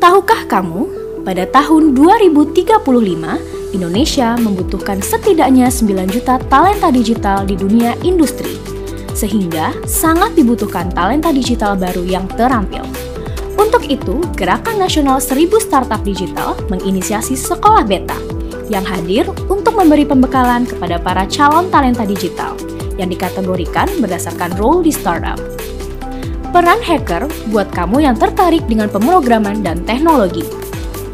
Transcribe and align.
Tahukah 0.00 0.48
kamu, 0.48 0.88
pada 1.28 1.44
tahun 1.44 1.92
2035, 1.92 2.88
Indonesia 3.76 4.32
membutuhkan 4.40 4.96
setidaknya 5.04 5.68
9 5.68 6.08
juta 6.08 6.40
talenta 6.48 6.88
digital 6.88 7.44
di 7.44 7.52
dunia 7.52 7.92
industri. 8.00 8.56
Sehingga 9.12 9.76
sangat 9.84 10.32
dibutuhkan 10.32 10.88
talenta 10.88 11.28
digital 11.36 11.76
baru 11.76 12.00
yang 12.08 12.24
terampil. 12.32 12.80
Untuk 13.60 13.92
itu, 13.92 14.24
Gerakan 14.40 14.80
Nasional 14.80 15.20
1000 15.20 15.60
Startup 15.60 16.00
Digital 16.00 16.56
menginisiasi 16.72 17.36
Sekolah 17.36 17.84
Beta 17.84 18.16
yang 18.72 18.88
hadir 18.88 19.28
untuk 19.52 19.76
memberi 19.76 20.08
pembekalan 20.08 20.64
kepada 20.64 20.96
para 20.96 21.28
calon 21.28 21.68
talenta 21.68 22.08
digital 22.08 22.56
yang 22.96 23.12
dikategorikan 23.12 23.84
berdasarkan 24.00 24.56
role 24.56 24.80
di 24.80 24.96
startup. 24.96 25.59
Peran 26.50 26.82
hacker 26.82 27.30
buat 27.54 27.70
kamu 27.70 28.02
yang 28.02 28.18
tertarik 28.18 28.66
dengan 28.66 28.90
pemrograman 28.90 29.62
dan 29.62 29.86
teknologi. 29.86 30.42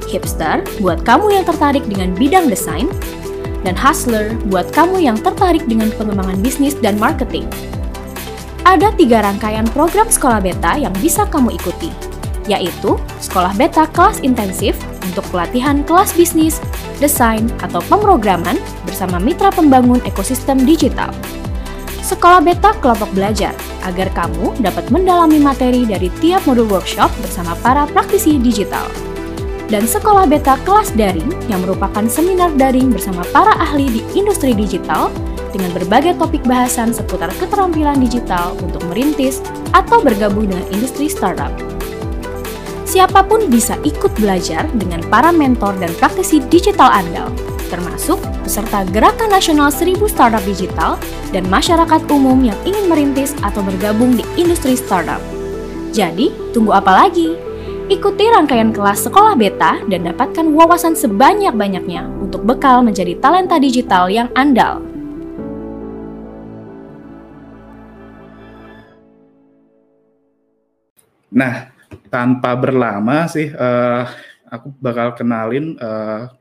Hipster 0.08 0.64
buat 0.80 1.04
kamu 1.04 1.36
yang 1.36 1.44
tertarik 1.44 1.84
dengan 1.84 2.16
bidang 2.16 2.48
desain. 2.48 2.88
Dan 3.60 3.76
hustler 3.76 4.32
buat 4.48 4.72
kamu 4.72 5.04
yang 5.04 5.20
tertarik 5.20 5.60
dengan 5.68 5.92
pengembangan 6.00 6.40
bisnis 6.40 6.72
dan 6.80 6.96
marketing. 6.96 7.44
Ada 8.64 8.96
tiga 8.96 9.28
rangkaian 9.28 9.68
program 9.76 10.08
sekolah 10.08 10.40
beta 10.40 10.80
yang 10.80 10.96
bisa 11.04 11.28
kamu 11.28 11.52
ikuti, 11.60 11.92
yaitu 12.48 12.96
sekolah 13.20 13.52
beta 13.60 13.84
kelas 13.92 14.24
intensif 14.24 14.80
untuk 15.04 15.26
pelatihan 15.28 15.84
kelas 15.84 16.16
bisnis, 16.16 16.64
desain, 16.96 17.44
atau 17.60 17.84
pemrograman 17.92 18.56
bersama 18.88 19.20
mitra 19.20 19.52
pembangun 19.52 20.00
ekosistem 20.08 20.64
digital. 20.64 21.12
Sekolah 22.06 22.38
beta 22.38 22.70
kelompok 22.78 23.10
belajar 23.18 23.50
agar 23.82 24.06
kamu 24.14 24.62
dapat 24.62 24.86
mendalami 24.94 25.42
materi 25.42 25.82
dari 25.82 26.06
tiap 26.22 26.38
modul 26.46 26.70
workshop 26.70 27.10
bersama 27.18 27.58
para 27.66 27.82
praktisi 27.90 28.38
digital. 28.38 28.86
Dan 29.66 29.90
sekolah 29.90 30.30
beta 30.30 30.54
kelas 30.62 30.94
daring 30.94 31.26
yang 31.50 31.66
merupakan 31.66 32.06
seminar 32.06 32.54
daring 32.54 32.94
bersama 32.94 33.26
para 33.34 33.58
ahli 33.58 33.90
di 33.90 34.02
industri 34.14 34.54
digital 34.54 35.10
dengan 35.50 35.74
berbagai 35.74 36.14
topik 36.22 36.46
bahasan 36.46 36.94
seputar 36.94 37.26
keterampilan 37.42 37.98
digital 37.98 38.54
untuk 38.62 38.86
merintis 38.86 39.42
atau 39.74 39.98
bergabung 39.98 40.46
dengan 40.46 40.62
industri 40.70 41.10
startup. 41.10 41.50
Siapa 42.86 43.26
pun 43.26 43.50
bisa 43.50 43.74
ikut 43.82 44.14
belajar 44.14 44.62
dengan 44.78 45.02
para 45.10 45.34
mentor 45.34 45.74
dan 45.82 45.90
praktisi 45.98 46.38
digital 46.38 46.86
andal 46.86 47.34
termasuk 47.68 48.22
peserta 48.46 48.86
Gerakan 48.90 49.30
Nasional 49.30 49.68
1000 49.70 49.98
Startup 50.06 50.42
Digital 50.42 50.96
dan 51.34 51.44
masyarakat 51.50 52.00
umum 52.10 52.40
yang 52.42 52.58
ingin 52.62 52.86
merintis 52.86 53.34
atau 53.42 53.60
bergabung 53.62 54.14
di 54.14 54.24
industri 54.38 54.78
startup. 54.78 55.18
Jadi, 55.90 56.30
tunggu 56.54 56.74
apa 56.74 57.06
lagi? 57.06 57.34
Ikuti 57.86 58.26
rangkaian 58.26 58.74
kelas 58.74 59.06
sekolah 59.06 59.38
beta 59.38 59.78
dan 59.86 60.10
dapatkan 60.10 60.50
wawasan 60.50 60.98
sebanyak-banyaknya 60.98 62.10
untuk 62.18 62.42
bekal 62.42 62.82
menjadi 62.82 63.14
talenta 63.22 63.62
digital 63.62 64.10
yang 64.10 64.26
andal. 64.34 64.82
Nah, 71.30 71.70
tanpa 72.08 72.56
berlama 72.58 73.30
sih, 73.30 73.52
uh, 73.52 74.08
aku 74.50 74.72
bakal 74.82 75.14
kenalin 75.14 75.76
uh, 75.78 76.32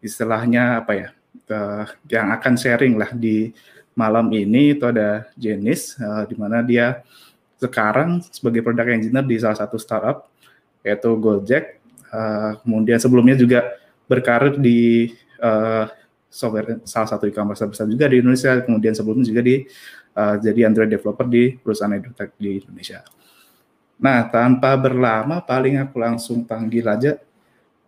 istilahnya 0.00 0.84
apa 0.84 0.92
ya 0.94 1.08
uh, 1.52 1.84
yang 2.08 2.28
akan 2.34 2.54
sharing 2.60 2.94
lah 3.00 3.10
di 3.12 3.52
malam 3.96 4.30
ini 4.30 4.78
itu 4.78 4.84
ada 4.86 5.26
Jenis 5.34 5.98
uh, 5.98 6.22
di 6.28 6.34
mana 6.38 6.62
dia 6.62 7.02
sekarang 7.58 8.22
sebagai 8.30 8.62
product 8.62 8.90
engineer 8.94 9.26
di 9.26 9.36
salah 9.40 9.58
satu 9.58 9.80
startup 9.80 10.30
yaitu 10.86 11.10
Gojek 11.18 11.82
uh, 12.14 12.60
kemudian 12.62 13.02
sebelumnya 13.02 13.34
juga 13.34 13.74
berkarir 14.06 14.56
di 14.60 15.10
uh, 15.42 15.90
software 16.28 16.84
salah 16.84 17.08
satu 17.08 17.26
e-commerce 17.26 17.64
besar 17.64 17.88
juga 17.88 18.06
di 18.06 18.20
Indonesia 18.20 18.60
kemudian 18.62 18.94
sebelumnya 18.94 19.26
juga 19.26 19.42
di 19.42 19.64
uh, 20.14 20.36
jadi 20.38 20.68
Android 20.68 20.92
developer 20.92 21.26
di 21.26 21.56
perusahaan 21.58 21.92
edutech 21.96 22.36
di 22.38 22.60
Indonesia. 22.62 23.02
Nah, 23.98 24.30
tanpa 24.30 24.78
berlama 24.78 25.42
paling 25.42 25.82
aku 25.82 25.98
langsung 25.98 26.46
panggil 26.46 26.86
aja 26.86 27.18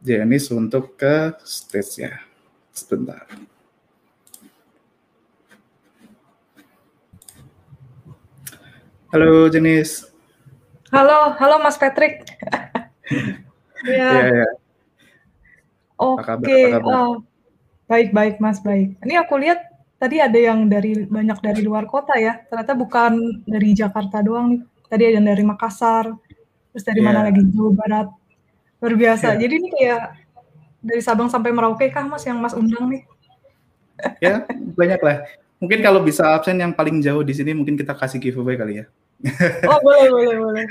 Jenis 0.00 0.48
untuk 0.48 0.96
ke 0.96 1.36
stage-nya. 1.44 2.24
Sebentar. 2.72 3.28
Halo 9.12 9.52
Jenis. 9.52 10.08
Halo, 10.88 11.36
halo 11.36 11.60
Mas 11.60 11.76
Patrick. 11.76 12.24
ya. 13.84 14.08
ya, 14.08 14.26
ya. 14.40 14.48
Oke, 16.00 16.80
oh, 16.80 17.20
baik-baik 17.84 18.40
Mas, 18.40 18.56
baik. 18.64 18.96
Ini 19.04 19.20
aku 19.20 19.36
lihat 19.36 19.60
tadi 20.00 20.16
ada 20.16 20.38
yang 20.40 20.64
dari 20.64 21.04
banyak 21.04 21.44
dari 21.44 21.60
luar 21.60 21.84
kota 21.84 22.16
ya. 22.16 22.40
Ternyata 22.48 22.72
bukan 22.72 23.44
dari 23.44 23.76
Jakarta 23.76 24.24
doang 24.24 24.56
nih. 24.56 24.62
Tadi 24.88 25.02
ada 25.04 25.14
yang 25.20 25.28
dari 25.28 25.44
Makassar, 25.44 26.08
terus 26.72 26.88
dari 26.88 27.04
yeah. 27.04 27.06
mana 27.12 27.20
lagi 27.28 27.44
Jawa 27.52 27.70
Barat, 27.76 28.08
Luar 28.80 28.94
biasa. 28.96 29.36
Ya. 29.36 29.46
Jadi 29.46 29.54
ini 29.60 29.68
kayak 29.68 30.02
dari 30.80 31.00
Sabang 31.04 31.28
sampai 31.28 31.52
Merauke 31.52 31.92
kah 31.92 32.04
Mas 32.08 32.24
yang 32.24 32.41
Mas 32.41 32.56
undang 32.56 32.88
nih? 32.88 33.02
ya, 34.24 34.48
banyak 34.48 35.00
lah. 35.04 35.16
Mungkin 35.60 35.84
kalau 35.84 36.00
bisa 36.00 36.24
absen 36.32 36.56
yang 36.56 36.72
paling 36.72 37.04
jauh 37.04 37.20
di 37.20 37.36
sini 37.36 37.52
mungkin 37.52 37.76
kita 37.76 37.92
kasih 37.92 38.16
giveaway 38.16 38.56
kali 38.56 38.80
ya. 38.80 38.86
oh, 39.68 39.80
boleh, 39.86 40.08
boleh, 40.08 40.34
boleh. 40.41 40.64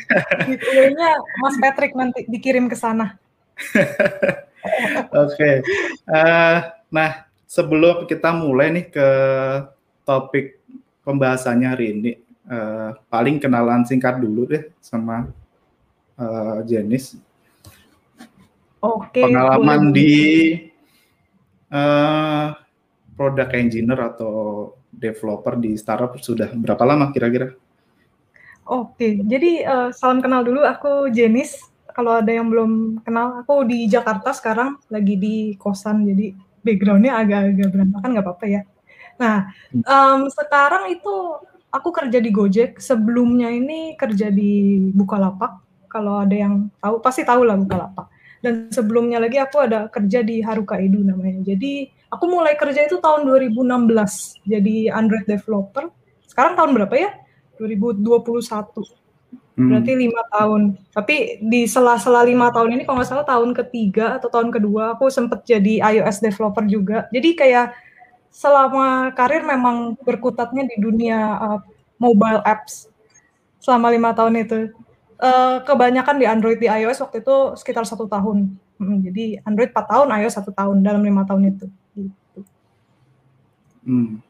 Giveaway-nya 0.50 1.10
Mas 1.46 1.56
Patrick 1.62 1.94
nanti 1.94 2.26
dikirim 2.26 2.66
ke 2.66 2.74
sana. 2.74 3.14
Oke. 5.14 5.30
okay. 5.38 5.56
Uh, 6.10 6.18
eh, 6.18 6.58
nah, 6.90 7.30
sebelum 7.46 8.10
kita 8.10 8.34
mulai 8.34 8.74
nih 8.74 8.86
ke 8.90 9.08
topik 10.02 10.58
pembahasannya 11.06 11.70
hari 11.70 11.86
ini, 11.94 12.12
uh, 12.50 12.98
paling 13.14 13.38
kenalan 13.38 13.86
singkat 13.86 14.18
dulu 14.18 14.50
deh 14.50 14.74
sama 14.82 15.30
uh, 16.18 16.66
Jenis 16.66 17.29
Oke. 18.80 19.28
Pengalaman 19.28 19.92
boleh. 19.92 19.96
di 19.96 20.14
uh, 21.72 22.56
product 23.16 23.52
engineer 23.52 24.00
atau 24.16 24.36
developer 24.88 25.60
di 25.60 25.76
startup 25.76 26.16
sudah 26.20 26.52
berapa 26.56 26.84
lama 26.88 27.12
kira-kira? 27.12 27.52
Oke, 28.70 29.20
jadi 29.26 29.66
uh, 29.66 29.90
salam 29.92 30.22
kenal 30.22 30.46
dulu. 30.46 30.64
Aku 30.64 31.10
Jenis. 31.10 31.58
Kalau 31.90 32.22
ada 32.22 32.32
yang 32.32 32.48
belum 32.48 33.04
kenal, 33.04 33.44
aku 33.44 33.68
di 33.68 33.90
Jakarta 33.90 34.32
sekarang 34.32 34.80
lagi 34.88 35.20
di 35.20 35.36
kosan. 35.60 36.08
Jadi 36.08 36.32
backgroundnya 36.64 37.20
agak-agak 37.20 37.70
berantakan, 37.76 38.10
nggak 38.16 38.26
apa-apa 38.30 38.46
ya. 38.48 38.62
Nah, 39.20 39.52
um, 39.84 40.32
sekarang 40.32 40.96
itu 40.96 41.44
aku 41.68 41.90
kerja 41.92 42.24
di 42.24 42.32
Gojek. 42.32 42.80
Sebelumnya 42.80 43.52
ini 43.52 44.00
kerja 44.00 44.32
di 44.32 44.80
Bukalapak. 44.96 45.60
Kalau 45.92 46.24
ada 46.24 46.38
yang 46.38 46.72
tahu, 46.80 47.04
pasti 47.04 47.28
tahu 47.28 47.44
lah 47.44 47.60
Bukalapak 47.60 48.08
dan 48.40 48.72
sebelumnya 48.72 49.20
lagi 49.20 49.36
aku 49.36 49.60
ada 49.60 49.92
kerja 49.92 50.24
di 50.24 50.40
Haruka 50.40 50.80
Edu 50.80 51.04
namanya. 51.04 51.44
Jadi 51.44 51.92
aku 52.08 52.26
mulai 52.32 52.56
kerja 52.56 52.88
itu 52.88 52.98
tahun 53.04 53.28
2016 53.28 54.48
jadi 54.48 54.76
Android 54.96 55.28
developer. 55.28 55.92
Sekarang 56.24 56.56
tahun 56.56 56.72
berapa 56.76 56.96
ya? 56.96 57.10
2021. 57.60 58.00
Hmm. 59.60 59.68
Berarti 59.68 59.92
lima 59.92 60.22
tahun. 60.32 60.62
Tapi 60.96 61.44
di 61.44 61.68
sela-sela 61.68 62.24
lima 62.24 62.48
tahun 62.48 62.80
ini 62.80 62.88
kalau 62.88 63.04
nggak 63.04 63.10
salah 63.12 63.28
tahun 63.28 63.52
ketiga 63.52 64.16
atau 64.16 64.32
tahun 64.32 64.56
kedua 64.56 64.96
aku 64.96 65.12
sempat 65.12 65.44
jadi 65.44 65.84
iOS 66.00 66.24
developer 66.24 66.64
juga. 66.64 67.12
Jadi 67.12 67.36
kayak 67.36 67.76
selama 68.32 69.12
karir 69.18 69.44
memang 69.44 70.00
berkutatnya 70.00 70.64
di 70.64 70.80
dunia 70.80 71.20
uh, 71.36 71.60
mobile 72.00 72.40
apps 72.48 72.88
selama 73.60 73.92
lima 73.92 74.16
tahun 74.16 74.40
itu 74.40 74.72
uh, 75.20 75.62
kebanyakan 75.64 76.16
di 76.18 76.26
Android 76.26 76.60
di 76.60 76.68
iOS 76.72 77.04
waktu 77.04 77.22
itu 77.22 77.60
sekitar 77.60 77.84
satu 77.84 78.08
tahun. 78.08 78.56
Hmm, 78.80 79.04
jadi 79.04 79.44
Android 79.44 79.76
4 79.76 79.92
tahun, 79.92 80.08
iOS 80.24 80.36
satu 80.40 80.52
tahun 80.56 80.80
dalam 80.82 81.04
lima 81.04 81.28
tahun 81.28 81.52
itu. 81.52 81.66
Gitu. 81.96 82.40
Hmm. 83.84 84.24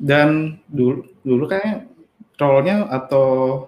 Dan 0.00 0.58
dulu 0.68 1.04
dulu 1.20 1.44
kayak 1.44 1.84
role-nya 2.38 2.88
atau 2.88 3.66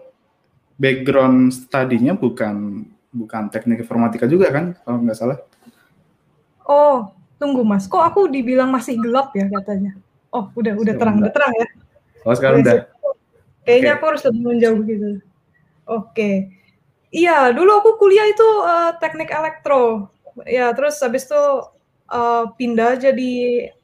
background 0.80 1.52
studinya 1.52 2.16
bukan 2.16 2.86
bukan 3.10 3.50
teknik 3.50 3.82
informatika 3.84 4.24
juga 4.24 4.48
kan 4.48 4.72
kalau 4.86 5.02
nggak 5.04 5.18
salah. 5.18 5.38
Oh, 6.64 7.10
tunggu 7.36 7.66
Mas. 7.66 7.90
Kok 7.90 8.00
aku 8.00 8.20
dibilang 8.30 8.70
masih 8.70 8.96
gelap 8.96 9.34
ya 9.34 9.50
katanya? 9.50 9.98
Oh, 10.30 10.46
udah 10.54 10.78
udah 10.78 10.94
terang, 10.94 11.18
udah 11.18 11.32
terang 11.34 11.52
ya. 11.58 11.66
Oh, 12.22 12.32
sekarang 12.32 12.62
udah. 12.62 12.86
Kayaknya 13.66 13.92
okay. 13.92 13.98
aku 13.98 14.04
harus 14.06 14.22
lebih 14.24 14.42
menjauh 14.46 14.80
gitu. 14.86 15.10
Oke. 15.90 16.54
Iya, 17.10 17.50
dulu 17.50 17.82
aku 17.82 17.90
kuliah 17.98 18.30
itu 18.30 18.46
uh, 18.62 18.94
teknik 19.02 19.34
elektro. 19.34 20.06
Ya, 20.46 20.70
terus 20.70 21.02
habis 21.02 21.26
itu 21.26 21.42
uh, 22.06 22.44
pindah 22.54 22.94
jadi 23.02 23.32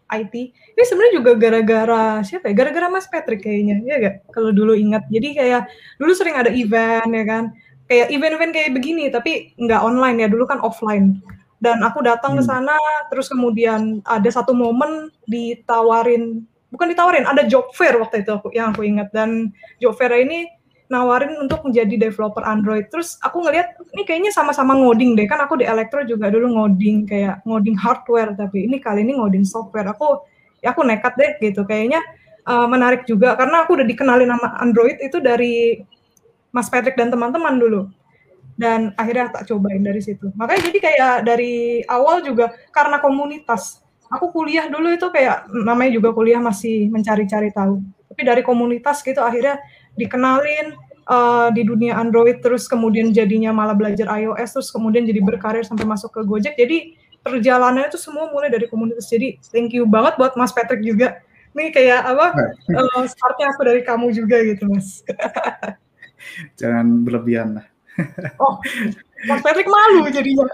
IT. 0.07 0.35
Ini 0.79 0.83
sebenarnya 0.87 1.15
juga 1.19 1.33
gara-gara 1.35 2.23
siapa 2.23 2.47
ya? 2.47 2.55
Gara-gara 2.55 2.87
Mas 2.87 3.11
Patrick 3.11 3.43
kayaknya, 3.43 3.83
ya 3.83 3.97
gak? 3.99 4.15
Kalau 4.31 4.55
dulu 4.55 4.79
ingat. 4.79 5.03
Jadi 5.11 5.35
kayak 5.35 5.67
dulu 5.99 6.15
sering 6.15 6.39
ada 6.39 6.51
event 6.55 7.11
ya 7.11 7.27
kan. 7.27 7.45
kayak 7.87 8.11
event-event 8.11 8.51
kayak 8.51 8.75
begini 8.75 9.07
tapi 9.15 9.55
nggak 9.63 9.79
online 9.79 10.19
ya 10.19 10.27
dulu 10.27 10.43
kan 10.43 10.59
offline 10.59 11.23
dan 11.63 11.87
aku 11.87 12.03
datang 12.03 12.35
ke 12.35 12.43
Hmm. 12.43 12.51
sana 12.67 12.75
terus 13.15 13.31
kemudian 13.31 14.03
ada 14.03 14.27
satu 14.27 14.51
momen 14.51 15.07
ditawarin 15.31 16.43
bukan 16.75 16.91
ditawarin 16.91 17.31
ada 17.31 17.47
job 17.47 17.71
fair 17.79 17.95
waktu 17.95 18.27
itu 18.27 18.35
aku 18.35 18.51
yang 18.51 18.75
aku 18.75 18.83
ingat 18.83 19.15
dan 19.15 19.55
job 19.79 19.95
fair 19.95 20.11
ini 20.19 20.51
nawarin 20.87 21.35
untuk 21.43 21.67
menjadi 21.67 22.09
developer 22.09 22.47
Android 22.47 22.87
terus 22.89 23.19
aku 23.23 23.43
ngelihat 23.43 23.75
ini 23.95 24.03
kayaknya 24.07 24.31
sama-sama 24.31 24.79
ngoding 24.79 25.19
deh 25.19 25.27
kan 25.27 25.43
aku 25.43 25.59
di 25.59 25.67
Elektro 25.67 26.07
juga 26.07 26.31
dulu 26.31 26.55
ngoding 26.55 27.11
kayak 27.11 27.43
ngoding 27.43 27.75
hardware 27.75 28.33
tapi 28.39 28.71
ini 28.71 28.79
kali 28.79 29.03
ini 29.03 29.19
ngoding 29.19 29.43
software 29.43 29.91
aku 29.91 30.23
ya 30.63 30.71
aku 30.71 30.87
nekat 30.87 31.15
deh 31.19 31.31
gitu 31.43 31.67
kayaknya 31.67 31.99
uh, 32.47 32.71
menarik 32.71 33.03
juga 33.05 33.35
karena 33.35 33.67
aku 33.67 33.83
udah 33.83 33.87
dikenalin 33.87 34.31
nama 34.31 34.59
Android 34.63 34.97
itu 35.03 35.19
dari 35.19 35.83
Mas 36.55 36.71
Patrick 36.71 36.95
dan 36.95 37.11
teman-teman 37.11 37.59
dulu 37.59 37.91
dan 38.57 38.97
akhirnya 38.97 39.29
tak 39.29 39.53
cobain 39.53 39.85
dari 39.85 40.01
situ. 40.01 40.33
Makanya 40.33 40.73
jadi 40.73 40.79
kayak 40.81 41.15
dari 41.29 41.85
awal 41.87 42.25
juga 42.25 42.57
karena 42.73 42.99
komunitas. 42.99 43.85
Aku 44.09 44.33
kuliah 44.33 44.67
dulu 44.67 44.89
itu 44.97 45.07
kayak 45.13 45.53
namanya 45.53 45.93
juga 45.93 46.17
kuliah 46.17 46.41
masih 46.41 46.89
mencari-cari 46.89 47.53
tahu. 47.53 47.85
Tapi 48.09 48.23
dari 48.25 48.41
komunitas 48.41 49.05
gitu 49.05 49.21
akhirnya 49.21 49.61
dikenalin 49.97 50.77
uh, 51.09 51.49
di 51.51 51.63
dunia 51.65 51.97
Android 51.97 52.43
terus 52.45 52.69
kemudian 52.69 53.11
jadinya 53.11 53.51
malah 53.51 53.75
belajar 53.75 54.07
iOS 54.11 54.61
terus 54.61 54.69
kemudian 54.71 55.07
jadi 55.09 55.21
berkarir 55.23 55.65
sampai 55.65 55.87
masuk 55.89 56.13
ke 56.13 56.21
Gojek. 56.23 56.55
Jadi 56.55 56.99
perjalanannya 57.27 57.91
itu 57.91 57.99
semua 57.99 58.31
mulai 58.31 58.53
dari 58.53 58.71
komunitas. 58.71 59.11
Jadi 59.11 59.43
thank 59.51 59.75
you 59.75 59.89
banget 59.89 60.15
buat 60.21 60.39
Mas 60.39 60.55
Patrick 60.55 60.83
juga. 60.87 61.19
Nih 61.57 61.73
kayak 61.73 62.05
apa? 62.05 62.37
Uh, 62.69 63.09
startnya 63.09 63.51
aku 63.51 63.65
dari 63.65 63.81
kamu 63.81 64.13
juga 64.13 64.37
gitu, 64.45 64.69
Mas. 64.69 65.01
Jangan 66.61 67.03
berlebihan 67.03 67.61
lah. 67.61 67.67
Oh, 68.37 68.61
Mas 69.25 69.41
Patrick 69.41 69.65
malu 69.65 70.05
jadinya. 70.13 70.45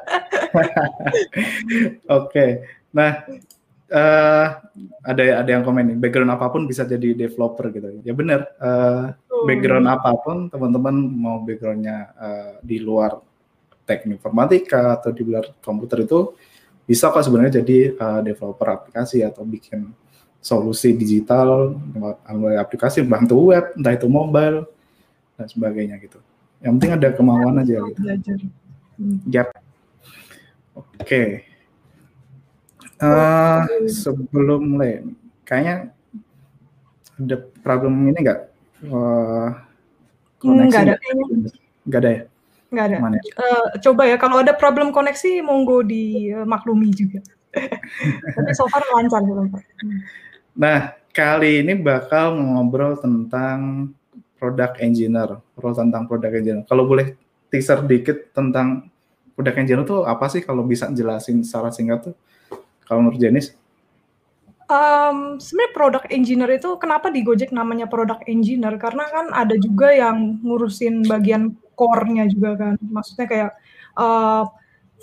Oke, 2.22 2.62
nah 2.94 3.26
uh, 3.90 4.46
ada 5.02 5.22
ada 5.42 5.50
yang 5.50 5.66
komen 5.66 5.90
nih, 5.90 5.98
background 5.98 6.30
apa 6.30 6.54
pun 6.54 6.70
bisa 6.70 6.86
jadi 6.86 7.18
developer 7.18 7.66
gitu. 7.74 7.98
Ya 8.06 8.14
benar, 8.14 8.46
uh. 8.62 9.10
Background 9.46 9.86
apa 9.88 10.10
pun 10.18 10.48
teman-teman 10.48 10.94
mau 10.94 11.36
backgroundnya 11.42 11.98
uh, 12.16 12.52
di 12.62 12.78
luar 12.78 13.18
teknik 13.82 14.22
informatika 14.22 14.98
atau 14.98 15.10
di 15.10 15.22
luar 15.26 15.50
komputer 15.58 16.06
itu 16.06 16.34
bisa 16.86 17.10
kok 17.10 17.22
sebenarnya 17.22 17.62
jadi 17.62 17.94
uh, 17.94 18.20
developer 18.20 18.68
aplikasi 18.68 19.22
atau 19.22 19.46
bikin 19.46 19.90
solusi 20.42 20.90
digital 20.98 21.70
melalui 21.94 22.58
aplikasi 22.58 23.06
bantu 23.06 23.54
web, 23.54 23.70
entah 23.78 23.94
itu 23.94 24.10
mobile 24.10 24.66
dan 25.38 25.46
sebagainya 25.46 26.02
gitu. 26.02 26.18
Yang 26.58 26.72
penting 26.78 26.92
ada 26.98 27.08
kemauan 27.14 27.62
aja 27.62 27.78
gitu. 27.78 28.00
Belajar. 28.02 28.38
Hmm. 28.98 29.18
Yap. 29.30 29.48
Oke. 30.74 31.46
Eh, 33.02 33.62
sebelum 33.90 34.78
mulai, 34.78 35.02
kayaknya 35.42 35.90
ada 37.18 37.36
problem 37.62 38.10
ini 38.10 38.18
nggak? 38.22 38.40
Koneksi 38.82 40.68
Nggak 40.68 40.82
ada. 40.82 40.94
Nggak 41.86 42.00
ada 42.02 42.10
ya? 42.10 42.22
Nggak 42.72 42.84
ada. 42.88 42.96
Mana? 42.98 43.16
Eh, 43.20 43.66
coba 43.84 44.02
ya 44.08 44.16
kalau 44.16 44.40
ada 44.40 44.52
problem 44.56 44.90
koneksi 44.90 45.44
monggo 45.44 45.84
dimaklumi 45.86 46.90
juga. 46.90 47.20
Tapi 48.36 48.52
so 48.56 48.64
far 48.72 48.82
lancar 48.96 49.20
belum 49.22 49.52
Pak. 49.52 49.62
Nah, 50.56 50.96
kali 51.12 51.60
ini 51.60 51.76
bakal 51.76 52.40
ngobrol 52.40 52.96
tentang 52.96 53.92
product 54.40 54.80
engineer, 54.80 55.38
role 55.54 55.76
tentang 55.76 56.08
product 56.08 56.34
engineer. 56.34 56.64
Kalau 56.66 56.88
boleh 56.88 57.14
teaser 57.52 57.84
dikit 57.84 58.32
tentang 58.32 58.88
product 59.36 59.56
engineer 59.60 59.84
itu 59.84 60.02
apa 60.02 60.26
sih 60.32 60.40
kalau 60.42 60.64
bisa 60.64 60.88
jelasin 60.90 61.44
secara 61.44 61.70
singkat 61.70 62.10
tuh? 62.10 62.16
Kalau 62.88 63.04
menurut 63.04 63.20
Jenis? 63.20 63.54
Um, 64.72 65.36
sebenarnya 65.36 65.72
product 65.76 66.06
engineer 66.08 66.56
itu 66.56 66.80
kenapa 66.80 67.12
di 67.12 67.20
Gojek 67.20 67.52
namanya 67.52 67.84
product 67.84 68.24
engineer? 68.24 68.80
Karena 68.80 69.04
kan 69.12 69.28
ada 69.36 69.52
juga 69.60 69.92
yang 69.92 70.40
ngurusin 70.40 71.04
bagian 71.04 71.52
core-nya 71.76 72.24
juga 72.32 72.56
kan. 72.56 72.74
Maksudnya 72.80 73.26
kayak 73.28 73.50
uh, 74.00 74.48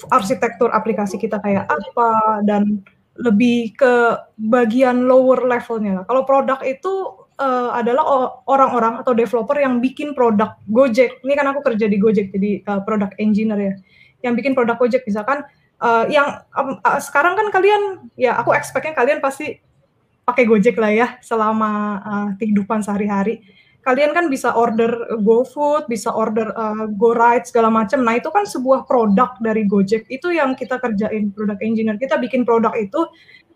arsitektur 0.10 0.74
aplikasi 0.74 1.22
kita 1.22 1.38
kayak 1.38 1.70
apa 1.70 2.42
dan 2.50 2.82
lebih 3.20 3.78
ke 3.78 4.18
bagian 4.42 5.06
lower 5.06 5.46
levelnya. 5.46 6.02
Kalau 6.10 6.26
produk 6.26 6.58
itu 6.66 7.20
uh, 7.38 7.70
adalah 7.76 8.34
orang-orang 8.50 9.06
atau 9.06 9.14
developer 9.14 9.60
yang 9.60 9.78
bikin 9.78 10.18
produk 10.18 10.58
Gojek. 10.66 11.22
Ini 11.22 11.34
kan 11.38 11.46
aku 11.54 11.62
kerja 11.62 11.86
di 11.86 12.02
Gojek 12.02 12.34
jadi 12.34 12.66
uh, 12.66 12.82
product 12.82 13.22
engineer 13.22 13.60
ya. 13.60 13.74
Yang 14.26 14.34
bikin 14.42 14.54
produk 14.58 14.82
Gojek 14.82 15.06
misalkan 15.06 15.46
uh, 15.82 16.06
yang 16.08 16.44
um, 16.56 16.78
uh, 16.84 17.00
sekarang 17.02 17.36
kan 17.40 17.48
kalian 17.52 18.12
ya 18.20 18.38
aku 18.40 18.56
expect-nya 18.56 18.96
kalian 18.96 19.20
pasti 19.24 19.60
pakai 20.28 20.46
Gojek 20.46 20.78
lah 20.78 20.94
ya 20.94 21.08
selama 21.26 21.72
uh, 22.06 22.30
kehidupan 22.38 22.86
sehari-hari. 22.86 23.42
Kalian 23.80 24.12
kan 24.12 24.28
bisa 24.28 24.54
order 24.54 25.18
GoFood, 25.24 25.90
bisa 25.90 26.12
order 26.14 26.52
uh, 26.54 26.86
GoRide 26.94 27.48
segala 27.48 27.72
macam. 27.72 28.04
Nah, 28.04 28.20
itu 28.20 28.28
kan 28.30 28.44
sebuah 28.46 28.86
produk 28.86 29.40
dari 29.40 29.66
Gojek. 29.66 30.06
Itu 30.12 30.30
yang 30.30 30.54
kita 30.54 30.78
kerjain 30.78 31.32
product 31.32 31.64
engineer. 31.64 31.96
Kita 31.96 32.20
bikin 32.20 32.44
produk 32.44 32.76
itu 32.76 33.08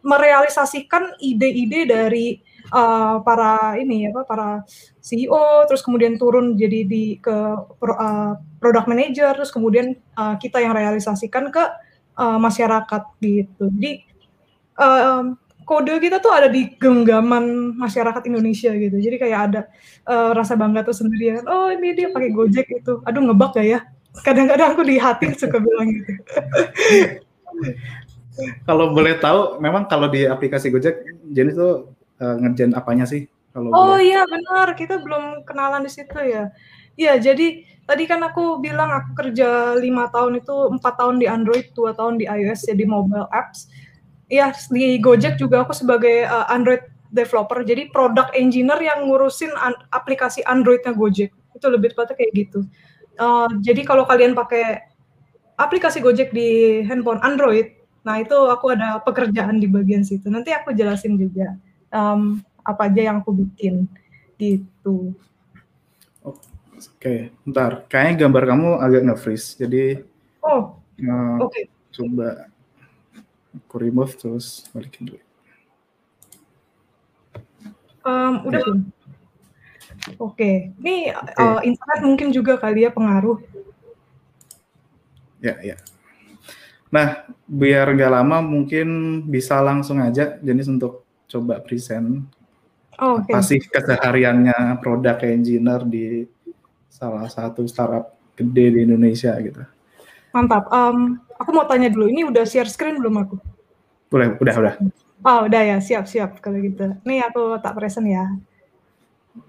merealisasikan 0.03 1.19
ide-ide 1.19 1.87
dari 1.87 2.39
uh, 2.75 3.23
para 3.23 3.79
ini 3.79 4.07
ya 4.07 4.11
para 4.27 4.63
CEO 4.99 5.63
terus 5.67 5.79
kemudian 5.79 6.19
turun 6.19 6.59
jadi 6.59 6.83
di 6.83 7.23
ke 7.23 7.31
uh, 7.31 8.33
product 8.59 8.87
manager 8.91 9.31
terus 9.31 9.51
kemudian 9.51 9.95
uh, 10.19 10.35
kita 10.35 10.59
yang 10.59 10.75
realisasikan 10.75 11.47
ke 11.55 11.63
uh, 12.17 12.39
masyarakat 12.39 13.03
gitu. 13.21 13.65
Jadi 13.77 13.91
um, 14.77 15.37
kode 15.63 15.95
kita 16.03 16.19
tuh 16.19 16.31
ada 16.35 16.47
di 16.51 16.75
genggaman 16.75 17.75
masyarakat 17.79 18.23
Indonesia 18.27 18.71
gitu. 18.75 18.97
Jadi 18.99 19.15
kayak 19.17 19.39
ada 19.49 19.61
uh, 20.07 20.31
rasa 20.35 20.59
bangga 20.59 20.83
tuh 20.83 20.95
sendirian. 20.95 21.43
Oh 21.47 21.71
ini 21.71 21.95
dia 21.95 22.11
pakai 22.11 22.29
Gojek 22.31 22.67
itu. 22.69 22.99
Aduh 23.07 23.21
ngebak 23.23 23.57
gak 23.57 23.67
ya? 23.67 23.79
Kadang-kadang 24.21 24.77
aku 24.77 24.83
di 24.85 24.95
hati 25.01 25.33
suka 25.33 25.57
bilang 25.57 25.89
gitu. 25.89 26.11
kalau 28.67 28.93
boleh 28.93 29.17
tahu, 29.17 29.57
memang 29.61 29.89
kalau 29.89 30.09
di 30.09 30.25
aplikasi 30.25 30.69
Gojek, 30.69 31.05
jenis 31.33 31.57
tuh 31.57 31.93
uh, 32.21 32.35
ngerjain 32.37 32.73
apanya 32.77 33.09
sih? 33.09 33.25
Kalau 33.53 33.69
oh 33.69 33.97
boleh. 33.97 34.09
iya 34.09 34.21
benar, 34.25 34.73
kita 34.73 35.01
belum 35.01 35.45
kenalan 35.45 35.85
di 35.85 35.91
situ 35.93 36.17
ya. 36.21 36.49
Iya, 36.93 37.17
jadi 37.17 37.65
tadi 37.83 38.03
kan 38.07 38.23
aku 38.23 38.63
bilang 38.63 38.89
aku 38.91 39.11
kerja 39.17 39.75
lima 39.75 40.07
tahun 40.11 40.39
itu 40.39 40.55
empat 40.79 40.93
tahun 40.99 41.19
di 41.19 41.27
Android, 41.27 41.71
dua 41.75 41.91
tahun 41.95 42.19
di 42.19 42.25
iOS 42.25 42.67
jadi 42.71 42.83
mobile 42.87 43.27
apps. 43.31 43.67
Iya 44.31 44.55
di 44.71 44.97
Gojek 44.97 45.37
juga 45.37 45.67
aku 45.67 45.75
sebagai 45.75 46.25
uh, 46.25 46.47
Android 46.49 46.81
developer, 47.13 47.61
jadi 47.61 47.93
product 47.93 48.33
engineer 48.33 48.81
yang 48.81 49.05
ngurusin 49.05 49.53
an 49.61 49.77
aplikasi 49.93 50.41
Androidnya 50.49 50.97
Gojek. 50.97 51.29
Itu 51.53 51.69
lebih 51.69 51.93
tepatnya 51.93 52.17
kayak 52.17 52.33
gitu. 52.33 52.59
Uh, 53.21 53.45
jadi 53.61 53.85
kalau 53.85 54.09
kalian 54.09 54.33
pakai 54.33 54.81
aplikasi 55.61 56.01
Gojek 56.01 56.33
di 56.33 56.81
handphone 56.87 57.21
Android, 57.21 57.77
nah 58.01 58.17
itu 58.17 58.33
aku 58.33 58.73
ada 58.73 58.97
pekerjaan 59.05 59.61
di 59.61 59.69
bagian 59.69 60.01
situ. 60.01 60.25
Nanti 60.33 60.49
aku 60.49 60.73
jelasin 60.73 61.19
juga 61.21 61.53
um, 61.93 62.41
apa 62.65 62.89
aja 62.89 63.13
yang 63.13 63.21
aku 63.21 63.37
bikin 63.37 63.85
gitu. 64.41 65.13
Oke, 66.97 67.31
bentar. 67.47 67.87
Kayaknya 67.87 68.27
gambar 68.27 68.43
kamu 68.49 68.69
agak 68.83 69.01
nge-freeze. 69.07 69.55
Jadi 69.55 70.13
Oh. 70.43 70.75
Uh, 70.99 71.39
Oke. 71.39 71.47
Okay. 71.47 71.63
Coba 71.93 72.51
aku 73.53 73.75
remove 73.79 74.13
terus 74.19 74.67
balikin 74.75 75.13
dulu. 75.13 75.21
Um, 78.03 78.43
udah 78.51 78.59
belum? 78.59 78.79
Oke, 78.83 80.35
okay. 80.35 80.55
ini 80.83 81.15
okay. 81.15 81.39
uh, 81.39 81.63
internet 81.63 81.99
mungkin 82.03 82.29
juga 82.35 82.59
kali 82.59 82.83
ya 82.83 82.91
pengaruh. 82.91 83.39
Ya, 85.39 85.55
ya. 85.63 85.77
Nah, 86.91 87.23
biar 87.47 87.87
nggak 87.95 88.11
lama 88.11 88.43
mungkin 88.43 89.21
bisa 89.23 89.63
langsung 89.63 90.03
aja 90.03 90.35
jenis 90.43 90.67
untuk 90.67 91.07
coba 91.31 91.63
present 91.63 92.29
oh, 93.01 93.17
okay. 93.17 93.57
kesehariannya 93.73 94.77
produk 94.83 95.17
engineer 95.25 95.81
di 95.87 96.29
salah 97.03 97.27
satu 97.27 97.67
startup 97.67 98.15
gede 98.39 98.79
di 98.79 98.79
Indonesia 98.87 99.35
gitu. 99.43 99.59
Mantap. 100.31 100.71
Um, 100.71 101.19
aku 101.35 101.51
mau 101.51 101.67
tanya 101.67 101.91
dulu, 101.91 102.07
ini 102.07 102.23
udah 102.23 102.47
share 102.47 102.71
screen 102.71 103.03
belum 103.03 103.27
aku? 103.27 103.35
Boleh, 104.07 104.39
udah, 104.39 104.55
udah. 104.55 104.75
Oh, 105.23 105.39
udah 105.45 105.61
ya, 105.61 105.77
siap-siap 105.83 106.39
kalau 106.39 106.63
gitu. 106.63 106.95
Nih 107.03 107.21
aku 107.27 107.59
tak 107.59 107.75
present 107.75 108.07
ya. 108.07 108.25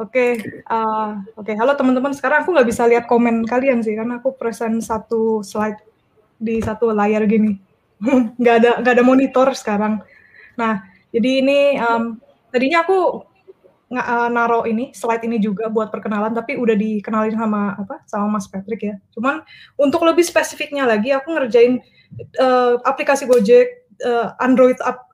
Oke, 0.01 0.41
okay. 0.41 0.65
uh, 0.73 1.21
oke. 1.37 1.45
Okay. 1.45 1.55
Halo 1.61 1.77
teman-teman. 1.77 2.17
Sekarang 2.17 2.43
aku 2.43 2.57
nggak 2.57 2.69
bisa 2.69 2.89
lihat 2.89 3.05
komen 3.05 3.45
kalian 3.45 3.85
sih, 3.85 3.93
karena 3.93 4.19
aku 4.19 4.33
present 4.33 4.81
satu 4.81 5.45
slide 5.45 5.77
di 6.41 6.59
satu 6.65 6.91
layar 6.91 7.29
gini. 7.29 7.61
nggak 8.41 8.55
ada 8.65 8.71
nggak 8.81 8.95
ada 8.97 9.05
monitor 9.05 9.53
sekarang. 9.53 10.01
Nah, 10.57 10.85
jadi 11.13 11.31
ini 11.45 11.59
um, 11.81 12.17
tadinya 12.49 12.85
aku 12.85 13.29
uh, 13.97 14.29
naro 14.31 14.67
ini 14.67 14.91
slide 14.91 15.23
ini 15.23 15.39
juga 15.39 15.71
buat 15.71 15.89
perkenalan 15.95 16.35
tapi 16.35 16.59
udah 16.59 16.75
dikenalin 16.75 17.39
sama 17.39 17.79
apa 17.79 18.03
sama 18.11 18.39
Mas 18.39 18.51
Patrick 18.51 18.83
ya. 18.83 18.97
Cuman 19.15 19.47
untuk 19.79 20.03
lebih 20.03 20.27
spesifiknya 20.27 20.85
lagi 20.85 21.15
aku 21.15 21.35
ngerjain 21.35 21.79
uh, 22.43 22.79
aplikasi 22.83 23.31
Gojek 23.31 23.87
uh, 24.03 24.35
Android 24.43 24.79
ap 24.83 25.11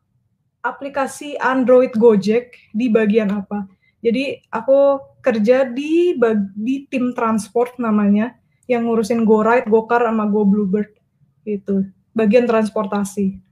aplikasi 0.60 1.40
Android 1.40 1.92
Gojek 1.96 2.52
di 2.76 2.92
bagian 2.92 3.32
apa. 3.32 3.64
Jadi 4.00 4.40
aku 4.52 5.00
kerja 5.20 5.68
di 5.68 6.16
di 6.56 6.88
tim 6.88 7.12
transport 7.12 7.76
namanya 7.76 8.36
yang 8.70 8.86
ngurusin 8.86 9.26
GoRide, 9.26 9.66
GoCar 9.66 10.06
sama 10.06 10.30
Go 10.30 10.46
Bluebird 10.46 10.94
gitu. 11.42 11.84
Bagian 12.14 12.46
transportasi. 12.46 13.49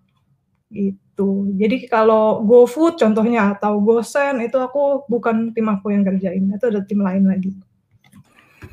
Gitu. 0.69 1.31
Jadi 1.57 1.89
kalau 1.89 2.45
GoFood 2.45 3.01
contohnya 3.01 3.57
atau 3.57 3.81
GoSend 3.81 4.45
itu 4.45 4.61
aku 4.61 5.09
bukan 5.09 5.57
tim 5.57 5.67
aku 5.73 5.91
yang 5.91 6.05
kerjain, 6.05 6.45
itu 6.45 6.67
ada 6.69 6.85
tim 6.85 7.01
lain 7.01 7.25
lagi. 7.25 7.57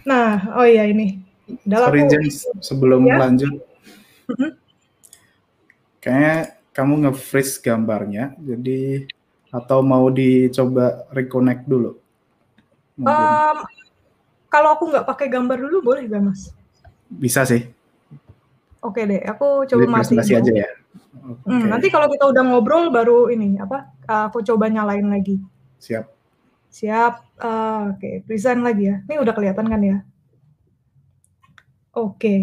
Nah, 0.06 0.54
oh 0.60 0.68
iya 0.68 0.86
ini. 0.86 1.24
Dalam 1.62 1.94
Sorry 1.94 2.02
aku, 2.04 2.12
James, 2.12 2.38
sebelum 2.58 3.02
ya? 3.06 3.22
lanjut, 3.22 3.54
mm-hmm. 4.34 4.52
kayaknya 6.02 6.58
kamu 6.74 6.94
nge-freeze 7.06 7.62
gambarnya, 7.62 8.34
jadi 8.42 9.06
atau 9.54 9.86
mau 9.86 10.10
dicoba 10.10 11.06
reconnect 11.14 11.70
dulu? 11.70 12.02
Um, 12.98 13.58
kalau 14.50 14.70
aku 14.74 14.90
nggak 14.90 15.06
pakai 15.06 15.28
gambar 15.30 15.58
dulu 15.70 15.86
boleh 15.86 16.10
gak 16.10 16.34
mas? 16.34 16.50
Bisa 17.08 17.46
sih. 17.46 17.70
Oke 18.82 19.06
deh, 19.06 19.22
aku 19.24 19.70
coba 19.70 20.02
mati. 20.02 20.18
aja 20.18 20.42
ya. 20.42 20.70
Okay. 21.16 21.50
Hmm, 21.50 21.68
nanti 21.72 21.88
kalau 21.90 22.12
kita 22.12 22.28
udah 22.28 22.44
ngobrol 22.44 22.92
baru 22.92 23.32
ini 23.32 23.58
apa? 23.58 23.94
Aku 24.30 24.44
coba 24.44 24.70
nyalain 24.70 25.08
lagi. 25.08 25.42
Siap. 25.82 26.06
Siap. 26.70 27.14
Uh, 27.40 27.96
Oke, 27.96 28.00
okay. 28.00 28.16
present 28.28 28.62
lagi 28.62 28.92
ya. 28.92 29.02
Ini 29.08 29.16
udah 29.24 29.34
kelihatan 29.34 29.66
kan 29.66 29.82
ya? 29.82 29.98
Oke. 31.96 32.20
Okay. 32.20 32.40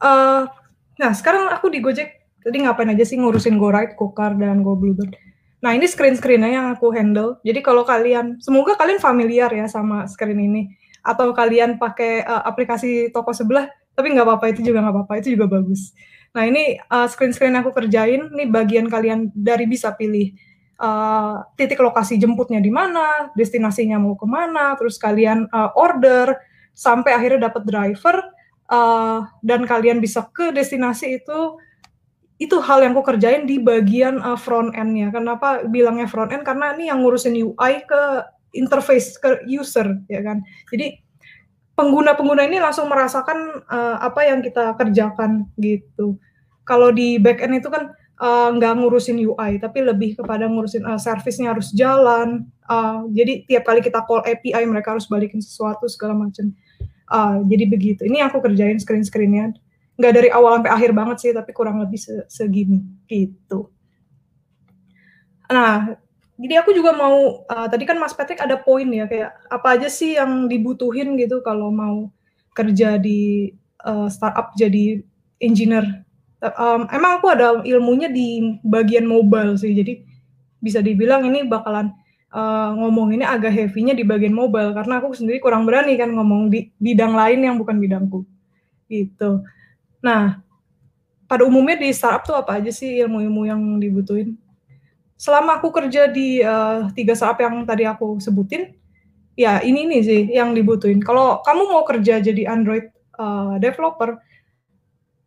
Uh, 0.00 0.48
nah 0.96 1.12
sekarang 1.12 1.52
aku 1.52 1.68
di 1.68 1.84
Gojek. 1.84 2.24
Tadi 2.44 2.60
ngapain 2.60 2.92
aja 2.92 3.08
sih 3.08 3.16
ngurusin 3.16 3.56
GoRide, 3.56 3.96
GoCar, 3.96 4.36
dan 4.36 4.60
GoBluebird. 4.60 5.16
Nah 5.64 5.72
ini 5.72 5.88
screen-screennya 5.88 6.52
yang 6.52 6.66
aku 6.76 6.92
handle. 6.92 7.40
Jadi 7.40 7.64
kalau 7.64 7.88
kalian, 7.88 8.36
semoga 8.44 8.76
kalian 8.76 9.00
familiar 9.00 9.48
ya 9.48 9.64
sama 9.64 10.04
screen 10.04 10.36
ini. 10.36 10.62
Atau 11.00 11.32
kalian 11.32 11.80
pakai 11.80 12.20
uh, 12.20 12.44
aplikasi 12.44 13.08
toko 13.16 13.32
sebelah, 13.32 13.68
tapi 13.96 14.12
nggak 14.12 14.28
apa-apa 14.28 14.52
itu 14.52 14.60
juga 14.60 14.84
nggak 14.84 14.92
apa-apa 14.92 15.14
itu 15.24 15.32
juga 15.32 15.48
bagus. 15.48 15.96
Nah 16.34 16.44
ini 16.50 16.76
uh, 16.90 17.06
screen-screen 17.06 17.54
aku 17.62 17.70
kerjain, 17.70 18.26
ini 18.34 18.44
bagian 18.50 18.90
kalian 18.90 19.30
dari 19.30 19.70
bisa 19.70 19.94
pilih 19.94 20.34
uh, 20.82 21.46
titik 21.54 21.78
lokasi 21.78 22.18
jemputnya 22.18 22.58
di 22.58 22.74
mana, 22.74 23.30
destinasinya 23.38 24.02
mau 24.02 24.18
ke 24.18 24.26
mana, 24.26 24.74
terus 24.74 24.98
kalian 24.98 25.46
uh, 25.54 25.70
order 25.78 26.34
sampai 26.74 27.14
akhirnya 27.14 27.46
dapat 27.46 27.62
driver 27.62 28.16
uh, 28.66 29.22
dan 29.46 29.62
kalian 29.62 30.02
bisa 30.02 30.26
ke 30.34 30.50
destinasi 30.50 31.22
itu 31.22 31.62
itu 32.42 32.58
hal 32.58 32.82
yang 32.82 32.98
aku 32.98 33.14
kerjain 33.14 33.46
di 33.46 33.62
bagian 33.62 34.18
uh, 34.18 34.34
front 34.34 34.74
end-nya. 34.74 35.14
Kenapa 35.14 35.62
bilangnya 35.70 36.10
front 36.10 36.34
end? 36.34 36.42
Karena 36.42 36.74
ini 36.74 36.90
yang 36.90 37.06
ngurusin 37.06 37.38
UI 37.38 37.86
ke 37.86 38.02
interface 38.58 39.14
ke 39.22 39.46
user 39.46 40.02
ya 40.10 40.18
kan. 40.26 40.42
Jadi 40.66 41.03
pengguna-pengguna 41.74 42.46
ini 42.46 42.62
langsung 42.62 42.86
merasakan 42.86 43.66
uh, 43.66 43.98
apa 43.98 44.26
yang 44.26 44.40
kita 44.40 44.78
kerjakan 44.78 45.50
gitu. 45.58 46.18
Kalau 46.64 46.94
di 46.94 47.20
back 47.20 47.44
end 47.44 47.60
itu 47.60 47.68
kan 47.68 47.92
uh, 48.22 48.48
nggak 48.54 48.72
ngurusin 48.78 49.18
UI, 49.20 49.58
tapi 49.58 49.82
lebih 49.84 50.16
kepada 50.16 50.46
ngurusin 50.46 50.86
uh, 50.86 50.98
service-nya 50.98 51.52
harus 51.52 51.74
jalan. 51.74 52.46
Uh, 52.64 53.04
jadi 53.12 53.44
tiap 53.44 53.68
kali 53.68 53.84
kita 53.84 54.00
call 54.06 54.24
API 54.24 54.64
mereka 54.64 54.96
harus 54.96 55.04
balikin 55.10 55.42
sesuatu 55.42 55.84
segala 55.90 56.16
macam. 56.16 56.54
Uh, 57.10 57.44
jadi 57.44 57.68
begitu. 57.68 58.06
Ini 58.06 58.24
aku 58.24 58.40
kerjain 58.40 58.80
screen-screennya. 58.80 59.52
Nggak 59.94 60.12
dari 60.14 60.28
awal 60.32 60.58
sampai 60.58 60.72
akhir 60.72 60.90
banget 60.96 61.16
sih, 61.20 61.30
tapi 61.34 61.50
kurang 61.52 61.78
lebih 61.82 62.00
se 62.00 62.24
segini 62.30 62.80
gitu. 63.06 63.70
Nah, 65.50 66.00
jadi 66.34 66.60
aku 66.62 66.74
juga 66.74 66.90
mau 66.90 67.46
uh, 67.46 67.66
tadi 67.70 67.86
kan 67.86 67.94
Mas 67.94 68.10
Patrick 68.10 68.42
ada 68.42 68.58
poin 68.58 68.86
ya 68.90 69.06
kayak 69.06 69.30
apa 69.46 69.78
aja 69.78 69.86
sih 69.86 70.18
yang 70.18 70.50
dibutuhin 70.50 71.14
gitu 71.14 71.38
kalau 71.46 71.70
mau 71.70 72.10
kerja 72.54 72.98
di 72.98 73.54
uh, 73.86 74.10
startup 74.10 74.50
jadi 74.58 75.02
engineer. 75.38 76.02
Um, 76.44 76.90
emang 76.92 77.22
aku 77.22 77.32
ada 77.32 77.62
ilmunya 77.64 78.10
di 78.12 78.60
bagian 78.60 79.08
mobile 79.08 79.56
sih, 79.56 79.72
jadi 79.72 80.04
bisa 80.60 80.84
dibilang 80.84 81.24
ini 81.24 81.48
bakalan 81.48 81.88
uh, 82.34 82.76
ngomong 82.76 83.16
ini 83.16 83.24
agak 83.24 83.54
heavy-nya 83.54 83.96
di 83.96 84.04
bagian 84.04 84.34
mobile 84.34 84.76
karena 84.76 85.00
aku 85.00 85.16
sendiri 85.16 85.40
kurang 85.40 85.64
berani 85.64 85.96
kan 85.96 86.12
ngomong 86.12 86.52
di 86.52 86.68
bidang 86.76 87.16
lain 87.16 87.46
yang 87.46 87.56
bukan 87.56 87.80
bidangku. 87.80 88.26
Gitu. 88.90 89.40
Nah, 90.04 90.44
pada 91.24 91.42
umumnya 91.48 91.80
di 91.80 91.88
startup 91.94 92.22
tuh 92.26 92.36
apa 92.36 92.60
aja 92.60 92.68
sih 92.68 93.00
ilmu-ilmu 93.00 93.42
yang 93.48 93.60
dibutuhin? 93.80 94.36
Selama 95.24 95.56
aku 95.56 95.72
kerja 95.72 96.04
di 96.12 96.44
uh, 96.44 96.92
tiga 96.92 97.16
startup 97.16 97.40
yang 97.40 97.64
tadi 97.64 97.88
aku 97.88 98.20
sebutin, 98.20 98.76
ya 99.32 99.64
ini 99.64 99.88
nih 99.88 100.02
sih 100.04 100.20
yang 100.28 100.52
dibutuhin. 100.52 101.00
Kalau 101.00 101.40
kamu 101.40 101.64
mau 101.64 101.80
kerja 101.88 102.20
jadi 102.20 102.44
Android 102.52 102.92
uh, 103.16 103.56
developer, 103.56 104.20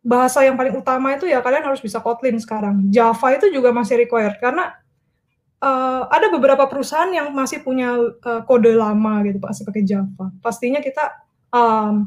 bahasa 0.05 0.45
yang 0.45 0.53
paling 0.53 0.77
utama 0.77 1.17
itu 1.17 1.25
ya 1.25 1.41
kalian 1.41 1.65
harus 1.65 1.81
bisa 1.81 1.97
Kotlin 1.97 2.37
sekarang. 2.37 2.93
Java 2.93 3.27
itu 3.33 3.49
juga 3.49 3.73
masih 3.73 4.05
required 4.05 4.37
karena 4.37 4.77
uh, 5.65 6.05
ada 6.13 6.29
beberapa 6.29 6.69
perusahaan 6.69 7.09
yang 7.09 7.33
masih 7.33 7.65
punya 7.65 7.97
uh, 7.97 8.41
kode 8.45 8.77
lama 8.77 9.25
gitu 9.25 9.41
pasti 9.41 9.65
pakai 9.65 9.81
Java. 9.81 10.29
Pastinya 10.45 10.77
kita 10.77 11.25
um, 11.49 12.05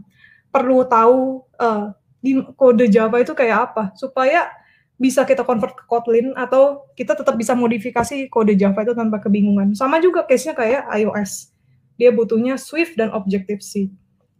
perlu 0.54 0.86
tahu 0.86 1.42
uh, 1.58 1.90
di 2.22 2.38
kode 2.54 2.86
Java 2.86 3.18
itu 3.18 3.34
kayak 3.34 3.74
apa 3.74 3.84
supaya 3.98 4.46
bisa 5.00 5.24
kita 5.24 5.48
convert 5.48 5.72
ke 5.72 5.88
Kotlin 5.88 6.36
atau 6.36 6.84
kita 6.92 7.16
tetap 7.16 7.32
bisa 7.40 7.56
modifikasi 7.56 8.28
kode 8.28 8.52
Java 8.52 8.84
itu 8.84 8.92
tanpa 8.92 9.16
kebingungan. 9.16 9.72
Sama 9.72 9.96
juga 9.96 10.28
case-nya 10.28 10.52
kayak 10.52 10.92
iOS. 10.92 11.56
Dia 11.96 12.12
butuhnya 12.12 12.60
Swift 12.60 13.00
dan 13.00 13.08
Objective-C. 13.16 13.88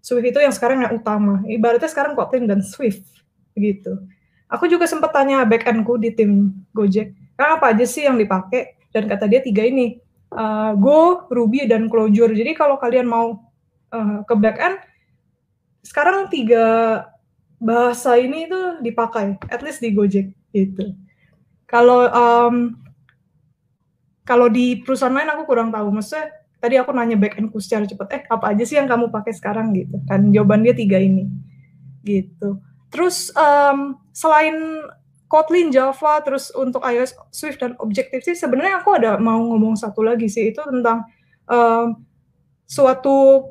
Swift 0.04 0.26
itu 0.28 0.36
yang 0.36 0.52
sekarang 0.52 0.84
yang 0.84 0.92
utama. 0.92 1.40
Ibaratnya 1.48 1.88
sekarang 1.88 2.12
Kotlin 2.12 2.44
dan 2.44 2.60
Swift 2.60 3.08
gitu. 3.56 4.04
Aku 4.52 4.68
juga 4.68 4.84
sempat 4.84 5.16
tanya 5.16 5.48
back-end-ku 5.48 5.96
di 5.96 6.12
tim 6.12 6.52
Gojek, 6.76 7.14
karena 7.38 7.56
apa 7.56 7.70
aja 7.70 7.86
sih 7.86 8.02
yang 8.04 8.18
dipakai? 8.18 8.76
Dan 8.90 9.06
kata 9.06 9.30
dia 9.30 9.38
tiga 9.38 9.62
ini, 9.62 10.02
uh, 10.34 10.74
Go, 10.74 11.30
Ruby, 11.30 11.70
dan 11.70 11.86
Clojure. 11.86 12.34
Jadi 12.34 12.58
kalau 12.58 12.74
kalian 12.74 13.06
mau 13.06 13.46
uh, 13.94 14.26
ke 14.26 14.34
back-end, 14.34 14.82
sekarang 15.86 16.26
tiga 16.34 16.66
bahasa 17.62 18.18
ini 18.18 18.50
itu 18.50 18.82
dipakai, 18.82 19.38
at 19.46 19.62
least 19.62 19.78
di 19.78 19.94
Gojek 19.94 20.34
gitu. 20.50 20.94
Kalau 21.66 22.06
um, 22.10 22.74
kalau 24.30 24.46
di 24.46 24.78
perusahaan 24.78 25.10
lain 25.10 25.30
aku 25.34 25.42
kurang 25.42 25.74
tahu. 25.74 25.90
Maksudnya 25.90 26.30
tadi 26.62 26.78
aku 26.78 26.94
nanya 26.94 27.18
back 27.18 27.34
endku 27.40 27.58
secara 27.58 27.82
cepat, 27.82 28.06
eh 28.14 28.22
apa 28.30 28.54
aja 28.54 28.62
sih 28.62 28.78
yang 28.78 28.86
kamu 28.86 29.10
pakai 29.10 29.34
sekarang 29.34 29.74
gitu? 29.74 29.98
Kan 30.06 30.30
jawaban 30.30 30.62
dia 30.62 30.70
tiga 30.76 31.02
ini, 31.02 31.26
gitu. 32.06 32.62
Terus 32.94 33.34
um, 33.34 33.98
selain 34.14 34.86
Kotlin, 35.30 35.70
Java, 35.70 36.18
terus 36.26 36.50
untuk 36.50 36.82
iOS, 36.82 37.14
Swift 37.30 37.62
dan 37.62 37.78
Objective 37.78 38.22
C, 38.22 38.34
sebenarnya 38.34 38.82
aku 38.82 38.98
ada 38.98 39.14
mau 39.14 39.38
ngomong 39.38 39.78
satu 39.78 40.02
lagi 40.02 40.26
sih 40.26 40.50
itu 40.50 40.58
tentang 40.58 41.06
um, 41.46 42.02
suatu 42.66 43.46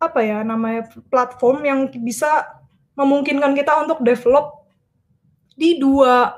apa 0.00 0.24
ya 0.24 0.40
namanya 0.40 0.88
platform 1.12 1.60
yang 1.60 1.80
bisa 2.00 2.48
memungkinkan 2.96 3.52
kita 3.52 3.84
untuk 3.84 4.00
develop 4.00 4.59
di 5.60 5.76
dua 5.76 6.32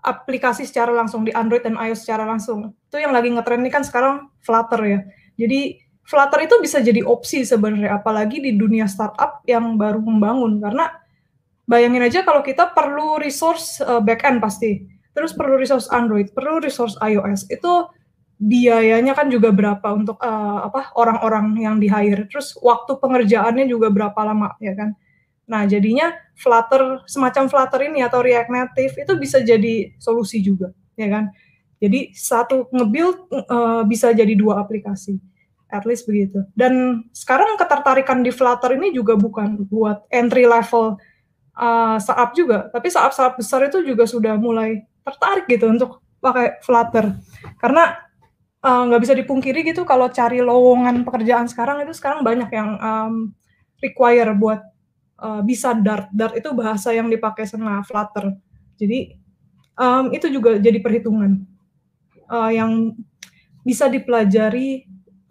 aplikasi 0.00 0.64
secara 0.64 0.88
langsung 0.88 1.28
di 1.28 1.32
Android 1.36 1.60
dan 1.60 1.76
iOS 1.76 2.08
secara 2.08 2.24
langsung. 2.24 2.72
Itu 2.88 2.96
yang 2.96 3.12
lagi 3.12 3.28
ngetren 3.28 3.60
ini 3.60 3.68
kan 3.68 3.84
sekarang 3.84 4.32
Flutter 4.40 4.80
ya. 4.88 5.00
Jadi 5.36 5.84
Flutter 6.08 6.48
itu 6.48 6.56
bisa 6.64 6.80
jadi 6.80 7.04
opsi 7.04 7.44
sebenarnya 7.44 8.00
apalagi 8.00 8.40
di 8.40 8.56
dunia 8.56 8.88
startup 8.88 9.44
yang 9.44 9.76
baru 9.76 10.00
membangun 10.00 10.56
karena 10.56 10.88
bayangin 11.68 12.00
aja 12.00 12.24
kalau 12.24 12.40
kita 12.40 12.72
perlu 12.72 13.20
resource 13.20 13.84
uh, 13.84 14.00
backend 14.00 14.40
pasti, 14.40 14.88
terus 15.12 15.36
perlu 15.36 15.60
resource 15.60 15.84
Android, 15.92 16.32
perlu 16.32 16.64
resource 16.64 16.96
iOS 17.04 17.52
itu 17.52 17.92
biayanya 18.40 19.12
kan 19.12 19.28
juga 19.28 19.52
berapa 19.52 19.84
untuk 19.92 20.16
uh, 20.24 20.64
apa 20.64 20.96
orang-orang 20.96 21.60
yang 21.60 21.76
di 21.76 21.92
hire, 21.92 22.24
terus 22.32 22.56
waktu 22.56 22.96
pengerjaannya 22.96 23.68
juga 23.68 23.92
berapa 23.92 24.16
lama 24.24 24.56
ya 24.64 24.72
kan. 24.72 24.96
Nah, 25.48 25.64
jadinya 25.64 26.12
Flutter 26.36 27.02
semacam 27.08 27.48
Flutter 27.48 27.88
ini 27.88 28.04
atau 28.04 28.20
React 28.20 28.52
Native 28.52 28.94
itu 29.00 29.12
bisa 29.16 29.40
jadi 29.40 29.96
solusi 29.96 30.44
juga, 30.44 30.70
ya 30.94 31.08
kan? 31.08 31.32
Jadi 31.80 32.12
satu 32.12 32.68
nge-build 32.68 33.32
uh, 33.48 33.82
bisa 33.88 34.12
jadi 34.12 34.36
dua 34.36 34.60
aplikasi. 34.60 35.16
At 35.68 35.84
least 35.88 36.04
begitu. 36.08 36.44
Dan 36.52 37.04
sekarang 37.12 37.56
ketertarikan 37.56 38.20
di 38.20 38.32
Flutter 38.32 38.76
ini 38.76 38.92
juga 38.92 39.16
bukan 39.16 39.68
buat 39.68 40.04
entry 40.12 40.44
level 40.44 41.00
uh, 41.56 41.96
startup 41.96 42.32
juga, 42.36 42.68
tapi 42.68 42.92
startup-startup 42.92 43.36
besar 43.40 43.60
itu 43.68 43.84
juga 43.84 44.04
sudah 44.04 44.36
mulai 44.36 44.84
tertarik 45.04 45.48
gitu 45.48 45.68
untuk 45.68 46.04
pakai 46.20 46.60
Flutter. 46.60 47.14
Karena 47.62 47.94
eh, 48.58 48.82
nggak 48.90 49.00
uh, 49.00 49.04
bisa 49.06 49.14
dipungkiri 49.14 49.62
gitu 49.62 49.86
kalau 49.86 50.10
cari 50.10 50.42
lowongan 50.42 51.06
pekerjaan 51.06 51.46
sekarang 51.46 51.86
itu 51.86 51.94
sekarang 51.94 52.26
banyak 52.26 52.50
yang 52.50 52.74
um, 52.80 53.14
require 53.78 54.34
buat 54.34 54.60
uh, 55.18 55.42
bisa 55.42 55.74
Dart. 55.74 56.08
Dart 56.14 56.38
itu 56.38 56.50
bahasa 56.54 56.94
yang 56.94 57.10
dipakai 57.10 57.44
sama 57.44 57.82
Flutter. 57.84 58.34
Jadi 58.78 59.18
um, 59.74 60.14
itu 60.14 60.30
juga 60.30 60.56
jadi 60.58 60.78
perhitungan 60.78 61.42
uh, 62.30 62.50
yang 62.50 62.94
bisa 63.66 63.90
dipelajari 63.90 64.86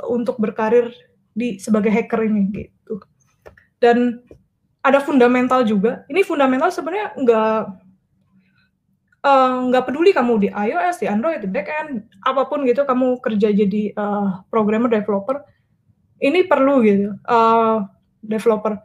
untuk 0.06 0.38
berkarir 0.38 0.94
di 1.34 1.58
sebagai 1.58 1.90
hacker 1.90 2.28
ini 2.28 2.42
gitu. 2.54 3.02
Dan 3.82 4.22
ada 4.82 5.00
fundamental 5.02 5.66
juga. 5.66 6.06
Ini 6.08 6.22
fundamental 6.24 6.70
sebenarnya 6.70 7.18
nggak 7.18 7.60
uh, 9.26 9.56
nggak 9.72 9.84
peduli 9.86 10.12
kamu 10.14 10.34
di 10.48 10.50
iOS, 10.52 11.04
di 11.04 11.08
Android, 11.10 11.44
di 11.44 11.50
backend, 11.50 12.08
apa 12.24 12.46
pun 12.46 12.64
gitu 12.64 12.88
kamu 12.88 13.20
kerja 13.20 13.52
jadi 13.52 13.92
uh, 13.96 14.42
programmer, 14.48 14.90
developer, 14.90 15.44
ini 16.22 16.46
perlu 16.46 16.76
gitu. 16.84 17.14
Uh, 17.28 17.86
developer 18.24 18.82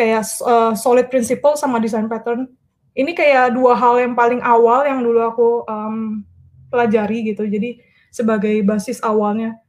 kayak 0.00 0.24
uh, 0.40 0.72
solid 0.72 1.12
principle 1.12 1.52
sama 1.60 1.76
design 1.76 2.08
pattern. 2.08 2.48
Ini 2.96 3.12
kayak 3.12 3.52
dua 3.52 3.76
hal 3.76 4.00
yang 4.00 4.16
paling 4.16 4.40
awal 4.40 4.88
yang 4.88 5.04
dulu 5.04 5.20
aku 5.20 5.48
um, 5.68 6.24
pelajari 6.72 7.28
gitu. 7.36 7.44
Jadi 7.44 7.76
sebagai 8.08 8.64
basis 8.64 9.04
awalnya 9.04 9.60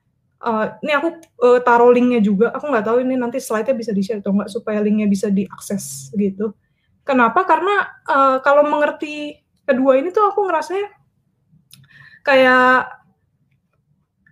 Uh, 0.42 0.74
ini 0.82 0.90
aku 0.98 1.22
uh, 1.46 1.62
taruh 1.62 1.94
linknya 1.94 2.18
juga. 2.18 2.50
Aku 2.58 2.66
nggak 2.66 2.82
tahu 2.82 3.06
ini 3.06 3.14
nanti 3.14 3.38
slide-nya 3.38 3.78
bisa 3.78 3.94
di-share 3.94 4.26
atau 4.26 4.34
nggak 4.34 4.50
supaya 4.50 4.82
linknya 4.82 5.06
bisa 5.06 5.30
diakses 5.30 6.10
gitu. 6.18 6.58
Kenapa? 7.06 7.46
Karena 7.46 7.86
uh, 8.10 8.42
kalau 8.42 8.66
mengerti 8.66 9.38
kedua 9.70 10.02
ini 10.02 10.10
tuh 10.10 10.34
aku 10.34 10.50
ngerasanya 10.50 10.90
kayak 12.26 13.00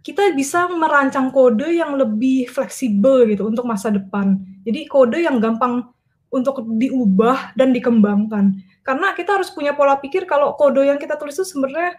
kita 0.10 0.34
bisa 0.34 0.66
merancang 0.74 1.30
kode 1.30 1.70
yang 1.70 1.94
lebih 1.94 2.50
fleksibel 2.50 3.30
gitu 3.30 3.46
untuk 3.46 3.62
masa 3.70 3.94
depan. 3.94 4.42
Jadi 4.66 4.90
kode 4.90 5.22
yang 5.22 5.38
gampang 5.38 5.86
untuk 6.34 6.66
diubah 6.66 7.54
dan 7.54 7.70
dikembangkan. 7.70 8.58
Karena 8.82 9.14
kita 9.14 9.38
harus 9.38 9.54
punya 9.54 9.78
pola 9.78 10.02
pikir 10.02 10.26
kalau 10.26 10.58
kode 10.58 10.82
yang 10.82 10.98
kita 10.98 11.14
tulis 11.14 11.38
itu 11.38 11.46
sebenarnya 11.46 11.94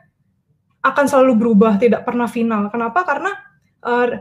akan 0.82 1.06
selalu 1.06 1.38
berubah, 1.38 1.78
tidak 1.78 2.02
pernah 2.02 2.26
final. 2.26 2.66
Kenapa? 2.66 3.06
Karena 3.06 3.30
uh, 3.86 4.18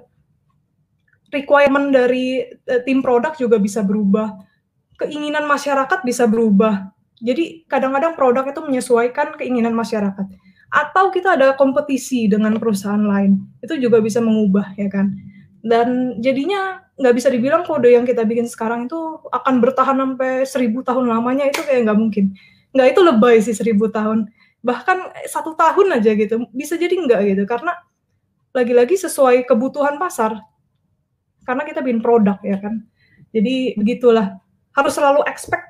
requirement 1.34 1.90
dari 1.90 2.46
uh, 2.46 2.82
tim 2.86 3.02
produk 3.02 3.34
juga 3.34 3.58
bisa 3.58 3.82
berubah, 3.82 4.38
keinginan 5.02 5.50
masyarakat 5.50 6.06
bisa 6.06 6.30
berubah. 6.30 6.94
Jadi 7.18 7.66
kadang-kadang 7.66 8.14
produk 8.14 8.46
itu 8.46 8.62
menyesuaikan 8.62 9.34
keinginan 9.34 9.74
masyarakat. 9.74 10.30
Atau 10.70 11.10
kita 11.10 11.34
ada 11.34 11.58
kompetisi 11.58 12.30
dengan 12.30 12.58
perusahaan 12.62 13.02
lain, 13.02 13.42
itu 13.66 13.74
juga 13.82 13.98
bisa 14.00 14.22
mengubah 14.22 14.78
ya 14.78 14.86
kan. 14.86 15.18
Dan 15.66 16.22
jadinya 16.22 16.86
nggak 17.00 17.16
bisa 17.16 17.28
dibilang 17.32 17.66
kode 17.66 17.90
yang 17.90 18.06
kita 18.06 18.28
bikin 18.28 18.46
sekarang 18.46 18.86
itu 18.86 19.00
akan 19.34 19.64
bertahan 19.64 19.98
sampai 19.98 20.44
seribu 20.46 20.86
tahun 20.86 21.10
lamanya 21.10 21.48
itu 21.50 21.64
kayak 21.66 21.90
nggak 21.90 22.00
mungkin. 22.00 22.26
Nggak 22.76 22.88
itu 22.94 23.02
lebay 23.02 23.36
sih 23.42 23.56
seribu 23.58 23.90
tahun. 23.90 24.30
Bahkan 24.62 25.26
satu 25.32 25.56
tahun 25.56 26.00
aja 26.00 26.12
gitu, 26.14 26.46
bisa 26.54 26.78
jadi 26.78 26.92
nggak 26.92 27.22
gitu. 27.34 27.44
Karena 27.50 27.74
lagi-lagi 28.54 28.94
sesuai 29.00 29.50
kebutuhan 29.50 29.98
pasar. 29.98 30.38
Karena 31.48 31.66
kita 31.66 31.82
bikin 31.82 32.04
produk 32.04 32.38
ya 32.46 32.62
kan. 32.62 32.86
Jadi 33.34 33.74
begitulah. 33.74 34.38
Harus 34.76 34.94
selalu 34.96 35.26
expect 35.26 35.66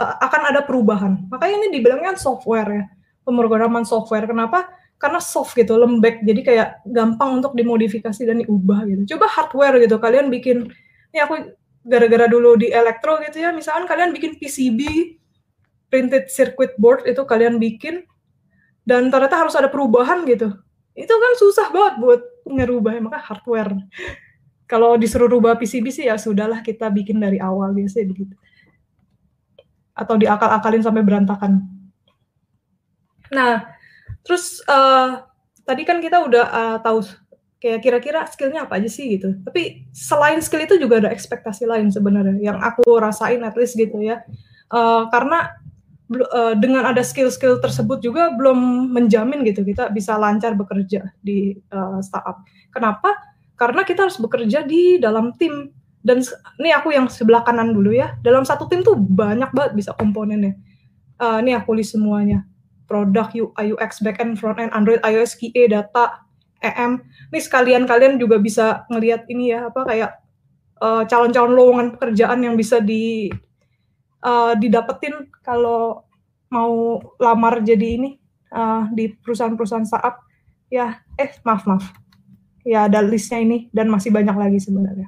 akan 0.00 0.50
ada 0.50 0.64
perubahan. 0.64 1.28
Makanya 1.28 1.54
ini 1.60 1.68
dibilangnya 1.76 2.16
software 2.16 2.70
ya. 2.72 2.84
Pemrograman 3.22 3.84
software. 3.84 4.26
Kenapa? 4.26 4.70
Karena 5.00 5.20
soft 5.20 5.56
gitu, 5.56 5.76
lembek. 5.80 6.24
Jadi 6.24 6.40
kayak 6.44 6.84
gampang 6.88 7.40
untuk 7.40 7.56
dimodifikasi 7.56 8.20
dan 8.24 8.44
diubah 8.44 8.84
gitu. 8.88 9.16
Coba 9.16 9.26
hardware 9.28 9.80
gitu. 9.80 9.96
Kalian 9.96 10.28
bikin, 10.28 10.68
ini 11.12 11.18
aku 11.20 11.56
gara-gara 11.84 12.28
dulu 12.28 12.60
di 12.60 12.68
elektro 12.68 13.16
gitu 13.24 13.40
ya. 13.40 13.50
Misalkan 13.52 13.88
kalian 13.88 14.12
bikin 14.12 14.36
PCB, 14.36 14.80
printed 15.88 16.28
circuit 16.28 16.76
board 16.76 17.08
itu 17.08 17.24
kalian 17.24 17.56
bikin, 17.56 18.04
dan 18.90 19.06
ternyata 19.12 19.36
harus 19.38 19.54
ada 19.56 19.68
perubahan 19.68 20.24
gitu 20.24 20.50
itu 20.98 21.14
kan 21.14 21.32
susah 21.38 21.66
banget 21.70 21.94
buat 22.02 22.20
ngerubah 22.44 22.98
maka 23.00 23.18
hardware 23.22 23.72
kalau 24.66 24.98
disuruh 24.98 25.30
rubah 25.30 25.54
PCB 25.58 25.86
sih 25.94 26.04
ya 26.10 26.18
sudahlah 26.18 26.62
kita 26.62 26.90
bikin 26.90 27.22
dari 27.22 27.38
awal 27.38 27.70
biasanya 27.70 28.10
begitu 28.10 28.34
atau 29.94 30.14
diakal-akalin 30.16 30.82
sampai 30.82 31.02
berantakan 31.06 31.62
nah 33.30 33.66
terus 34.26 34.60
uh, 34.66 35.24
tadi 35.64 35.82
kan 35.86 36.02
kita 36.02 36.20
udah 36.20 36.44
uh, 36.50 36.76
tahu 36.82 37.06
kayak 37.60 37.80
kira-kira 37.84 38.24
skillnya 38.26 38.64
apa 38.66 38.80
aja 38.80 38.88
sih 38.88 39.06
gitu 39.16 39.36
tapi 39.46 39.86
selain 39.92 40.40
skill 40.40 40.64
itu 40.64 40.80
juga 40.80 41.04
ada 41.04 41.10
ekspektasi 41.12 41.68
lain 41.68 41.92
sebenarnya 41.92 42.40
yang 42.40 42.58
aku 42.58 42.84
rasain 42.98 43.44
at 43.44 43.54
least 43.54 43.76
gitu 43.76 44.00
ya 44.00 44.24
uh, 44.72 45.06
karena 45.12 45.60
uh, 46.10 46.54
dengan 46.58 46.90
ada 46.90 47.02
skill-skill 47.06 47.62
tersebut 47.62 48.02
juga 48.02 48.34
belum 48.34 48.90
menjamin 48.90 49.46
gitu 49.46 49.62
kita 49.62 49.92
bisa 49.94 50.18
lancar 50.18 50.58
bekerja 50.58 51.14
di 51.22 51.54
uh, 51.70 52.02
startup. 52.02 52.42
Kenapa? 52.74 53.14
Karena 53.54 53.86
kita 53.86 54.08
harus 54.08 54.18
bekerja 54.18 54.64
di 54.66 54.98
dalam 54.98 55.36
tim 55.36 55.70
dan 56.00 56.24
ini 56.56 56.72
aku 56.72 56.96
yang 56.96 57.06
sebelah 57.12 57.44
kanan 57.44 57.76
dulu 57.76 57.92
ya. 57.92 58.16
Dalam 58.24 58.42
satu 58.42 58.64
tim 58.66 58.80
tuh 58.80 58.96
banyak 58.96 59.52
banget 59.52 59.72
bisa 59.76 59.92
komponennya. 59.92 60.56
Uh, 61.20 61.44
ini 61.44 61.52
aku 61.52 61.76
list 61.76 61.92
semuanya. 61.92 62.48
Produk, 62.90 63.30
UX, 63.54 64.02
backend, 64.02 64.34
frontend, 64.34 64.74
Android, 64.74 64.98
iOS, 65.06 65.38
QA, 65.38 65.70
data, 65.70 66.26
EM. 66.58 66.98
Ini 67.30 67.38
sekalian 67.38 67.86
kalian 67.86 68.18
juga 68.18 68.42
bisa 68.42 68.82
ngelihat 68.90 69.30
ini 69.30 69.54
ya 69.54 69.70
apa 69.70 69.86
kayak 69.86 70.12
calon-calon 71.06 71.54
uh, 71.54 71.56
lowongan 71.56 71.88
pekerjaan 71.94 72.42
yang 72.42 72.58
bisa 72.58 72.82
di 72.82 73.30
uh, 74.26 74.58
didapetin 74.58 75.30
kalau 75.46 76.02
mau 76.50 76.98
lamar 77.22 77.62
jadi 77.62 77.94
ini 77.94 78.18
uh, 78.50 78.90
di 78.90 79.14
perusahaan-perusahaan 79.14 79.86
startup. 79.86 80.26
Ya 80.66 80.98
eh 81.14 81.30
maaf 81.46 81.62
maaf. 81.70 81.94
Ya 82.66 82.90
ada 82.90 82.98
listnya 83.06 83.38
ini 83.38 83.70
dan 83.70 83.86
masih 83.86 84.10
banyak 84.10 84.34
lagi 84.34 84.58
sebenarnya. 84.58 85.06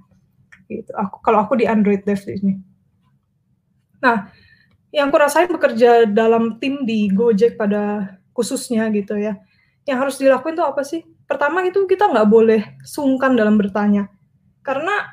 Gitu. 0.70 0.94
Aku 0.94 1.18
kalau 1.18 1.42
aku 1.42 1.58
di 1.58 1.66
Android 1.66 2.06
Dev 2.06 2.22
di 2.22 2.38
sini 2.38 2.54
nah 4.02 4.26
yang 4.92 5.08
aku 5.08 5.16
rasain 5.18 5.48
bekerja 5.48 6.04
dalam 6.06 6.60
tim 6.60 6.84
di 6.84 7.08
Gojek 7.08 7.56
pada 7.56 8.14
khususnya 8.36 8.92
gitu 8.92 9.16
ya 9.16 9.40
yang 9.88 9.98
harus 9.98 10.20
dilakuin 10.20 10.54
tuh 10.54 10.68
apa 10.68 10.84
sih 10.84 11.02
pertama 11.26 11.64
itu 11.64 11.88
kita 11.88 12.12
nggak 12.12 12.28
boleh 12.28 12.60
sungkan 12.84 13.34
dalam 13.34 13.56
bertanya 13.56 14.12
karena 14.62 15.08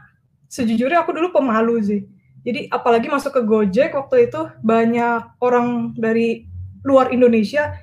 sejujurnya 0.51 1.01
aku 1.01 1.15
dulu 1.15 1.31
pemalu 1.33 1.79
sih 1.81 2.01
jadi 2.43 2.71
apalagi 2.71 3.11
masuk 3.11 3.35
ke 3.35 3.41
Gojek 3.43 3.91
waktu 3.95 4.31
itu 4.31 4.47
banyak 4.63 5.39
orang 5.43 5.95
dari 5.99 6.47
luar 6.87 7.11
Indonesia 7.11 7.75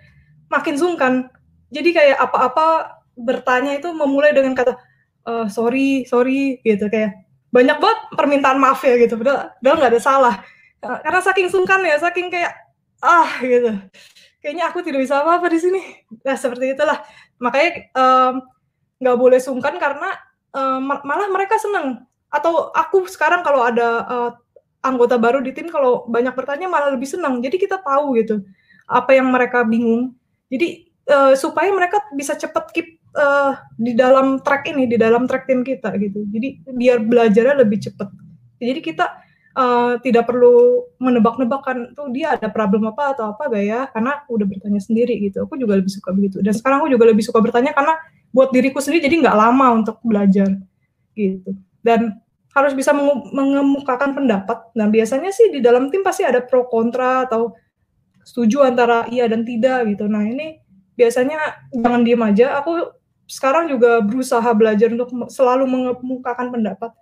makin 0.48 0.74
sungkan. 0.80 1.28
Jadi 1.68 1.92
kayak 1.92 2.18
apa-apa 2.18 2.98
bertanya 3.16 3.76
itu 3.76 3.90
memulai 3.92 4.32
dengan 4.32 4.56
kata 4.56 4.78
e, 5.26 5.32
sorry, 5.52 6.06
sorry 6.08 6.62
gitu 6.64 6.88
kayak 6.88 7.26
banyak 7.52 7.76
banget 7.80 8.00
permintaan 8.16 8.58
maaf 8.58 8.80
ya 8.80 8.96
gitu. 8.96 9.20
Padahal 9.20 9.76
nggak 9.76 9.92
ada 9.92 10.02
salah. 10.02 10.34
Karena 11.02 11.20
saking 11.22 11.48
sungkan 11.50 11.80
ya, 11.82 11.96
saking 11.98 12.28
kayak 12.32 12.52
ah 13.02 13.30
gitu. 13.42 13.76
Kayaknya 14.40 14.64
aku 14.70 14.78
tidak 14.86 15.00
bisa 15.02 15.20
apa-apa 15.20 15.46
di 15.50 15.58
sini. 15.58 15.82
Nah 16.22 16.36
seperti 16.38 16.72
itulah. 16.78 17.02
Makanya 17.42 17.70
nggak 19.02 19.16
um, 19.16 19.20
boleh 19.20 19.40
sungkan 19.42 19.76
karena 19.76 20.14
um, 20.54 20.80
malah 20.86 21.28
mereka 21.28 21.58
senang 21.58 22.06
atau 22.30 22.74
aku 22.74 23.06
sekarang 23.06 23.40
kalau 23.46 23.62
ada 23.64 23.88
uh, 24.06 24.30
anggota 24.84 25.18
baru 25.18 25.42
di 25.42 25.50
tim 25.50 25.66
kalau 25.66 26.06
banyak 26.06 26.32
bertanya 26.34 26.70
malah 26.70 26.94
lebih 26.94 27.08
senang. 27.10 27.42
Jadi 27.42 27.56
kita 27.58 27.82
tahu 27.82 28.16
gitu 28.22 28.42
apa 28.86 29.10
yang 29.18 29.28
mereka 29.30 29.66
bingung. 29.66 30.14
Jadi 30.46 30.86
uh, 31.10 31.34
supaya 31.34 31.70
mereka 31.74 32.06
bisa 32.14 32.38
cepat 32.38 32.70
keep 32.70 33.02
uh, 33.18 33.58
di 33.74 33.98
dalam 33.98 34.38
track 34.42 34.70
ini, 34.70 34.86
di 34.86 34.94
dalam 34.94 35.26
track 35.26 35.50
tim 35.50 35.66
kita 35.66 35.90
gitu. 35.98 36.22
Jadi 36.30 36.62
biar 36.70 37.02
belajarnya 37.02 37.54
lebih 37.66 37.82
cepat. 37.82 38.08
Jadi 38.62 38.80
kita 38.80 39.25
uh, 39.56 39.96
tidak 40.04 40.28
perlu 40.28 40.84
menebak-nebakkan 41.00 41.96
tuh 41.96 42.12
dia 42.12 42.36
ada 42.36 42.52
problem 42.52 42.86
apa 42.92 43.16
atau 43.16 43.32
apa 43.32 43.48
gak 43.48 43.64
ya, 43.64 43.80
karena 43.90 44.22
udah 44.28 44.46
bertanya 44.46 44.80
sendiri 44.84 45.16
gitu. 45.24 45.48
Aku 45.48 45.56
juga 45.56 45.80
lebih 45.80 45.90
suka 45.90 46.12
begitu. 46.12 46.44
Dan 46.44 46.52
sekarang 46.52 46.84
aku 46.84 46.92
juga 46.92 47.08
lebih 47.08 47.24
suka 47.24 47.40
bertanya 47.40 47.72
karena 47.72 47.96
buat 48.30 48.52
diriku 48.52 48.84
sendiri 48.84 49.08
jadi 49.08 49.16
nggak 49.24 49.36
lama 49.36 49.66
untuk 49.80 49.96
belajar 50.04 50.60
gitu. 51.16 51.56
Dan 51.80 52.20
harus 52.52 52.72
bisa 52.72 52.92
mengemukakan 53.32 54.16
pendapat. 54.16 54.72
Nah, 54.72 54.88
biasanya 54.88 55.28
sih 55.28 55.52
di 55.52 55.60
dalam 55.60 55.92
tim 55.92 56.00
pasti 56.00 56.24
ada 56.24 56.40
pro 56.40 56.64
kontra 56.68 57.28
atau 57.28 57.52
setuju 58.24 58.64
antara 58.64 59.04
iya 59.12 59.28
dan 59.28 59.44
tidak 59.44 59.84
gitu. 59.92 60.08
Nah, 60.08 60.24
ini 60.24 60.56
biasanya 60.96 61.36
jangan 61.76 62.00
diem 62.00 62.22
aja. 62.24 62.56
Aku 62.64 62.96
sekarang 63.28 63.68
juga 63.68 64.00
berusaha 64.00 64.48
belajar 64.56 64.88
untuk 64.88 65.12
selalu 65.28 65.68
mengemukakan 65.68 66.48
pendapat. 66.48 66.96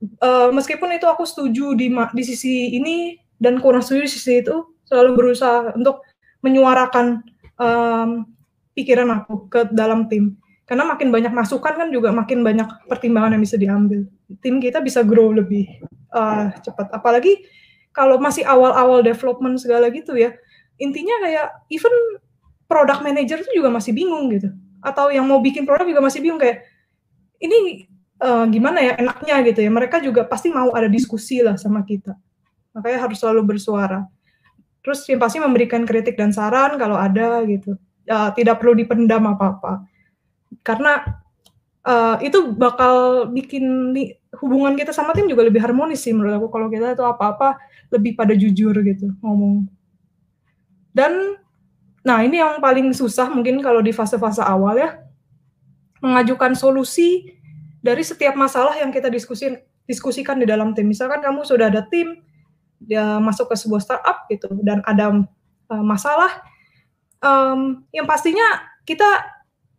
Uh, 0.00 0.48
meskipun 0.56 0.96
itu 0.96 1.04
aku 1.04 1.28
setuju 1.28 1.76
di 1.76 1.92
di 1.92 2.22
sisi 2.24 2.72
ini 2.72 3.20
dan 3.36 3.60
kurang 3.60 3.84
setuju 3.84 4.08
di 4.08 4.12
sisi 4.16 4.32
itu, 4.40 4.64
selalu 4.88 5.10
berusaha 5.12 5.76
untuk 5.76 6.00
menyuarakan 6.40 7.20
um, 7.60 8.24
pikiran 8.72 9.12
aku 9.12 9.52
ke 9.52 9.68
dalam 9.76 10.08
tim. 10.08 10.40
Karena 10.64 10.86
makin 10.88 11.10
banyak 11.10 11.34
masukan 11.34 11.74
kan 11.76 11.88
juga 11.90 12.14
makin 12.14 12.40
banyak 12.40 12.88
pertimbangan 12.88 13.36
yang 13.36 13.42
bisa 13.44 13.58
diambil. 13.60 14.06
Tim 14.40 14.62
kita 14.62 14.80
bisa 14.80 15.04
grow 15.04 15.34
lebih 15.34 15.66
uh, 16.14 16.48
cepat. 16.62 16.94
Apalagi 16.94 17.44
kalau 17.90 18.16
masih 18.22 18.46
awal-awal 18.46 19.02
development 19.02 19.58
segala 19.58 19.90
gitu 19.90 20.14
ya. 20.14 20.32
Intinya 20.80 21.12
kayak 21.26 21.46
even 21.68 21.92
product 22.70 23.02
manager 23.02 23.42
itu 23.42 23.60
juga 23.60 23.68
masih 23.68 23.92
bingung 23.92 24.30
gitu. 24.30 24.48
Atau 24.80 25.10
yang 25.10 25.26
mau 25.26 25.42
bikin 25.42 25.66
produk 25.66 25.84
juga 25.84 26.00
masih 26.00 26.22
bingung 26.22 26.38
kayak 26.38 26.64
ini 27.42 27.89
uh, 28.20 28.44
gimana 28.46 28.78
ya 28.84 28.92
enaknya 29.00 29.36
gitu 29.50 29.60
ya. 29.64 29.70
Mereka 29.72 30.04
juga 30.04 30.22
pasti 30.28 30.52
mau 30.52 30.70
ada 30.76 30.86
diskusi 30.86 31.40
lah 31.40 31.56
sama 31.56 31.82
kita. 31.82 32.14
Makanya 32.76 33.08
harus 33.08 33.18
selalu 33.18 33.56
bersuara. 33.56 34.06
Terus 34.80 35.04
yang 35.08 35.20
pasti 35.20 35.42
memberikan 35.42 35.84
kritik 35.84 36.16
dan 36.16 36.32
saran 36.32 36.78
kalau 36.80 36.96
ada 36.96 37.42
gitu. 37.44 37.76
Uh, 38.10 38.32
tidak 38.34 38.58
perlu 38.58 38.74
dipendam 38.74 39.22
apa-apa 39.22 39.86
karena 40.66 41.22
uh, 41.86 42.18
itu 42.18 42.52
bakal 42.54 43.26
bikin 43.30 43.94
hubungan 44.42 44.74
kita 44.74 44.90
sama 44.90 45.14
tim 45.14 45.30
juga 45.30 45.46
lebih 45.46 45.62
harmonis 45.62 46.02
sih 46.02 46.14
menurut 46.14 46.38
aku 46.42 46.48
kalau 46.50 46.66
kita 46.70 46.94
itu 46.94 47.04
apa-apa 47.06 47.58
lebih 47.90 48.18
pada 48.18 48.34
jujur 48.34 48.74
gitu 48.82 49.14
ngomong 49.22 49.66
dan 50.90 51.38
nah 52.02 52.24
ini 52.24 52.40
yang 52.40 52.58
paling 52.58 52.90
susah 52.90 53.28
mungkin 53.30 53.60
kalau 53.60 53.84
di 53.84 53.92
fase-fase 53.92 54.40
awal 54.42 54.74
ya 54.78 55.04
mengajukan 56.00 56.56
solusi 56.56 57.39
dari 57.80 58.04
setiap 58.04 58.36
masalah 58.36 58.76
yang 58.76 58.92
kita 58.92 59.08
diskusi 59.08 59.56
diskusikan 59.88 60.38
di 60.38 60.46
dalam 60.46 60.76
tim 60.76 60.86
misalkan 60.86 61.18
kamu 61.24 61.42
sudah 61.42 61.72
ada 61.72 61.82
tim 61.88 62.20
dia 62.80 63.20
masuk 63.20 63.52
ke 63.52 63.56
sebuah 63.56 63.82
startup 63.82 64.24
gitu 64.32 64.48
dan 64.64 64.80
ada 64.88 65.24
uh, 65.68 65.84
masalah 65.84 66.40
um, 67.20 67.84
yang 67.92 68.08
pastinya 68.08 68.64
kita 68.88 69.06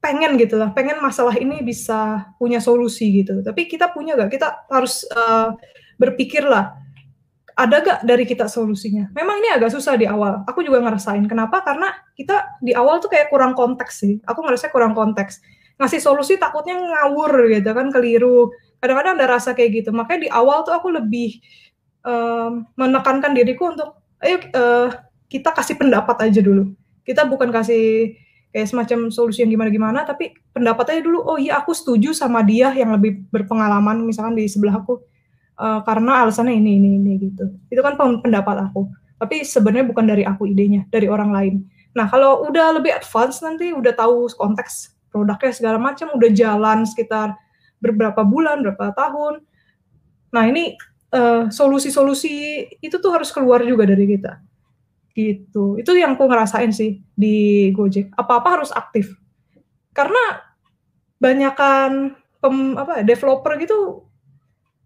pengen 0.01 0.33
gitu 0.41 0.57
lah, 0.57 0.73
pengen 0.73 0.97
masalah 0.97 1.37
ini 1.37 1.61
bisa 1.61 2.33
punya 2.41 2.57
solusi 2.57 3.21
gitu. 3.21 3.45
Tapi 3.45 3.69
kita 3.69 3.93
punya 3.93 4.17
gak? 4.17 4.33
Kita 4.33 4.65
harus 4.67 5.05
uh, 5.13 5.53
berpikir 6.01 6.41
lah, 6.41 6.73
ada 7.53 7.77
gak 7.85 7.99
dari 8.01 8.25
kita 8.25 8.49
solusinya? 8.49 9.13
Memang 9.13 9.37
ini 9.45 9.53
agak 9.53 9.69
susah 9.69 9.93
di 9.93 10.09
awal. 10.09 10.41
Aku 10.49 10.65
juga 10.65 10.81
ngerasain. 10.81 11.21
Kenapa? 11.29 11.61
Karena 11.61 11.93
kita 12.17 12.57
di 12.65 12.73
awal 12.73 12.97
tuh 12.97 13.13
kayak 13.13 13.29
kurang 13.29 13.53
konteks 13.53 13.93
sih. 14.01 14.17
Aku 14.25 14.41
ngerasa 14.41 14.73
kurang 14.73 14.97
konteks. 14.97 15.37
Ngasih 15.81 15.97
solusi 15.97 16.37
takutnya 16.37 16.77
ngawur 16.77 17.49
gitu 17.49 17.69
kan, 17.73 17.89
keliru. 17.89 18.53
Kadang-kadang 18.77 19.17
ada 19.17 19.25
rasa 19.25 19.57
kayak 19.57 19.81
gitu. 19.81 19.89
Makanya 19.89 20.19
di 20.25 20.29
awal 20.29 20.61
tuh 20.61 20.77
aku 20.77 20.93
lebih 20.93 21.41
um, 22.05 22.69
menekankan 22.77 23.33
diriku 23.33 23.73
untuk, 23.73 23.97
ayo 24.21 24.37
uh, 24.53 24.93
kita 25.25 25.49
kasih 25.49 25.81
pendapat 25.81 26.29
aja 26.29 26.39
dulu. 26.45 26.69
Kita 27.01 27.25
bukan 27.25 27.49
kasih 27.49 28.13
kayak 28.51 28.67
semacam 28.67 29.07
solusi 29.09 29.41
yang 29.41 29.51
gimana-gimana 29.55 30.03
tapi 30.03 30.35
pendapatnya 30.51 30.99
dulu 30.99 31.23
oh 31.23 31.39
iya 31.39 31.63
aku 31.63 31.71
setuju 31.71 32.11
sama 32.11 32.43
dia 32.43 32.75
yang 32.75 32.91
lebih 32.91 33.23
berpengalaman 33.31 34.03
misalkan 34.03 34.35
di 34.35 34.45
sebelah 34.51 34.83
aku 34.83 34.99
uh, 35.55 35.79
karena 35.87 36.27
alasannya 36.27 36.59
ini 36.59 36.77
ini 36.77 36.89
ini 36.99 37.11
gitu 37.31 37.47
itu 37.71 37.79
kan 37.79 37.95
pendapat 37.95 38.67
aku 38.67 38.91
tapi 39.15 39.47
sebenarnya 39.47 39.87
bukan 39.87 40.05
dari 40.05 40.23
aku 40.27 40.51
idenya 40.51 40.83
dari 40.91 41.07
orang 41.07 41.31
lain 41.31 41.55
nah 41.95 42.11
kalau 42.11 42.43
udah 42.51 42.75
lebih 42.75 42.91
advance 42.91 43.39
nanti 43.39 43.71
udah 43.71 43.95
tahu 43.95 44.27
konteks 44.35 44.99
produknya 45.11 45.51
segala 45.51 45.77
macam 45.77 46.15
udah 46.15 46.29
jalan 46.31 46.87
sekitar 46.87 47.35
beberapa 47.83 48.23
bulan 48.23 48.63
berapa 48.63 48.95
tahun. 48.95 49.43
Nah 50.31 50.43
ini 50.47 50.79
uh, 51.11 51.51
solusi-solusi 51.51 52.65
itu 52.79 52.95
tuh 52.97 53.11
harus 53.11 53.29
keluar 53.29 53.61
juga 53.61 53.83
dari 53.83 54.07
kita. 54.07 54.39
Gitu. 55.11 55.75
Itu 55.77 55.91
yang 55.93 56.15
aku 56.15 56.25
ngerasain 56.25 56.71
sih 56.71 57.03
di 57.11 57.69
Gojek. 57.75 58.15
Apa-apa 58.15 58.61
harus 58.61 58.71
aktif. 58.71 59.11
Karena 59.91 60.39
banyakkan 61.19 62.15
pem, 62.39 62.79
apa 62.79 63.03
developer 63.03 63.59
gitu 63.59 64.07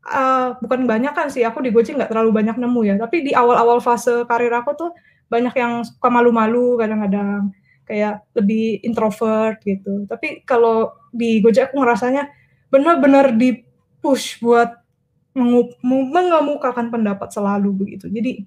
uh, 0.10 0.58
bukan 0.58 0.90
banyakan 0.90 1.30
sih. 1.30 1.46
Aku 1.46 1.62
di 1.62 1.70
Gojek 1.70 1.94
nggak 1.94 2.10
terlalu 2.10 2.34
banyak 2.34 2.58
nemu 2.58 2.82
ya. 2.90 2.96
Tapi 2.98 3.22
di 3.22 3.32
awal-awal 3.38 3.78
fase 3.78 4.26
karir 4.26 4.54
aku 4.54 4.74
tuh 4.74 4.92
banyak 5.30 5.54
yang 5.58 5.82
suka 5.86 6.10
malu-malu 6.10 6.78
kadang-kadang 6.78 7.54
kayak 7.86 8.26
lebih 8.34 8.82
introvert 8.82 9.62
gitu 9.62 10.10
tapi 10.10 10.42
kalau 10.44 10.94
di 11.14 11.40
Gojek 11.40 11.72
aku 11.72 11.82
ngerasanya 11.82 12.28
benar-benar 12.74 13.38
di 13.38 13.62
push 14.02 14.42
buat 14.42 14.74
mengemukakan 15.86 16.90
pendapat 16.90 17.30
selalu 17.30 17.86
begitu 17.86 18.10
jadi 18.10 18.44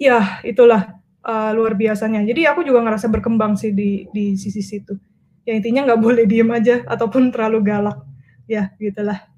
ya 0.00 0.40
itulah 0.42 1.00
uh, 1.24 1.50
luar 1.52 1.76
biasanya. 1.76 2.24
Jadi 2.24 2.48
aku 2.48 2.64
juga 2.64 2.80
ngerasa 2.84 3.06
berkembang 3.12 3.56
sih 3.56 3.72
di 3.76 4.08
di 4.10 4.34
sisi 4.36 4.64
situ. 4.64 4.96
Ya 5.44 5.56
intinya 5.56 5.84
nggak 5.88 6.00
boleh 6.00 6.24
diem 6.24 6.48
aja 6.52 6.84
ataupun 6.88 7.32
terlalu 7.32 7.64
galak. 7.64 8.00
Ya 8.48 8.72
gitulah. 8.80 9.28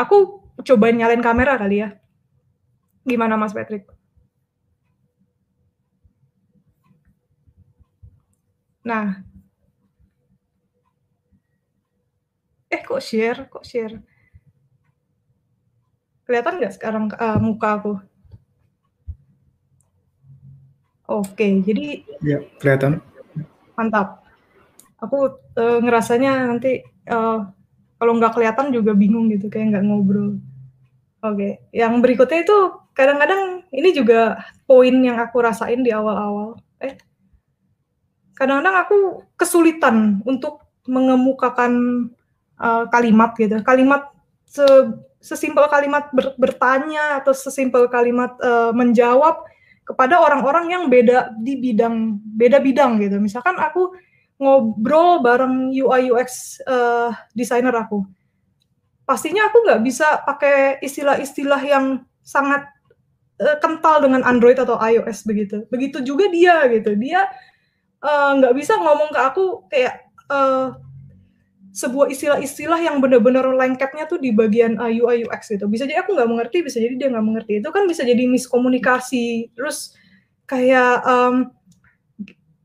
aku 0.00 0.44
coba 0.60 0.92
nyalain 0.92 1.24
kamera 1.24 1.56
kali 1.56 1.84
ya. 1.84 1.96
Gimana 3.04 3.40
Mas 3.40 3.56
Patrick? 3.56 3.88
Nah. 8.90 9.22
Eh 12.66 12.82
kok 12.82 12.98
share? 12.98 13.46
Kok 13.46 13.62
share? 13.62 14.02
Kelihatan 16.26 16.58
nggak 16.58 16.74
sekarang 16.74 17.06
uh, 17.14 17.38
muka 17.38 17.78
aku? 17.78 17.92
Oke, 21.06 21.62
jadi 21.66 22.06
Ya, 22.22 22.38
kelihatan. 22.58 23.02
mantap. 23.74 24.22
Aku, 25.02 25.38
uh, 25.58 25.78
ngerasanya 25.82 26.50
nanti, 26.50 26.86
uh, 27.10 27.46
kalau 27.98 28.12
nggak 28.14 28.38
kelihatan 28.38 28.70
juga 28.70 28.94
bingung 28.94 29.26
gitu, 29.30 29.50
kayak 29.50 29.74
nggak 29.74 29.86
ngobrol. 29.86 30.38
Oke, 31.22 31.66
yang 31.74 31.98
berikutnya 31.98 32.46
itu 32.46 32.58
kadang-kadang 32.94 33.66
ini 33.74 33.90
juga 33.90 34.38
poin 34.70 34.94
yang 35.02 35.18
aku 35.18 35.42
rasain 35.42 35.82
di 35.82 35.90
awal-awal. 35.90 36.62
Eh 36.78 36.94
kadang-kadang 38.40 38.76
aku 38.80 38.98
kesulitan 39.36 40.24
untuk 40.24 40.64
mengemukakan, 40.88 42.08
uh, 42.56 42.88
kalimat 42.88 43.36
gitu, 43.36 43.60
kalimat 43.60 44.08
se 44.48 44.64
sesimpel 45.20 45.68
kalimat 45.68 46.08
ber 46.16 46.32
bertanya 46.40 47.20
atau 47.20 47.36
sesimpel 47.36 47.84
kalimat, 47.92 48.32
uh, 48.40 48.72
menjawab 48.72 49.44
kepada 49.84 50.16
orang-orang 50.16 50.72
yang 50.72 50.84
beda 50.88 51.36
di 51.36 51.60
bidang 51.60 52.16
beda 52.16 52.62
bidang 52.64 52.96
gitu. 53.04 53.20
Misalkan 53.20 53.60
aku 53.60 53.92
ngobrol 54.40 55.20
bareng 55.20 55.68
UI 55.68 56.08
UX 56.08 56.62
uh, 56.64 56.72
eh, 56.72 57.36
desainer 57.36 57.76
aku, 57.76 58.08
pastinya 59.04 59.52
aku 59.52 59.60
nggak 59.68 59.84
bisa 59.84 60.24
pakai 60.24 60.80
istilah-istilah 60.80 61.60
yang 61.60 62.08
sangat 62.24 62.64
uh, 63.36 63.60
kental 63.60 64.00
dengan 64.00 64.24
Android 64.24 64.56
atau 64.56 64.80
iOS 64.80 65.28
begitu. 65.28 65.68
Begitu 65.68 66.00
juga 66.00 66.30
dia 66.32 66.64
gitu, 66.72 66.96
dia 66.96 67.28
nggak 68.00 68.52
uh, 68.52 68.56
bisa 68.56 68.80
ngomong 68.80 69.12
ke 69.12 69.20
aku 69.20 69.44
kayak 69.68 70.08
uh, 70.32 70.72
sebuah 71.70 72.10
istilah-istilah 72.10 72.82
yang 72.82 72.98
benar-benar 72.98 73.46
lengketnya 73.54 74.10
tuh 74.10 74.18
di 74.18 74.34
bagian 74.34 74.80
uh, 74.80 74.90
UI 74.90 75.28
UX 75.28 75.54
gitu. 75.54 75.70
Bisa 75.70 75.86
jadi 75.86 76.02
aku 76.02 76.18
nggak 76.18 76.30
mengerti, 76.30 76.66
bisa 76.66 76.82
jadi 76.82 76.94
dia 76.98 77.08
nggak 77.12 77.26
mengerti. 77.26 77.52
Itu 77.62 77.70
kan 77.70 77.86
bisa 77.86 78.02
jadi 78.02 78.26
miskomunikasi. 78.26 79.54
Terus 79.54 79.94
kayak 80.50 81.06
um, 81.06 81.54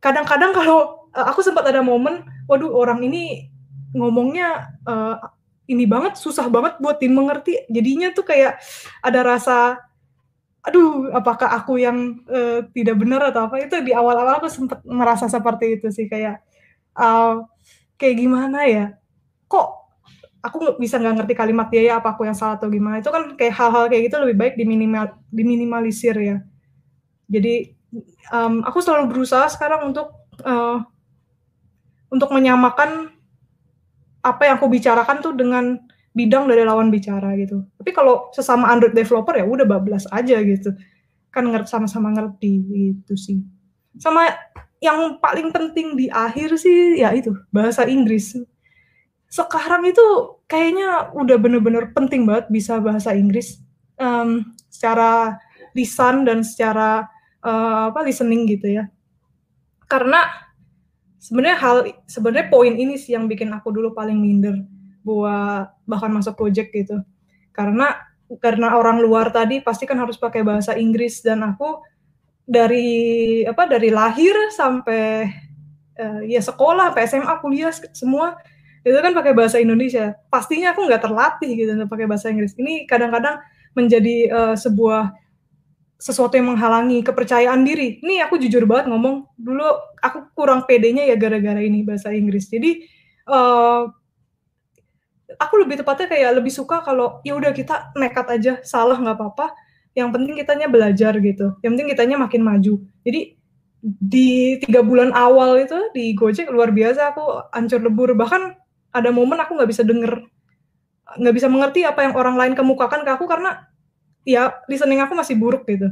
kadang-kadang 0.01 0.57
kalau 0.57 1.09
uh, 1.13 1.25
aku 1.29 1.45
sempat 1.45 1.69
ada 1.69 1.85
momen, 1.85 2.25
waduh 2.49 2.73
orang 2.73 3.05
ini 3.05 3.53
ngomongnya 3.93 4.73
uh, 4.89 5.21
ini 5.69 5.85
banget, 5.85 6.17
susah 6.17 6.49
banget 6.49 6.81
buat 6.81 6.97
mengerti. 7.05 7.69
Jadinya 7.69 8.09
tuh 8.09 8.25
kayak 8.25 8.57
ada 9.05 9.19
rasa 9.21 9.85
aduh 10.65 11.13
apakah 11.13 11.53
aku 11.53 11.77
yang 11.77 12.25
uh, 12.25 12.65
tidak 12.73 12.97
benar 12.97 13.29
atau 13.29 13.45
apa? 13.45 13.61
Itu 13.61 13.79
di 13.85 13.93
awal-awal 13.93 14.41
aku 14.41 14.49
sempat 14.49 14.81
merasa 14.83 15.29
seperti 15.29 15.77
itu 15.77 15.93
sih 15.93 16.09
kayak 16.09 16.41
uh, 16.97 17.45
kayak 17.95 18.15
gimana 18.17 18.65
ya, 18.65 18.85
kok 19.47 19.85
aku 20.41 20.77
bisa 20.77 21.01
nggak 21.01 21.21
ngerti 21.21 21.33
kalimat 21.33 21.67
dia 21.69 21.81
ya, 21.81 21.93
apa 21.97 22.13
aku 22.13 22.25
yang 22.27 22.37
salah 22.37 22.57
atau 22.57 22.69
gimana, 22.69 23.01
itu 23.01 23.09
kan 23.09 23.33
kayak 23.33 23.53
hal-hal 23.55 23.89
kayak 23.89 24.09
gitu 24.09 24.15
lebih 24.21 24.37
baik 24.37 24.53
diminimal 24.57 25.15
diminimalisir 25.33 26.15
ya. 26.17 26.37
Jadi, 27.25 27.73
um, 28.29 28.61
aku 28.61 28.77
selalu 28.81 29.09
berusaha 29.09 29.49
sekarang 29.49 29.89
untuk, 29.89 30.13
uh, 30.45 30.85
untuk 32.13 32.29
menyamakan 32.29 33.09
apa 34.21 34.41
yang 34.45 34.61
aku 34.61 34.69
bicarakan 34.69 35.17
tuh 35.21 35.33
dengan 35.33 35.81
bidang 36.15 36.47
dari 36.47 36.63
lawan 36.63 36.87
bicara 36.87 37.35
gitu. 37.35 37.67
Tapi 37.75 37.91
kalau 37.91 38.31
sesama 38.31 38.71
Android 38.71 38.95
developer 38.95 39.35
ya 39.35 39.43
udah 39.43 39.67
bablas 39.67 40.07
aja 40.15 40.39
gitu, 40.39 40.71
kan 41.29 41.43
ngerti 41.43 41.75
sama-sama 41.75 42.15
ngerti 42.15 42.63
gitu 42.71 43.13
sih. 43.19 43.43
Sama 43.99 44.31
yang 44.79 45.19
paling 45.19 45.51
penting 45.51 45.99
di 45.99 46.07
akhir 46.07 46.55
sih 46.55 47.03
ya 47.03 47.11
itu 47.11 47.35
bahasa 47.51 47.83
Inggris. 47.83 48.39
Sekarang 49.27 49.83
itu 49.83 50.39
kayaknya 50.47 51.11
udah 51.11 51.35
bener-bener 51.35 51.91
penting 51.91 52.23
banget 52.23 52.47
bisa 52.47 52.79
bahasa 52.79 53.11
Inggris 53.11 53.59
um, 53.99 54.55
secara 54.71 55.35
lisan 55.75 56.23
dan 56.23 56.39
secara 56.47 57.03
uh, 57.43 57.91
apa 57.91 57.99
listening 58.07 58.47
gitu 58.47 58.71
ya. 58.71 58.87
Karena 59.91 60.23
sebenarnya 61.19 61.57
hal 61.59 61.77
sebenarnya 62.07 62.47
poin 62.47 62.71
ini 62.71 62.95
sih 62.95 63.17
yang 63.17 63.27
bikin 63.27 63.51
aku 63.51 63.75
dulu 63.75 63.91
paling 63.91 64.15
minder 64.15 64.55
buat 65.05 65.69
bahkan 65.85 66.09
masuk 66.09 66.33
project 66.33 66.73
gitu 66.73 66.97
karena 67.53 67.93
karena 68.41 68.73
orang 68.73 68.97
luar 68.97 69.29
tadi 69.29 69.61
pasti 69.61 69.85
kan 69.85 70.01
harus 70.01 70.17
pakai 70.17 70.41
bahasa 70.41 70.73
Inggris 70.73 71.21
dan 71.21 71.45
aku 71.45 71.77
dari 72.45 73.41
apa 73.45 73.69
dari 73.69 73.89
lahir 73.93 74.33
sampai 74.53 75.29
uh, 75.97 76.21
ya 76.25 76.41
sekolah, 76.41 76.93
sampai 76.93 77.05
SMA, 77.09 77.33
kuliah 77.41 77.73
semua 77.93 78.37
itu 78.85 78.93
kan 78.93 79.13
pakai 79.17 79.33
bahasa 79.33 79.57
Indonesia. 79.57 80.13
Pastinya 80.29 80.73
aku 80.73 80.85
nggak 80.85 81.01
terlatih 81.01 81.51
gitu 81.57 81.73
untuk 81.73 81.89
pakai 81.89 82.05
bahasa 82.05 82.29
Inggris. 82.29 82.53
Ini 82.53 82.85
kadang-kadang 82.85 83.41
menjadi 83.73 84.17
uh, 84.29 84.55
sebuah 84.57 85.13
sesuatu 85.97 86.37
yang 86.37 86.53
menghalangi 86.53 87.01
kepercayaan 87.01 87.65
diri. 87.65 87.97
Ini 88.01 88.25
aku 88.29 88.37
jujur 88.37 88.69
banget 88.69 88.93
ngomong 88.93 89.25
dulu 89.37 89.65
aku 89.97 90.29
kurang 90.37 90.69
pedenya 90.69 91.01
ya 91.05 91.17
gara-gara 91.17 91.57
ini 91.57 91.81
bahasa 91.81 92.13
Inggris. 92.13 92.45
Jadi 92.45 92.85
uh, 93.25 93.89
aku 95.37 95.61
lebih 95.61 95.81
tepatnya 95.81 96.07
kayak 96.11 96.31
lebih 96.41 96.53
suka 96.53 96.81
kalau 96.81 97.19
ya 97.21 97.35
udah 97.37 97.51
kita 97.51 97.91
nekat 97.95 98.27
aja 98.31 98.53
salah 98.61 98.97
nggak 98.97 99.15
apa-apa. 99.17 99.55
Yang 99.95 100.09
penting 100.11 100.33
kitanya 100.35 100.67
belajar 100.67 101.13
gitu. 101.23 101.55
Yang 101.63 101.71
penting 101.77 101.89
kitanya 101.95 102.15
makin 102.19 102.41
maju. 102.43 102.83
Jadi 103.07 103.21
di 103.85 104.57
tiga 104.59 104.81
bulan 104.81 105.13
awal 105.13 105.61
itu 105.61 105.77
di 105.93 106.17
Gojek 106.17 106.49
luar 106.49 106.73
biasa 106.73 107.15
aku 107.15 107.23
hancur 107.53 107.79
lebur. 107.79 108.11
Bahkan 108.11 108.41
ada 108.91 109.09
momen 109.11 109.39
aku 109.39 109.55
nggak 109.55 109.69
bisa 109.71 109.83
denger 109.85 110.19
nggak 111.05 111.35
bisa 111.37 111.47
mengerti 111.47 111.85
apa 111.85 112.01
yang 112.01 112.17
orang 112.17 112.35
lain 112.35 112.53
kemukakan 112.57 113.05
ke 113.05 113.11
aku 113.13 113.29
karena 113.29 113.69
ya 114.25 114.57
listening 114.67 114.99
aku 114.99 115.13
masih 115.15 115.37
buruk 115.37 115.63
gitu. 115.69 115.87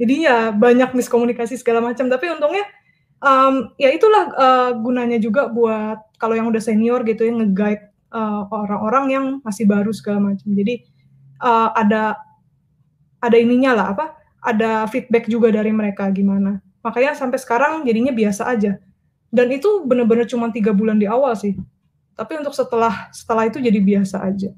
Jadi 0.00 0.26
ya 0.26 0.50
banyak 0.50 0.90
miskomunikasi 0.96 1.54
segala 1.60 1.84
macam. 1.84 2.10
Tapi 2.10 2.26
untungnya 2.32 2.66
um, 3.22 3.70
ya 3.78 3.94
itulah 3.94 4.24
uh, 4.34 4.70
gunanya 4.74 5.22
juga 5.22 5.46
buat 5.46 6.02
kalau 6.18 6.34
yang 6.34 6.50
udah 6.50 6.58
senior 6.58 7.06
gitu 7.06 7.22
yang 7.22 7.38
nge-guide 7.38 7.93
uh, 8.14 8.46
orang-orang 8.48 9.04
yang 9.10 9.24
masih 9.42 9.66
baru 9.66 9.90
segala 9.90 10.32
macam. 10.32 10.48
Jadi 10.54 10.86
uh, 11.42 11.74
ada 11.74 12.16
ada 13.18 13.36
ininya 13.36 13.74
lah 13.74 13.86
apa? 13.92 14.06
Ada 14.44 14.86
feedback 14.88 15.26
juga 15.26 15.50
dari 15.50 15.74
mereka 15.74 16.06
gimana. 16.14 16.62
Makanya 16.84 17.18
sampai 17.18 17.40
sekarang 17.40 17.82
jadinya 17.82 18.14
biasa 18.14 18.46
aja. 18.46 18.78
Dan 19.34 19.50
itu 19.50 19.82
benar-benar 19.82 20.30
cuma 20.30 20.52
tiga 20.54 20.70
bulan 20.70 21.00
di 21.00 21.10
awal 21.10 21.34
sih. 21.34 21.58
Tapi 22.14 22.38
untuk 22.38 22.54
setelah 22.54 23.10
setelah 23.10 23.50
itu 23.50 23.58
jadi 23.58 23.80
biasa 23.82 24.22
aja. 24.22 24.54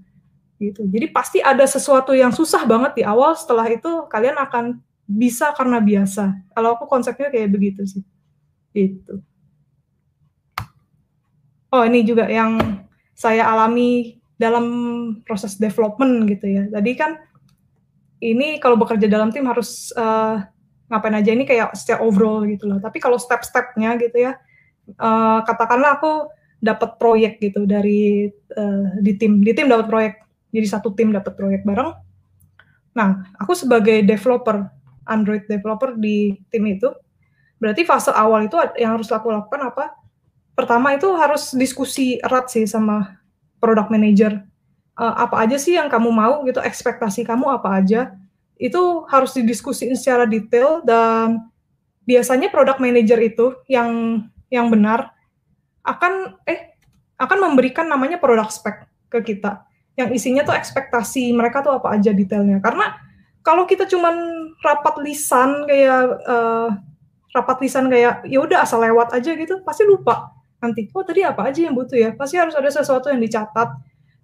Gitu. 0.60 0.82
Jadi 0.88 1.06
pasti 1.08 1.38
ada 1.40 1.64
sesuatu 1.64 2.12
yang 2.12 2.34
susah 2.34 2.66
banget 2.68 3.00
di 3.00 3.02
awal. 3.06 3.32
Setelah 3.38 3.64
itu 3.72 4.04
kalian 4.12 4.36
akan 4.36 4.84
bisa 5.06 5.54
karena 5.54 5.80
biasa. 5.80 6.34
Kalau 6.52 6.76
aku 6.76 6.84
konsepnya 6.90 7.32
kayak 7.32 7.48
begitu 7.54 7.86
sih. 7.88 8.02
Gitu. 8.74 9.22
Oh 11.72 11.82
ini 11.86 12.02
juga 12.04 12.26
yang 12.26 12.58
saya 13.16 13.48
alami 13.48 14.20
dalam 14.36 14.66
proses 15.24 15.56
development 15.56 16.28
gitu 16.28 16.46
ya. 16.46 16.64
Tadi 16.68 16.92
kan 16.92 17.16
ini 18.20 18.60
kalau 18.60 18.76
bekerja 18.76 19.08
dalam 19.08 19.32
tim 19.32 19.48
harus 19.48 19.88
uh, 19.96 20.44
ngapain 20.92 21.16
aja 21.16 21.32
ini 21.32 21.48
kayak 21.48 21.72
secara 21.72 22.04
overall 22.04 22.44
gitu 22.44 22.68
loh. 22.68 22.78
Tapi 22.78 23.00
kalau 23.00 23.16
step-stepnya 23.16 23.96
gitu 23.96 24.28
ya, 24.28 24.36
uh, 25.00 25.40
katakanlah 25.42 25.98
aku 25.98 26.28
dapat 26.60 27.00
proyek 27.00 27.40
gitu 27.40 27.64
dari 27.64 28.28
uh, 28.56 28.86
di 29.00 29.12
tim, 29.16 29.40
di 29.40 29.52
tim 29.52 29.68
dapat 29.68 29.86
proyek, 29.88 30.14
jadi 30.52 30.66
satu 30.78 30.92
tim 30.92 31.12
dapat 31.12 31.32
proyek 31.36 31.64
bareng. 31.64 31.96
Nah, 32.96 33.28
aku 33.36 33.52
sebagai 33.52 34.00
developer 34.04 34.68
Android 35.04 35.44
developer 35.44 35.96
di 35.96 36.32
tim 36.48 36.64
itu, 36.64 36.88
berarti 37.60 37.84
fase 37.84 38.12
awal 38.12 38.48
itu 38.48 38.56
yang 38.80 38.96
harus 38.96 39.12
aku 39.12 39.28
lakukan 39.28 39.68
apa? 39.68 39.92
Pertama 40.56 40.96
itu 40.96 41.06
harus 41.14 41.52
diskusi 41.52 42.16
erat 42.24 42.48
sih 42.48 42.64
sama 42.64 43.20
product 43.60 43.92
manager. 43.92 44.40
Uh, 44.96 45.12
apa 45.28 45.44
aja 45.44 45.60
sih 45.60 45.76
yang 45.76 45.92
kamu 45.92 46.08
mau 46.08 46.40
gitu, 46.48 46.58
ekspektasi 46.64 47.28
kamu 47.28 47.52
apa 47.52 47.68
aja. 47.84 48.16
Itu 48.56 49.04
harus 49.12 49.36
didiskusikan 49.36 49.92
secara 49.92 50.24
detail 50.24 50.80
dan 50.80 51.52
biasanya 52.08 52.48
product 52.48 52.80
manager 52.80 53.20
itu 53.20 53.52
yang 53.68 54.24
yang 54.48 54.72
benar 54.72 55.12
akan 55.84 56.40
eh 56.48 56.72
akan 57.20 57.52
memberikan 57.52 57.84
namanya 57.84 58.16
product 58.16 58.56
spec 58.56 58.88
ke 59.12 59.20
kita. 59.20 59.68
Yang 60.00 60.24
isinya 60.24 60.42
tuh 60.48 60.56
ekspektasi 60.56 61.36
mereka 61.36 61.60
tuh 61.60 61.76
apa 61.76 61.92
aja 61.92 62.16
detailnya. 62.16 62.64
Karena 62.64 62.96
kalau 63.44 63.68
kita 63.68 63.84
cuman 63.84 64.16
rapat 64.64 65.04
lisan 65.04 65.68
kayak 65.68 66.16
uh, 66.24 66.72
rapat 67.36 67.56
lisan 67.60 67.92
kayak 67.92 68.24
ya 68.24 68.40
udah 68.40 68.64
asal 68.64 68.80
lewat 68.80 69.12
aja 69.12 69.36
gitu, 69.36 69.60
pasti 69.60 69.84
lupa 69.84 70.35
nanti 70.60 70.88
oh 70.92 71.04
tadi 71.04 71.20
apa 71.22 71.52
aja 71.52 71.60
yang 71.66 71.76
butuh 71.76 71.98
ya? 71.98 72.10
Pasti 72.16 72.40
harus 72.40 72.56
ada 72.56 72.68
sesuatu 72.72 73.12
yang 73.12 73.20
dicatat 73.20 73.68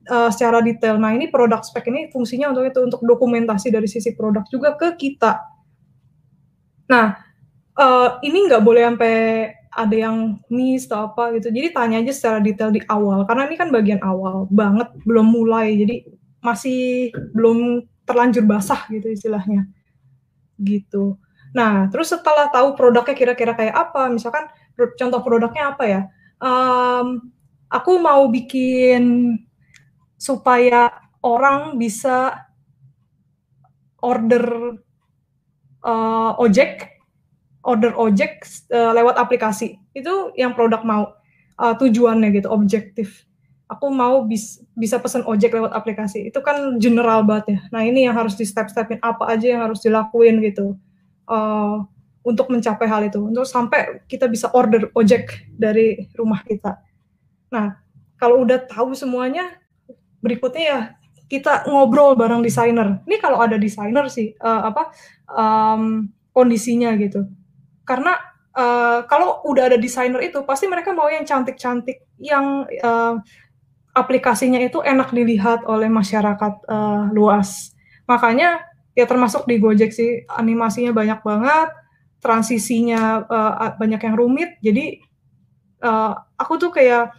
uh, 0.09 0.31
secara 0.33 0.64
detail. 0.64 0.99
Nah 0.99 1.14
ini 1.14 1.29
produk 1.31 1.62
spek 1.62 1.92
ini 1.92 2.09
fungsinya 2.11 2.51
untuk 2.51 2.64
itu 2.66 2.81
untuk 2.83 3.01
dokumentasi 3.05 3.68
dari 3.71 3.87
sisi 3.87 4.16
produk 4.16 4.42
juga 4.49 4.75
ke 4.75 4.97
kita. 4.99 5.38
Nah 6.90 7.14
uh, 7.79 8.09
ini 8.25 8.49
nggak 8.49 8.62
boleh 8.64 8.83
sampai 8.88 9.14
ada 9.73 9.97
yang 9.97 10.40
miss 10.53 10.88
atau 10.88 11.12
apa 11.12 11.33
gitu. 11.38 11.49
Jadi 11.53 11.73
tanya 11.73 12.03
aja 12.03 12.12
secara 12.12 12.38
detail 12.42 12.73
di 12.75 12.83
awal 12.88 13.25
karena 13.25 13.49
ini 13.49 13.57
kan 13.57 13.68
bagian 13.73 14.01
awal 14.03 14.49
banget 14.51 14.88
belum 15.07 15.27
mulai. 15.31 15.77
Jadi 15.79 16.09
masih 16.42 17.12
belum 17.37 17.87
terlanjur 18.03 18.45
basah 18.45 18.83
gitu 18.90 19.09
istilahnya. 19.09 19.68
Gitu. 20.59 21.16
Nah 21.57 21.88
terus 21.88 22.11
setelah 22.12 22.49
tahu 22.51 22.75
produknya 22.75 23.14
kira-kira 23.16 23.53
kayak 23.57 23.77
apa 23.77 24.09
misalkan 24.12 24.49
contoh 24.77 25.21
produknya 25.21 25.73
apa 25.73 25.85
ya 25.85 26.03
um, 26.42 27.31
aku 27.70 27.92
mau 28.02 28.26
bikin 28.28 29.35
supaya 30.18 30.90
orang 31.22 31.78
bisa 31.78 32.46
order 34.02 34.76
uh, 35.87 36.35
ojek, 36.42 36.98
order 37.62 37.94
ojek 37.94 38.42
uh, 38.74 38.90
lewat 38.90 39.14
aplikasi. 39.16 39.78
Itu 39.94 40.35
yang 40.35 40.59
produk 40.59 40.83
mau 40.83 41.14
uh, 41.62 41.74
tujuannya 41.78 42.35
gitu, 42.35 42.50
objektif. 42.50 43.24
Aku 43.70 43.88
mau 43.88 44.26
bis, 44.28 44.61
bisa 44.76 45.00
pesan 45.00 45.24
ojek 45.24 45.55
lewat 45.55 45.72
aplikasi. 45.72 46.28
Itu 46.28 46.44
kan 46.44 46.76
general 46.76 47.24
banget 47.24 47.57
ya. 47.57 47.61
Nah 47.72 47.83
ini 47.87 48.05
yang 48.05 48.18
harus 48.18 48.37
di 48.37 48.44
step-stepin 48.44 49.00
apa 49.00 49.33
aja 49.33 49.46
yang 49.48 49.62
harus 49.64 49.81
dilakuin 49.81 50.44
gitu. 50.44 50.76
Uh, 51.24 51.87
untuk 52.22 52.50
mencapai 52.54 52.87
hal 52.87 53.02
itu, 53.02 53.18
untuk 53.18 53.42
sampai 53.46 54.06
kita 54.06 54.30
bisa 54.30 54.50
order 54.54 54.90
ojek 54.94 55.50
dari 55.50 56.06
rumah 56.14 56.42
kita. 56.46 56.78
Nah, 57.50 57.82
kalau 58.14 58.46
udah 58.46 58.62
tahu 58.62 58.94
semuanya, 58.94 59.58
berikutnya 60.22 60.62
ya 60.62 60.80
kita 61.26 61.66
ngobrol 61.66 62.14
bareng 62.14 62.40
desainer. 62.40 63.02
Ini 63.04 63.18
kalau 63.18 63.42
ada 63.42 63.58
desainer 63.58 64.06
sih, 64.06 64.38
uh, 64.38 64.70
apa 64.70 64.94
um, 65.26 66.06
kondisinya 66.30 66.94
gitu. 66.94 67.26
Karena 67.82 68.14
uh, 68.54 69.02
kalau 69.11 69.42
udah 69.42 69.74
ada 69.74 69.78
desainer 69.80 70.22
itu, 70.22 70.46
pasti 70.46 70.70
mereka 70.70 70.94
mau 70.94 71.11
yang 71.11 71.26
cantik-cantik, 71.26 72.06
yang 72.22 72.68
uh, 72.87 73.18
aplikasinya 73.92 74.62
itu 74.62 74.78
enak 74.80 75.11
dilihat 75.11 75.66
oleh 75.66 75.90
masyarakat 75.90 76.54
uh, 76.70 77.11
luas. 77.11 77.74
Makanya 78.06 78.62
ya 78.94 79.04
termasuk 79.08 79.48
di 79.48 79.56
Gojek 79.58 79.90
sih 79.90 80.24
animasinya 80.28 80.92
banyak 80.92 81.20
banget 81.24 81.68
transisinya 82.22 83.26
uh, 83.26 83.74
banyak 83.76 83.98
yang 83.98 84.14
rumit. 84.14 84.56
Jadi 84.62 85.02
uh, 85.82 86.14
aku 86.38 86.54
tuh 86.56 86.70
kayak 86.70 87.11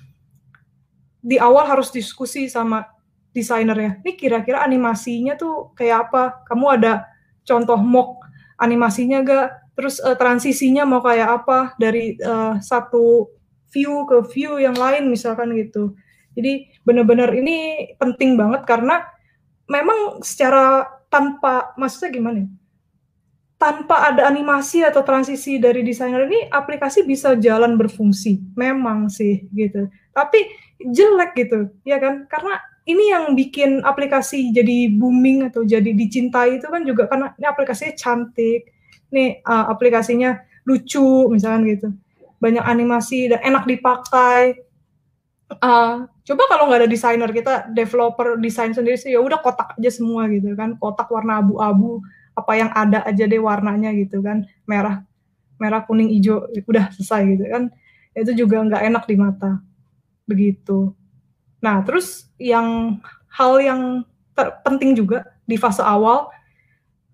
di 1.20 1.36
awal 1.38 1.68
harus 1.68 1.92
diskusi 1.92 2.48
sama 2.48 2.88
desainer 3.34 3.76
ya 3.76 3.92
ini 4.04 4.14
kira-kira 4.16 4.64
animasinya 4.64 5.36
tuh 5.36 5.76
kayak 5.76 6.10
apa? 6.10 6.48
Kamu 6.48 6.66
ada 6.72 7.04
contoh 7.44 7.78
mock 7.78 8.24
animasinya 8.64 9.20
gak 9.28 9.76
terus 9.76 10.00
uh, 10.00 10.16
transisinya 10.16 10.88
mau 10.88 11.04
kayak 11.04 11.44
apa? 11.44 11.76
Dari 11.76 12.16
uh, 12.24 12.64
satu 12.64 13.28
view 13.76 14.08
ke 14.08 14.24
view 14.32 14.56
yang 14.64 14.80
lain 14.80 15.12
misalkan 15.12 15.52
gitu. 15.60 15.92
Jadi 16.34 16.66
benar-benar 16.88 17.30
ini 17.36 17.92
penting 18.00 18.40
banget 18.40 18.66
karena 18.66 19.06
memang 19.68 20.24
secara 20.26 20.88
tanpa 21.12 21.78
maksudnya 21.78 22.10
gimana 22.10 22.38
ya 22.42 22.50
tanpa 23.64 24.12
ada 24.12 24.28
animasi 24.28 24.84
atau 24.84 25.08
transisi 25.08 25.56
dari 25.56 25.88
desainer 25.88 26.28
ini 26.28 26.52
aplikasi 26.52 27.08
bisa 27.08 27.40
jalan 27.40 27.80
berfungsi. 27.80 28.44
Memang 28.60 29.08
sih 29.08 29.48
gitu. 29.56 29.88
Tapi 30.12 30.52
jelek 30.84 31.32
gitu 31.40 31.72
ya 31.88 31.96
kan? 31.96 32.28
Karena 32.28 32.60
ini 32.84 33.16
yang 33.16 33.32
bikin 33.40 33.80
aplikasi 33.88 34.52
jadi 34.52 34.92
booming 34.92 35.48
atau 35.48 35.64
jadi 35.64 35.96
dicintai 35.96 36.60
itu 36.60 36.68
kan 36.68 36.84
juga 36.84 37.08
karena 37.08 37.32
ini 37.40 37.48
aplikasinya 37.48 37.96
cantik. 37.96 38.68
Nih 39.16 39.40
uh, 39.48 39.72
aplikasinya 39.72 40.44
lucu 40.68 41.32
misalkan 41.32 41.64
gitu. 41.72 41.88
Banyak 42.44 42.68
animasi 42.68 43.32
dan 43.32 43.40
enak 43.48 43.64
dipakai. 43.64 44.60
Uh, 45.64 46.04
coba 46.28 46.44
kalau 46.52 46.68
nggak 46.68 46.84
ada 46.84 46.90
desainer 46.92 47.32
kita 47.32 47.72
developer 47.72 48.36
desain 48.42 48.76
sendiri 48.76 49.00
sih 49.00 49.16
ya 49.16 49.24
udah 49.24 49.40
kotak 49.40 49.80
aja 49.80 49.88
semua 49.88 50.28
gitu 50.28 50.52
kan. 50.52 50.76
Kotak 50.76 51.08
warna 51.08 51.40
abu-abu 51.40 52.04
apa 52.34 52.52
yang 52.58 52.70
ada 52.74 53.06
aja 53.06 53.24
deh 53.26 53.42
warnanya 53.42 53.94
gitu 53.94 54.22
kan. 54.22 54.46
Merah 54.66 55.06
merah 55.62 55.86
kuning 55.86 56.12
hijau 56.12 56.50
udah 56.68 56.92
selesai 56.94 57.22
gitu 57.38 57.46
kan. 57.50 57.64
Itu 58.14 58.32
juga 58.34 58.62
nggak 58.62 58.84
enak 58.90 59.04
di 59.10 59.16
mata. 59.18 59.52
Begitu. 60.26 60.94
Nah 61.64 61.82
terus 61.86 62.28
yang 62.38 63.00
hal 63.32 63.58
yang 63.62 63.82
penting 64.66 64.98
juga 64.98 65.30
di 65.46 65.56
fase 65.58 65.82
awal 65.86 66.30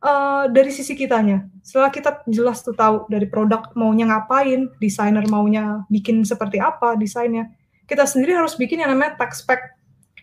uh, 0.03 0.47
dari 0.51 0.71
sisi 0.71 0.95
kitanya. 0.95 1.47
Setelah 1.63 1.91
kita 1.91 2.11
jelas 2.25 2.63
tuh 2.63 2.73
tahu 2.73 3.05
dari 3.11 3.27
produk 3.27 3.69
maunya 3.75 4.07
ngapain 4.07 4.71
desainer 4.79 5.23
maunya 5.27 5.83
bikin 5.91 6.23
seperti 6.23 6.57
apa 6.57 6.95
desainnya 6.95 7.51
kita 7.89 8.05
sendiri 8.05 8.37
harus 8.37 8.53
bikin 8.53 8.85
yang 8.85 8.93
namanya 8.93 9.17
tech 9.17 9.33
spec 9.33 9.57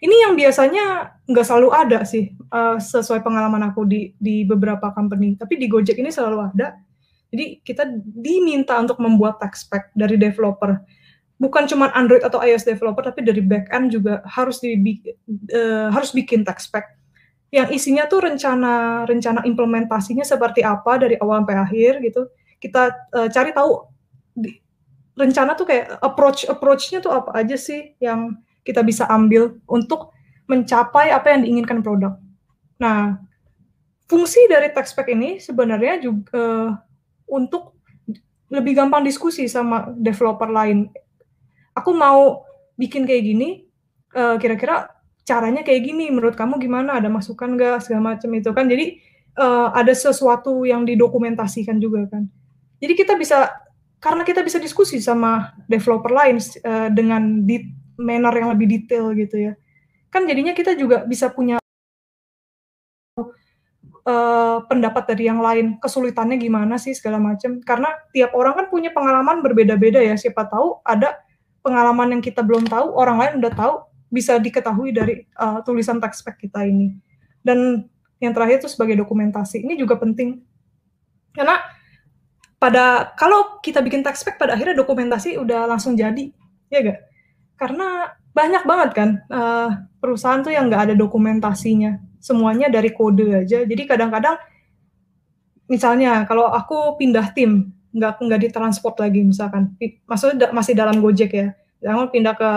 ini 0.06 0.16
yang 0.22 0.38
biasanya 0.38 1.18
nggak 1.26 1.46
selalu 1.46 1.68
ada 1.74 2.06
sih 2.06 2.30
uh, 2.54 2.78
sesuai 2.78 3.26
pengalaman 3.26 3.66
aku 3.66 3.82
di 3.82 4.14
di 4.16 4.46
beberapa 4.46 4.94
company. 4.94 5.34
Tapi 5.34 5.58
di 5.58 5.66
Gojek 5.66 5.98
ini 5.98 6.14
selalu 6.14 6.54
ada. 6.54 6.78
Jadi 7.34 7.58
kita 7.66 7.90
diminta 7.98 8.78
untuk 8.78 9.02
membuat 9.02 9.42
tech 9.42 9.58
spec 9.58 9.90
dari 9.98 10.14
developer. 10.14 10.78
Bukan 11.36 11.66
cuma 11.68 11.90
Android 11.92 12.22
atau 12.22 12.38
iOS 12.40 12.64
developer 12.64 13.02
tapi 13.02 13.26
dari 13.26 13.42
backend 13.42 13.92
juga 13.92 14.22
harus 14.24 14.62
di 14.62 14.78
uh, 15.50 15.90
harus 15.90 16.14
bikin 16.14 16.46
tech 16.46 16.62
spec. 16.62 16.86
Yang 17.50 17.82
isinya 17.82 18.06
tuh 18.06 18.22
rencana 18.22 19.04
rencana 19.10 19.42
implementasinya 19.42 20.22
seperti 20.22 20.62
apa 20.62 21.02
dari 21.02 21.18
awal 21.18 21.42
sampai 21.42 21.58
akhir 21.58 21.92
gitu. 22.06 22.30
Kita 22.62 22.94
uh, 23.10 23.28
cari 23.28 23.50
tahu 23.50 23.90
di, 24.38 24.54
rencana 25.18 25.58
tuh 25.58 25.66
kayak 25.66 25.98
approach 25.98 26.46
approachnya 26.46 27.02
tuh 27.02 27.10
apa 27.10 27.34
aja 27.34 27.58
sih 27.58 27.98
yang 27.98 28.38
kita 28.66 28.82
bisa 28.82 29.06
ambil 29.06 29.62
untuk 29.70 30.10
mencapai 30.50 31.14
apa 31.14 31.30
yang 31.30 31.46
diinginkan 31.46 31.86
produk. 31.86 32.18
Nah, 32.82 33.22
fungsi 34.10 34.50
dari 34.50 34.74
text 34.74 34.94
spec 34.94 35.14
ini 35.14 35.38
sebenarnya 35.38 36.02
juga 36.02 36.34
uh, 36.34 36.70
untuk 37.30 37.78
lebih 38.50 38.78
gampang 38.78 39.02
diskusi 39.02 39.50
sama 39.50 39.90
developer 39.98 40.46
lain. 40.46 40.86
Aku 41.74 41.90
mau 41.94 42.46
bikin 42.78 43.02
kayak 43.02 43.26
gini, 43.26 43.66
eh, 44.14 44.36
kira-kira 44.38 44.86
caranya 45.26 45.66
kayak 45.66 45.82
gini, 45.82 46.08
menurut 46.14 46.38
kamu 46.38 46.62
gimana? 46.62 46.94
Ada 46.94 47.10
masukan 47.10 47.58
nggak 47.58 47.82
segala 47.82 48.14
macam 48.14 48.30
itu 48.38 48.54
kan? 48.54 48.70
Jadi 48.70 49.02
uh, 49.42 49.74
ada 49.74 49.90
sesuatu 49.90 50.62
yang 50.62 50.86
didokumentasikan 50.86 51.82
juga 51.82 52.06
kan. 52.06 52.30
Jadi 52.78 52.94
kita 52.94 53.18
bisa 53.18 53.50
karena 53.98 54.22
kita 54.22 54.46
bisa 54.46 54.62
diskusi 54.62 55.02
sama 55.02 55.50
developer 55.66 56.14
lain 56.14 56.38
dengan 56.94 57.42
di 57.42 57.66
manner 57.96 58.32
yang 58.36 58.52
lebih 58.52 58.66
detail 58.68 59.12
gitu 59.16 59.50
ya. 59.50 59.52
Kan 60.12 60.24
jadinya 60.24 60.56
kita 60.56 60.72
juga 60.78 61.04
bisa 61.04 61.28
punya 61.28 61.60
uh, 64.06 64.58
pendapat 64.64 65.04
dari 65.12 65.28
yang 65.28 65.42
lain, 65.42 65.76
kesulitannya 65.82 66.38
gimana 66.38 66.78
sih 66.80 66.94
segala 66.94 67.18
macam. 67.20 67.60
Karena 67.60 67.92
tiap 68.14 68.32
orang 68.32 68.54
kan 68.54 68.66
punya 68.72 68.94
pengalaman 68.94 69.42
berbeda-beda 69.42 70.00
ya. 70.00 70.14
Siapa 70.14 70.46
tahu 70.46 70.80
ada 70.86 71.20
pengalaman 71.60 72.16
yang 72.16 72.22
kita 72.22 72.40
belum 72.46 72.70
tahu, 72.70 72.94
orang 72.94 73.18
lain 73.18 73.32
udah 73.42 73.52
tahu, 73.52 73.74
bisa 74.06 74.38
diketahui 74.38 74.94
dari 74.94 75.26
uh, 75.36 75.60
tulisan 75.66 75.98
teks 75.98 76.22
spek 76.22 76.46
kita 76.46 76.62
ini. 76.62 76.94
Dan 77.42 77.90
yang 78.22 78.32
terakhir 78.32 78.64
itu 78.64 78.70
sebagai 78.70 78.96
dokumentasi. 79.02 79.66
Ini 79.66 79.74
juga 79.76 79.98
penting. 79.98 80.40
Karena 81.34 81.60
pada 82.56 83.12
kalau 83.20 83.60
kita 83.60 83.84
bikin 83.84 84.00
teks 84.00 84.24
spek 84.24 84.40
pada 84.40 84.56
akhirnya 84.56 84.78
dokumentasi 84.78 85.36
udah 85.36 85.68
langsung 85.68 85.98
jadi, 85.98 86.32
ya 86.72 86.80
gak? 86.80 86.98
Karena 87.56 88.16
banyak 88.36 88.62
banget 88.68 88.90
kan 88.92 89.10
uh, 89.32 89.68
perusahaan 89.96 90.44
tuh 90.44 90.52
yang 90.52 90.68
nggak 90.68 90.92
ada 90.92 90.94
dokumentasinya. 90.94 91.96
Semuanya 92.20 92.68
dari 92.68 92.92
kode 92.92 93.44
aja. 93.46 93.64
Jadi 93.64 93.82
kadang-kadang 93.88 94.36
misalnya 95.66 96.28
kalau 96.28 96.52
aku 96.52 97.00
pindah 97.00 97.32
tim 97.32 97.72
nggak 97.96 98.20
nggak 98.20 98.40
ditransport 98.48 99.00
lagi 99.00 99.24
misalkan. 99.24 99.72
Maksudnya 100.04 100.52
masih 100.52 100.76
dalam 100.76 101.00
Gojek 101.00 101.32
ya. 101.32 101.48
Jangan 101.80 102.12
pindah 102.12 102.34
ke 102.36 102.50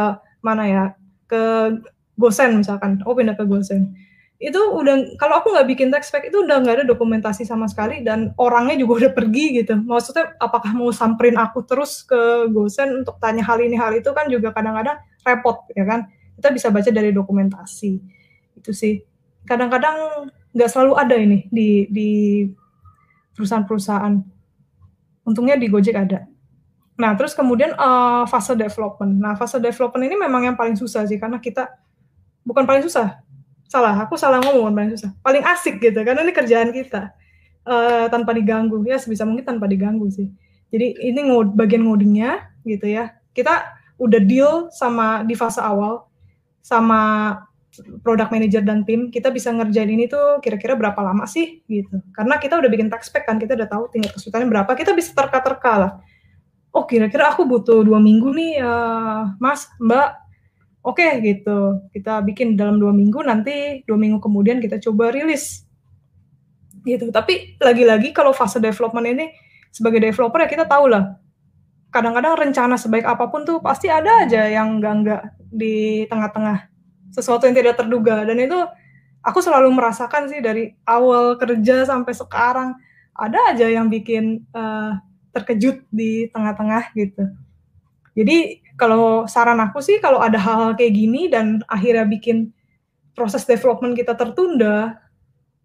mana 0.43 0.63
ya? 0.67 0.83
Ke 1.29 1.73
Gosen 2.19 2.59
misalkan. 2.59 2.99
Oh 3.07 3.15
pindah 3.15 3.39
ke 3.39 3.47
Gosen 3.47 3.95
itu 4.39 4.55
udah 4.55 5.19
kalau 5.19 5.43
aku 5.43 5.51
nggak 5.51 5.67
bikin 5.67 5.91
text 5.91 6.15
spec 6.15 6.31
itu 6.31 6.47
udah 6.47 6.63
nggak 6.63 6.75
ada 6.79 6.85
dokumentasi 6.87 7.43
sama 7.43 7.67
sekali 7.67 7.99
dan 8.07 8.31
orangnya 8.39 8.79
juga 8.79 9.03
udah 9.03 9.11
pergi 9.11 9.59
gitu. 9.59 9.75
Maksudnya 9.83 10.31
apakah 10.39 10.71
mau 10.71 10.95
samperin 10.95 11.35
aku 11.35 11.67
terus 11.67 12.07
ke 12.07 12.47
Gosen 12.47 13.03
untuk 13.03 13.19
tanya 13.19 13.43
hal 13.43 13.59
ini 13.59 13.75
hal 13.75 13.91
itu 13.91 14.07
kan 14.15 14.31
juga 14.31 14.55
kadang-kadang 14.55 14.95
repot 15.27 15.67
ya 15.75 15.83
kan? 15.83 16.07
Kita 16.39 16.55
bisa 16.55 16.71
baca 16.71 16.87
dari 16.87 17.11
dokumentasi. 17.11 17.99
Itu 18.55 18.71
sih. 18.71 19.03
Kadang-kadang 19.43 20.31
nggak 20.55 20.69
selalu 20.71 20.93
ada 20.95 21.15
ini 21.19 21.51
di 21.51 21.91
di 21.91 22.09
perusahaan-perusahaan. 23.35 24.23
Untungnya 25.27 25.59
di 25.59 25.67
Gojek 25.67 25.99
ada. 25.99 26.23
Nah 26.95 27.11
terus 27.19 27.35
kemudian 27.35 27.75
uh, 27.75 28.23
fase 28.23 28.55
development. 28.55 29.19
Nah 29.19 29.35
fase 29.35 29.59
development 29.59 30.07
ini 30.07 30.15
memang 30.15 30.47
yang 30.47 30.55
paling 30.55 30.79
susah 30.79 31.03
sih 31.03 31.19
karena 31.19 31.43
kita 31.43 31.67
bukan 32.47 32.63
paling 32.63 32.87
susah 32.87 33.19
salah 33.69 33.93
aku 34.01 34.17
salah 34.17 34.41
ngomong 34.41 34.73
paling 34.73 34.91
susah 34.97 35.13
paling 35.21 35.45
asik 35.45 35.77
gitu 35.77 36.01
karena 36.01 36.25
ini 36.25 36.33
kerjaan 36.33 36.73
kita. 36.73 37.13
Uh, 37.69 38.09
tanpa 38.09 38.33
diganggu. 38.33 38.81
Ya 38.81 38.97
sebisa 38.97 39.29
mungkin 39.29 39.45
tanpa 39.45 39.69
diganggu 39.69 40.09
sih. 40.09 40.25
Jadi 40.73 41.05
ini 41.05 41.29
ngod 41.29 41.53
bagian 41.53 41.85
ngodingnya 41.85 42.49
gitu 42.65 42.89
ya. 42.89 43.13
Kita 43.29 43.77
udah 44.01 44.21
deal 44.25 44.73
sama 44.73 45.21
di 45.21 45.37
fase 45.37 45.61
awal 45.61 46.09
sama 46.65 47.35
product 48.01 48.33
manager 48.33 48.65
dan 48.65 48.81
tim. 48.89 49.13
Kita 49.13 49.29
bisa 49.29 49.53
ngerjain 49.53 49.91
ini 49.91 50.09
tuh 50.09 50.41
kira-kira 50.41 50.73
berapa 50.73 50.97
lama 50.97 51.29
sih 51.29 51.61
gitu. 51.69 52.01
Karena 52.09 52.41
kita 52.41 52.57
udah 52.57 52.69
bikin 52.73 52.89
tech 52.89 53.05
spec 53.05 53.29
kan 53.29 53.37
kita 53.37 53.53
udah 53.53 53.69
tahu 53.69 53.85
tingkat 53.93 54.17
kesulitannya 54.17 54.49
berapa. 54.49 54.71
Kita 54.73 54.97
bisa 54.97 55.13
terka-terka 55.13 55.73
lah. 55.77 55.91
Oh 56.73 56.89
kira-kira 56.89 57.29
aku 57.29 57.45
butuh 57.45 57.85
dua 57.85 58.01
minggu 58.01 58.33
nih 58.33 58.65
uh, 58.65 59.33
mas 59.37 59.69
mbak 59.77 60.28
oke 60.83 60.99
okay, 60.99 61.19
gitu. 61.23 61.83
Kita 61.91 62.23
bikin 62.23 62.55
dalam 62.55 62.79
dua 62.79 62.91
minggu 62.95 63.19
nanti 63.23 63.83
dua 63.85 63.97
minggu 63.99 64.19
kemudian 64.23 64.59
kita 64.63 64.79
coba 64.79 65.11
rilis. 65.13 65.63
Gitu. 66.83 67.11
Tapi 67.11 67.59
lagi-lagi 67.59 68.15
kalau 68.15 68.31
fase 68.31 68.57
development 68.57 69.07
ini 69.07 69.25
sebagai 69.69 70.01
developer 70.01 70.39
ya 70.41 70.49
kita 70.49 70.65
tahu 70.65 70.91
lah. 70.91 71.19
Kadang-kadang 71.89 72.37
rencana 72.37 72.77
sebaik 72.77 73.05
apa 73.05 73.27
pun 73.33 73.43
tuh 73.43 73.59
pasti 73.59 73.89
ada 73.89 74.23
aja 74.25 74.45
yang 74.45 74.77
enggak-enggak 74.77 75.33
di 75.49 76.05
tengah-tengah. 76.05 76.69
Sesuatu 77.09 77.49
yang 77.49 77.57
tidak 77.57 77.81
terduga. 77.81 78.21
Dan 78.23 78.37
itu 78.37 78.57
aku 79.25 79.41
selalu 79.41 79.73
merasakan 79.73 80.29
sih 80.29 80.39
dari 80.39 80.71
awal 80.85 81.35
kerja 81.41 81.83
sampai 81.89 82.13
sekarang 82.13 82.69
ada 83.17 83.51
aja 83.51 83.67
yang 83.67 83.91
bikin 83.91 84.47
uh, 84.55 84.95
terkejut 85.35 85.83
di 85.91 86.31
tengah-tengah 86.31 86.93
gitu. 86.95 87.27
Jadi 88.15 88.63
kalau 88.79 89.27
saran 89.27 89.59
aku 89.59 89.83
sih 89.83 89.99
kalau 89.99 90.23
ada 90.23 90.39
hal-hal 90.39 90.71
kayak 90.79 90.95
gini 90.95 91.27
dan 91.27 91.59
akhirnya 91.67 92.07
bikin 92.07 92.55
proses 93.11 93.43
development 93.43 93.99
kita 93.99 94.15
tertunda, 94.15 94.95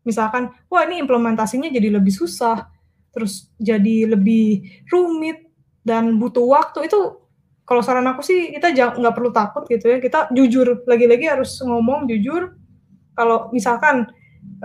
misalkan, 0.03 0.51
wah 0.67 0.83
ini 0.83 0.99
implementasinya 0.99 1.71
jadi 1.71 1.95
lebih 1.95 2.11
susah, 2.11 2.67
terus 3.15 3.55
jadi 3.63 4.11
lebih 4.19 4.67
rumit 4.91 5.47
dan 5.87 6.19
butuh 6.19 6.43
waktu. 6.43 6.91
Itu 6.91 7.23
kalau 7.63 7.81
saran 7.81 8.11
aku 8.11 8.27
sih 8.27 8.51
kita 8.51 8.75
nggak 8.75 9.15
perlu 9.15 9.31
takut 9.31 9.63
gitu 9.71 9.87
ya. 9.87 10.03
Kita 10.03 10.35
jujur 10.35 10.83
lagi-lagi 10.85 11.31
harus 11.31 11.63
ngomong 11.63 12.11
jujur. 12.11 12.59
Kalau 13.15 13.55
misalkan 13.55 14.11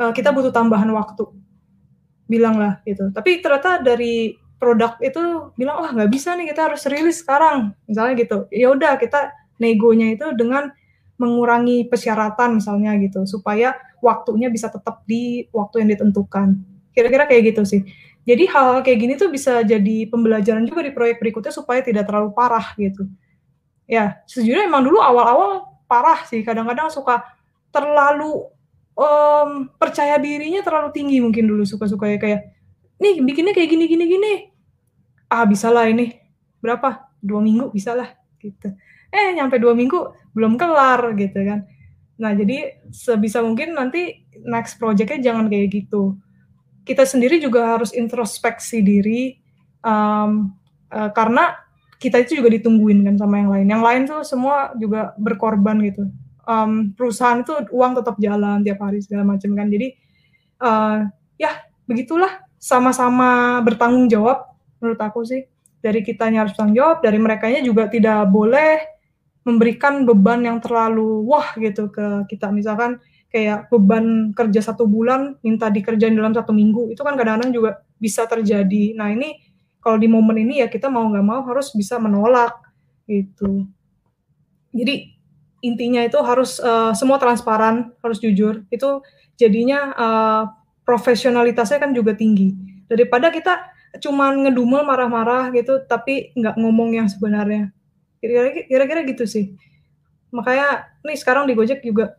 uh, 0.01 0.09
kita 0.09 0.33
butuh 0.33 0.49
tambahan 0.49 0.89
waktu 0.89 1.29
bilanglah 2.25 2.81
gitu. 2.89 3.13
Tapi 3.13 3.45
ternyata 3.45 3.77
dari 3.85 4.33
produk 4.59 4.99
itu 4.99 5.55
bilang 5.55 5.79
wah 5.81 5.91
nggak 5.95 6.11
bisa 6.11 6.35
nih 6.35 6.51
kita 6.51 6.69
harus 6.69 6.83
rilis 6.85 7.23
sekarang. 7.23 7.71
Misalnya 7.87 8.13
gitu. 8.19 8.37
Ya 8.51 8.69
udah 8.69 8.99
kita 8.99 9.31
negonya 9.57 10.13
itu 10.13 10.27
dengan 10.35 10.69
mengurangi 11.19 11.87
persyaratan 11.91 12.63
misalnya 12.63 12.95
gitu 12.99 13.27
supaya 13.27 13.75
waktunya 13.99 14.47
bisa 14.47 14.71
tetap 14.71 15.03
di 15.07 15.47
waktu 15.55 15.83
yang 15.83 15.89
ditentukan. 15.95 16.59
Kira-kira 16.95 17.27
kayak 17.27 17.55
gitu 17.55 17.63
sih. 17.67 17.81
Jadi 18.27 18.45
hal, 18.51 18.77
hal 18.77 18.79
kayak 18.85 18.99
gini 18.99 19.13
tuh 19.15 19.31
bisa 19.31 19.63
jadi 19.63 20.05
pembelajaran 20.11 20.67
juga 20.67 20.85
di 20.85 20.91
proyek 20.93 21.17
berikutnya 21.23 21.51
supaya 21.55 21.79
tidak 21.81 22.05
terlalu 22.07 22.35
parah 22.35 22.75
gitu. 22.75 23.07
Ya 23.89 24.21
sejujurnya 24.29 24.69
emang 24.69 24.85
dulu 24.85 25.01
awal-awal 25.01 25.65
parah 25.89 26.23
sih. 26.27 26.43
Kadang-kadang 26.45 26.93
suka 26.93 27.25
terlalu 27.73 28.47
um, 28.99 29.71
percaya 29.79 30.19
dirinya 30.19 30.59
terlalu 30.59 30.91
tinggi 30.91 31.17
mungkin 31.23 31.47
dulu 31.47 31.63
suka-suka 31.63 32.05
ya 32.11 32.17
kayak 32.19 32.41
nih 32.99 33.23
bikinnya 33.23 33.55
kayak 33.55 33.69
gini 33.71 33.85
gini 33.87 34.05
gini 34.05 34.33
ah 35.29 35.45
bisa 35.45 35.69
lah 35.69 35.85
ini. 35.87 36.17
Berapa? 36.59 37.07
Dua 37.21 37.39
minggu 37.39 37.71
bisa 37.71 37.93
lah 37.95 38.09
gitu. 38.41 38.73
Eh 39.13 39.31
nyampe 39.37 39.61
dua 39.61 39.77
minggu 39.77 40.31
belum 40.33 40.57
kelar 40.57 41.15
gitu 41.15 41.39
kan. 41.45 41.63
Nah 42.19 42.31
jadi 42.35 42.83
sebisa 42.91 43.39
mungkin 43.39 43.77
nanti 43.77 44.27
next 44.43 44.75
projectnya 44.81 45.31
jangan 45.31 45.47
kayak 45.47 45.71
gitu. 45.71 46.19
Kita 46.83 47.05
sendiri 47.05 47.37
juga 47.37 47.77
harus 47.77 47.93
introspeksi 47.93 48.81
diri 48.81 49.37
um, 49.85 50.51
uh, 50.89 51.09
karena 51.13 51.53
kita 51.99 52.23
itu 52.23 52.39
juga 52.39 52.49
ditungguin 52.55 53.03
kan 53.05 53.15
sama 53.19 53.43
yang 53.43 53.51
lain. 53.51 53.67
Yang 53.67 53.83
lain 53.83 54.01
tuh 54.07 54.21
semua 54.23 54.71
juga 54.79 55.13
berkorban 55.19 55.77
gitu. 55.83 56.07
Um, 56.49 56.95
perusahaan 56.97 57.45
itu 57.45 57.53
uang 57.69 58.01
tetap 58.01 58.15
jalan 58.17 58.65
tiap 58.65 58.79
hari 58.81 59.03
segala 59.03 59.27
macam 59.27 59.53
kan. 59.53 59.67
Jadi 59.69 59.87
uh, 60.63 61.05
ya 61.37 61.51
begitulah. 61.85 62.47
Sama-sama 62.59 63.63
bertanggung 63.63 64.11
jawab 64.11 64.48
menurut 64.79 64.99
aku 64.99 65.23
sih 65.27 65.45
dari 65.79 66.03
kitanya 66.03 66.43
harus 66.43 66.55
tanggung 66.55 66.75
jawab, 66.75 66.99
dari 66.99 67.19
mereka 67.19 67.47
juga 67.63 67.87
tidak 67.87 68.27
boleh 68.27 68.83
memberikan 69.47 70.03
beban 70.03 70.43
yang 70.43 70.59
terlalu 70.59 71.23
wah 71.23 71.55
gitu 71.55 71.87
ke 71.87 72.27
kita. 72.27 72.51
Misalkan 72.51 72.99
kayak 73.31 73.69
beban 73.71 74.35
kerja 74.35 74.59
satu 74.59 74.89
bulan 74.89 75.37
minta 75.45 75.69
dikerjain 75.69 76.17
dalam 76.17 76.33
satu 76.33 76.51
minggu 76.51 76.91
itu 76.91 77.01
kan 77.05 77.15
kadang-kadang 77.15 77.53
juga 77.55 77.71
bisa 78.01 78.25
terjadi. 78.27 78.97
Nah 78.97 79.13
ini 79.13 79.37
kalau 79.79 79.95
di 79.95 80.11
momen 80.11 80.43
ini 80.43 80.59
ya 80.59 80.67
kita 80.67 80.91
mau 80.91 81.07
nggak 81.07 81.25
mau 81.25 81.41
harus 81.47 81.71
bisa 81.71 81.95
menolak 82.01 82.51
gitu. 83.07 83.63
Jadi 84.75 85.15
intinya 85.63 86.03
itu 86.03 86.19
harus 86.19 86.59
uh, 86.59 86.91
semua 86.91 87.15
transparan, 87.15 87.95
harus 88.03 88.19
jujur. 88.19 88.67
Itu 88.67 89.01
jadinya 89.39 89.79
uh, 89.95 90.43
profesionalitasnya 90.83 91.79
kan 91.79 91.91
juga 91.95 92.13
tinggi. 92.17 92.53
Daripada 92.89 93.31
kita 93.31 93.78
cuman 93.97 94.45
ngedumel 94.45 94.85
marah-marah 94.85 95.49
gitu 95.57 95.81
tapi 95.89 96.29
nggak 96.37 96.61
ngomong 96.61 96.93
yang 96.93 97.09
sebenarnya. 97.09 97.73
Kira-kira 98.21 99.01
gitu 99.07 99.25
sih. 99.25 99.57
Makanya 100.29 100.85
nih 101.01 101.17
sekarang 101.17 101.49
di 101.49 101.57
Gojek 101.57 101.81
juga 101.81 102.13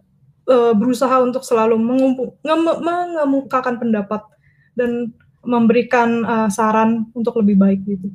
uh, 0.50 0.74
berusaha 0.74 1.22
untuk 1.22 1.46
selalu 1.46 1.78
mengemukakan 1.78 3.78
pendapat 3.78 4.26
dan 4.74 5.14
memberikan 5.46 6.26
uh, 6.26 6.48
saran 6.50 7.06
untuk 7.14 7.38
lebih 7.40 7.56
baik 7.56 7.80
gitu. 7.86 8.10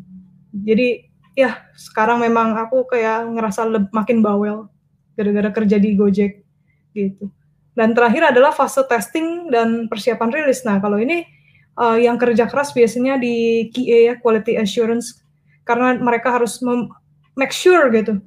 Jadi 0.52 1.08
ya 1.36 1.68
sekarang 1.76 2.24
memang 2.24 2.56
aku 2.56 2.88
kayak 2.88 3.28
ngerasa 3.28 3.68
makin 3.92 4.24
bawel 4.24 4.72
gara-gara 5.16 5.52
kerja 5.52 5.80
di 5.80 5.96
Gojek 5.96 6.44
gitu. 6.92 7.32
Dan 7.76 7.92
terakhir 7.92 8.32
adalah 8.32 8.56
fase 8.56 8.88
testing 8.88 9.52
dan 9.52 9.92
persiapan 9.92 10.32
rilis. 10.32 10.64
Nah, 10.64 10.80
kalau 10.80 10.96
ini 10.96 11.28
uh, 11.80 11.98
yang 12.00 12.16
kerja 12.16 12.48
keras 12.48 12.72
biasanya 12.72 13.20
di 13.20 13.68
QA 13.72 14.12
ya, 14.12 14.14
quality 14.20 14.60
assurance 14.60 15.22
karena 15.68 15.98
mereka 15.98 16.32
harus 16.36 16.62
make 17.36 17.52
sure 17.52 17.88
gitu. 17.92 18.22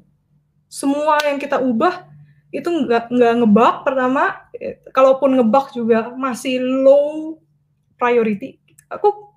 Semua 0.69 1.17
yang 1.25 1.41
kita 1.41 1.59
ubah 1.61 2.05
itu 2.49 2.69
nggak 2.69 3.13
nggak 3.13 3.35
ngebug 3.45 3.77
pertama, 3.85 4.49
kalaupun 4.93 5.37
ngebug 5.37 5.73
juga 5.73 6.13
masih 6.17 6.61
low 6.61 7.41
priority. 8.01 8.57
Aku 8.89 9.33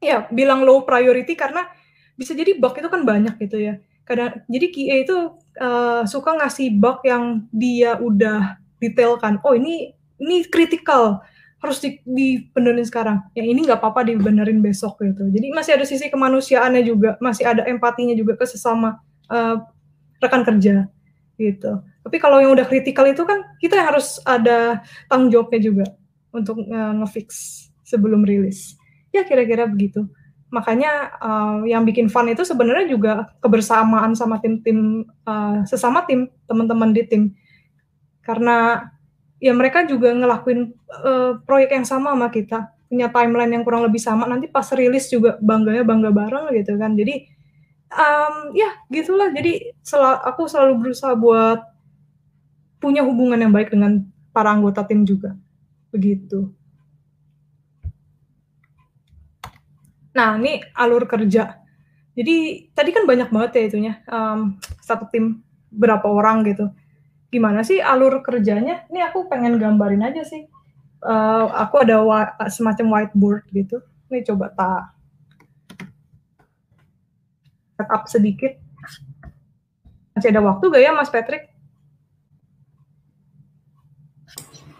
ya 0.00 0.26
bilang 0.30 0.62
low 0.64 0.82
priority 0.86 1.36
karena 1.36 1.68
bisa 2.16 2.36
jadi 2.36 2.56
bug 2.56 2.76
itu 2.76 2.88
kan 2.88 3.02
banyak 3.02 3.34
gitu 3.40 3.56
ya. 3.60 3.74
Kadang 4.04 4.42
jadi 4.50 4.66
QA 4.72 4.96
itu 5.06 5.16
uh, 5.60 6.02
suka 6.04 6.36
ngasih 6.36 6.76
bug 6.76 7.04
yang 7.06 7.46
dia 7.52 7.96
udah 8.00 8.58
detailkan. 8.80 9.38
Oh 9.44 9.54
ini 9.54 9.96
ini 10.20 10.44
kritikal 10.48 11.24
harus 11.60 11.78
di, 11.78 12.00
dibenerin 12.08 12.84
sekarang. 12.88 13.20
Yang 13.36 13.46
ini 13.52 13.60
nggak 13.68 13.78
apa-apa 13.84 14.08
dibenerin 14.08 14.64
besok 14.64 15.00
gitu. 15.04 15.28
Jadi 15.28 15.52
masih 15.52 15.76
ada 15.76 15.84
sisi 15.84 16.08
kemanusiaannya 16.08 16.82
juga, 16.82 17.20
masih 17.20 17.44
ada 17.44 17.68
empatinya 17.68 18.16
juga 18.16 18.36
ke 18.40 18.48
sesama 18.48 18.98
uh, 19.28 19.60
rekan 20.20 20.42
kerja 20.42 20.88
gitu. 21.36 21.72
Tapi 22.00 22.16
kalau 22.16 22.40
yang 22.40 22.56
udah 22.56 22.64
kritikal 22.64 23.04
itu 23.04 23.24
kan 23.28 23.44
kita 23.60 23.76
yang 23.76 23.92
harus 23.92 24.20
ada 24.24 24.80
tanggung 25.08 25.28
jawabnya 25.28 25.60
juga 25.60 25.86
untuk 26.32 26.64
uh, 26.64 26.92
ngefix 27.04 27.28
sebelum 27.84 28.24
rilis. 28.24 28.76
Ya 29.12 29.28
kira-kira 29.28 29.68
begitu. 29.68 30.08
Makanya 30.50 31.14
uh, 31.20 31.62
yang 31.68 31.86
bikin 31.86 32.10
fun 32.10 32.26
itu 32.26 32.42
sebenarnya 32.42 32.90
juga 32.90 33.12
kebersamaan 33.38 34.16
sama 34.16 34.40
tim-tim 34.42 35.06
uh, 35.28 35.62
sesama 35.68 36.02
tim, 36.08 36.26
teman-teman 36.48 36.90
di 36.90 37.04
tim 37.06 37.22
karena 38.24 38.86
ya 39.40 39.56
mereka 39.56 39.88
juga 39.88 40.12
ngelakuin 40.12 40.76
uh, 41.00 41.40
proyek 41.48 41.72
yang 41.74 41.88
sama 41.88 42.12
sama 42.12 42.28
kita. 42.28 42.76
Punya 42.86 43.08
timeline 43.08 43.56
yang 43.56 43.64
kurang 43.64 43.82
lebih 43.82 43.98
sama. 43.98 44.28
Nanti 44.28 44.46
pas 44.46 44.68
rilis 44.76 45.08
juga 45.08 45.40
bangganya 45.40 45.82
bangga 45.82 46.12
bareng 46.12 46.52
gitu 46.54 46.76
kan. 46.76 46.92
Jadi 46.94 47.24
um, 47.90 48.52
ya 48.52 48.70
gitulah. 48.92 49.32
Jadi 49.32 49.74
sel 49.80 50.04
aku 50.04 50.46
selalu 50.46 50.86
berusaha 50.86 51.16
buat 51.16 51.64
punya 52.78 53.00
hubungan 53.02 53.40
yang 53.40 53.50
baik 53.50 53.72
dengan 53.72 54.04
para 54.30 54.52
anggota 54.52 54.84
tim 54.84 55.08
juga. 55.08 55.32
Begitu. 55.90 56.52
Nah 60.12 60.36
ini 60.36 60.60
alur 60.76 61.08
kerja. 61.08 61.56
Jadi 62.12 62.68
tadi 62.76 62.90
kan 62.92 63.08
banyak 63.08 63.30
banget 63.32 63.50
ya 63.56 63.62
itunya. 63.70 63.94
Um, 64.10 64.60
satu 64.82 65.06
tim 65.08 65.40
berapa 65.70 66.04
orang 66.04 66.42
gitu 66.44 66.68
gimana 67.30 67.62
sih 67.62 67.78
alur 67.78 68.20
kerjanya? 68.26 68.84
Ini 68.90 69.06
aku 69.08 69.30
pengen 69.30 69.56
gambarin 69.56 70.02
aja 70.02 70.26
sih. 70.26 70.50
Uh, 71.00 71.48
aku 71.56 71.80
ada 71.80 72.02
semacam 72.50 72.86
whiteboard 72.92 73.46
gitu. 73.54 73.80
Ini 74.10 74.26
coba 74.26 74.52
tak 74.52 74.82
setup 77.80 78.02
sedikit. 78.10 78.52
Masih 80.12 80.28
ada 80.36 80.42
waktu 80.44 80.64
gak 80.68 80.82
ya 80.84 80.92
Mas 80.92 81.08
Patrick? 81.08 81.48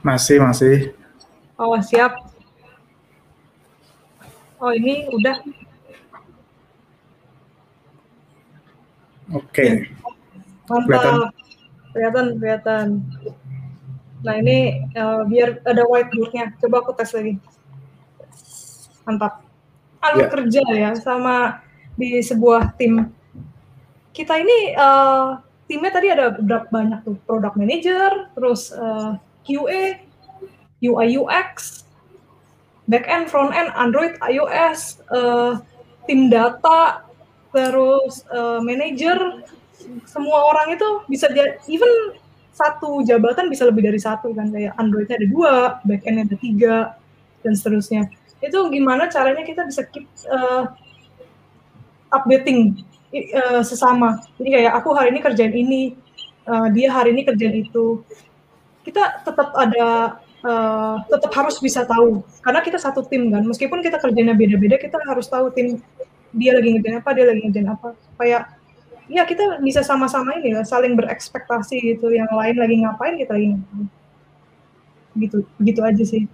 Masih, 0.05 0.36
masih. 0.42 0.92
Oh, 1.57 1.76
siap. 1.80 2.12
Oh, 4.61 4.72
ini 4.76 5.09
udah. 5.09 5.40
Oke. 9.32 9.48
Okay. 9.48 9.70
Mantap 10.68 10.84
kelihatan 10.86 11.39
kelihatan 11.93 13.03
nah 14.20 14.36
ini 14.36 14.84
uh, 14.93 15.24
biar 15.24 15.64
ada 15.64 15.80
whiteboardnya 15.88 16.53
coba 16.61 16.84
aku 16.84 16.93
tes 16.93 17.11
lagi. 17.16 17.41
Mantap. 19.09 19.41
Alur 20.05 20.28
yeah. 20.28 20.30
kerja 20.32 20.62
ya 20.76 20.91
sama 21.01 21.64
di 21.97 22.20
sebuah 22.20 22.76
tim. 22.76 23.09
Kita 24.12 24.36
ini 24.36 24.76
uh, 24.76 25.41
timnya 25.64 25.91
tadi 25.93 26.12
ada 26.12 26.36
berapa 26.36 26.68
banyak 26.68 27.01
tuh? 27.01 27.16
Product 27.24 27.57
manager 27.57 28.28
terus 28.36 28.68
uh, 28.76 29.16
QA 29.45 30.05
UI 30.84 31.16
UX 31.16 31.84
back 32.88 33.07
end 33.07 33.30
front 33.30 33.55
end 33.55 33.70
Android 33.76 34.18
iOS 34.24 35.01
uh, 35.14 35.61
tim 36.09 36.26
data 36.26 37.07
terus 37.55 38.26
uh, 38.34 38.59
manager 38.59 39.45
semua 40.07 40.38
orang 40.51 40.76
itu 40.76 40.88
bisa 41.11 41.28
jadi 41.30 41.59
even 41.66 42.18
satu 42.51 43.01
jabatan 43.07 43.49
bisa 43.49 43.64
lebih 43.64 43.88
dari 43.88 44.01
satu 44.01 44.34
kan 44.36 44.53
kayak 44.53 44.76
Androidnya 44.76 45.16
ada 45.16 45.28
dua, 45.30 45.55
backendnya 45.86 46.28
ada 46.28 46.36
tiga 46.36 46.76
dan 47.41 47.53
seterusnya. 47.57 48.11
Itu 48.45 48.68
gimana 48.68 49.09
caranya 49.09 49.45
kita 49.45 49.64
bisa 49.64 49.86
keep 49.88 50.05
uh, 50.28 50.68
updating 52.12 52.84
uh, 53.36 53.62
sesama. 53.64 54.20
Jadi 54.36 54.61
kayak 54.61 54.72
aku 54.76 54.93
hari 54.93 55.14
ini 55.14 55.20
kerjain 55.24 55.55
ini, 55.55 55.82
uh, 56.45 56.68
dia 56.68 56.93
hari 56.93 57.16
ini 57.16 57.24
kerjain 57.24 57.64
itu. 57.64 58.05
Kita 58.84 59.24
tetap 59.24 59.57
ada 59.57 60.20
uh, 60.45 60.97
tetap 61.09 61.32
harus 61.36 61.57
bisa 61.61 61.84
tahu 61.84 62.24
karena 62.45 62.61
kita 62.64 62.78
satu 62.80 63.05
tim 63.05 63.28
kan 63.32 63.45
meskipun 63.45 63.84
kita 63.84 64.01
kerjanya 64.01 64.32
beda-beda 64.32 64.80
kita 64.80 64.97
harus 65.05 65.28
tahu 65.28 65.53
tim 65.53 65.80
dia 66.32 66.55
lagi 66.57 66.68
ngerjain 66.76 66.97
apa 67.03 67.11
dia 67.12 67.24
lagi 67.28 67.41
ngerjain 67.45 67.68
apa 67.68 67.88
supaya 68.09 68.36
ya 69.11 69.26
kita 69.26 69.58
bisa 69.58 69.82
sama-sama 69.82 70.38
ini 70.38 70.54
ya 70.54 70.62
saling 70.62 70.94
berekspektasi 70.94 71.82
gitu 71.82 72.14
yang 72.14 72.30
lain 72.30 72.54
lagi 72.54 72.78
ngapain 72.78 73.18
kita 73.18 73.34
ngapain 73.34 73.86
gitu 75.18 75.42
gitu 75.58 75.80
aja 75.82 76.04
sih. 76.06 76.30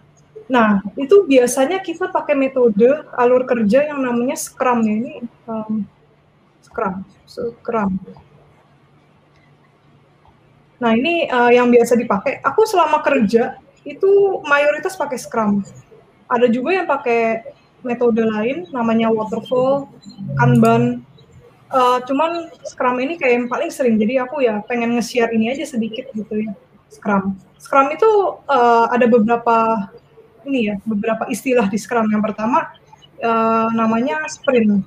Nah 0.46 0.84
itu 0.94 1.24
biasanya 1.24 1.80
kita 1.80 2.12
pakai 2.12 2.36
metode 2.36 2.86
alur 3.16 3.48
kerja 3.48 3.88
yang 3.88 4.04
namanya 4.04 4.36
scrum 4.36 4.84
ya 4.84 4.94
ini 4.94 5.14
um, 5.48 5.88
scrum 6.60 7.02
scrum. 7.24 7.96
Nah 10.76 10.92
ini 10.92 11.24
uh, 11.32 11.48
yang 11.48 11.72
biasa 11.72 11.96
dipakai. 11.96 12.44
Aku 12.44 12.68
selama 12.68 13.00
kerja 13.00 13.56
itu 13.88 14.44
mayoritas 14.44 14.94
pakai 15.00 15.16
scrum. 15.16 15.64
Ada 16.28 16.52
juga 16.52 16.76
yang 16.76 16.86
pakai 16.86 17.54
metode 17.86 18.20
lain 18.20 18.66
namanya 18.74 19.08
waterfall 19.08 19.88
kanban 20.36 21.06
Uh, 21.66 21.98
cuman 22.06 22.46
Scrum 22.62 23.02
ini 23.02 23.18
kayak 23.18 23.42
yang 23.42 23.46
paling 23.50 23.74
sering, 23.74 23.98
jadi 23.98 24.22
aku 24.22 24.38
ya 24.38 24.62
pengen 24.70 24.94
nge-share 24.94 25.34
ini 25.34 25.50
aja 25.50 25.66
sedikit 25.66 26.06
gitu 26.14 26.46
ya, 26.46 26.54
Scrum. 26.86 27.34
Scrum 27.58 27.90
itu 27.90 28.06
uh, 28.46 28.86
ada 28.86 29.10
beberapa 29.10 29.90
ini 30.46 30.70
ya, 30.70 30.74
beberapa 30.86 31.26
istilah 31.26 31.66
di 31.66 31.74
Scrum. 31.74 32.06
Yang 32.06 32.22
pertama 32.30 32.70
uh, 33.18 33.68
namanya 33.74 34.22
sprint. 34.30 34.86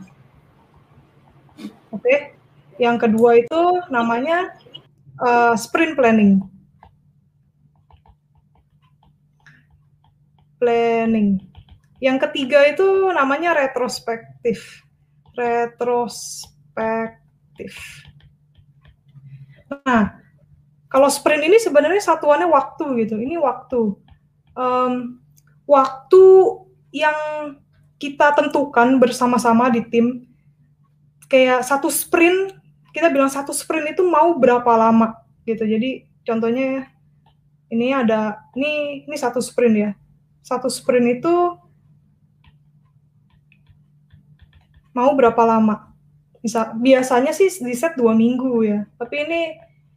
Oke. 1.92 2.00
Okay. 2.00 2.18
Yang 2.80 3.12
kedua 3.12 3.44
itu 3.44 3.62
namanya 3.92 4.56
uh, 5.20 5.60
sprint 5.60 6.00
planning. 6.00 6.40
Planning. 10.64 11.44
Yang 12.00 12.18
ketiga 12.32 12.72
itu 12.72 13.12
namanya 13.12 13.52
retrospektif. 13.52 14.88
Retrospektif 15.36 16.59
perspektif. 16.80 17.74
Nah, 19.84 20.16
kalau 20.90 21.10
sprint 21.12 21.44
ini 21.46 21.60
sebenarnya 21.60 22.02
satuannya 22.02 22.48
waktu 22.50 23.06
gitu. 23.06 23.20
Ini 23.20 23.36
waktu. 23.38 24.00
Um, 24.56 25.22
waktu 25.70 26.24
yang 26.90 27.16
kita 28.02 28.34
tentukan 28.34 28.98
bersama-sama 28.98 29.70
di 29.70 29.86
tim 29.86 30.26
kayak 31.30 31.62
satu 31.62 31.92
sprint 31.94 32.58
kita 32.90 33.12
bilang 33.14 33.30
satu 33.30 33.54
sprint 33.54 33.94
itu 33.94 34.02
mau 34.02 34.34
berapa 34.40 34.72
lama 34.74 35.14
gitu. 35.46 35.62
Jadi 35.68 36.10
contohnya 36.26 36.90
ini 37.70 37.94
ada 37.94 38.42
ini 38.58 39.06
ini 39.06 39.16
satu 39.20 39.38
sprint 39.38 39.76
ya. 39.78 39.92
Satu 40.42 40.66
sprint 40.72 41.22
itu 41.22 41.36
mau 44.96 45.14
berapa 45.14 45.44
lama? 45.46 45.89
Bisa 46.40 46.72
biasanya 46.76 47.36
sih 47.36 47.52
di 47.52 47.76
set 47.76 48.00
dua 48.00 48.16
minggu 48.16 48.64
ya. 48.64 48.88
Tapi 48.96 49.16
ini 49.28 49.42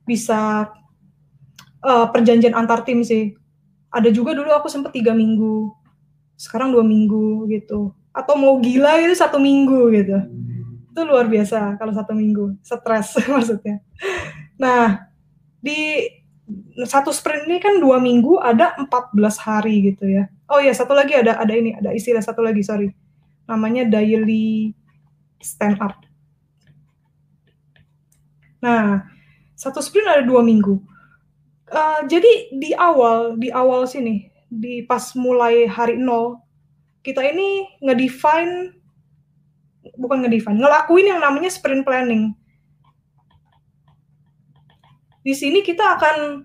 bisa 0.02 0.70
uh, 1.82 2.06
perjanjian 2.10 2.54
antar 2.54 2.82
tim 2.82 3.02
sih. 3.06 3.34
Ada 3.92 4.08
juga 4.08 4.32
dulu 4.32 4.48
aku 4.50 4.72
sempat 4.72 4.96
tiga 4.96 5.12
minggu, 5.12 5.68
sekarang 6.40 6.72
dua 6.72 6.82
minggu 6.82 7.44
gitu. 7.52 7.92
Atau 8.12 8.40
mau 8.40 8.56
gila 8.58 9.00
itu 9.04 9.12
satu 9.12 9.36
minggu 9.36 9.92
gitu. 9.92 10.18
Itu 10.92 11.00
luar 11.04 11.28
biasa 11.28 11.76
kalau 11.76 11.92
satu 11.92 12.16
minggu, 12.16 12.56
stres 12.64 13.20
maksudnya. 13.32 13.84
Nah, 14.56 15.12
di 15.60 16.08
satu 16.84 17.12
sprint 17.12 17.46
ini 17.48 17.58
kan 17.62 17.78
dua 17.78 18.00
minggu 18.00 18.40
ada 18.40 18.74
14 18.76 19.12
hari 19.38 19.92
gitu 19.92 20.08
ya. 20.08 20.28
Oh 20.50 20.60
ya 20.60 20.72
satu 20.74 20.92
lagi 20.92 21.16
ada 21.16 21.38
ada 21.40 21.54
ini 21.54 21.72
ada 21.72 21.94
istilah 21.94 22.20
satu 22.20 22.44
lagi 22.44 22.60
sorry 22.60 22.92
namanya 23.46 23.88
daily 23.88 24.72
stand 25.40 25.78
up. 25.80 26.02
Nah 28.62 29.04
satu 29.58 29.82
sprint 29.82 30.08
ada 30.08 30.24
dua 30.24 30.40
minggu. 30.40 30.80
Uh, 31.72 32.04
jadi 32.04 32.52
di 32.52 32.76
awal 32.76 33.36
di 33.40 33.48
awal 33.48 33.88
sini 33.88 34.28
di 34.52 34.84
pas 34.84 35.16
mulai 35.16 35.64
hari 35.64 35.96
nol 35.96 36.36
kita 37.00 37.24
ini 37.24 37.64
ngedefine 37.80 38.76
bukan 39.96 40.20
ngedefine 40.20 40.60
ngelakuin 40.60 41.16
yang 41.16 41.24
namanya 41.24 41.48
sprint 41.48 41.80
planning 41.88 42.36
di 45.24 45.32
sini 45.32 45.64
kita 45.64 45.96
akan 45.96 46.44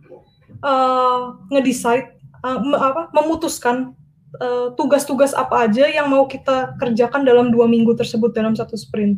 uh, 0.64 1.36
ngedecide 1.52 2.16
uh, 2.46 2.60
apa 2.80 3.12
memutuskan 3.12 3.98
tugas-tugas 4.78 5.34
uh, 5.34 5.44
apa 5.44 5.66
aja 5.66 5.90
yang 5.90 6.14
mau 6.14 6.30
kita 6.30 6.78
kerjakan 6.78 7.26
dalam 7.26 7.50
dua 7.50 7.66
minggu 7.66 7.98
tersebut 7.98 8.38
dalam 8.38 8.54
satu 8.54 8.78
sprint. 8.78 9.18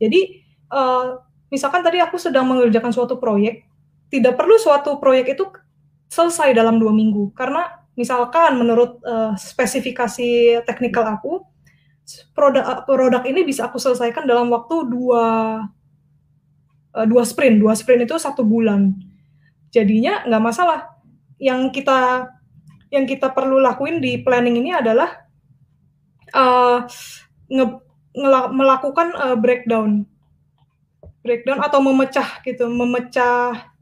Jadi 0.00 0.40
uh, 0.72 1.20
misalkan 1.48 1.84
tadi 1.84 2.00
aku 2.00 2.16
sedang 2.16 2.48
mengerjakan 2.48 2.92
suatu 2.92 3.16
proyek, 3.20 3.66
tidak 4.08 4.38
perlu 4.38 4.56
suatu 4.60 4.96
proyek 5.02 5.34
itu 5.34 5.44
selesai 6.08 6.54
dalam 6.54 6.78
dua 6.78 6.94
minggu 6.94 7.34
karena 7.34 7.84
misalkan 7.98 8.54
menurut 8.58 9.02
uh, 9.02 9.34
spesifikasi 9.34 10.62
teknikal 10.62 11.06
aku 11.08 11.42
produk 12.36 12.84
produk 12.84 13.22
ini 13.24 13.42
bisa 13.42 13.66
aku 13.66 13.80
selesaikan 13.80 14.28
dalam 14.28 14.52
waktu 14.52 14.86
dua 14.86 15.24
uh, 16.94 17.06
dua 17.08 17.22
sprint, 17.26 17.58
dua 17.58 17.74
sprint 17.74 18.06
itu 18.06 18.14
satu 18.20 18.46
bulan. 18.46 18.94
Jadinya 19.74 20.22
nggak 20.28 20.44
masalah. 20.44 20.80
Yang 21.40 21.82
kita 21.82 22.30
yang 22.94 23.10
kita 23.10 23.34
perlu 23.34 23.58
lakuin 23.58 23.98
di 23.98 24.22
planning 24.22 24.62
ini 24.62 24.70
adalah 24.70 25.26
uh, 26.30 26.86
nge, 27.50 27.66
melakukan 28.54 29.10
uh, 29.18 29.34
breakdown, 29.34 30.06
breakdown 31.24 31.64
atau 31.64 31.80
memecah 31.80 32.44
gitu, 32.44 32.68
memecah 32.68 33.72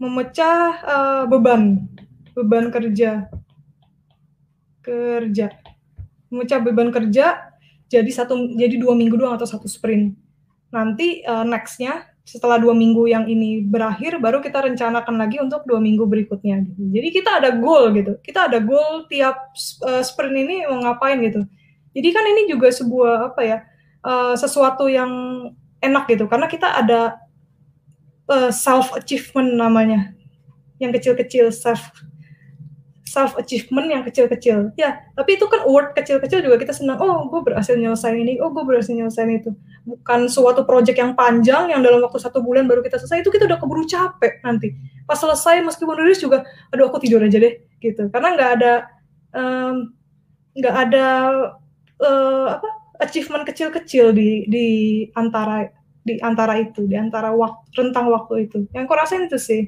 memecah 0.00 0.58
uh, 0.80 1.22
beban 1.28 1.84
beban 2.32 2.72
kerja. 2.72 3.28
Kerja. 4.80 5.52
Memecah 6.32 6.58
beban 6.58 6.88
kerja 6.90 7.54
jadi 7.86 8.10
satu 8.10 8.56
jadi 8.56 8.80
dua 8.80 8.96
minggu 8.96 9.14
doang 9.14 9.36
atau 9.36 9.46
satu 9.46 9.68
sprint. 9.68 10.16
Nanti 10.72 11.22
uh, 11.22 11.46
nextnya 11.46 12.10
setelah 12.24 12.56
dua 12.56 12.72
minggu 12.72 13.04
yang 13.04 13.28
ini 13.28 13.60
berakhir 13.60 14.16
baru 14.16 14.40
kita 14.40 14.64
rencanakan 14.64 15.20
lagi 15.20 15.36
untuk 15.44 15.68
dua 15.68 15.76
minggu 15.76 16.08
berikutnya 16.08 16.64
gitu. 16.64 16.80
jadi 16.88 17.08
kita 17.12 17.30
ada 17.44 17.50
goal 17.52 17.92
gitu. 17.92 18.16
Kita 18.24 18.48
ada 18.48 18.58
goal 18.58 19.04
tiap 19.12 19.52
uh, 19.84 20.00
sprint 20.00 20.34
ini 20.34 20.64
mau 20.64 20.80
ngapain 20.80 21.20
gitu. 21.20 21.44
Jadi 21.94 22.08
kan 22.10 22.24
ini 22.26 22.42
juga 22.50 22.72
sebuah 22.74 23.30
apa 23.30 23.40
ya 23.44 23.58
uh, 24.04 24.36
sesuatu 24.36 24.86
yang 24.86 25.10
enak 25.80 26.04
gitu. 26.12 26.28
Karena 26.28 26.46
kita 26.46 26.68
ada 26.68 27.18
uh, 28.28 28.52
self 28.52 28.92
achievement 28.94 29.56
namanya. 29.56 30.12
Yang 30.78 31.00
kecil-kecil 31.00 31.50
self 31.50 31.80
self 33.04 33.38
achievement 33.38 33.86
yang 33.86 34.02
kecil-kecil. 34.02 34.74
Ya 34.74 35.06
tapi 35.14 35.38
itu 35.38 35.46
kan 35.46 35.62
award 35.64 35.94
kecil-kecil 35.94 36.42
juga 36.42 36.58
kita 36.58 36.74
senang 36.74 36.98
oh 36.98 37.30
gue 37.30 37.40
berhasil 37.46 37.78
nyelesain 37.78 38.18
ini. 38.18 38.42
Oh 38.42 38.50
gue 38.50 38.64
berhasil 38.66 38.90
nyelesain 38.90 39.30
itu. 39.30 39.54
Bukan 39.86 40.26
suatu 40.26 40.66
project 40.66 40.98
yang 40.98 41.14
panjang 41.14 41.70
yang 41.70 41.80
dalam 41.84 42.02
waktu 42.02 42.18
satu 42.18 42.42
bulan 42.42 42.66
baru 42.66 42.82
kita 42.82 42.98
selesai 42.98 43.22
itu 43.22 43.30
kita 43.30 43.46
udah 43.46 43.58
keburu 43.62 43.86
capek 43.86 44.42
nanti. 44.42 44.74
Pas 45.06 45.14
selesai 45.14 45.62
meskipun 45.62 45.94
rilis 45.94 46.18
juga 46.18 46.42
aduh 46.74 46.90
aku 46.90 46.98
tidur 46.98 47.22
aja 47.22 47.38
deh 47.38 47.54
gitu. 47.78 48.10
Karena 48.10 48.34
nggak 48.34 48.50
ada 48.60 48.72
nggak 50.58 50.74
um, 50.74 50.82
ada 50.82 51.06
uh, 52.02 52.46
apa 52.58 52.83
achievement 53.02 53.42
kecil-kecil 53.46 54.14
di 54.14 54.46
di 54.46 54.66
antara 55.18 55.66
di 56.04 56.20
antara 56.20 56.60
itu 56.60 56.84
di 56.84 56.94
antara 56.94 57.32
waktu 57.32 57.64
rentang 57.74 58.12
waktu 58.12 58.46
itu 58.46 58.68
yang 58.76 58.84
aku 58.84 58.94
rasain 58.94 59.26
itu 59.26 59.40
sih 59.40 59.62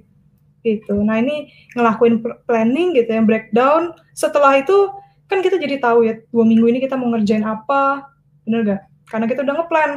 gitu. 0.67 0.99
Nah 0.99 1.23
ini 1.23 1.55
ngelakuin 1.79 2.19
planning 2.51 2.99
gitu 2.99 3.11
yang 3.15 3.25
breakdown. 3.25 3.95
Setelah 4.11 4.59
itu 4.59 4.91
kan 5.31 5.39
kita 5.39 5.63
jadi 5.63 5.79
tahu 5.79 6.03
ya 6.03 6.19
dua 6.35 6.43
minggu 6.43 6.67
ini 6.67 6.79
kita 6.83 6.99
mau 6.99 7.07
ngerjain 7.15 7.47
apa, 7.47 8.11
bener 8.43 8.61
gak? 8.67 8.83
Karena 9.07 9.27
kita 9.31 9.47
udah 9.47 9.55
ngeplan. 9.63 9.91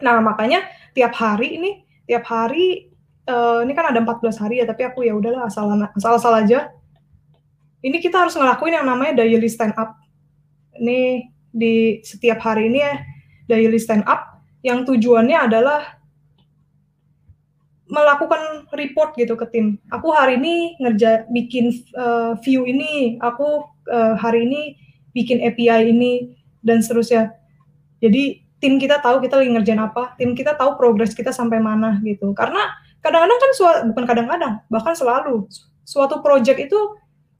Nah 0.00 0.16
makanya 0.24 0.64
tiap 0.96 1.12
hari 1.12 1.60
ini, 1.60 1.70
tiap 2.08 2.24
hari 2.24 2.88
uh, 3.28 3.60
ini 3.60 3.72
kan 3.76 3.92
ada 3.92 4.00
14 4.00 4.40
hari 4.40 4.64
ya, 4.64 4.66
tapi 4.68 4.88
aku 4.88 5.04
ya 5.04 5.12
udahlah 5.12 5.44
asal 5.44 5.68
asal 5.68 6.16
asal 6.16 6.32
aja. 6.32 6.72
Ini 7.84 8.00
kita 8.00 8.24
harus 8.24 8.32
ngelakuin 8.32 8.80
yang 8.80 8.88
namanya 8.88 9.20
daily 9.20 9.44
stand 9.44 9.76
up. 9.76 9.92
Ini 10.80 11.28
di 11.54 12.02
setiap 12.02 12.42
hari 12.42 12.66
ini 12.66 12.82
ya 12.82 12.94
daily 13.46 13.78
stand 13.78 14.02
up 14.10 14.42
yang 14.66 14.82
tujuannya 14.82 15.38
adalah 15.38 16.02
melakukan 17.86 18.66
report 18.74 19.14
gitu 19.14 19.38
ke 19.38 19.46
tim. 19.54 19.78
Aku 19.92 20.10
hari 20.10 20.40
ini 20.40 20.74
ngerja 20.82 21.30
bikin 21.30 21.70
uh, 21.94 22.34
view 22.42 22.66
ini, 22.66 23.20
aku 23.22 23.62
uh, 23.92 24.18
hari 24.18 24.48
ini 24.48 24.74
bikin 25.14 25.38
API 25.44 25.94
ini 25.94 26.34
dan 26.64 26.82
seterusnya. 26.82 27.36
Jadi 28.02 28.42
tim 28.58 28.80
kita 28.80 28.98
tahu 29.04 29.20
kita 29.20 29.38
lagi 29.38 29.52
ngerjain 29.52 29.78
apa, 29.78 30.16
tim 30.16 30.32
kita 30.32 30.56
tahu 30.56 30.74
progres 30.80 31.12
kita 31.12 31.30
sampai 31.30 31.60
mana 31.60 32.00
gitu. 32.02 32.32
Karena 32.32 32.72
kadang-kadang 33.04 33.38
kan 33.38 33.50
bukan 33.92 34.04
kadang-kadang, 34.08 34.52
bahkan 34.72 34.96
selalu 34.96 35.46
suatu 35.84 36.24
project 36.24 36.72
itu 36.72 36.80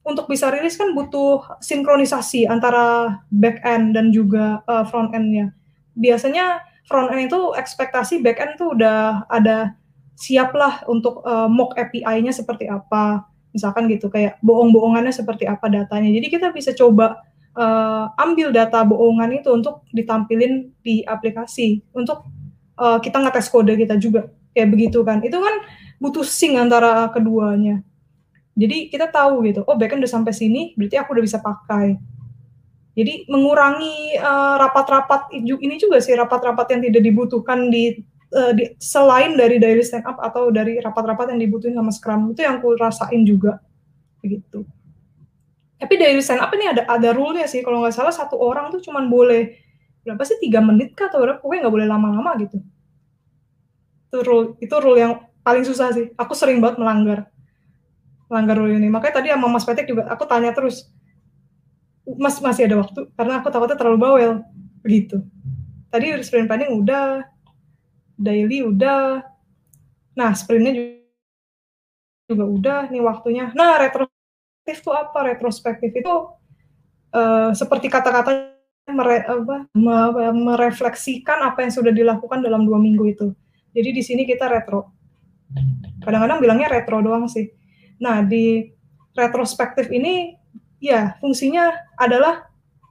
untuk 0.05 0.29
bisa 0.29 0.53
rilis 0.53 0.77
kan 0.77 0.93
butuh 0.93 1.41
sinkronisasi 1.65 2.45
antara 2.45 3.19
back 3.33 3.65
end 3.65 3.97
dan 3.97 4.13
juga 4.13 4.61
uh, 4.69 4.85
front 4.85 5.11
endnya. 5.17 5.51
Biasanya 5.97 6.61
front 6.85 7.09
end 7.09 7.33
itu 7.33 7.57
ekspektasi 7.57 8.21
back 8.21 8.37
end 8.37 8.61
tuh 8.61 8.77
udah 8.77 9.25
ada 9.33 9.73
siaplah 10.15 10.85
untuk 10.87 11.25
uh, 11.25 11.49
mock 11.49 11.75
API-nya 11.75 12.31
seperti 12.37 12.69
apa, 12.69 13.25
misalkan 13.57 13.89
gitu 13.89 14.13
kayak 14.13 14.37
bohong-bohongannya 14.45 15.11
seperti 15.11 15.49
apa 15.49 15.73
datanya. 15.73 16.13
Jadi 16.13 16.27
kita 16.29 16.53
bisa 16.53 16.77
coba 16.77 17.25
uh, 17.57 18.13
ambil 18.21 18.53
data 18.53 18.85
bohongan 18.85 19.41
itu 19.41 19.49
untuk 19.51 19.89
ditampilin 19.91 20.69
di 20.85 21.01
aplikasi 21.03 21.81
untuk 21.97 22.29
uh, 22.77 23.01
kita 23.01 23.25
ngetes 23.25 23.49
kode 23.49 23.75
kita 23.75 23.97
juga 23.97 24.29
kayak 24.53 24.69
begitu 24.69 25.01
kan. 25.01 25.25
Itu 25.25 25.41
kan 25.41 25.65
butuh 25.97 26.23
sync 26.23 26.61
antara 26.61 27.09
keduanya. 27.09 27.81
Jadi 28.55 28.87
kita 28.87 29.11
tahu 29.11 29.43
gitu, 29.51 29.67
oh 29.67 29.75
backend 29.75 30.07
udah 30.07 30.13
sampai 30.15 30.31
sini, 30.31 30.79
berarti 30.79 30.95
aku 30.95 31.11
udah 31.19 31.25
bisa 31.27 31.43
pakai. 31.43 31.99
Jadi 32.95 33.27
mengurangi 33.27 34.15
rapat-rapat 34.63 35.35
uh, 35.35 35.59
ini 35.59 35.75
juga 35.83 35.99
sih 35.99 36.15
rapat-rapat 36.15 36.79
yang 36.79 36.81
tidak 36.87 37.03
dibutuhkan 37.03 37.67
di 37.67 37.99
uh, 38.31 38.55
di, 38.55 38.71
selain 38.79 39.35
dari 39.35 39.59
daily 39.59 39.83
stand 39.83 40.07
up 40.07 40.23
atau 40.23 40.55
dari 40.55 40.79
rapat-rapat 40.79 41.35
yang 41.35 41.43
dibutuhin 41.43 41.75
sama 41.75 41.91
Scrum 41.91 42.31
itu 42.31 42.47
yang 42.47 42.63
aku 42.63 42.79
rasain 42.79 43.27
juga 43.27 43.59
begitu. 44.23 44.63
Tapi 45.83 45.95
daily 45.99 46.23
stand 46.23 46.39
up 46.39 46.55
ini 46.55 46.71
ada 46.71 46.87
ada 46.87 47.11
rule-nya 47.11 47.51
sih 47.51 47.67
kalau 47.67 47.83
nggak 47.83 47.99
salah 47.99 48.15
satu 48.15 48.39
orang 48.39 48.71
tuh 48.71 48.79
cuman 48.79 49.11
boleh 49.11 49.59
berapa 50.07 50.23
sih 50.23 50.39
tiga 50.39 50.63
menit 50.63 50.95
kah 50.95 51.11
atau 51.11 51.19
berapa 51.19 51.43
pokoknya 51.43 51.67
nggak 51.67 51.75
boleh 51.75 51.89
lama-lama 51.91 52.31
gitu. 52.47 52.63
Itu 54.07 54.23
rule 54.23 54.55
itu 54.63 54.75
rule 54.79 55.03
yang 55.03 55.19
paling 55.43 55.67
susah 55.67 55.91
sih. 55.91 56.15
Aku 56.15 56.31
sering 56.39 56.63
banget 56.63 56.79
melanggar 56.79 57.34
melanggar 58.35 58.59
rule 58.59 58.75
ini. 58.75 58.91
Makanya 58.91 59.23
tadi 59.23 59.29
sama 59.31 59.47
Mas 59.47 59.63
Petek 59.63 59.87
juga 59.87 60.11
aku 60.11 60.27
tanya 60.27 60.51
terus, 60.51 60.91
Mas 62.19 62.43
masih 62.43 62.67
ada 62.67 62.83
waktu 62.83 63.07
karena 63.15 63.39
aku 63.39 63.55
takutnya 63.55 63.79
terlalu 63.79 63.99
bawel 64.03 64.33
begitu. 64.83 65.23
Tadi 65.95 66.11
sprint 66.27 66.51
planning 66.51 66.75
udah, 66.75 67.23
daily 68.19 68.67
udah. 68.67 69.23
Nah, 70.19 70.35
sprintnya 70.35 70.75
juga 72.27 72.45
udah 72.51 72.79
nih 72.91 72.99
waktunya. 72.99 73.55
Nah, 73.55 73.79
retrospektif 73.79 74.83
itu 74.83 74.91
apa? 74.91 75.19
Retrospektif 75.23 75.91
itu 75.95 76.15
uh, 77.15 77.55
seperti 77.55 77.87
kata-kata 77.87 78.59
mere, 78.91 79.23
apa, 79.23 79.71
merefleksikan 80.35 81.47
apa 81.47 81.63
yang 81.63 81.73
sudah 81.73 81.95
dilakukan 81.95 82.43
dalam 82.43 82.67
dua 82.67 82.77
minggu 82.83 83.05
itu. 83.07 83.27
Jadi 83.71 83.91
di 83.95 84.03
sini 84.03 84.23
kita 84.27 84.51
retro. 84.51 84.91
Kadang-kadang 86.03 86.43
bilangnya 86.43 86.69
retro 86.75 87.01
doang 87.01 87.31
sih. 87.31 87.49
Nah 88.05 88.21
di 88.21 88.69
retrospektif 89.17 89.89
ini 89.89 90.37
ya 90.77 91.17
fungsinya 91.25 91.73
adalah 91.97 92.45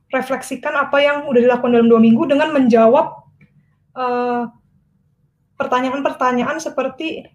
refleksikan 0.09 0.73
apa 0.73 0.97
yang 0.97 1.29
udah 1.29 1.41
dilakukan 1.41 1.73
dalam 1.77 1.89
dua 1.89 2.01
minggu 2.01 2.25
dengan 2.25 2.49
menjawab 2.49 3.21
pertanyaan 3.93 4.49
pertanyaan-pertanyaan 5.53 6.57
seperti 6.57 7.29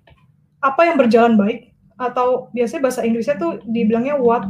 apa 0.59 0.91
yang 0.91 0.99
berjalan 0.99 1.39
baik 1.39 1.71
atau 1.99 2.51
biasanya 2.55 2.83
bahasa 2.91 3.07
Inggrisnya 3.07 3.39
tuh 3.39 3.63
dibilangnya 3.67 4.19
what 4.19 4.47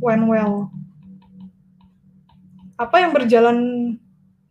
went 0.00 0.24
well. 0.28 0.72
Apa 2.76 3.04
yang 3.04 3.12
berjalan 3.12 3.56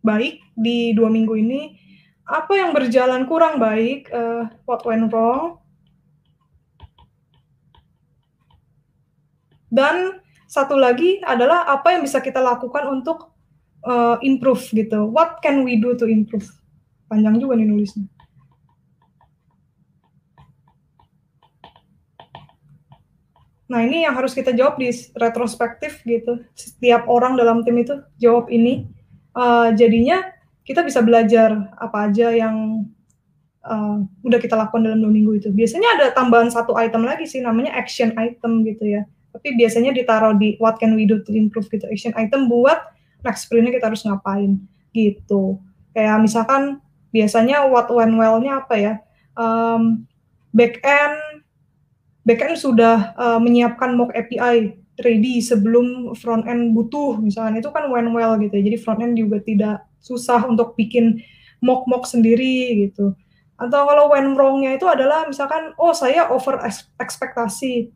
baik 0.02 0.42
di 0.58 0.94
dua 0.94 1.10
minggu 1.10 1.38
ini, 1.38 1.78
apa 2.26 2.54
yang 2.54 2.74
berjalan 2.74 3.26
kurang 3.26 3.62
baik, 3.62 4.10
uh, 4.10 4.50
what 4.66 4.82
went 4.86 5.10
wrong, 5.10 5.61
dan 9.72 10.20
satu 10.44 10.76
lagi 10.76 11.24
adalah 11.24 11.64
apa 11.64 11.96
yang 11.96 12.04
bisa 12.04 12.20
kita 12.20 12.36
lakukan 12.36 12.84
untuk 12.92 13.32
uh, 13.88 14.20
improve 14.20 14.60
gitu. 14.68 15.08
What 15.08 15.40
can 15.40 15.64
we 15.64 15.80
do 15.80 15.96
to 15.96 16.04
improve? 16.04 16.44
Panjang 17.08 17.40
juga 17.40 17.56
nih 17.56 17.64
nulisnya. 17.64 18.04
Nah, 23.72 23.80
ini 23.88 24.04
yang 24.04 24.12
harus 24.12 24.36
kita 24.36 24.52
jawab 24.52 24.76
di 24.76 24.92
retrospektif 25.16 26.04
gitu. 26.04 26.44
Setiap 26.52 27.08
orang 27.08 27.40
dalam 27.40 27.64
tim 27.64 27.80
itu 27.80 27.96
jawab 28.20 28.52
ini. 28.52 28.84
Uh, 29.32 29.72
jadinya 29.72 30.20
kita 30.68 30.84
bisa 30.84 31.00
belajar 31.00 31.72
apa 31.80 32.12
aja 32.12 32.28
yang 32.36 32.84
uh, 33.64 34.04
udah 34.20 34.36
kita 34.36 34.52
lakukan 34.60 34.84
dalam 34.84 35.00
dua 35.00 35.08
minggu 35.08 35.40
itu. 35.40 35.48
Biasanya 35.48 35.88
ada 35.96 36.06
tambahan 36.12 36.52
satu 36.52 36.76
item 36.76 37.08
lagi 37.08 37.24
sih, 37.24 37.40
namanya 37.40 37.72
action 37.72 38.12
item 38.20 38.60
gitu 38.68 38.84
ya. 38.84 39.08
Tapi 39.32 39.56
biasanya 39.56 39.96
ditaruh 39.96 40.36
di 40.36 40.60
what 40.60 40.76
can 40.76 40.92
we 40.92 41.08
do 41.08 41.24
to 41.24 41.32
improve 41.32 41.66
gitu. 41.72 41.88
Action 41.88 42.12
item 42.14 42.46
buat 42.52 42.78
next 43.24 43.48
sprintnya 43.48 43.72
kita 43.72 43.88
harus 43.88 44.04
ngapain 44.04 44.60
gitu. 44.92 45.58
Kayak 45.96 46.20
misalkan 46.20 46.84
biasanya 47.10 47.64
what 47.66 47.88
went 47.88 48.12
well-nya 48.14 48.60
apa 48.60 48.74
ya? 48.76 48.94
Um, 49.32 50.04
back 50.52 50.84
end 50.84 51.42
backend 52.22 52.54
sudah 52.58 53.16
uh, 53.18 53.38
menyiapkan 53.42 53.98
mock 53.98 54.14
API 54.14 54.78
ready 55.02 55.42
sebelum 55.42 56.14
front 56.14 56.46
end 56.46 56.76
butuh 56.76 57.18
misalnya 57.18 57.58
itu 57.58 57.70
kan 57.74 57.90
went 57.90 58.12
well 58.14 58.38
gitu 58.38 58.54
ya. 58.54 58.62
jadi 58.62 58.78
front 58.78 59.02
end 59.02 59.18
juga 59.18 59.42
tidak 59.42 59.82
susah 59.98 60.46
untuk 60.46 60.78
bikin 60.78 61.18
mock 61.58 61.88
mock 61.90 62.06
sendiri 62.06 62.86
gitu 62.86 63.16
atau 63.58 63.80
kalau 63.86 64.10
went 64.10 64.34
wrongnya 64.38 64.74
itu 64.78 64.86
adalah 64.86 65.26
misalkan 65.26 65.74
oh 65.78 65.94
saya 65.94 66.30
over 66.30 66.62
ekspektasi 66.98 67.90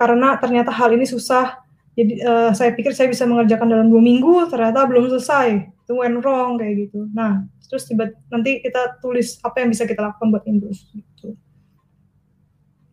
karena 0.00 0.40
ternyata 0.40 0.72
hal 0.72 0.96
ini 0.96 1.04
susah. 1.04 1.60
Jadi 1.92 2.24
uh, 2.24 2.56
saya 2.56 2.72
pikir 2.72 2.96
saya 2.96 3.12
bisa 3.12 3.28
mengerjakan 3.28 3.68
dalam 3.68 3.92
dua 3.92 4.00
minggu 4.00 4.48
ternyata 4.48 4.88
belum 4.88 5.12
selesai. 5.12 5.68
Itu 5.84 6.00
went 6.00 6.24
wrong 6.24 6.56
kayak 6.56 6.88
gitu. 6.88 7.04
Nah 7.12 7.44
terus 7.68 7.84
tiba 7.84 8.08
nanti 8.32 8.64
kita 8.64 8.96
tulis 9.04 9.36
apa 9.44 9.60
yang 9.60 9.68
bisa 9.68 9.84
kita 9.84 10.00
lakukan 10.00 10.32
buat 10.32 10.44
improve 10.48 10.80
gitu. 10.96 11.36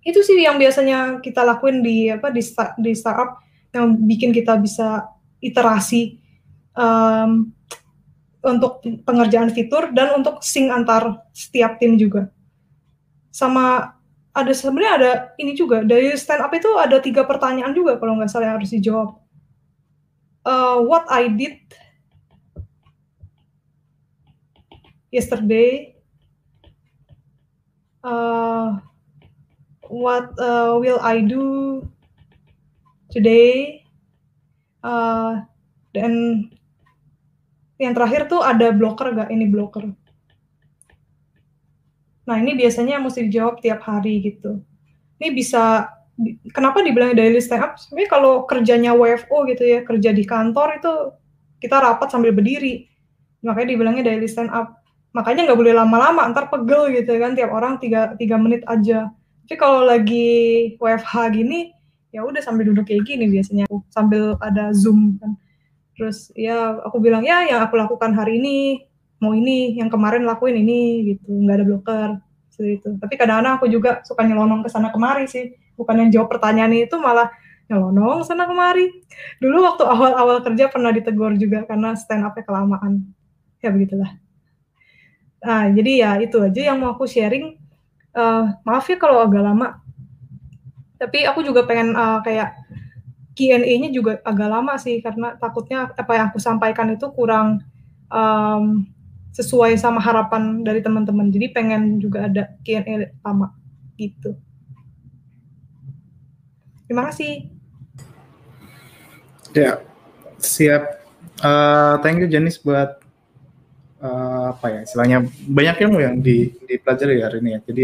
Itu 0.04 0.20
sih 0.20 0.36
yang 0.44 0.60
biasanya 0.60 1.24
kita 1.24 1.48
lakuin 1.48 1.80
di 1.80 2.12
apa 2.12 2.28
di 2.28 2.44
start, 2.44 2.76
di 2.76 2.92
startup 2.92 3.40
yang 3.72 3.96
bikin 4.04 4.36
kita 4.36 4.60
bisa 4.60 5.08
iterasi 5.40 6.20
um, 6.76 7.56
untuk 8.44 8.84
pengerjaan 9.08 9.52
fitur 9.56 9.96
dan 9.96 10.20
untuk 10.20 10.44
sync 10.44 10.72
antar 10.72 11.24
setiap 11.32 11.80
tim 11.80 11.96
juga. 11.96 12.28
Sama 13.32 13.97
ada 14.38 14.54
sebenarnya 14.54 14.94
ada 15.02 15.12
ini 15.42 15.58
juga 15.58 15.82
dari 15.82 16.14
stand 16.14 16.46
up 16.46 16.54
itu 16.54 16.70
ada 16.78 17.02
tiga 17.02 17.26
pertanyaan 17.26 17.74
juga 17.74 17.98
kalau 17.98 18.14
nggak 18.22 18.30
salah 18.30 18.54
yang 18.54 18.58
harus 18.62 18.70
dijawab. 18.70 19.18
Uh, 20.46 20.80
what 20.86 21.04
I 21.10 21.28
did 21.28 21.60
yesterday, 25.10 25.98
uh, 28.06 28.78
what 29.90 30.32
uh, 30.38 30.78
will 30.78 31.02
I 31.02 31.26
do 31.26 31.82
today 33.12 33.82
uh, 34.86 35.42
dan 35.92 36.46
yang 37.82 37.94
terakhir 37.98 38.30
tuh 38.30 38.42
ada 38.46 38.70
blocker 38.74 39.14
gak 39.14 39.30
ini 39.34 39.50
blocker 39.50 39.90
nah 42.28 42.36
ini 42.38 42.60
biasanya 42.60 43.00
mesti 43.00 43.26
dijawab 43.32 43.64
tiap 43.64 43.82
hari 43.88 44.20
gitu. 44.20 44.60
Ini 45.18 45.32
bisa 45.32 45.88
kenapa 46.52 46.84
dibilang 46.84 47.16
daily 47.16 47.40
stand 47.40 47.64
up 47.64 47.80
sebenarnya 47.80 48.10
kalau 48.12 48.34
kerjanya 48.44 48.92
WFO 48.94 49.48
gitu 49.48 49.64
ya 49.64 49.80
kerja 49.88 50.10
di 50.12 50.24
kantor 50.28 50.78
itu 50.78 50.94
kita 51.64 51.80
rapat 51.80 52.12
sambil 52.12 52.36
berdiri. 52.36 52.86
Makanya 53.42 53.68
dibilangnya 53.74 54.04
daily 54.04 54.28
stand 54.28 54.52
up 54.52 54.78
makanya 55.16 55.50
nggak 55.50 55.60
boleh 55.60 55.74
lama-lama 55.74 56.30
ntar 56.30 56.52
pegel 56.52 56.94
gitu 56.94 57.18
kan 57.18 57.34
tiap 57.34 57.50
orang 57.50 57.82
tiga, 57.82 58.14
tiga 58.20 58.38
menit 58.38 58.62
aja. 58.70 59.10
Tapi 59.48 59.56
kalau 59.56 59.88
lagi 59.88 60.76
WFH 60.76 61.14
gini, 61.32 61.72
ya 62.12 62.20
udah 62.28 62.44
sambil 62.44 62.68
duduk 62.68 62.84
kayak 62.84 63.08
gini 63.08 63.32
biasanya. 63.32 63.64
Sambil 63.96 64.36
ada 64.44 64.76
zoom 64.76 65.16
kan. 65.24 65.40
Terus 65.96 66.30
ya 66.36 66.76
aku 66.84 67.00
bilang 67.00 67.24
ya 67.24 67.48
yang 67.48 67.64
aku 67.64 67.80
lakukan 67.80 68.12
hari 68.12 68.44
ini 68.44 68.84
mau 69.18 69.34
ini, 69.34 69.78
yang 69.78 69.90
kemarin 69.90 70.24
lakuin 70.26 70.62
ini 70.62 71.14
gitu, 71.16 71.30
nggak 71.30 71.56
ada 71.58 71.66
blocker 71.66 72.10
seperti 72.54 72.72
itu. 72.82 72.90
Tapi 72.98 73.14
kadang-kadang 73.18 73.54
aku 73.62 73.66
juga 73.70 74.02
suka 74.06 74.26
nyelonong 74.26 74.66
ke 74.66 74.70
sana 74.70 74.90
kemari 74.90 75.30
sih, 75.30 75.54
bukan 75.78 76.06
yang 76.06 76.10
jawab 76.10 76.34
pertanyaan 76.34 76.74
itu 76.74 76.98
malah 76.98 77.30
nyelonong 77.70 78.24
sana 78.24 78.48
kemari. 78.48 78.90
Dulu 79.38 79.58
waktu 79.62 79.84
awal-awal 79.86 80.42
kerja 80.42 80.72
pernah 80.72 80.90
ditegur 80.90 81.36
juga 81.36 81.68
karena 81.68 81.94
stand 81.94 82.26
up-nya 82.26 82.44
kelamaan. 82.48 83.06
Ya 83.62 83.70
begitulah. 83.70 84.16
Nah, 85.44 85.70
jadi 85.70 85.92
ya 86.02 86.12
itu 86.18 86.42
aja 86.42 86.62
yang 86.74 86.82
mau 86.82 86.98
aku 86.98 87.06
sharing 87.06 87.62
uh, 88.18 88.58
maaf 88.66 88.90
ya 88.90 88.98
kalau 88.98 89.22
agak 89.22 89.44
lama. 89.46 89.78
Tapi 90.98 91.30
aku 91.30 91.46
juga 91.46 91.62
pengen 91.70 91.94
uh, 91.94 92.26
kayak 92.26 92.58
Q&A-nya 93.38 93.94
juga 93.94 94.18
agak 94.26 94.50
lama 94.50 94.74
sih 94.82 94.98
karena 94.98 95.38
takutnya 95.38 95.94
apa 95.94 96.12
yang 96.18 96.26
aku 96.34 96.42
sampaikan 96.42 96.90
itu 96.90 97.06
kurang 97.14 97.62
um, 98.10 98.82
sesuai 99.34 99.78
sama 99.78 100.00
harapan 100.02 100.64
dari 100.64 100.80
teman-teman. 100.82 101.30
Jadi 101.30 101.52
pengen 101.54 102.00
juga 102.00 102.26
ada 102.30 102.54
Q&A 102.62 103.12
lama 103.26 103.54
gitu. 103.98 104.38
Terima 106.88 107.12
kasih. 107.12 107.52
Ya, 109.52 109.82
siap. 110.40 111.04
Uh, 111.38 112.02
thank 112.02 112.18
you 112.18 112.30
Jenis 112.30 112.58
buat 112.58 112.98
uh, 114.02 114.58
apa 114.58 114.66
ya 114.74 114.80
istilahnya 114.86 115.18
banyak 115.46 115.78
ilmu 115.86 116.00
yang 116.02 116.16
di, 116.22 116.54
dipelajari 116.66 117.22
hari 117.22 117.38
ini 117.44 117.50
ya. 117.58 117.60
Jadi 117.66 117.84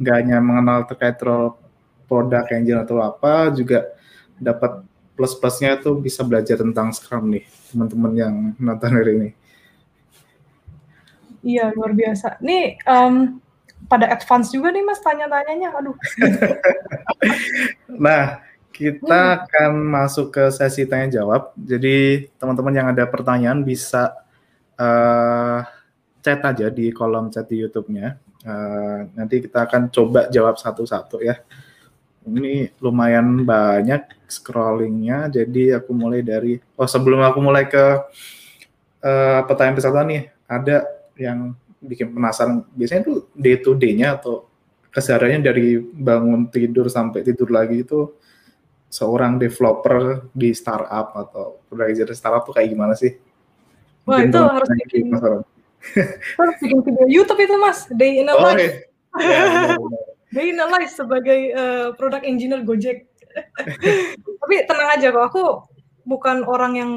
nggak 0.00 0.16
hanya 0.16 0.38
mengenal 0.40 0.78
terkait 0.88 1.18
role 1.20 1.56
produk 2.06 2.46
engine 2.54 2.80
atau 2.80 3.02
apa, 3.02 3.50
juga 3.52 3.90
dapat 4.38 4.84
plus-plusnya 5.16 5.80
itu 5.80 5.96
bisa 5.96 6.22
belajar 6.22 6.60
tentang 6.60 6.92
Scrum 6.92 7.32
nih 7.32 7.44
teman-teman 7.72 8.12
yang 8.14 8.34
nonton 8.60 8.90
hari 8.92 9.12
ini. 9.16 9.30
Iya 11.46 11.70
luar 11.70 11.94
biasa. 11.94 12.42
Nih 12.42 12.74
um, 12.90 13.38
pada 13.86 14.10
advance 14.10 14.50
juga 14.50 14.74
nih 14.74 14.82
mas 14.82 14.98
tanya-tanyanya, 14.98 15.70
aduh. 15.78 15.94
nah 18.04 18.42
kita 18.74 19.20
hmm. 19.22 19.36
akan 19.46 19.72
masuk 19.78 20.34
ke 20.34 20.44
sesi 20.50 20.90
tanya 20.90 21.22
jawab. 21.22 21.54
Jadi 21.54 22.26
teman-teman 22.34 22.74
yang 22.74 22.88
ada 22.90 23.06
pertanyaan 23.06 23.62
bisa 23.62 24.10
uh, 24.74 25.62
chat 26.20 26.42
aja 26.42 26.66
di 26.66 26.90
kolom 26.90 27.30
chat 27.30 27.46
di 27.46 27.62
YouTube-nya. 27.62 28.18
Uh, 28.42 29.06
nanti 29.14 29.46
kita 29.46 29.70
akan 29.70 29.86
coba 29.94 30.26
jawab 30.34 30.58
satu-satu 30.58 31.22
ya. 31.22 31.38
Ini 32.26 32.74
lumayan 32.82 33.46
banyak 33.46 34.26
scrollingnya, 34.26 35.30
jadi 35.30 35.78
aku 35.78 35.94
mulai 35.94 36.26
dari 36.26 36.58
oh 36.74 36.90
sebelum 36.90 37.22
aku 37.22 37.38
mulai 37.38 37.70
ke 37.70 38.02
uh, 39.06 39.40
pertanyaan 39.46 39.78
peserta 39.78 40.02
nih, 40.02 40.26
ada 40.50 40.95
yang 41.16 41.56
bikin 41.80 42.12
penasaran. 42.12 42.64
Biasanya 42.72 43.02
tuh 43.04 43.18
day 43.36 43.60
to 43.60 43.76
day-nya 43.76 44.16
atau 44.16 44.48
kesehariannya 44.92 45.40
dari 45.44 45.76
bangun 45.80 46.48
tidur 46.48 46.88
sampai 46.88 47.20
tidur 47.20 47.52
lagi 47.52 47.84
itu 47.84 48.16
seorang 48.88 49.36
developer 49.36 50.24
di 50.32 50.56
startup 50.56 51.12
atau 51.12 51.60
produk 51.68 52.16
startup 52.16 52.48
tuh 52.48 52.54
kayak 52.56 52.72
gimana 52.72 52.96
sih? 52.96 53.12
Wah 54.06 54.22
itu 54.22 54.38
harus 54.38 54.70
bikin, 54.86 55.10
harus 56.38 56.56
bikin 56.62 56.78
video 56.86 57.06
YouTube 57.10 57.40
itu 57.42 57.54
mas, 57.58 57.90
Day 57.90 58.22
in 58.22 58.30
a 58.30 58.34
oh, 58.38 58.40
Life. 58.40 58.86
Iya. 59.18 59.76
Day 60.30 60.46
in 60.54 60.62
a 60.62 60.66
Life 60.70 60.94
sebagai 60.94 61.40
uh, 61.52 61.86
product 61.98 62.22
engineer 62.22 62.62
Gojek. 62.62 63.10
Tapi 64.40 64.54
tenang 64.64 64.88
aja 64.94 65.10
kok, 65.10 65.24
aku 65.28 65.44
bukan 66.06 66.46
orang 66.46 66.72
yang 66.78 66.90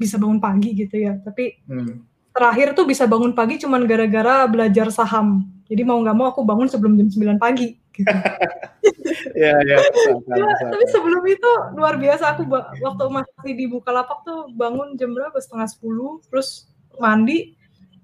bisa 0.00 0.16
bangun 0.16 0.40
pagi 0.40 0.72
gitu 0.72 0.96
ya. 0.96 1.20
Tapi 1.20 1.60
hmm. 1.68 2.15
Terakhir 2.36 2.76
tuh 2.76 2.84
bisa 2.84 3.08
bangun 3.08 3.32
pagi 3.32 3.56
cuman 3.56 3.88
gara-gara 3.88 4.44
belajar 4.44 4.92
saham. 4.92 5.48
Jadi 5.66 5.82
mau 5.82 5.96
nggak 5.98 6.16
mau 6.16 6.28
aku 6.28 6.44
bangun 6.44 6.68
sebelum 6.68 7.00
jam 7.00 7.08
9 7.08 7.40
pagi. 7.40 7.80
Gitu. 7.96 8.04
ya, 9.40 9.56
ya, 9.64 9.76
ya, 9.80 10.46
tapi 10.68 10.84
sebelum 10.92 11.24
itu 11.24 11.50
luar 11.72 11.96
biasa 11.96 12.36
aku 12.36 12.44
waktu 12.84 13.04
masih 13.08 13.52
di 13.56 13.64
Bukalapak 13.72 14.20
tuh 14.20 14.52
bangun 14.52 15.00
jam 15.00 15.16
berapa 15.16 15.36
setengah 15.40 15.64
sepuluh 15.64 16.20
terus 16.28 16.68
mandi 17.00 17.55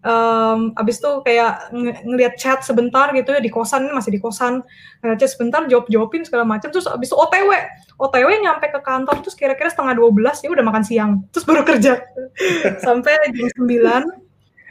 um, 0.03 0.75
abis 0.77 0.99
itu 0.99 1.11
kayak 1.23 1.71
ng 1.71 1.89
ngeliat 2.07 2.35
chat 2.39 2.63
sebentar 2.67 3.11
gitu 3.15 3.33
ya 3.33 3.41
di 3.41 3.51
kosan 3.51 3.89
ini 3.89 3.95
masih 3.95 4.13
di 4.15 4.21
kosan. 4.23 4.63
Ngeliat 5.03 5.19
chat 5.19 5.31
sebentar 5.35 5.61
jawab 5.71 5.87
jawabin 5.89 6.23
segala 6.27 6.45
macam 6.47 6.69
terus 6.69 6.87
abis 6.91 7.11
itu 7.11 7.17
OTW 7.17 7.51
OTW 7.99 8.29
nyampe 8.43 8.67
ke 8.71 8.81
kantor 8.83 9.23
terus 9.23 9.39
kira-kira 9.39 9.71
setengah 9.71 9.95
dua 9.97 10.11
belas 10.11 10.43
ya 10.43 10.51
udah 10.51 10.65
makan 10.67 10.83
siang. 10.85 11.13
Terus 11.31 11.45
baru 11.47 11.63
kerja. 11.63 12.03
Sampai 12.87 13.15
jam 13.33 13.49
sembilan 13.55 14.03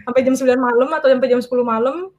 sampai 0.02 0.26
jam 0.26 0.34
sembilan 0.34 0.60
malam 0.60 0.90
atau 0.98 1.08
sampai 1.14 1.30
jam 1.30 1.42
sepuluh 1.42 1.66
malam. 1.66 2.10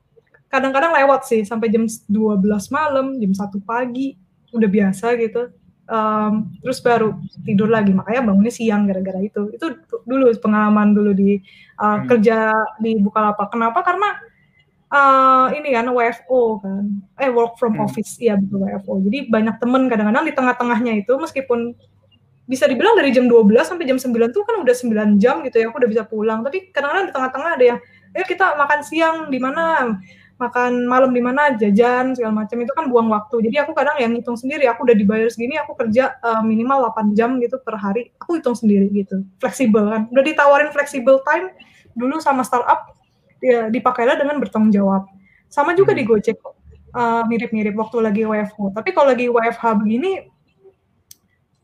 Kadang-kadang 0.47 0.93
lewat 0.93 1.25
sih 1.27 1.43
sampai 1.49 1.73
jam 1.73 1.89
dua 2.07 2.37
belas 2.37 2.69
malam 2.69 3.19
jam 3.19 3.33
satu 3.33 3.59
pagi. 3.59 4.15
Udah 4.53 4.69
biasa 4.69 5.17
gitu. 5.17 5.49
Um, 5.89 6.55
terus 6.63 6.79
baru 6.79 7.17
tidur 7.43 7.69
lagi. 7.73 7.91
Makanya 7.91 8.23
bangunnya 8.31 8.53
siang 8.53 8.87
gara-gara 8.87 9.19
itu. 9.19 9.51
Itu 9.51 9.83
dulu 10.07 10.31
pengalaman 10.39 10.95
dulu 10.95 11.11
di 11.17 11.41
uh, 11.83 11.99
hmm. 11.99 12.07
kerja 12.07 12.55
di 12.79 13.03
Bukalapak. 13.03 13.51
Kenapa? 13.51 13.83
Karena 13.83 14.15
uh, 14.95 15.47
ini 15.51 15.75
kan 15.75 15.91
WFO 15.91 16.63
kan. 16.63 16.85
Eh 17.19 17.33
work 17.35 17.59
from 17.59 17.75
hmm. 17.75 17.85
office. 17.85 18.15
Iya 18.23 18.39
betul 18.39 18.63
WFO 18.63 19.03
jadi 19.03 19.19
banyak 19.27 19.59
temen 19.59 19.91
kadang-kadang 19.91 20.25
di 20.31 20.35
tengah-tengahnya 20.37 20.93
itu 21.03 21.13
meskipun 21.19 21.75
bisa 22.43 22.67
dibilang 22.67 22.99
dari 22.99 23.15
jam 23.15 23.31
12 23.31 23.55
sampai 23.65 23.87
jam 23.87 23.97
9 23.97 24.35
tuh 24.35 24.43
kan 24.43 24.61
udah 24.61 24.75
9 24.75 25.23
jam 25.23 25.41
gitu 25.47 25.57
ya 25.63 25.71
aku 25.73 25.79
udah 25.83 25.91
bisa 25.91 26.03
pulang. 26.07 26.45
Tapi 26.47 26.71
kadang-kadang 26.71 27.11
di 27.11 27.13
tengah-tengah 27.15 27.51
ada 27.59 27.65
yang 27.65 27.79
eh 28.13 28.27
kita 28.29 28.47
makan 28.61 28.81
siang 28.85 29.17
di 29.33 29.39
mana? 29.41 29.97
Makan 30.37 30.91
malam 30.91 31.15
di 31.15 31.23
mana? 31.23 31.55
Jajan 31.55 32.19
segala 32.19 32.43
macam. 32.43 32.59
Itu 32.59 32.75
kan 32.75 32.91
buang 32.91 33.07
waktu. 33.15 33.47
Jadi 33.47 33.63
aku 33.63 33.79
kadang 33.79 33.95
yang 34.03 34.11
ngitung 34.11 34.35
sendiri 34.35 34.67
aku 34.67 34.83
udah 34.83 34.97
dibayar 34.99 35.31
segini 35.31 35.55
aku 35.55 35.79
kerja 35.79 36.19
uh, 36.19 36.43
minimal 36.43 36.91
8 36.91 37.15
jam 37.15 37.39
gitu 37.39 37.63
per 37.63 37.79
hari. 37.79 38.11
Aku 38.19 38.35
hitung 38.35 38.59
sendiri 38.59 38.91
gitu. 38.91 39.23
Fleksibel 39.39 39.87
kan. 39.87 40.03
Udah 40.11 40.25
ditawarin 40.27 40.75
fleksibel 40.75 41.23
time 41.23 41.47
dulu 41.93 42.19
sama 42.19 42.43
startup 42.47 42.95
ya 43.43 43.69
dipakailah 43.69 44.17
dengan 44.19 44.39
bertanggung 44.39 44.73
jawab 44.73 45.09
sama 45.51 45.77
juga 45.77 45.93
di 45.93 46.07
hmm. 46.07 46.11
Gojek 46.11 46.39
uh, 46.95 47.23
mirip-mirip 47.27 47.75
waktu 47.75 47.97
lagi 48.01 48.23
WFH 48.25 48.73
tapi 48.73 48.91
kalau 48.95 49.13
lagi 49.13 49.27
WFH 49.29 49.65
begini 49.83 50.31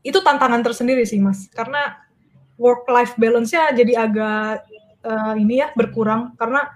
itu 0.03 0.19
tantangan 0.23 0.63
tersendiri 0.63 1.03
sih 1.03 1.19
mas 1.19 1.47
karena 1.51 1.99
work 2.59 2.87
life 2.91 3.15
balance-nya 3.15 3.71
jadi 3.71 4.07
agak 4.07 4.67
uh, 5.07 5.33
ini 5.39 5.63
ya 5.63 5.71
berkurang 5.75 6.35
karena 6.35 6.67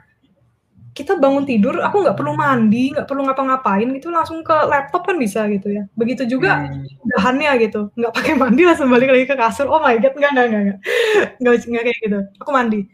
kita 0.93 1.18
bangun 1.18 1.41
tidur, 1.41 1.82
aku 1.82 2.06
nggak 2.06 2.14
perlu 2.14 2.38
mandi, 2.38 2.93
nggak 2.93 3.10
perlu 3.10 3.26
ngapa-ngapain 3.26 3.89
gitu, 3.97 4.14
langsung 4.14 4.45
ke 4.45 4.54
laptop 4.54 5.10
kan 5.10 5.18
bisa 5.18 5.49
gitu 5.49 5.74
ya. 5.74 5.89
Begitu 5.97 6.30
juga 6.30 6.70
hmm. 6.70 7.10
dahannya 7.18 7.51
gitu, 7.66 7.89
nggak 7.97 8.14
pakai 8.14 8.34
mandi 8.38 8.62
langsung 8.62 8.93
balik 8.93 9.10
lagi 9.10 9.26
ke 9.26 9.34
kasur. 9.34 9.66
Oh 9.74 9.82
my 9.82 9.97
god, 9.97 10.14
nggak 10.14 10.32
nggak 10.38 10.45
nggak 10.54 10.62
nggak 11.41 11.54
nggak 11.66 11.84
kayak 11.89 11.97
gitu. 11.97 12.20
Aku 12.45 12.49
mandi. 12.54 12.86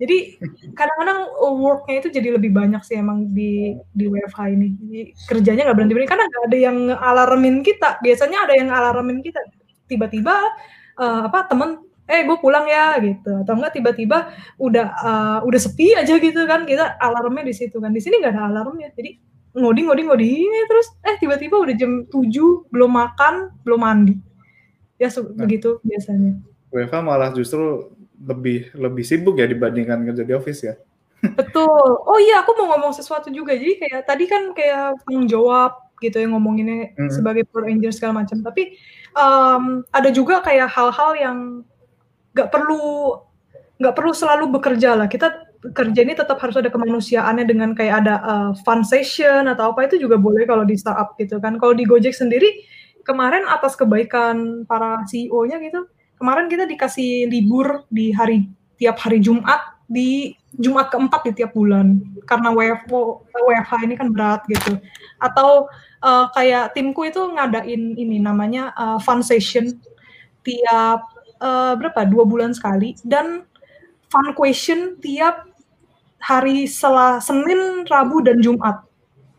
Jadi 0.00 0.40
kadang-kadang 0.72 1.20
worknya 1.60 1.94
itu 2.00 2.08
jadi 2.12 2.28
lebih 2.36 2.50
banyak 2.54 2.82
sih 2.84 2.96
emang 2.96 3.30
di 3.30 3.76
di 3.92 4.04
WFH 4.08 4.40
ini. 4.52 4.68
Jadi 4.76 5.00
kerjanya 5.28 5.62
nggak 5.70 5.76
berhenti 5.76 5.94
berhenti 5.96 6.12
karena 6.12 6.24
nggak 6.28 6.44
ada 6.46 6.58
yang 6.58 6.78
alarmin 6.94 7.56
kita. 7.60 7.88
Biasanya 8.00 8.38
ada 8.48 8.54
yang 8.56 8.68
alarmin 8.72 9.20
kita. 9.20 9.40
Tiba-tiba 9.86 10.34
uh, 11.00 11.20
apa 11.28 11.50
temen 11.50 11.84
eh 12.10 12.26
gue 12.26 12.36
pulang 12.42 12.66
ya 12.66 12.98
gitu. 12.98 13.44
Atau 13.44 13.54
enggak 13.58 13.76
tiba-tiba 13.76 14.32
udah 14.58 14.86
uh, 15.00 15.38
udah 15.44 15.60
sepi 15.60 15.94
aja 15.94 16.16
gitu 16.16 16.40
kan. 16.48 16.64
Kita 16.64 16.96
alarmnya 16.98 17.44
di 17.46 17.54
situ 17.54 17.76
kan. 17.78 17.92
Di 17.92 18.00
sini 18.02 18.18
nggak 18.18 18.34
ada 18.34 18.50
alarmnya. 18.50 18.90
Jadi 18.96 19.30
ngoding 19.50 19.90
ngoding 19.90 20.06
ngoding 20.06 20.50
terus 20.70 20.86
eh 21.02 21.18
tiba-tiba 21.18 21.58
udah 21.58 21.74
jam 21.74 22.06
7 22.06 22.70
belum 22.70 22.90
makan 22.90 23.34
belum 23.66 23.80
mandi. 23.82 24.14
Ya 25.00 25.08
nah, 25.08 25.44
begitu 25.48 25.80
biasanya. 25.80 26.38
WFH 26.70 26.96
malah 27.02 27.34
justru 27.34 27.90
lebih 28.20 28.72
lebih 28.76 29.04
sibuk 29.04 29.40
ya 29.40 29.48
dibandingkan 29.48 30.04
kerja 30.12 30.24
di 30.24 30.34
office 30.36 30.60
ya? 30.64 30.74
Betul. 31.20 32.00
Oh 32.08 32.18
iya 32.20 32.40
aku 32.40 32.56
mau 32.56 32.76
ngomong 32.76 32.96
sesuatu 32.96 33.28
juga. 33.28 33.52
Jadi 33.56 33.80
kayak 33.80 34.00
tadi 34.08 34.24
kan 34.24 34.52
kayak 34.56 35.00
tanggung 35.04 35.28
jawab 35.28 35.76
gitu 36.00 36.16
ya 36.16 36.26
ngomonginnya 36.32 36.96
hmm. 36.96 37.12
sebagai 37.12 37.44
pro 37.48 37.68
angel 37.68 37.92
segala 37.92 38.24
macam. 38.24 38.40
Tapi 38.40 38.76
um, 39.16 39.84
ada 39.92 40.08
juga 40.08 40.40
kayak 40.40 40.68
hal-hal 40.72 41.10
yang 41.16 41.38
nggak 42.32 42.48
perlu 42.48 43.16
nggak 43.80 43.94
perlu 43.96 44.12
selalu 44.16 44.44
bekerja 44.52 44.96
lah. 44.96 45.08
Kita 45.08 45.48
kerja 45.76 46.00
ini 46.00 46.16
tetap 46.16 46.40
harus 46.40 46.56
ada 46.56 46.72
kemanusiaannya 46.72 47.44
dengan 47.44 47.76
kayak 47.76 48.04
ada 48.04 48.14
uh, 48.24 48.50
fun 48.64 48.80
session 48.80 49.44
atau 49.44 49.76
apa 49.76 49.84
itu 49.84 50.00
juga 50.00 50.16
boleh 50.16 50.48
kalau 50.48 50.64
di 50.64 50.76
startup 50.80 51.12
gitu 51.20 51.36
kan. 51.36 51.60
Kalau 51.60 51.76
di 51.76 51.84
Gojek 51.84 52.16
sendiri 52.16 52.64
kemarin 53.04 53.44
atas 53.44 53.76
kebaikan 53.76 54.64
para 54.64 55.04
CEO-nya 55.04 55.60
gitu 55.60 55.84
kemarin 56.20 56.46
kita 56.52 56.68
dikasih 56.68 57.32
libur 57.32 57.88
di 57.88 58.12
hari 58.12 58.46
tiap 58.76 59.00
hari 59.00 59.24
Jumat 59.24 59.80
di 59.88 60.36
Jumat 60.54 60.92
keempat 60.92 61.32
di 61.32 61.42
tiap 61.42 61.56
bulan 61.56 61.98
karena 62.28 62.52
WFO 62.52 63.26
WFH 63.32 63.72
ini 63.88 63.94
kan 63.96 64.12
berat 64.12 64.44
gitu 64.46 64.78
atau 65.18 65.66
uh, 66.04 66.28
kayak 66.36 66.76
timku 66.76 67.08
itu 67.08 67.18
ngadain 67.18 67.96
ini 67.96 68.20
namanya 68.20 68.70
uh, 68.76 68.98
fun 69.00 69.24
session 69.24 69.80
tiap 70.44 71.08
uh, 71.40 71.74
berapa 71.74 72.06
dua 72.06 72.28
bulan 72.28 72.52
sekali 72.54 72.94
dan 73.02 73.48
fun 74.12 74.30
question 74.36 75.00
tiap 75.00 75.50
hari 76.20 76.68
setelah 76.68 77.18
Senin, 77.18 77.88
Rabu 77.88 78.20
dan 78.20 78.44
Jumat. 78.44 78.84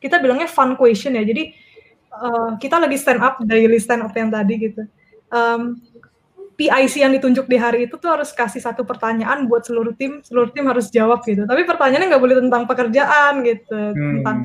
Kita 0.02 0.18
bilangnya 0.18 0.50
fun 0.50 0.74
question 0.74 1.14
ya. 1.14 1.22
Jadi 1.22 1.54
uh, 2.10 2.58
kita 2.58 2.82
lagi 2.82 2.98
stand 2.98 3.22
up 3.22 3.38
daily 3.46 3.78
stand 3.78 4.02
up 4.02 4.12
yang 4.18 4.34
tadi 4.34 4.54
gitu. 4.58 4.84
Um, 5.30 5.80
PIC 6.62 7.02
yang 7.02 7.10
ditunjuk 7.18 7.50
di 7.50 7.58
hari 7.58 7.90
itu 7.90 7.98
tuh 7.98 8.14
harus 8.14 8.30
kasih 8.30 8.62
satu 8.62 8.86
pertanyaan 8.86 9.50
buat 9.50 9.66
seluruh 9.66 9.98
tim, 9.98 10.22
seluruh 10.22 10.54
tim 10.54 10.70
harus 10.70 10.94
jawab 10.94 11.26
gitu. 11.26 11.50
Tapi 11.50 11.66
pertanyaannya 11.66 12.14
nggak 12.14 12.22
boleh 12.22 12.38
tentang 12.38 12.70
pekerjaan 12.70 13.42
gitu, 13.42 13.74
hmm. 13.74 14.22
tentang 14.22 14.38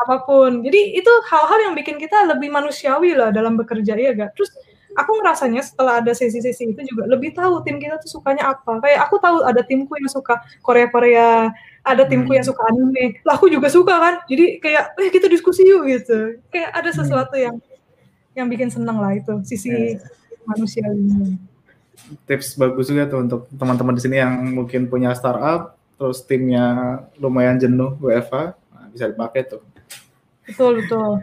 apa 0.00 0.16
pun. 0.24 0.64
Jadi 0.64 0.96
itu 0.96 1.12
hal-hal 1.28 1.68
yang 1.68 1.74
bikin 1.76 2.00
kita 2.00 2.24
lebih 2.24 2.48
manusiawi 2.48 3.12
lah 3.12 3.28
dalam 3.28 3.60
bekerja 3.60 4.00
ya 4.00 4.16
gak. 4.16 4.32
Terus 4.32 4.48
aku 4.96 5.20
ngerasanya 5.20 5.60
setelah 5.60 6.00
ada 6.00 6.16
sesi-sesi 6.16 6.72
itu 6.72 6.80
juga 6.88 7.04
lebih 7.04 7.36
tahu 7.36 7.60
tim 7.60 7.76
kita 7.76 8.00
tuh 8.00 8.08
sukanya 8.08 8.56
apa. 8.56 8.80
Kayak 8.80 9.12
aku 9.12 9.20
tahu 9.20 9.44
ada 9.44 9.60
timku 9.60 9.92
yang 10.00 10.08
suka 10.08 10.40
Korea-Korea, 10.64 11.52
ada 11.84 12.02
timku 12.08 12.32
hmm. 12.32 12.38
yang 12.40 12.46
suka 12.48 12.64
anime. 12.72 13.20
Lah 13.28 13.36
aku 13.36 13.52
juga 13.52 13.68
suka 13.68 13.92
kan. 14.00 14.14
Jadi 14.24 14.56
kayak 14.56 14.96
eh 14.96 15.12
kita 15.12 15.28
diskusi 15.28 15.68
yuk 15.68 15.84
gitu. 15.84 16.40
Kayak 16.48 16.70
ada 16.72 16.88
hmm. 16.88 16.98
sesuatu 17.02 17.36
yang 17.36 17.60
yang 18.32 18.48
bikin 18.48 18.72
seneng 18.72 18.96
lah 18.96 19.12
itu 19.12 19.44
sisi 19.44 19.68
yeah. 19.68 20.21
Manusia 20.46 20.86
ini. 20.90 21.38
Tips 22.26 22.58
bagus 22.58 22.90
juga 22.90 23.06
tuh 23.06 23.20
untuk 23.24 23.40
teman-teman 23.54 23.94
di 23.96 24.02
sini 24.02 24.16
yang 24.18 24.34
mungkin 24.52 24.90
punya 24.90 25.14
startup 25.14 25.78
terus 25.96 26.24
timnya 26.26 26.98
lumayan 27.22 27.62
jenuh 27.62 27.94
WFA 28.02 28.58
nah, 28.74 28.86
bisa 28.90 29.06
dipakai 29.06 29.46
tuh. 29.46 29.62
Betul 30.48 30.82
betul. 30.82 31.22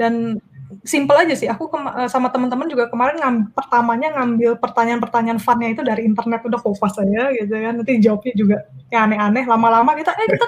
Dan 0.00 0.40
simple 0.82 1.14
aja 1.14 1.34
sih. 1.36 1.46
Aku 1.46 1.68
eh, 1.70 2.08
sama 2.10 2.32
teman-teman 2.32 2.66
juga 2.66 2.90
kemarin 2.90 3.20
ngam, 3.20 3.36
pertamanya 3.54 4.16
ngambil 4.18 4.58
pertanyaan-pertanyaan 4.58 5.38
funnya 5.38 5.68
itu 5.70 5.82
dari 5.84 6.02
internet 6.08 6.42
udah 6.48 6.60
kopas 6.60 6.96
saya 6.96 7.30
gitu 7.36 7.52
kan. 7.52 7.74
Nanti 7.76 7.92
jawabnya 8.02 8.32
juga 8.34 8.56
yang 8.90 9.10
aneh-aneh. 9.10 9.44
Lama-lama 9.46 9.92
kita 9.94 10.16
eh 10.16 10.26
kita 10.32 10.46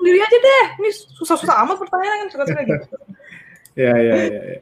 sendiri 0.00 0.18
aja 0.22 0.36
deh. 0.38 0.64
Ini 0.82 0.90
susah-susah 1.22 1.54
amat 1.66 1.76
pertanyaan 1.76 2.18
kan 2.24 2.28
suka-suka 2.32 2.60
gitu. 2.66 2.86
ya 3.84 3.94
ya 3.94 4.14
ya. 4.16 4.40
ya. 4.40 4.58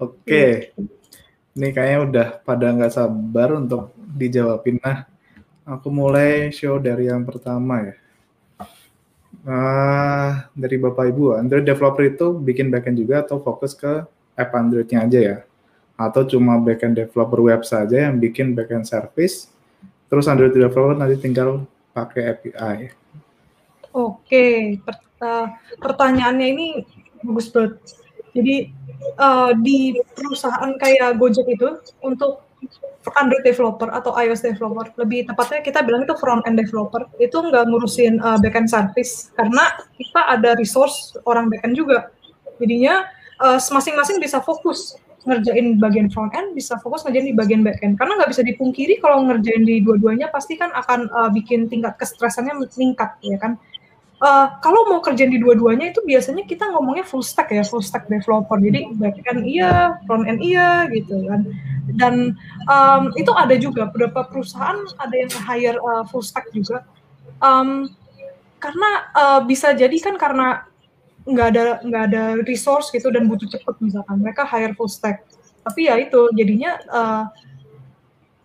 Oke. 0.00 0.16
Okay. 0.26 0.52
Ini 1.50 1.74
kayaknya 1.74 1.98
udah 2.06 2.28
pada 2.46 2.66
nggak 2.70 2.94
sabar 2.94 3.58
untuk 3.58 3.90
dijawabin. 3.96 4.78
Nah, 4.78 5.06
aku 5.66 5.90
mulai 5.90 6.54
show 6.54 6.78
dari 6.78 7.10
yang 7.10 7.26
pertama 7.26 7.90
ya. 7.90 7.94
Uh, 9.40 10.30
dari 10.52 10.76
Bapak 10.76 11.10
Ibu, 11.10 11.40
Android 11.40 11.64
developer 11.64 12.04
itu 12.04 12.36
bikin 12.36 12.68
backend 12.68 13.00
juga 13.00 13.24
atau 13.24 13.40
fokus 13.40 13.72
ke 13.72 14.04
app 14.36 14.52
Android-nya 14.52 15.08
aja 15.08 15.18
ya? 15.18 15.38
Atau 15.96 16.28
cuma 16.28 16.60
backend 16.60 17.00
developer 17.00 17.40
web 17.40 17.64
saja 17.64 18.10
yang 18.10 18.20
bikin 18.20 18.52
backend 18.52 18.84
service, 18.84 19.48
terus 20.12 20.28
Android 20.28 20.52
developer 20.52 20.92
nanti 20.92 21.16
tinggal 21.16 21.64
pakai 21.96 22.36
API? 22.36 22.76
Oke, 23.90 24.78
uh, 25.24 25.46
pertanyaannya 25.82 26.46
ini 26.46 26.66
bagus 27.24 27.48
banget. 27.50 27.74
Jadi 28.30 28.70
uh, 29.18 29.52
di 29.60 29.96
perusahaan 30.14 30.72
kayak 30.78 31.16
Gojek 31.16 31.46
itu 31.48 31.80
untuk 32.04 32.44
Android 33.16 33.40
developer 33.40 33.88
atau 33.88 34.12
iOS 34.12 34.44
developer 34.44 34.92
lebih 35.00 35.24
tepatnya 35.24 35.64
kita 35.64 35.80
bilang 35.80 36.04
itu 36.04 36.12
front 36.20 36.44
end 36.44 36.60
developer 36.60 37.08
itu 37.16 37.32
nggak 37.32 37.64
ngurusin 37.72 38.20
uh, 38.20 38.36
backend 38.36 38.68
service 38.68 39.32
karena 39.32 39.72
kita 39.96 40.20
ada 40.28 40.52
resource 40.60 41.16
orang 41.24 41.48
backend 41.48 41.72
juga 41.72 42.12
jadinya 42.60 43.08
uh, 43.40 43.56
masing-masing 43.56 44.20
bisa 44.20 44.44
fokus 44.44 45.00
ngerjain 45.28 45.76
bagian 45.76 46.08
front 46.08 46.32
end, 46.32 46.56
bisa 46.56 46.80
fokus 46.80 47.04
ngerjain 47.04 47.28
di 47.28 47.36
bagian 47.36 47.60
back 47.60 47.80
end. 47.84 48.00
Karena 48.00 48.16
nggak 48.16 48.30
bisa 48.32 48.42
dipungkiri 48.44 49.04
kalau 49.04 49.20
ngerjain 49.28 49.68
di 49.68 49.84
dua-duanya 49.84 50.32
pasti 50.32 50.56
kan 50.56 50.72
akan 50.72 51.12
uh, 51.12 51.28
bikin 51.28 51.68
tingkat 51.68 52.00
kestresannya 52.00 52.56
meningkat 52.56 53.20
ya 53.20 53.36
kan. 53.36 53.60
Uh, 54.20 54.52
kalau 54.60 54.84
mau 54.84 55.00
kerjain 55.00 55.32
di 55.32 55.40
dua-duanya 55.40 55.96
itu 55.96 56.04
biasanya 56.04 56.44
kita 56.44 56.68
ngomongnya 56.68 57.08
full 57.08 57.24
stack 57.24 57.56
ya, 57.56 57.64
full 57.64 57.80
stack 57.80 58.04
developer. 58.04 58.60
Jadi 58.60 58.92
back 59.00 59.16
end 59.24 59.48
iya, 59.48 59.96
front 60.04 60.28
end 60.28 60.44
iya 60.44 60.84
gitu 60.92 61.24
kan. 61.24 61.48
Dan 61.96 62.36
um, 62.68 63.02
itu 63.16 63.32
ada 63.32 63.56
juga 63.56 63.88
beberapa 63.88 64.28
perusahaan 64.28 64.76
ada 65.00 65.14
yang 65.16 65.32
hire 65.32 65.80
uh, 65.80 66.04
full 66.04 66.20
stack 66.20 66.52
juga. 66.52 66.84
Um, 67.40 67.96
karena 68.60 68.90
uh, 69.16 69.40
bisa 69.40 69.72
jadi 69.72 69.96
kan 70.04 70.20
karena 70.20 70.68
nggak 71.24 71.48
ada 71.52 71.64
nggak 71.84 72.04
ada 72.12 72.22
resource 72.44 72.92
gitu 72.92 73.08
dan 73.08 73.28
butuh 73.28 73.48
cepet 73.48 73.74
misalkan 73.80 74.20
mereka 74.20 74.44
hire 74.44 74.72
full 74.76 74.88
stack 74.88 75.24
tapi 75.64 75.88
ya 75.88 76.00
itu 76.00 76.32
jadinya 76.32 76.80
uh, 76.88 77.24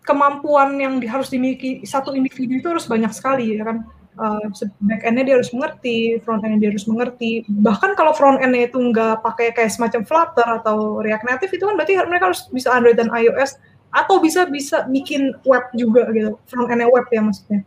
kemampuan 0.04 0.76
yang 0.76 1.00
harus 1.08 1.32
dimiliki 1.32 1.82
satu 1.88 2.12
individu 2.12 2.60
itu 2.60 2.68
harus 2.68 2.84
banyak 2.84 3.12
sekali 3.16 3.56
ya 3.56 3.64
kan 3.64 3.88
uh, 4.16 4.46
back 4.84 5.02
endnya 5.04 5.24
dia 5.32 5.34
harus 5.38 5.52
mengerti 5.52 6.20
front 6.24 6.42
endnya 6.44 6.68
dia 6.68 6.70
harus 6.72 6.86
mengerti. 6.88 7.44
Bahkan 7.48 7.96
kalau 7.96 8.12
front 8.16 8.40
endnya 8.40 8.68
itu 8.68 8.78
nggak 8.80 9.22
pakai 9.24 9.52
kayak 9.52 9.72
semacam 9.72 10.02
Flutter 10.04 10.48
atau 10.62 11.00
React 11.00 11.24
Native 11.24 11.52
itu 11.52 11.64
kan 11.64 11.74
berarti 11.76 11.92
mereka 12.08 12.24
harus 12.32 12.42
bisa 12.50 12.68
Android 12.72 12.96
dan 12.96 13.12
iOS 13.12 13.60
atau 13.92 14.20
bisa 14.20 14.44
bisa 14.48 14.84
bikin 14.88 15.32
web 15.44 15.64
juga 15.76 16.08
gitu. 16.12 16.36
Front 16.48 16.68
endnya 16.72 16.88
web 16.88 17.06
ya 17.08 17.20
maksudnya. 17.22 17.60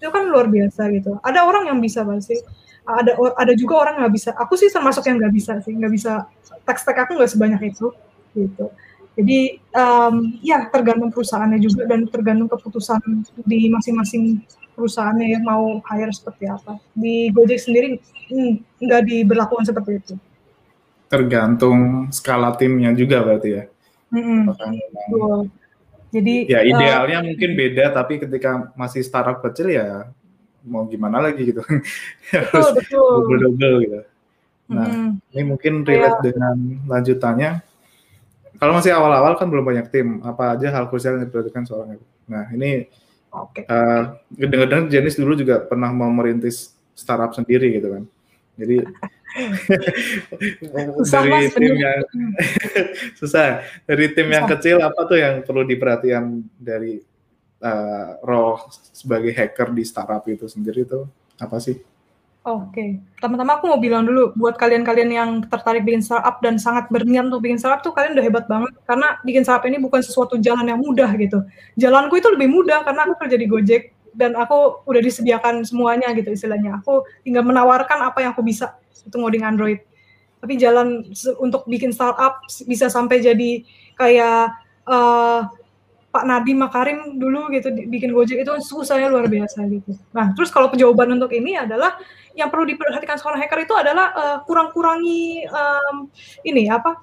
Itu 0.00 0.12
kan 0.12 0.28
luar 0.28 0.46
biasa 0.48 0.88
gitu. 0.92 1.16
Ada 1.24 1.40
orang 1.44 1.72
yang 1.72 1.78
bisa 1.80 2.04
pasti 2.04 2.36
ada 2.84 3.16
ada 3.16 3.52
juga 3.56 3.88
orang 3.88 4.04
nggak 4.04 4.12
bisa. 4.12 4.30
Aku 4.36 4.54
sih 4.60 4.68
termasuk 4.68 5.08
yang 5.08 5.16
nggak 5.16 5.34
bisa 5.34 5.52
sih. 5.64 5.72
Nggak 5.72 5.92
bisa 5.92 6.12
teks 6.68 6.84
teks 6.84 7.00
aku 7.08 7.16
nggak 7.16 7.32
sebanyak 7.32 7.60
itu 7.72 7.88
gitu. 8.36 8.68
Jadi 9.14 9.62
um, 9.78 10.34
ya 10.42 10.66
tergantung 10.74 11.14
perusahaannya 11.14 11.62
juga 11.62 11.86
dan 11.86 12.02
tergantung 12.10 12.50
keputusan 12.50 12.98
di 13.46 13.70
masing-masing 13.70 14.42
perusahaannya 14.74 15.26
yang 15.38 15.44
mau 15.46 15.80
hire 15.86 16.12
seperti 16.12 16.50
apa. 16.50 16.76
Di 16.92 17.30
Gojek 17.30 17.62
sendiri 17.62 17.96
hmm, 18.30 18.82
nggak 18.82 19.02
diberlakukan 19.06 19.64
seperti 19.70 19.90
itu. 20.02 20.14
Tergantung 21.08 22.10
skala 22.10 22.52
timnya 22.58 22.90
juga 22.92 23.22
berarti 23.22 23.48
ya. 23.50 23.64
Mm 24.14 24.46
-hmm. 24.46 25.50
jadi 26.14 26.34
ya 26.46 26.60
idealnya 26.62 27.18
uh, 27.18 27.26
mungkin 27.26 27.58
beda 27.58 27.90
tapi 27.90 28.22
ketika 28.22 28.70
masih 28.78 29.02
startup 29.02 29.42
kecil 29.42 29.74
ya 29.74 30.06
mau 30.62 30.86
gimana 30.86 31.18
lagi 31.18 31.50
gitu. 31.50 31.62
Harus 32.30 32.78
double 32.86 33.38
double 33.50 33.74
gitu. 33.82 34.00
Nah 34.70 34.86
hmm. 34.86 35.10
ini 35.34 35.42
mungkin 35.42 35.82
relate 35.82 36.22
yeah. 36.22 36.24
dengan 36.30 36.56
lanjutannya. 36.86 37.50
Kalau 38.54 38.72
masih 38.78 38.94
awal-awal 38.94 39.34
kan 39.34 39.50
belum 39.50 39.66
banyak 39.66 39.86
tim 39.90 40.22
apa 40.22 40.54
aja 40.54 40.70
hal 40.70 40.86
krusial 40.86 41.18
yang 41.18 41.26
diperhatikan 41.26 41.66
seorang 41.66 41.98
itu 41.98 42.06
nah 42.24 42.48
ini 42.52 42.88
okay. 43.34 43.64
uh, 43.66 44.14
eh, 44.38 44.46
dengar-dengar 44.46 44.86
Jenis 44.90 45.18
dulu 45.18 45.34
juga 45.34 45.58
pernah 45.62 45.90
mau 45.90 46.10
merintis 46.14 46.72
startup 46.94 47.34
sendiri 47.34 47.74
gitu 47.74 47.90
kan 47.90 48.02
jadi 48.54 48.76
dari 51.10 51.50
tim 51.50 51.74
yang 51.74 52.00
susah 53.18 53.66
dari 53.82 54.06
tim 54.14 54.30
susah. 54.30 54.34
yang 54.38 54.44
kecil 54.46 54.76
apa 54.78 55.00
tuh 55.10 55.18
yang 55.18 55.42
perlu 55.42 55.66
diperhatikan 55.66 56.38
dari 56.54 57.02
uh, 57.64 58.20
role 58.22 58.62
sebagai 58.94 59.32
hacker 59.32 59.72
di 59.74 59.82
startup 59.82 60.22
itu 60.28 60.46
sendiri 60.46 60.84
itu 60.84 61.08
apa 61.40 61.58
sih? 61.58 61.80
Oke, 62.44 62.76
okay. 62.76 62.90
teman-teman 63.24 63.56
aku 63.56 63.72
mau 63.72 63.80
bilang 63.80 64.04
dulu 64.04 64.36
buat 64.36 64.60
kalian-kalian 64.60 65.08
yang 65.08 65.30
tertarik 65.48 65.80
bikin 65.80 66.04
startup 66.04 66.44
dan 66.44 66.60
sangat 66.60 66.92
berniat 66.92 67.32
untuk 67.32 67.40
bikin 67.40 67.56
startup 67.56 67.80
tuh 67.80 67.96
kalian 67.96 68.12
udah 68.20 68.24
hebat 68.28 68.44
banget 68.44 68.68
karena 68.84 69.16
bikin 69.24 69.48
startup 69.48 69.64
ini 69.64 69.80
bukan 69.80 70.04
sesuatu 70.04 70.36
jalan 70.36 70.68
yang 70.68 70.76
mudah 70.76 71.08
gitu. 71.16 71.40
Jalanku 71.80 72.20
itu 72.20 72.28
lebih 72.28 72.52
mudah 72.52 72.84
karena 72.84 73.08
aku 73.08 73.16
kerja 73.16 73.40
di 73.40 73.48
Gojek 73.48 73.96
dan 74.12 74.36
aku 74.36 74.84
udah 74.84 75.00
disediakan 75.00 75.64
semuanya 75.64 76.12
gitu 76.12 76.36
istilahnya. 76.36 76.84
Aku 76.84 77.08
tinggal 77.24 77.48
menawarkan 77.48 78.12
apa 78.12 78.20
yang 78.20 78.36
aku 78.36 78.44
bisa 78.44 78.76
itu 78.92 79.16
ngoding 79.16 79.40
Android. 79.40 79.80
Tapi 80.44 80.60
jalan 80.60 81.00
untuk 81.40 81.64
bikin 81.64 81.96
startup 81.96 82.44
bisa 82.68 82.92
sampai 82.92 83.24
jadi 83.24 83.64
kayak 83.96 84.52
uh, 84.84 85.48
Pak 86.14 86.22
Nadiem 86.30 86.62
Makarim 86.62 87.18
dulu 87.18 87.50
gitu 87.50 87.74
bikin 87.90 88.14
Gojek 88.14 88.46
itu 88.46 88.52
susahnya 88.62 89.10
luar 89.10 89.26
biasa 89.26 89.66
gitu. 89.66 89.98
Nah, 90.14 90.30
terus 90.38 90.54
kalau 90.54 90.70
jawaban 90.70 91.10
untuk 91.18 91.34
ini 91.34 91.58
adalah 91.58 91.98
yang 92.38 92.54
perlu 92.54 92.62
diperhatikan 92.70 93.18
seorang 93.18 93.42
hacker 93.42 93.66
itu 93.66 93.74
adalah 93.74 94.14
uh, 94.14 94.38
kurang-kurangi 94.46 95.42
um, 95.50 96.06
ini 96.46 96.70
apa 96.70 97.02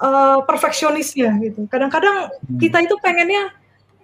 uh, 0.00 0.40
perfeksionisnya 0.48 1.36
gitu. 1.44 1.68
Kadang-kadang 1.68 2.32
hmm. 2.32 2.56
kita 2.56 2.88
itu 2.88 2.96
pengennya 3.04 3.52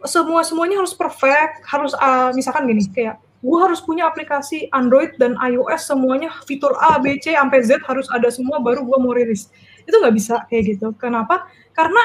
semua 0.05 0.45
semuanya 0.45 0.85
harus 0.85 0.93
perfect, 0.93 1.65
harus 1.65 1.97
uh, 1.97 2.29
misalkan 2.37 2.69
gini 2.69 2.85
kayak 2.93 3.17
gua 3.41 3.73
harus 3.73 3.81
punya 3.81 4.05
aplikasi 4.05 4.69
Android 4.77 5.17
dan 5.17 5.41
iOS 5.41 5.89
semuanya 5.89 6.29
fitur 6.45 6.77
A, 6.85 7.01
B, 7.01 7.17
C 7.17 7.33
sampai 7.33 7.65
Z 7.65 7.81
harus 7.89 8.05
ada 8.13 8.29
semua 8.29 8.61
baru 8.61 8.85
gua 8.85 9.01
mau 9.01 9.17
rilis. 9.17 9.49
Itu 9.89 9.97
nggak 10.05 10.15
bisa 10.21 10.45
kayak 10.53 10.77
gitu. 10.77 10.93
Kenapa? 11.01 11.49
Karena 11.73 12.05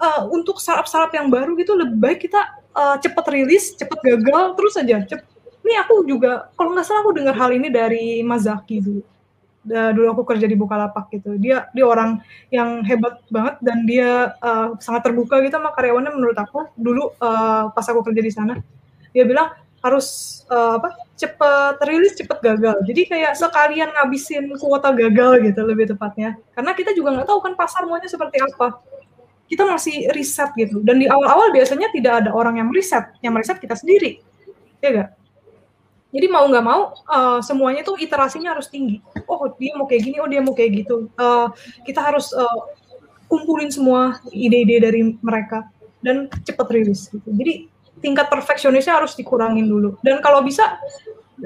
uh, 0.00 0.22
untuk 0.30 0.62
startup-startup 0.62 1.12
yang 1.14 1.28
baru 1.28 1.54
gitu 1.58 1.74
lebih 1.74 1.98
baik 1.98 2.18
kita 2.26 2.40
uh, 2.74 2.96
cepet 2.98 3.24
rilis, 3.28 3.74
cepet 3.74 3.98
gagal, 4.00 4.54
terus 4.54 4.74
aja. 4.78 4.98
Cep 5.04 5.20
ini 5.68 5.76
aku 5.76 6.00
juga 6.08 6.48
kalau 6.56 6.72
nggak 6.72 6.86
salah 6.86 7.04
aku 7.04 7.12
dengar 7.12 7.36
hal 7.36 7.52
ini 7.52 7.68
dari 7.68 8.24
Mas 8.24 8.48
Zaki 8.48 8.80
dulu. 8.80 9.02
Da, 9.68 9.92
dulu 9.92 10.08
aku 10.16 10.22
kerja 10.24 10.48
di 10.48 10.56
Bukalapak 10.56 11.12
gitu. 11.12 11.36
Dia 11.36 11.68
dia 11.76 11.84
orang 11.84 12.24
yang 12.48 12.80
hebat 12.88 13.20
banget 13.28 13.60
dan 13.60 13.84
dia 13.84 14.32
uh, 14.40 14.72
sangat 14.80 15.04
terbuka 15.10 15.44
gitu 15.44 15.60
sama 15.60 15.76
karyawannya 15.76 16.14
menurut 16.14 16.38
aku. 16.40 16.72
Dulu 16.72 17.20
uh, 17.20 17.68
pas 17.74 17.84
aku 17.84 18.00
kerja 18.00 18.22
di 18.24 18.32
sana, 18.32 18.54
dia 19.12 19.28
bilang 19.28 19.52
harus 19.78 20.40
uh, 20.50 20.74
apa 20.82 20.90
cepet 21.14 21.76
rilis 21.86 22.18
cepet 22.18 22.38
gagal 22.42 22.82
jadi 22.82 23.02
kayak 23.06 23.32
sekalian 23.38 23.88
ngabisin 23.94 24.50
kuota 24.58 24.90
gagal 24.90 25.38
gitu 25.46 25.60
lebih 25.62 25.94
tepatnya 25.94 26.34
karena 26.54 26.74
kita 26.74 26.90
juga 26.98 27.14
nggak 27.14 27.28
tahu 27.30 27.38
kan 27.38 27.54
pasar 27.54 27.86
maunya 27.86 28.10
seperti 28.10 28.42
apa 28.42 28.82
kita 29.48 29.64
masih 29.64 30.12
riset 30.12 30.52
gitu. 30.54 30.84
Dan 30.84 31.00
di 31.00 31.08
awal-awal 31.08 31.50
biasanya 31.50 31.88
tidak 31.90 32.24
ada 32.24 32.30
orang 32.36 32.60
yang 32.60 32.68
riset, 32.68 33.08
yang 33.24 33.32
riset 33.34 33.58
kita 33.58 33.74
sendiri, 33.74 34.20
ya 34.84 34.88
gak? 34.92 35.10
Jadi 36.08 36.26
mau 36.32 36.48
nggak 36.48 36.64
mau 36.64 36.96
uh, 37.04 37.40
semuanya 37.44 37.84
tuh 37.84 38.00
iterasinya 38.00 38.56
harus 38.56 38.72
tinggi. 38.72 39.04
Oh 39.28 39.44
dia 39.60 39.76
mau 39.76 39.84
kayak 39.84 40.08
gini, 40.08 40.16
oh 40.24 40.28
dia 40.28 40.40
mau 40.40 40.56
kayak 40.56 40.84
gitu. 40.84 41.12
Uh, 41.20 41.52
kita 41.84 42.00
harus 42.00 42.32
uh, 42.32 42.72
kumpulin 43.28 43.68
semua 43.68 44.16
ide-ide 44.32 44.80
dari 44.80 45.16
mereka 45.20 45.68
dan 46.00 46.32
cepat 46.48 46.72
rilis. 46.72 47.12
Gitu. 47.12 47.28
Jadi 47.28 47.52
tingkat 48.00 48.32
perfeksionisnya 48.32 49.04
harus 49.04 49.12
dikurangin 49.20 49.68
dulu. 49.68 50.00
Dan 50.00 50.24
kalau 50.24 50.40
bisa 50.40 50.80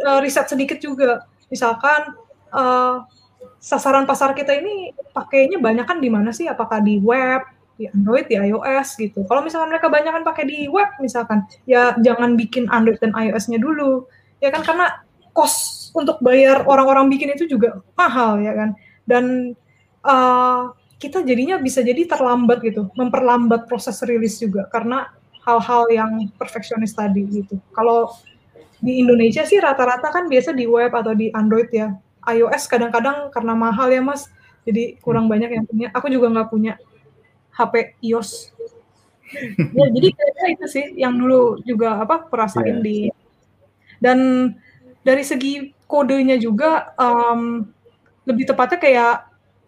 uh, 0.07 0.23
riset 0.23 0.47
sedikit 0.47 0.79
juga. 0.79 1.27
Misalkan 1.51 2.17
uh, 2.55 3.05
sasaran 3.61 4.09
pasar 4.09 4.33
kita 4.33 4.57
ini 4.57 4.95
pakainya 5.13 5.61
banyak 5.61 5.85
kan 5.85 5.99
di 6.01 6.09
mana 6.09 6.31
sih? 6.31 6.49
Apakah 6.49 6.81
di 6.81 7.03
web, 7.03 7.45
di 7.77 7.89
Android, 7.89 8.27
di 8.29 8.37
iOS 8.37 8.99
gitu. 9.01 9.25
Kalau 9.27 9.41
misalkan 9.41 9.73
mereka 9.73 9.89
banyak 9.89 10.13
kan 10.13 10.25
pakai 10.25 10.45
di 10.45 10.69
web 10.69 10.89
misalkan, 11.01 11.45
ya 11.65 11.97
jangan 12.01 12.37
bikin 12.37 12.69
Android 12.69 13.01
dan 13.01 13.13
iOS-nya 13.17 13.59
dulu. 13.59 14.07
Ya 14.43 14.53
kan 14.53 14.67
karena 14.67 15.03
cost 15.33 15.91
untuk 15.97 16.21
bayar 16.21 16.65
orang-orang 16.69 17.09
bikin 17.13 17.33
itu 17.33 17.49
juga 17.49 17.81
mahal 17.97 18.41
ya 18.41 18.53
kan. 18.53 18.71
Dan 19.09 19.25
uh, 20.05 20.73
kita 21.03 21.27
jadinya 21.27 21.59
bisa 21.59 21.83
jadi 21.83 22.07
terlambat 22.07 22.63
gitu, 22.63 22.87
memperlambat 22.95 23.67
proses 23.67 23.99
rilis 24.07 24.39
juga 24.39 24.71
karena 24.71 25.11
hal-hal 25.43 25.91
yang 25.91 26.31
perfeksionis 26.39 26.95
tadi 26.95 27.27
gitu. 27.27 27.59
Kalau 27.75 28.15
di 28.79 29.03
Indonesia 29.03 29.43
sih 29.43 29.59
rata-rata 29.59 30.11
kan 30.11 30.31
biasa 30.31 30.55
di 30.55 30.67
web 30.67 30.95
atau 30.95 31.15
di 31.15 31.31
Android 31.35 31.71
ya. 31.71 31.91
iOS 32.23 32.71
kadang-kadang 32.71 33.35
karena 33.35 33.51
mahal 33.59 33.91
ya 33.91 33.99
mas, 33.99 34.31
jadi 34.63 34.95
kurang 35.03 35.27
banyak 35.27 35.51
yang 35.51 35.67
punya. 35.67 35.91
Aku 35.91 36.07
juga 36.07 36.31
nggak 36.31 36.49
punya. 36.55 36.79
HP 37.53 38.01
iOS. 38.05 38.53
ya, 39.77 39.87
jadi 39.89 40.09
kayaknya 40.13 40.47
itu 40.57 40.67
sih 40.69 40.87
yang 41.01 41.17
dulu 41.17 41.61
juga 41.65 42.05
apa 42.05 42.29
perasain 42.29 42.81
yeah. 42.81 42.85
di 42.85 42.99
dan 43.97 44.19
dari 45.01 45.25
segi 45.25 45.73
kodenya 45.89 46.37
juga 46.37 46.93
um, 47.01 47.65
lebih 48.29 48.45
tepatnya 48.45 48.79
kayak 48.79 49.15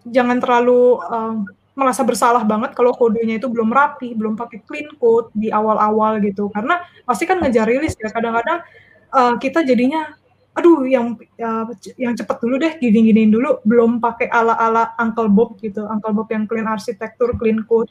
jangan 0.05 0.37
terlalu 0.37 1.01
um, 1.09 1.49
merasa 1.75 2.07
bersalah 2.07 2.47
banget 2.47 2.71
kalau 2.73 2.95
kodenya 2.95 3.43
itu 3.43 3.51
belum 3.51 3.75
rapi, 3.75 4.15
belum 4.15 4.39
pakai 4.39 4.63
clean 4.63 4.95
code 4.97 5.29
di 5.35 5.51
awal-awal 5.51 6.23
gitu. 6.23 6.47
Karena 6.55 6.79
pasti 7.03 7.27
kan 7.27 7.43
ngejar 7.43 7.67
rilis 7.67 7.99
ya. 7.99 8.15
Kadang-kadang 8.15 8.63
uh, 9.11 9.35
kita 9.43 9.67
jadinya 9.67 10.15
aduh 10.55 10.87
yang 10.87 11.19
uh, 11.19 11.67
yang 11.99 12.15
cepet 12.15 12.37
dulu 12.39 12.55
deh 12.63 12.79
gini-giniin 12.79 13.35
dulu 13.35 13.59
belum 13.67 13.99
pakai 13.99 14.31
ala-ala 14.31 14.95
Uncle 15.03 15.27
Bob 15.27 15.59
gitu. 15.59 15.83
Uncle 15.83 16.15
Bob 16.15 16.31
yang 16.31 16.47
clean 16.47 16.71
arsitektur 16.71 17.35
clean 17.35 17.67
code. 17.67 17.91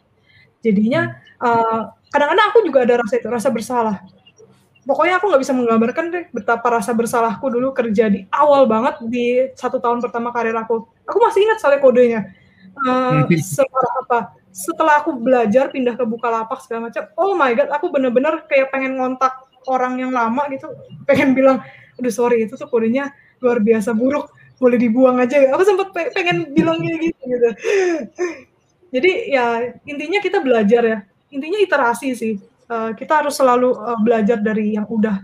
Jadinya 0.63 1.11
eh, 1.43 1.81
kadang-kadang 2.07 2.47
aku 2.55 2.63
juga 2.63 2.87
ada 2.87 3.03
rasa 3.03 3.19
itu 3.19 3.27
rasa 3.27 3.51
bersalah. 3.51 3.99
Pokoknya 4.87 5.19
aku 5.19 5.27
nggak 5.27 5.43
bisa 5.43 5.51
menggambarkan 5.51 6.05
deh 6.07 6.23
betapa 6.31 6.79
rasa 6.79 6.95
bersalahku 6.95 7.51
dulu 7.51 7.75
kerja 7.75 8.07
di 8.07 8.23
awal 8.31 8.63
banget 8.63 8.95
di 9.03 9.51
satu 9.59 9.83
tahun 9.83 9.99
pertama 9.99 10.31
karir 10.31 10.55
aku. 10.55 10.87
Aku 11.03 11.17
masih 11.19 11.43
ingat 11.43 11.59
soalnya 11.59 11.83
kodenya. 11.83 12.21
Uh, 12.79 13.27
separah 13.43 13.93
apa? 14.07 14.19
Setelah 14.55 15.03
aku 15.03 15.19
belajar 15.19 15.67
pindah 15.67 15.99
ke 15.99 16.03
Bukalapak 16.07 16.63
segala 16.63 16.87
macam, 16.87 17.11
oh 17.19 17.35
my 17.35 17.51
god, 17.59 17.69
aku 17.75 17.91
bener-bener 17.91 18.43
kayak 18.47 18.71
pengen 18.71 18.97
ngontak 18.97 19.35
orang 19.67 19.99
yang 19.99 20.11
lama 20.11 20.45
gitu, 20.51 20.67
pengen 21.07 21.31
bilang, 21.33 21.63
aduh 21.99 22.13
sorry 22.13 22.45
itu 22.45 22.57
tuh 22.57 22.67
kodenya 22.69 23.13
luar 23.43 23.59
biasa 23.59 23.91
buruk, 23.91 24.31
boleh 24.57 24.79
dibuang 24.79 25.19
aja. 25.19 25.51
Aku 25.51 25.63
sempat 25.67 25.91
pengen 25.91 26.55
bilang 26.55 26.79
gitu 26.79 27.21
gitu. 27.27 27.49
Jadi 28.93 29.11
ya 29.33 29.73
intinya 29.83 30.19
kita 30.21 30.39
belajar 30.39 30.81
ya, 30.85 30.97
intinya 31.33 31.59
iterasi 31.59 32.15
sih. 32.15 32.35
Uh, 32.63 32.95
kita 32.95 33.19
harus 33.19 33.35
selalu 33.35 33.75
uh, 33.75 33.99
belajar 33.99 34.39
dari 34.39 34.79
yang 34.79 34.87
udah 34.87 35.19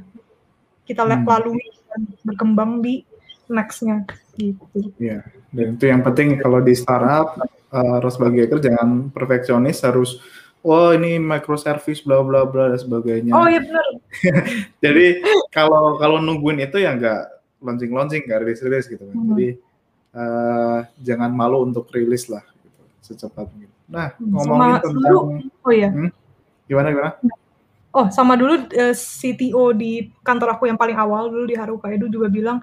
kita 0.84 1.07
hmm. 1.07 1.24
lalui 1.24 1.63
dan 1.88 2.01
berkembang 2.28 2.84
di 2.84 3.07
nextnya 3.47 4.03
gitu. 4.36 4.91
Iya, 4.99 5.24
dan 5.55 5.80
itu 5.80 5.86
yang 5.88 6.01
penting 6.03 6.36
kalau 6.38 6.59
di 6.59 6.76
startup 6.76 7.39
uh, 7.72 7.91
harus 8.01 8.20
bagi 8.20 8.45
jangan 8.45 9.07
perfeksionis 9.09 9.82
harus 9.88 10.20
oh 10.64 10.91
ini 10.91 11.20
microservice 11.20 12.03
bla 12.03 12.20
bla 12.24 12.43
bla 12.43 12.72
dan 12.74 12.80
sebagainya. 12.80 13.32
Oh 13.32 13.47
iya 13.47 13.64
benar. 13.64 13.86
Jadi 14.84 15.24
kalau 15.53 15.95
kalau 15.99 16.18
nungguin 16.20 16.64
itu 16.64 16.82
ya 16.84 16.95
nggak 16.95 17.22
launching 17.64 17.91
launching 17.91 18.24
nggak 18.28 18.39
rilis 18.43 18.62
rilis 18.64 18.86
gitu 18.88 19.03
kan. 19.03 19.16
Hmm. 19.16 19.28
Jadi 19.34 19.47
uh, 20.16 20.80
jangan 20.99 21.32
malu 21.32 21.64
untuk 21.64 21.88
rilis 21.91 22.28
lah 22.28 22.43
gitu, 22.43 22.82
secepat 23.03 23.47
mungkin. 23.49 23.72
Nah 23.88 24.07
hmm, 24.16 24.30
ngomongin 24.36 24.60
sama 24.60 24.78
tentang 24.84 25.03
dulu, 25.03 25.20
oh 25.66 25.74
iya. 25.74 25.89
Hmm, 25.89 26.12
gimana 26.68 26.88
gimana? 26.91 27.12
Oh 27.89 28.07
sama 28.14 28.38
dulu 28.38 28.53
uh, 28.70 28.93
eh, 28.93 28.95
CTO 28.95 29.74
di 29.74 30.14
kantor 30.22 30.60
aku 30.60 30.70
yang 30.70 30.78
paling 30.78 30.97
awal 30.99 31.32
dulu 31.32 31.45
di 31.49 31.57
Haruka 31.57 31.89
itu 31.89 32.05
juga 32.12 32.30
bilang 32.30 32.62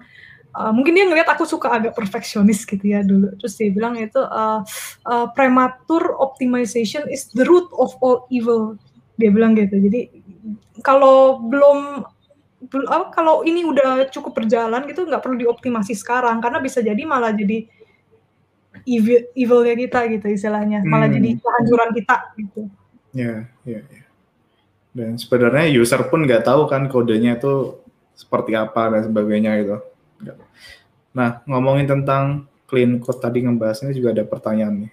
uh, 0.57 0.73
mungkin 0.73 0.97
dia 0.97 1.05
ngeliat 1.05 1.29
aku 1.29 1.45
suka 1.45 1.69
agak 1.69 1.93
perfeksionis 1.93 2.65
gitu 2.65 2.81
ya 2.81 3.05
dulu. 3.05 3.29
Terus 3.37 3.53
dia 3.61 3.69
bilang 3.69 3.93
itu 3.95 4.17
uh, 4.17 4.65
uh, 5.05 5.27
premature 5.37 6.17
optimization 6.17 7.05
is 7.07 7.29
the 7.37 7.45
root 7.45 7.69
of 7.77 7.93
all 8.01 8.25
evil. 8.33 8.73
Dia 9.21 9.29
bilang 9.29 9.53
gitu. 9.53 9.77
Jadi 9.77 10.09
kalau 10.81 11.37
belum 11.45 12.09
kalau 13.13 13.45
ini 13.45 13.63
udah 13.63 14.09
cukup 14.09 14.43
berjalan 14.43 14.83
gitu 14.89 15.05
nggak 15.05 15.21
perlu 15.21 15.37
dioptimasi 15.37 15.93
sekarang 15.93 16.41
karena 16.41 16.57
bisa 16.57 16.81
jadi 16.81 16.99
malah 17.05 17.31
jadi 17.31 17.69
evil 18.83 19.29
evilnya 19.33 19.75
kita 19.77 19.99
gitu 20.09 20.25
istilahnya 20.33 20.81
malah 20.83 21.07
hmm. 21.07 21.17
jadi 21.21 21.29
kehancuran 21.37 21.89
kita 21.95 22.15
gitu. 22.41 22.61
Ya, 23.15 23.49
ya, 23.65 23.81
ya. 23.81 24.03
Dan 24.93 25.17
sebenarnya 25.17 25.69
user 25.77 26.01
pun 26.09 26.25
nggak 26.25 26.45
tahu 26.45 26.65
kan 26.65 26.89
kodenya 26.89 27.37
itu 27.37 27.77
seperti 28.17 28.57
apa 28.57 28.89
dan 28.89 29.05
sebagainya 29.05 29.51
gitu. 29.61 29.77
Nah, 31.17 31.41
ngomongin 31.49 31.89
tentang 31.89 32.45
clean 32.67 32.99
code 32.99 33.23
tadi 33.23 33.41
ngebahas 33.41 33.81
ini 33.87 33.95
juga 33.97 34.13
ada 34.13 34.23
pertanyaan 34.27 34.85
nih. 34.85 34.91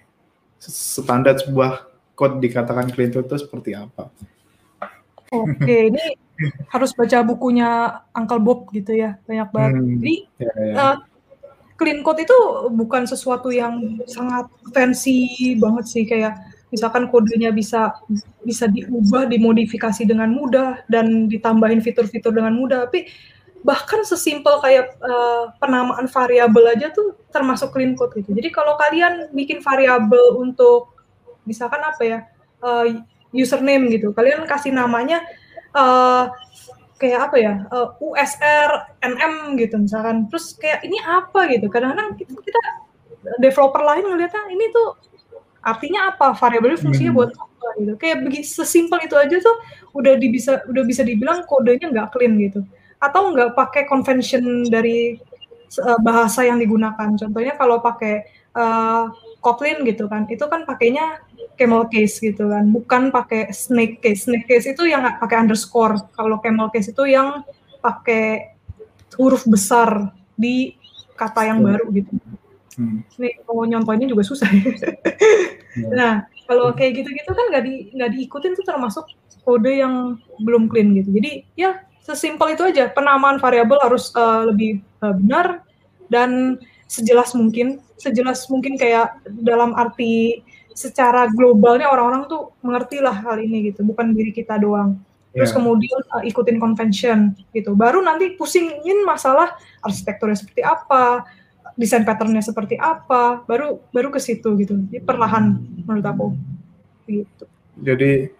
Standar 0.65 1.37
sebuah 1.37 1.85
code 2.15 2.39
dikatakan 2.41 2.89
clean 2.89 3.11
code 3.11 3.27
itu 3.29 3.37
seperti 3.45 3.75
apa? 3.75 4.09
Oke, 5.29 5.75
ini 5.91 6.03
harus 6.71 6.91
baca 6.95 7.21
bukunya 7.21 8.01
Uncle 8.15 8.41
Bob 8.41 8.59
gitu 8.71 8.95
ya, 8.95 9.19
banyak 9.27 9.49
banget. 9.51 9.73
Hmm, 9.75 9.89
Jadi 9.99 10.15
ya, 10.39 10.51
ya. 10.55 10.73
Uh, 10.75 10.95
clean 11.75 11.99
code 12.01 12.23
itu 12.23 12.37
bukan 12.71 13.03
sesuatu 13.03 13.51
yang 13.51 13.99
sangat 14.07 14.47
fancy 14.71 15.53
banget 15.59 15.85
sih 15.91 16.03
kayak 16.07 16.39
misalkan 16.71 17.07
kodenya 17.07 17.51
bisa 17.51 17.95
bisa 18.43 18.67
diubah, 18.67 19.27
dimodifikasi 19.27 20.03
dengan 20.07 20.31
mudah 20.31 20.83
dan 20.91 21.27
ditambahin 21.31 21.79
fitur-fitur 21.79 22.35
dengan 22.35 22.55
mudah, 22.55 22.87
tapi 22.89 23.07
bahkan 23.65 24.05
sesimpel 24.05 24.61
kayak 24.61 24.93
uh, 25.01 25.49
penamaan 25.57 26.05
variabel 26.05 26.69
aja 26.69 26.93
tuh 26.93 27.17
termasuk 27.33 27.73
clean 27.73 27.97
code 27.97 28.13
gitu. 28.21 28.37
Jadi 28.37 28.53
kalau 28.53 28.77
kalian 28.77 29.33
bikin 29.33 29.57
variabel 29.65 30.37
untuk 30.37 30.93
misalkan 31.49 31.81
apa 31.81 32.01
ya 32.05 32.19
uh, 32.61 32.85
username 33.33 33.89
gitu, 33.89 34.13
kalian 34.13 34.45
kasih 34.45 34.69
namanya 34.69 35.25
uh, 35.73 36.29
kayak 37.01 37.25
apa 37.25 37.35
ya 37.41 37.53
uh, 37.73 37.97
USR 37.97 39.01
NM 39.01 39.57
gitu 39.57 39.81
misalkan. 39.81 40.29
Terus 40.29 40.53
kayak 40.61 40.85
ini 40.85 41.01
apa 41.01 41.49
gitu. 41.49 41.65
Kadang-kadang 41.65 42.21
kita, 42.21 42.37
kita 42.37 42.61
developer 43.41 43.81
lain 43.81 44.05
ngeliatnya 44.13 44.45
ini 44.53 44.69
tuh 44.69 44.93
artinya 45.65 46.13
apa 46.13 46.37
variabel 46.37 46.77
fungsinya 46.77 47.09
hmm. 47.09 47.17
buat 47.17 47.31
apa 47.33 47.67
gitu. 47.81 47.93
Kayak 47.97 48.29
begitu 48.29 48.45
sesimpel 48.45 49.09
itu 49.09 49.17
aja 49.17 49.41
tuh 49.41 49.57
udah 49.97 50.13
bisa 50.21 50.61
udah 50.69 50.83
bisa 50.85 51.01
dibilang 51.01 51.41
kodenya 51.49 51.89
nggak 51.89 52.13
clean 52.13 52.37
gitu 52.37 52.61
atau 52.99 53.31
nggak 53.31 53.53
pakai 53.53 53.83
convention 53.85 54.67
dari 54.67 55.19
uh, 55.81 55.99
bahasa 56.01 56.45
yang 56.47 56.57
digunakan. 56.57 57.15
Contohnya 57.15 57.53
kalau 57.59 57.79
pakai 57.83 58.25
uh, 58.55 59.11
Kotlin 59.43 59.85
gitu 59.85 60.09
kan, 60.09 60.25
itu 60.25 60.41
kan 60.49 60.65
pakainya 60.65 61.21
camel 61.55 61.85
case 61.87 62.17
gitu 62.19 62.49
kan, 62.49 62.67
bukan 62.73 63.13
pakai 63.13 63.53
snake 63.53 64.01
case. 64.01 64.25
Snake 64.25 64.49
case 64.49 64.73
itu 64.73 64.89
yang 64.89 65.05
pakai 65.21 65.45
underscore. 65.45 66.01
Kalau 66.17 66.41
camel 66.41 66.73
case 66.73 66.91
itu 66.91 67.05
yang 67.05 67.45
pakai 67.79 68.57
huruf 69.15 69.45
besar 69.45 70.11
di 70.33 70.75
kata 71.15 71.47
yang 71.47 71.63
baru 71.63 71.85
gitu. 71.95 72.11
Hmm. 72.75 73.07
Ini 73.15 73.39
mau 73.47 73.63
nyontohnya 73.63 74.05
juga 74.09 74.23
susah. 74.25 74.49
Hmm. 75.75 75.91
Nah, 75.91 76.23
kalau 76.47 76.71
kayak 76.71 77.03
gitu-gitu 77.03 77.35
kan 77.35 77.51
nggak 77.51 77.63
di 77.67 77.91
nggak 77.91 78.11
diikutin 78.15 78.55
tuh 78.55 78.63
termasuk 78.63 79.11
kode 79.43 79.75
yang 79.75 80.15
belum 80.39 80.71
clean 80.71 80.95
gitu. 80.95 81.11
Jadi 81.11 81.43
ya 81.59 81.83
sesimpel 82.05 82.53
itu 82.53 82.63
aja. 82.69 82.93
Penamaan 82.93 83.41
variabel 83.41 83.81
harus 83.81 84.13
uh, 84.13 84.45
lebih 84.45 84.85
uh, 85.01 85.17
benar 85.17 85.65
dan 86.07 86.61
sejelas 86.85 87.33
mungkin. 87.33 87.81
Sejelas 87.97 88.45
mungkin 88.53 88.77
kayak 88.77 89.17
dalam 89.41 89.73
arti 89.73 90.45
secara 90.75 91.25
globalnya 91.31 91.87
orang-orang 91.87 92.27
tuh 92.27 92.51
mengerti 92.59 92.99
lah 92.99 93.15
hal 93.15 93.39
ini 93.39 93.71
gitu 93.73 93.81
bukan 93.81 94.13
diri 94.13 94.29
kita 94.29 94.61
doang. 94.61 95.01
Terus 95.33 95.51
yeah. 95.51 95.57
kemudian 95.57 95.99
uh, 96.13 96.23
ikutin 96.23 96.61
convention 96.61 97.33
gitu. 97.51 97.73
Baru 97.73 98.05
nanti 98.05 98.37
pusingin 98.37 99.01
masalah 99.03 99.57
arsitekturnya 99.81 100.37
seperti 100.37 100.61
apa 100.61 101.25
desain 101.75 102.07
patternnya 102.07 102.39
seperti 102.39 102.79
apa 102.79 103.43
baru 103.43 103.81
baru 103.89 104.13
ke 104.13 104.19
situ 104.21 104.53
gitu. 104.61 104.77
Jadi 104.93 105.01
perlahan 105.01 105.57
menurut 105.83 106.05
aku. 106.05 106.27
Gitu. 107.09 107.45
Jadi 107.81 108.31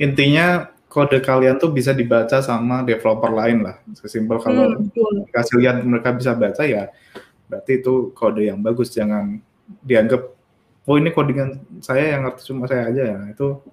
intinya 0.00 0.71
kode 0.92 1.24
kalian 1.24 1.56
tuh 1.56 1.72
bisa 1.72 1.96
dibaca 1.96 2.44
sama 2.44 2.84
developer 2.84 3.32
lain 3.32 3.64
lah. 3.64 3.80
Sesimpel 3.96 4.36
kalau 4.44 4.76
hmm, 4.76 5.32
kasih 5.32 5.56
lihat 5.56 5.80
mereka 5.80 6.12
bisa 6.12 6.36
baca 6.36 6.60
ya 6.68 6.92
berarti 7.48 7.80
itu 7.80 8.12
kode 8.12 8.44
yang 8.52 8.60
bagus. 8.60 8.92
Jangan 8.92 9.40
dianggap 9.80 10.20
oh 10.84 10.96
ini 11.00 11.08
codingan 11.16 11.64
saya 11.80 12.12
yang 12.12 12.28
ngerti 12.28 12.52
cuma 12.52 12.68
saya 12.68 12.92
aja 12.92 13.02
ya. 13.08 13.18
Itu 13.32 13.64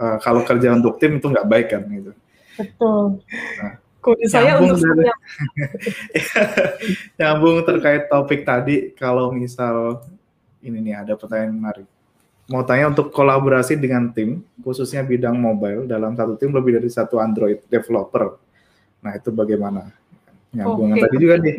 uh, 0.00 0.16
kalau 0.24 0.40
kerja 0.48 0.72
untuk 0.72 0.96
tim 0.96 1.20
itu 1.20 1.28
nggak 1.28 1.44
baik 1.44 1.68
kan 1.76 1.84
gitu. 1.92 2.12
Betul. 2.56 3.20
Nah, 3.60 3.72
kode 4.00 4.24
saya 4.24 4.56
untuk 4.56 4.80
dari, 4.80 5.12
nyambung 7.20 7.68
terkait 7.68 8.08
topik 8.08 8.48
tadi 8.48 8.96
kalau 8.96 9.28
misal 9.28 10.08
ini 10.64 10.80
nih 10.80 11.04
ada 11.04 11.12
pertanyaan 11.20 11.52
menarik 11.52 11.86
mau 12.46 12.62
tanya 12.62 12.94
untuk 12.94 13.10
kolaborasi 13.10 13.74
dengan 13.74 14.14
tim, 14.14 14.42
khususnya 14.62 15.02
bidang 15.02 15.34
mobile 15.34 15.86
dalam 15.90 16.14
satu 16.14 16.38
tim 16.38 16.54
lebih 16.54 16.78
dari 16.78 16.90
satu 16.90 17.18
Android 17.18 17.62
developer. 17.66 18.38
Nah 19.02 19.12
itu 19.18 19.34
bagaimana? 19.34 19.90
Nyambung 20.54 20.94
okay. 20.94 21.02
tadi 21.06 21.16
juga 21.18 21.34
nih, 21.42 21.56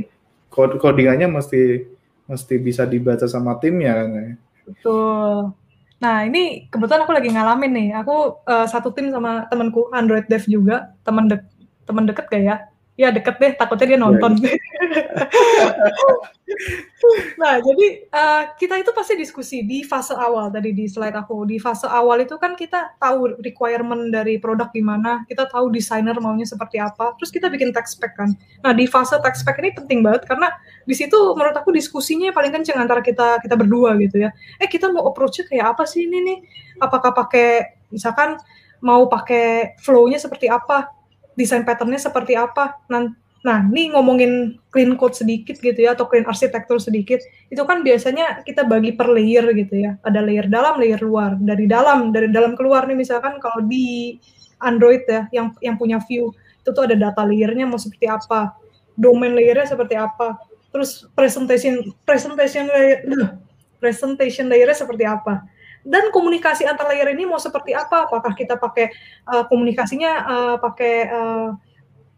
kod 0.47 0.79
codingannya 0.79 1.27
mesti 1.27 1.83
mesti 2.27 2.55
bisa 2.59 2.88
dibaca 2.88 3.27
sama 3.27 3.59
tim 3.59 3.79
ya 3.83 3.93
kan? 3.99 4.39
Betul. 4.63 5.51
Nah 5.97 6.15
ini 6.23 6.71
kebetulan 6.71 7.03
aku 7.03 7.13
lagi 7.15 7.29
ngalamin 7.35 7.71
nih. 7.75 7.88
Aku 8.03 8.39
uh, 8.47 8.67
satu 8.67 8.95
tim 8.95 9.11
sama 9.11 9.45
temanku 9.51 9.91
Android 9.91 10.27
dev 10.31 10.43
juga, 10.47 10.95
teman 11.03 11.27
de 11.27 11.43
teman 11.83 12.07
deket 12.07 12.31
gak 12.31 12.43
ya? 12.43 12.55
Ya 12.97 13.13
deket 13.13 13.37
deh 13.37 13.53
takutnya 13.53 13.93
dia 13.93 13.99
nonton. 14.01 14.41
Yeah. 14.41 14.57
nah 17.41 17.61
jadi 17.61 18.09
uh, 18.09 18.57
kita 18.57 18.81
itu 18.81 18.89
pasti 18.89 19.13
diskusi 19.13 19.61
di 19.61 19.85
fase 19.85 20.17
awal 20.17 20.49
tadi 20.49 20.73
di 20.73 20.89
slide 20.89 21.13
aku. 21.13 21.45
Di 21.45 21.61
fase 21.61 21.85
awal 21.85 22.25
itu 22.25 22.41
kan 22.41 22.57
kita 22.57 22.97
tahu 22.97 23.37
requirement 23.45 24.09
dari 24.09 24.41
produk 24.41 24.73
gimana 24.73 25.21
kita 25.29 25.45
tahu 25.45 25.69
desainer 25.69 26.17
maunya 26.17 26.49
seperti 26.49 26.81
apa 26.81 27.13
terus 27.21 27.29
kita 27.29 27.53
bikin 27.53 27.69
tech 27.69 27.85
spec 27.85 28.17
kan. 28.17 28.33
Nah 28.65 28.73
di 28.73 28.89
fase 28.89 29.21
tech 29.21 29.37
spec 29.37 29.61
ini 29.61 29.77
penting 29.77 30.01
banget 30.01 30.25
karena 30.25 30.49
di 30.89 30.97
situ 30.97 31.37
menurut 31.37 31.53
aku 31.53 31.69
diskusinya 31.69 32.33
paling 32.33 32.49
kenceng 32.49 32.81
antara 32.81 33.05
kita 33.05 33.37
kita 33.45 33.53
berdua 33.53 33.93
gitu 34.01 34.25
ya. 34.25 34.33
Eh 34.57 34.65
kita 34.65 34.89
mau 34.89 35.05
approach-nya 35.05 35.45
kayak 35.45 35.77
apa 35.77 35.85
sih 35.85 36.09
ini 36.09 36.17
nih? 36.25 36.37
Apakah 36.81 37.13
pakai 37.13 37.77
misalkan 37.93 38.41
mau 38.81 39.05
pakai 39.05 39.77
flow-nya 39.81 40.17
seperti 40.17 40.49
apa 40.49 40.96
desain 41.38 41.61
patternnya 41.61 42.01
seperti 42.01 42.33
apa. 42.33 42.81
Nah, 42.89 43.13
nah, 43.45 43.61
ini 43.69 43.93
ngomongin 43.93 44.57
clean 44.73 44.97
code 44.97 45.13
sedikit 45.13 45.55
gitu 45.61 45.77
ya, 45.77 45.93
atau 45.93 46.09
clean 46.09 46.25
arsitektur 46.25 46.81
sedikit, 46.81 47.21
itu 47.53 47.61
kan 47.61 47.85
biasanya 47.85 48.41
kita 48.41 48.65
bagi 48.65 48.97
per 48.97 49.07
layer 49.13 49.45
gitu 49.53 49.77
ya. 49.77 49.95
Ada 50.01 50.25
layer 50.25 50.49
dalam, 50.49 50.81
layer 50.81 50.99
luar. 50.99 51.38
Dari 51.38 51.69
dalam, 51.69 52.09
dari 52.09 52.33
dalam 52.33 52.57
keluar 52.57 52.89
nih 52.89 52.97
misalkan 52.97 53.38
kalau 53.38 53.61
di 53.63 54.17
Android 54.57 55.05
ya, 55.05 55.29
yang 55.29 55.53
yang 55.61 55.77
punya 55.77 56.01
view, 56.01 56.33
itu 56.65 56.69
tuh 56.73 56.89
ada 56.89 56.97
data 56.97 57.21
layernya 57.21 57.69
mau 57.69 57.77
seperti 57.77 58.09
apa, 58.09 58.57
domain 58.97 59.38
layernya 59.38 59.69
seperti 59.69 59.93
apa, 59.93 60.41
terus 60.73 61.05
presentation 61.13 61.93
presentation 62.01 62.65
layer, 62.65 63.05
presentation 63.81 64.49
layernya 64.49 64.75
seperti 64.75 65.05
apa. 65.05 65.45
Dan 65.88 66.11
komunikasi 66.11 66.67
antar 66.67 66.91
layer 66.91 67.15
ini 67.15 67.23
mau 67.23 67.39
seperti 67.39 67.71
apa? 67.71 68.11
Apakah 68.11 68.35
kita 68.35 68.59
pakai 68.59 68.91
uh, 69.23 69.47
komunikasinya 69.47 70.11
uh, 70.27 70.55
pakai 70.59 70.95
uh, 71.07 71.49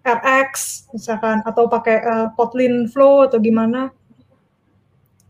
RX 0.02 0.86
misalkan 0.98 1.46
atau 1.46 1.70
pakai 1.70 1.98
uh, 2.02 2.28
Kotlin 2.34 2.90
Flow 2.90 3.30
atau 3.30 3.38
gimana? 3.38 3.94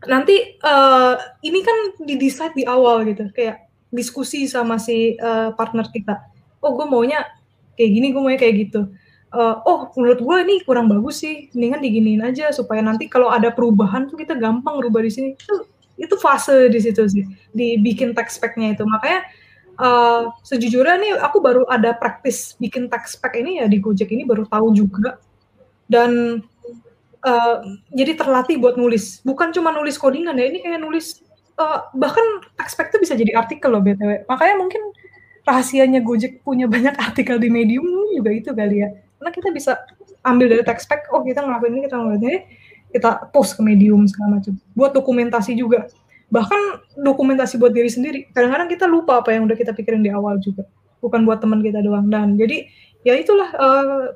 Nanti 0.08 0.56
uh, 0.64 1.20
ini 1.44 1.60
kan 1.60 1.78
didesain 2.00 2.56
di 2.56 2.64
awal 2.64 3.04
gitu, 3.04 3.28
kayak 3.36 3.68
diskusi 3.92 4.48
sama 4.48 4.80
si 4.80 5.20
uh, 5.20 5.52
partner 5.52 5.84
kita. 5.92 6.24
Oh, 6.64 6.72
gue 6.72 6.88
maunya 6.88 7.28
kayak 7.76 7.90
gini, 7.92 8.06
gue 8.08 8.22
maunya 8.24 8.40
kayak 8.40 8.56
gitu. 8.56 8.88
Uh, 9.30 9.60
oh, 9.68 9.92
menurut 10.00 10.24
gue 10.24 10.36
ini 10.48 10.56
kurang 10.64 10.88
bagus 10.88 11.20
sih, 11.20 11.52
mendingan 11.52 11.84
diginiin 11.84 12.22
aja 12.24 12.48
supaya 12.56 12.80
nanti 12.80 13.06
kalau 13.12 13.28
ada 13.28 13.52
perubahan 13.52 14.08
tuh 14.08 14.16
kita 14.16 14.32
gampang 14.32 14.80
rubah 14.80 15.04
di 15.04 15.12
sini. 15.12 15.30
Itu 16.00 16.16
fase 16.16 16.72
di 16.72 16.80
situ 16.80 17.04
sih 17.04 17.24
dibikin 17.52 18.16
text 18.16 18.40
spec-nya 18.40 18.72
itu. 18.72 18.88
Makanya 18.88 19.20
uh, 19.76 20.32
sejujurnya 20.40 20.96
nih 20.96 21.12
aku 21.20 21.44
baru 21.44 21.68
ada 21.68 21.92
praktis 21.92 22.56
bikin 22.56 22.88
text 22.88 23.20
spec 23.20 23.36
ini 23.36 23.60
ya 23.60 23.68
di 23.68 23.76
Gojek 23.78 24.08
ini 24.08 24.24
baru 24.24 24.48
tahu 24.48 24.72
juga. 24.72 25.20
Dan 25.84 26.40
uh, 27.20 27.56
jadi 27.92 28.16
terlatih 28.16 28.56
buat 28.56 28.80
nulis. 28.80 29.20
Bukan 29.20 29.52
cuma 29.52 29.70
nulis 29.76 30.00
codingan 30.00 30.40
ya 30.40 30.48
ini 30.48 30.64
kayak 30.64 30.80
nulis 30.80 31.20
uh, 31.60 31.92
bahkan 31.92 32.24
text 32.56 32.72
spec 32.74 32.88
itu 32.88 32.98
bisa 33.04 33.14
jadi 33.14 33.36
artikel 33.36 33.68
loh 33.68 33.84
btw 33.84 34.24
makanya 34.24 34.56
mungkin 34.56 34.82
rahasianya 35.44 36.00
Gojek 36.00 36.40
punya 36.44 36.64
banyak 36.64 36.96
artikel 36.96 37.36
di 37.36 37.52
Medium 37.52 37.84
juga 38.16 38.30
itu 38.32 38.50
kali 38.56 38.84
ya. 38.84 38.88
Karena 39.20 39.30
kita 39.32 39.48
bisa 39.52 39.72
ambil 40.24 40.52
dari 40.52 40.64
text 40.64 40.88
spec 40.88 41.08
oh 41.12 41.24
kita 41.24 41.44
ngelakuin 41.44 41.76
ini 41.76 41.82
kita 41.88 41.96
ngelakuin 41.96 42.24
ini 42.24 42.38
kita 42.90 43.30
post 43.30 43.56
ke 43.58 43.62
medium 43.62 44.06
segala 44.06 44.38
macam 44.38 44.54
buat 44.74 44.90
dokumentasi 44.94 45.54
juga 45.56 45.86
bahkan 46.30 46.58
dokumentasi 46.94 47.58
buat 47.58 47.74
diri 47.74 47.90
sendiri 47.90 48.30
kadang-kadang 48.30 48.70
kita 48.70 48.86
lupa 48.86 49.18
apa 49.18 49.34
yang 49.34 49.50
udah 49.50 49.58
kita 49.58 49.74
pikirin 49.74 50.02
di 50.02 50.10
awal 50.14 50.38
juga 50.38 50.66
bukan 51.02 51.26
buat 51.26 51.42
teman 51.42 51.62
kita 51.64 51.82
doang 51.82 52.06
dan 52.06 52.38
jadi 52.38 52.70
ya 53.02 53.16
itulah 53.16 53.50
uh, 53.56 54.14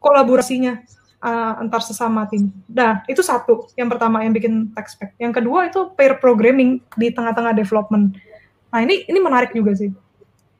kolaborasinya 0.00 0.80
uh, 1.20 1.60
antar 1.60 1.84
sesama 1.84 2.26
tim. 2.26 2.50
Nah, 2.66 3.04
itu 3.06 3.20
satu 3.20 3.68
yang 3.76 3.88
pertama 3.92 4.24
yang 4.24 4.32
bikin 4.32 4.72
tech 4.72 4.88
spec. 4.88 5.12
Yang 5.20 5.40
kedua 5.40 5.68
itu 5.68 5.92
pair 5.94 6.16
programming 6.18 6.80
di 6.96 7.12
tengah-tengah 7.12 7.52
development. 7.52 8.16
Nah, 8.72 8.80
ini 8.80 9.04
ini 9.06 9.18
menarik 9.20 9.52
juga 9.52 9.76
sih. 9.76 9.92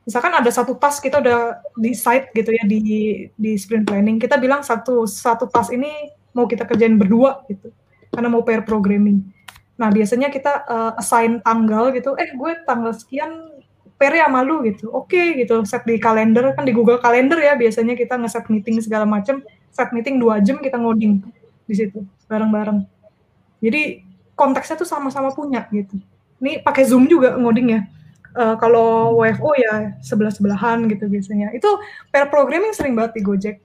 Misalkan 0.05 0.33
ada 0.33 0.49
satu 0.49 0.73
task 0.77 1.05
kita 1.05 1.21
udah 1.21 1.61
di 1.77 1.93
site 1.93 2.33
gitu 2.33 2.49
ya 2.53 2.63
di 2.65 2.81
di 3.37 3.51
sprint 3.57 3.85
planning, 3.85 4.17
kita 4.17 4.37
bilang 4.41 4.65
satu 4.65 5.05
satu 5.05 5.45
task 5.45 5.73
ini 5.73 5.89
mau 6.31 6.47
kita 6.47 6.63
kerjain 6.67 6.95
berdua 6.95 7.43
gitu. 7.47 7.71
Karena 8.11 8.27
mau 8.27 8.43
pair 8.43 8.63
programming. 8.67 9.23
Nah 9.79 9.89
biasanya 9.89 10.29
kita 10.29 10.67
uh, 10.67 10.91
assign 10.99 11.39
tanggal 11.41 11.89
gitu. 11.95 12.13
Eh 12.19 12.35
gue 12.35 12.51
tanggal 12.67 12.91
sekian 12.93 13.49
pair 13.95 14.17
ya 14.17 14.27
malu 14.27 14.65
gitu. 14.67 14.91
Oke 14.91 15.15
okay, 15.15 15.27
gitu. 15.45 15.63
Set 15.63 15.87
di 15.87 15.97
kalender. 16.01 16.53
Kan 16.53 16.67
di 16.67 16.73
Google 16.75 16.99
Calendar 16.99 17.39
ya 17.39 17.55
biasanya 17.55 17.95
kita 17.95 18.19
ngeset 18.19 18.45
meeting 18.51 18.81
segala 18.83 19.07
macam 19.07 19.41
set 19.71 19.89
meeting 19.95 20.19
dua 20.19 20.43
jam 20.43 20.59
kita 20.59 20.75
ngoding 20.75 21.23
di 21.65 21.73
situ 21.73 22.03
bareng-bareng. 22.27 22.83
Jadi 23.63 24.03
konteksnya 24.35 24.75
tuh 24.75 24.89
sama-sama 24.89 25.31
punya 25.31 25.63
gitu. 25.71 25.95
Ini 26.43 26.65
pakai 26.65 26.83
Zoom 26.83 27.07
juga 27.07 27.37
ngoding 27.37 27.67
ya. 27.71 27.81
Uh, 28.31 28.55
kalau 28.55 29.19
WFO 29.19 29.51
ya 29.59 29.95
sebelah-sebelahan 30.03 30.87
gitu 30.91 31.07
biasanya. 31.07 31.51
Itu 31.55 31.79
pair 32.11 32.27
programming 32.27 32.75
sering 32.75 32.95
banget 32.95 33.19
di 33.19 33.21
Gojek 33.23 33.55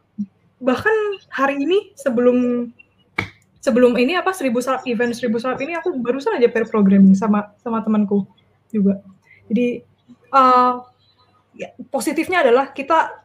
bahkan 0.67 0.91
hari 1.31 1.63
ini 1.63 1.95
sebelum 1.95 2.69
sebelum 3.63 3.95
ini 3.95 4.19
apa 4.19 4.35
seribu 4.35 4.59
salap 4.59 4.83
event 4.91 5.15
seribu 5.15 5.39
salap 5.39 5.63
ini 5.63 5.79
aku 5.79 5.95
barusan 6.03 6.35
aja 6.35 6.51
pair 6.51 6.67
programming 6.67 7.15
sama 7.15 7.55
sama 7.63 7.87
temanku 7.87 8.27
juga. 8.75 8.99
Jadi 9.47 9.87
uh, 10.35 10.83
ya, 11.55 11.71
positifnya 11.95 12.43
adalah 12.43 12.75
kita 12.75 13.23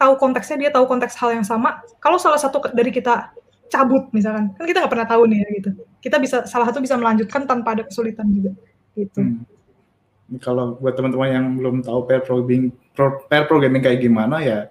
tahu 0.00 0.16
konteksnya 0.16 0.56
dia 0.56 0.70
tahu 0.72 0.88
konteks 0.88 1.20
hal 1.20 1.36
yang 1.36 1.44
sama. 1.44 1.84
Kalau 2.00 2.16
salah 2.16 2.40
satu 2.40 2.64
dari 2.72 2.88
kita 2.88 3.36
cabut 3.68 4.08
misalkan 4.16 4.56
kan 4.56 4.64
kita 4.64 4.80
nggak 4.80 4.92
pernah 4.96 5.08
tahu 5.08 5.28
nih 5.28 5.44
ya 5.44 5.48
gitu. 5.60 5.70
Kita 6.00 6.16
bisa 6.16 6.48
salah 6.48 6.64
satu 6.64 6.80
bisa 6.80 6.96
melanjutkan 6.96 7.44
tanpa 7.44 7.76
ada 7.76 7.84
kesulitan 7.84 8.24
juga 8.32 8.56
gitu. 8.96 9.20
Hmm. 9.20 9.44
kalau 10.38 10.78
buat 10.78 10.94
teman-teman 10.94 11.28
yang 11.30 11.46
belum 11.58 11.76
tahu 11.82 12.06
pair 12.06 12.22
programming 12.22 12.70
pair 13.26 13.44
programming 13.50 13.82
kayak 13.82 13.98
gimana 14.02 14.38
ya 14.42 14.70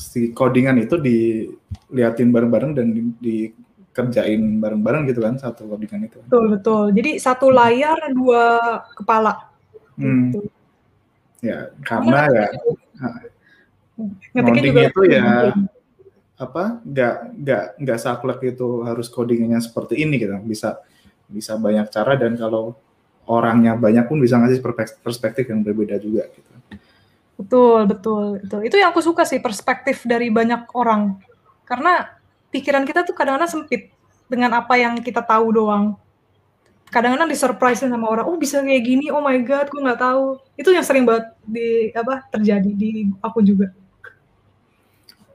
si 0.00 0.32
codingan 0.32 0.80
itu 0.80 0.96
diliatin 0.96 2.32
bareng-bareng 2.32 2.72
dan 2.72 2.86
di, 2.96 3.02
dikerjain 3.20 4.40
bareng-bareng 4.56 5.04
gitu 5.12 5.20
kan 5.20 5.36
satu 5.36 5.68
codingan 5.68 6.08
itu. 6.08 6.18
Betul 6.24 6.44
betul. 6.56 6.84
Jadi 6.96 7.10
satu 7.20 7.52
layar 7.52 8.00
dua 8.16 8.44
kepala. 8.96 9.52
Hmm. 10.00 10.32
Gitu. 10.32 10.40
Ya 11.44 11.68
karena 11.84 12.24
ya 12.32 12.46
ngetiknya 14.32 14.62
juga 14.64 14.80
itu 14.88 15.02
ya 15.12 15.24
apa 16.40 16.80
nggak 16.80 17.14
nggak 17.36 17.64
nggak 17.84 17.98
saklek 18.00 18.56
itu 18.56 18.80
harus 18.88 19.12
codingannya 19.12 19.60
seperti 19.60 20.00
ini 20.00 20.16
gitu 20.16 20.40
bisa 20.40 20.80
bisa 21.28 21.60
banyak 21.60 21.92
cara 21.92 22.16
dan 22.16 22.32
kalau 22.40 22.72
orangnya 23.28 23.76
banyak 23.76 24.08
pun 24.08 24.16
bisa 24.18 24.40
ngasih 24.40 24.64
perspektif 25.04 25.44
yang 25.52 25.60
berbeda 25.60 26.00
juga 26.00 26.26
gitu. 26.32 26.50
Betul, 27.40 27.88
betul. 27.88 28.24
Itu 28.44 28.56
itu 28.60 28.76
yang 28.76 28.92
aku 28.92 29.00
suka 29.00 29.24
sih 29.24 29.40
perspektif 29.40 30.04
dari 30.04 30.28
banyak 30.28 30.68
orang. 30.76 31.16
Karena 31.64 32.04
pikiran 32.52 32.84
kita 32.84 33.08
tuh 33.08 33.16
kadang-kadang 33.16 33.48
sempit 33.48 33.88
dengan 34.28 34.60
apa 34.60 34.76
yang 34.76 35.00
kita 35.00 35.24
tahu 35.24 35.56
doang. 35.56 35.96
Kadang-kadang 36.90 37.30
disurprise 37.30 37.86
sama 37.86 38.10
orang, 38.10 38.26
oh 38.26 38.34
bisa 38.34 38.60
kayak 38.60 38.82
gini, 38.82 39.14
oh 39.14 39.22
my 39.22 39.38
god, 39.46 39.70
gue 39.70 39.78
nggak 39.78 40.02
tahu. 40.02 40.42
Itu 40.58 40.74
yang 40.74 40.82
sering 40.82 41.06
banget 41.06 41.32
di 41.46 41.94
apa 41.94 42.26
terjadi 42.28 42.70
di 42.74 43.08
aku 43.22 43.40
juga. 43.46 43.70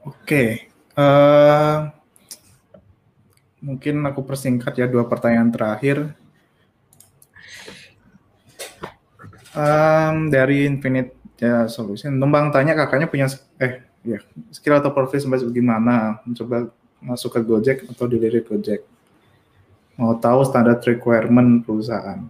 Oke, 0.04 0.20
okay. 0.22 0.48
uh, 0.94 1.02
eh, 1.02 1.76
mungkin 3.64 4.04
aku 4.04 4.20
persingkat 4.22 4.78
ya 4.78 4.86
dua 4.86 5.08
pertanyaan 5.08 5.48
terakhir. 5.48 6.12
Um, 9.56 10.28
dari 10.28 10.68
Infinite 10.68 11.15
ya 11.36 11.68
solusi. 11.68 12.08
Numpang 12.08 12.52
tanya 12.52 12.76
kakaknya 12.76 13.08
punya 13.08 13.26
eh 13.60 13.84
ya 14.06 14.22
skill 14.54 14.78
atau 14.78 14.92
profil 14.94 15.18
sampai 15.18 15.42
bagaimana 15.42 16.22
mencoba 16.22 16.70
masuk 17.02 17.36
ke 17.36 17.40
Gojek 17.44 17.78
atau 17.88 18.06
dilirik 18.08 18.48
Gojek. 18.48 18.84
Mau 19.96 20.16
tahu 20.20 20.44
standar 20.44 20.80
requirement 20.84 21.64
perusahaan. 21.64 22.20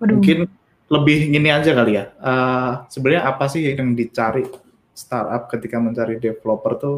Waduh. 0.00 0.16
mungkin 0.16 0.48
lebih 0.88 1.28
gini 1.28 1.52
aja 1.52 1.76
kali 1.76 2.00
ya. 2.00 2.08
Uh, 2.16 2.88
sebenarnya 2.88 3.28
apa 3.28 3.44
sih 3.52 3.68
yang 3.68 3.92
dicari 3.92 4.48
startup 4.96 5.52
ketika 5.52 5.76
mencari 5.76 6.16
developer 6.16 6.72
tuh? 6.80 6.96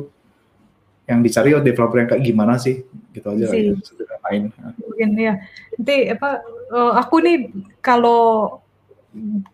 Yang 1.10 1.18
dicari 1.26 1.50
oh 1.58 1.62
developer 1.66 1.98
yang 1.98 2.08
kayak 2.14 2.22
gimana 2.22 2.54
sih? 2.62 2.86
Gitu 3.10 3.26
aja 3.26 3.50
lah 3.50 3.58
ya, 3.58 3.74
lain 4.22 4.42
mungkin 4.78 5.08
ya 5.18 5.34
nanti 5.76 5.96
apa 6.14 6.40
uh, 6.70 6.92
aku 6.96 7.16
nih 7.20 7.38
kalau 7.82 8.58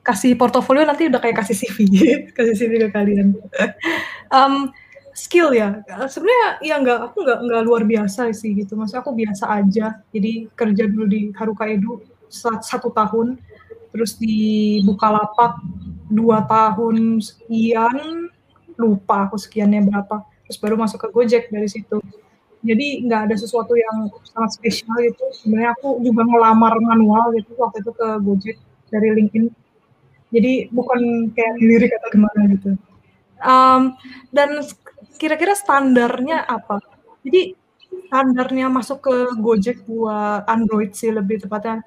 kasih 0.07 0.39
portofolio 0.39 0.87
nanti 0.87 1.11
udah 1.11 1.19
kayak 1.19 1.43
kasih 1.43 1.57
CV, 1.67 1.79
kasih 2.37 2.55
CV 2.55 2.73
ke 2.87 2.89
kalian. 2.95 3.35
um, 4.31 4.71
skill 5.11 5.51
ya, 5.51 5.83
sebenarnya 6.07 6.63
ya 6.63 6.75
nggak 6.79 6.99
aku 7.11 7.27
nggak 7.27 7.39
nggak 7.43 7.63
luar 7.67 7.83
biasa 7.83 8.31
sih 8.31 8.55
gitu. 8.55 8.79
Maksudnya 8.79 9.03
aku 9.03 9.13
biasa 9.19 9.45
aja. 9.51 9.87
Jadi 10.15 10.47
kerja 10.55 10.85
dulu 10.87 11.05
di 11.11 11.21
Haruka 11.35 11.67
Edu 11.67 11.99
satu 12.63 12.95
tahun, 12.95 13.41
terus 13.91 14.15
di 14.15 14.79
Bukalapak 14.87 15.59
dua 16.07 16.47
tahun 16.47 17.19
sekian, 17.19 18.31
lupa 18.79 19.27
aku 19.27 19.37
sekiannya 19.43 19.91
berapa. 19.91 20.23
Terus 20.47 20.59
baru 20.63 20.79
masuk 20.79 21.03
ke 21.03 21.09
Gojek 21.11 21.45
dari 21.51 21.67
situ. 21.67 21.99
Jadi 22.63 23.07
nggak 23.07 23.31
ada 23.31 23.35
sesuatu 23.39 23.75
yang 23.75 24.07
sangat 24.23 24.51
spesial 24.55 24.95
gitu. 25.03 25.25
Sebenarnya 25.35 25.75
aku 25.75 25.99
juga 25.99 26.23
ngelamar 26.23 26.79
manual 26.79 27.35
gitu 27.35 27.59
waktu 27.59 27.83
itu 27.83 27.91
ke 27.91 28.09
Gojek 28.23 28.59
dari 28.93 29.09
LinkedIn. 29.15 29.47
Jadi 30.29 30.69
bukan 30.69 31.33
kayak 31.33 31.55
lirik 31.61 31.93
atau 31.97 32.09
gimana 32.13 32.41
gitu. 32.53 32.71
Um, 33.41 33.97
dan 34.35 34.61
kira-kira 35.17 35.57
standarnya 35.57 36.45
apa? 36.45 36.83
Jadi 37.25 37.57
standarnya 38.09 38.67
masuk 38.69 39.05
ke 39.09 39.15
Gojek 39.41 39.85
buat 39.89 40.45
Android 40.49 40.93
sih 40.93 41.13
lebih 41.13 41.45
tepatnya 41.45 41.81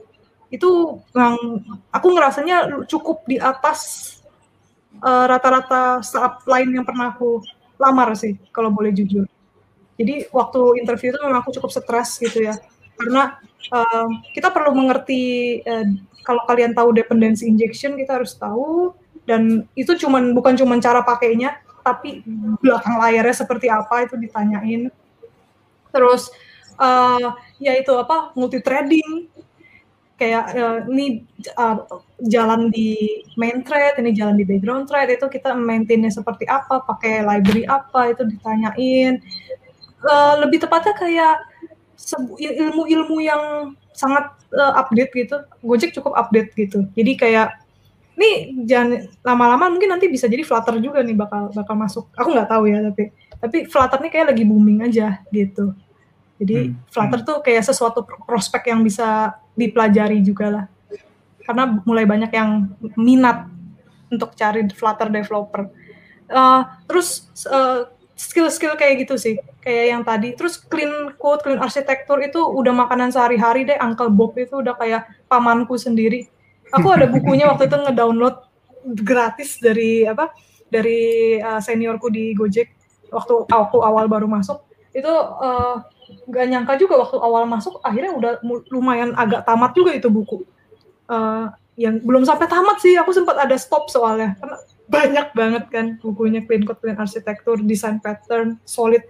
itu 0.52 1.00
yang 1.16 1.64
aku 1.96 2.08
ngerasanya 2.12 2.86
cukup 2.86 3.24
di 3.24 3.40
atas 3.40 3.80
uh, 5.00 5.26
rata-rata 5.26 6.04
startup 6.04 6.44
lain 6.44 6.76
yang 6.76 6.86
pernah 6.86 7.16
aku 7.16 7.40
lamar 7.80 8.14
sih 8.20 8.36
kalau 8.52 8.70
boleh 8.70 8.92
jujur. 8.92 9.26
Jadi 9.96 10.28
waktu 10.34 10.62
interview 10.82 11.16
itu 11.16 11.20
memang 11.24 11.40
aku 11.46 11.56
cukup 11.56 11.72
stres 11.72 12.20
gitu 12.20 12.52
ya 12.52 12.58
karena 13.02 13.42
uh, 13.74 14.08
kita 14.38 14.54
perlu 14.54 14.78
mengerti 14.78 15.58
uh, 15.66 15.90
kalau 16.22 16.46
kalian 16.46 16.78
tahu 16.78 16.94
dependency 16.94 17.50
injection 17.50 17.98
kita 17.98 18.22
harus 18.22 18.38
tahu. 18.38 18.94
Dan 19.22 19.70
itu 19.78 19.94
cuman 19.98 20.34
bukan 20.34 20.58
cuman 20.58 20.82
cara 20.82 21.06
pakainya 21.06 21.62
tapi 21.82 22.22
belakang 22.62 23.02
layarnya 23.02 23.36
seperti 23.46 23.70
apa 23.70 24.06
itu 24.06 24.18
ditanyain. 24.18 24.94
Terus 25.90 26.30
uh, 26.78 27.34
ya 27.58 27.74
itu 27.78 27.94
apa 27.98 28.34
multi 28.38 28.62
trading 28.62 29.30
kayak 30.22 30.46
uh, 30.54 30.80
ini 30.86 31.26
uh, 31.58 31.82
jalan 32.30 32.70
di 32.70 33.26
main 33.42 33.66
thread, 33.66 33.98
ini 33.98 34.14
jalan 34.14 34.38
di 34.38 34.46
background 34.46 34.86
thread 34.86 35.10
itu 35.10 35.26
kita 35.26 35.58
maintainnya 35.58 36.14
seperti 36.14 36.46
apa, 36.46 36.86
pakai 36.86 37.26
library 37.26 37.66
apa 37.66 38.14
itu 38.14 38.30
ditanyain. 38.30 39.18
Uh, 40.02 40.46
lebih 40.46 40.62
tepatnya 40.62 40.94
kayak 40.98 41.42
ilmu-ilmu 42.40 43.18
yang 43.22 43.74
sangat 43.92 44.34
uh, 44.56 44.74
update 44.82 45.12
gitu. 45.14 45.38
Gojek 45.62 45.92
cukup 45.96 46.16
update 46.18 46.54
gitu. 46.56 46.88
Jadi 46.96 47.12
kayak 47.18 47.50
ini 48.20 48.62
jangan 48.68 49.08
lama-lama 49.24 49.72
mungkin 49.72 49.90
nanti 49.96 50.06
bisa 50.12 50.28
jadi 50.30 50.44
Flutter 50.46 50.78
juga 50.84 51.02
nih 51.02 51.16
bakal 51.16 51.50
bakal 51.56 51.76
masuk. 51.80 52.06
Aku 52.14 52.34
nggak 52.36 52.50
tahu 52.52 52.70
ya 52.70 52.84
tapi 52.84 53.10
tapi 53.42 53.58
Flutter 53.66 54.00
nih 54.04 54.12
kayak 54.12 54.28
lagi 54.36 54.44
booming 54.46 54.86
aja 54.86 55.24
gitu. 55.34 55.74
Jadi 56.42 56.74
hmm. 56.74 56.90
Flutter 56.90 57.20
hmm. 57.22 57.28
tuh 57.28 57.38
kayak 57.42 57.64
sesuatu 57.66 58.06
prospek 58.26 58.74
yang 58.74 58.82
bisa 58.82 59.38
dipelajari 59.58 60.22
juga 60.22 60.46
lah. 60.50 60.66
Karena 61.42 61.82
mulai 61.86 62.06
banyak 62.06 62.32
yang 62.34 62.70
minat 62.98 63.50
untuk 64.12 64.36
cari 64.38 64.66
Flutter 64.70 65.10
developer. 65.10 65.72
Uh, 66.32 66.64
terus 66.88 67.28
uh, 67.50 67.92
skill-skill 68.22 68.78
kayak 68.78 69.02
gitu 69.02 69.18
sih, 69.18 69.42
kayak 69.66 69.86
yang 69.98 70.04
tadi. 70.06 70.38
Terus 70.38 70.62
clean 70.62 71.18
code, 71.18 71.42
clean 71.42 71.58
arsitektur 71.58 72.22
itu 72.22 72.38
udah 72.38 72.70
makanan 72.70 73.10
sehari-hari 73.10 73.66
deh. 73.66 73.82
Uncle 73.82 74.14
Bob 74.14 74.38
itu 74.38 74.62
udah 74.62 74.78
kayak 74.78 75.10
pamanku 75.26 75.74
sendiri 75.82 76.30
aku 76.72 76.88
ada 76.90 77.06
bukunya 77.06 77.46
waktu 77.52 77.68
itu 77.68 77.78
ngedownload 77.78 78.36
gratis 79.04 79.60
dari 79.60 80.08
apa 80.08 80.32
dari 80.72 81.38
uh, 81.38 81.60
seniorku 81.60 82.08
di 82.08 82.32
Gojek 82.34 82.72
waktu 83.12 83.34
aku 83.52 83.84
awal 83.84 84.08
baru 84.08 84.26
masuk 84.26 84.64
itu 84.96 85.12
uh, 85.12 85.84
gak 86.32 86.48
nyangka 86.48 86.80
juga 86.80 87.00
waktu 87.00 87.20
awal 87.20 87.44
masuk 87.48 87.80
akhirnya 87.84 88.16
udah 88.16 88.32
lumayan 88.72 89.16
agak 89.16 89.44
tamat 89.44 89.72
juga 89.76 89.92
itu 89.96 90.08
buku 90.08 90.44
uh, 91.12 91.52
yang 91.76 92.00
belum 92.04 92.24
sampai 92.24 92.48
tamat 92.48 92.80
sih 92.80 92.96
aku 92.96 93.12
sempat 93.16 93.40
ada 93.40 93.56
stop 93.60 93.92
soalnya 93.92 94.36
karena 94.40 94.58
banyak 94.92 95.32
banget 95.32 95.64
kan 95.72 95.86
bukunya 96.04 96.44
clean 96.44 96.68
code 96.68 96.84
clean 96.84 97.00
arsitektur 97.00 97.64
design 97.64 98.04
pattern 98.04 98.60
solid 98.68 99.02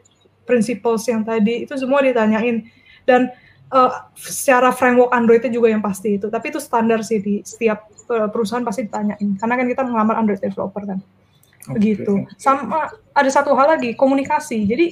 principles 0.46 1.10
yang 1.10 1.26
tadi 1.26 1.66
itu 1.66 1.74
semua 1.74 2.06
ditanyain 2.06 2.70
dan 3.10 3.34
uh, 3.74 4.12
secara 4.14 4.70
framework 4.70 5.10
Android 5.16 5.42
itu 5.42 5.58
juga 5.58 5.72
yang 5.72 5.82
pasti 5.82 6.20
itu. 6.20 6.28
Tapi 6.28 6.52
itu 6.52 6.60
standar 6.62 7.02
sih 7.02 7.24
di 7.24 7.42
setiap 7.42 7.88
uh, 8.12 8.28
perusahaan 8.30 8.62
pasti 8.62 8.86
ditanyain. 8.86 9.40
Karena 9.40 9.56
kan 9.58 9.66
kita 9.66 9.82
mengamar 9.88 10.16
Android 10.20 10.44
developer 10.44 10.84
kan. 10.86 11.00
Begitu. 11.72 12.28
Sama 12.36 12.92
ada 13.16 13.30
satu 13.32 13.56
hal 13.56 13.80
lagi, 13.80 13.96
komunikasi. 13.96 14.68
Jadi 14.68 14.86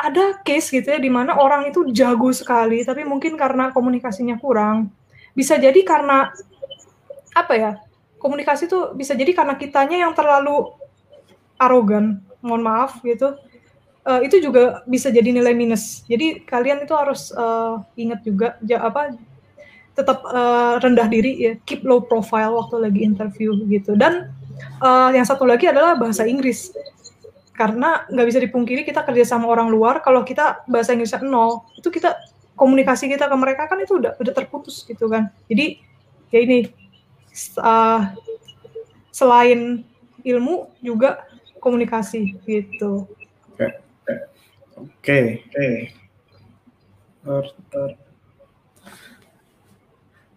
ada 0.00 0.40
case 0.40 0.72
gitu 0.72 0.88
ya 0.88 0.96
di 0.96 1.12
mana 1.12 1.36
orang 1.36 1.68
itu 1.68 1.84
jago 1.92 2.32
sekali 2.32 2.80
tapi 2.88 3.04
mungkin 3.04 3.36
karena 3.36 3.70
komunikasinya 3.70 4.40
kurang. 4.40 4.90
Bisa 5.36 5.60
jadi 5.60 5.76
karena 5.86 6.32
apa 7.36 7.54
ya? 7.54 7.72
Komunikasi 8.20 8.68
itu 8.68 8.92
bisa 8.92 9.16
jadi 9.16 9.32
karena 9.32 9.56
kitanya 9.56 9.96
yang 10.04 10.12
terlalu 10.12 10.76
arogan, 11.56 12.20
mohon 12.44 12.60
maaf 12.60 13.00
gitu 13.00 13.40
uh, 14.06 14.20
itu 14.24 14.40
juga 14.40 14.84
bisa 14.88 15.12
jadi 15.12 15.30
nilai 15.30 15.52
minus. 15.52 16.06
Jadi 16.08 16.44
kalian 16.44 16.84
itu 16.84 16.94
harus 16.96 17.32
uh, 17.34 17.82
ingat 17.96 18.20
juga 18.24 18.56
ja, 18.64 18.80
apa 18.84 19.12
tetap 19.96 20.24
uh, 20.24 20.80
rendah 20.80 21.08
diri 21.10 21.32
ya, 21.36 21.52
keep 21.68 21.84
low 21.84 22.00
profile 22.00 22.56
waktu 22.56 22.76
lagi 22.80 23.00
interview 23.04 23.52
gitu. 23.68 23.98
Dan 23.98 24.32
uh, 24.80 25.10
yang 25.12 25.26
satu 25.26 25.44
lagi 25.44 25.68
adalah 25.68 25.98
bahasa 25.98 26.24
Inggris. 26.24 26.72
Karena 27.52 28.08
nggak 28.08 28.26
bisa 28.26 28.40
dipungkiri 28.40 28.88
kita 28.88 29.04
kerja 29.04 29.36
sama 29.36 29.44
orang 29.44 29.68
luar, 29.68 30.00
kalau 30.00 30.24
kita 30.24 30.64
bahasa 30.64 30.96
Inggrisnya 30.96 31.20
nol, 31.20 31.68
itu 31.76 31.92
kita 31.92 32.16
komunikasi 32.56 33.08
kita 33.08 33.28
ke 33.28 33.36
mereka 33.36 33.68
kan 33.68 33.76
itu 33.84 34.00
udah 34.00 34.16
udah 34.16 34.32
terputus 34.32 34.80
gitu 34.88 35.12
kan. 35.12 35.28
Jadi 35.44 35.76
ya 36.32 36.40
ini 36.40 36.72
uh, 37.56 38.12
selain 39.14 39.84
ilmu 40.24 40.68
juga 40.84 41.24
komunikasi 41.60 42.36
gitu. 42.44 43.08
Oke. 43.52 43.68
Oke. 44.80 45.18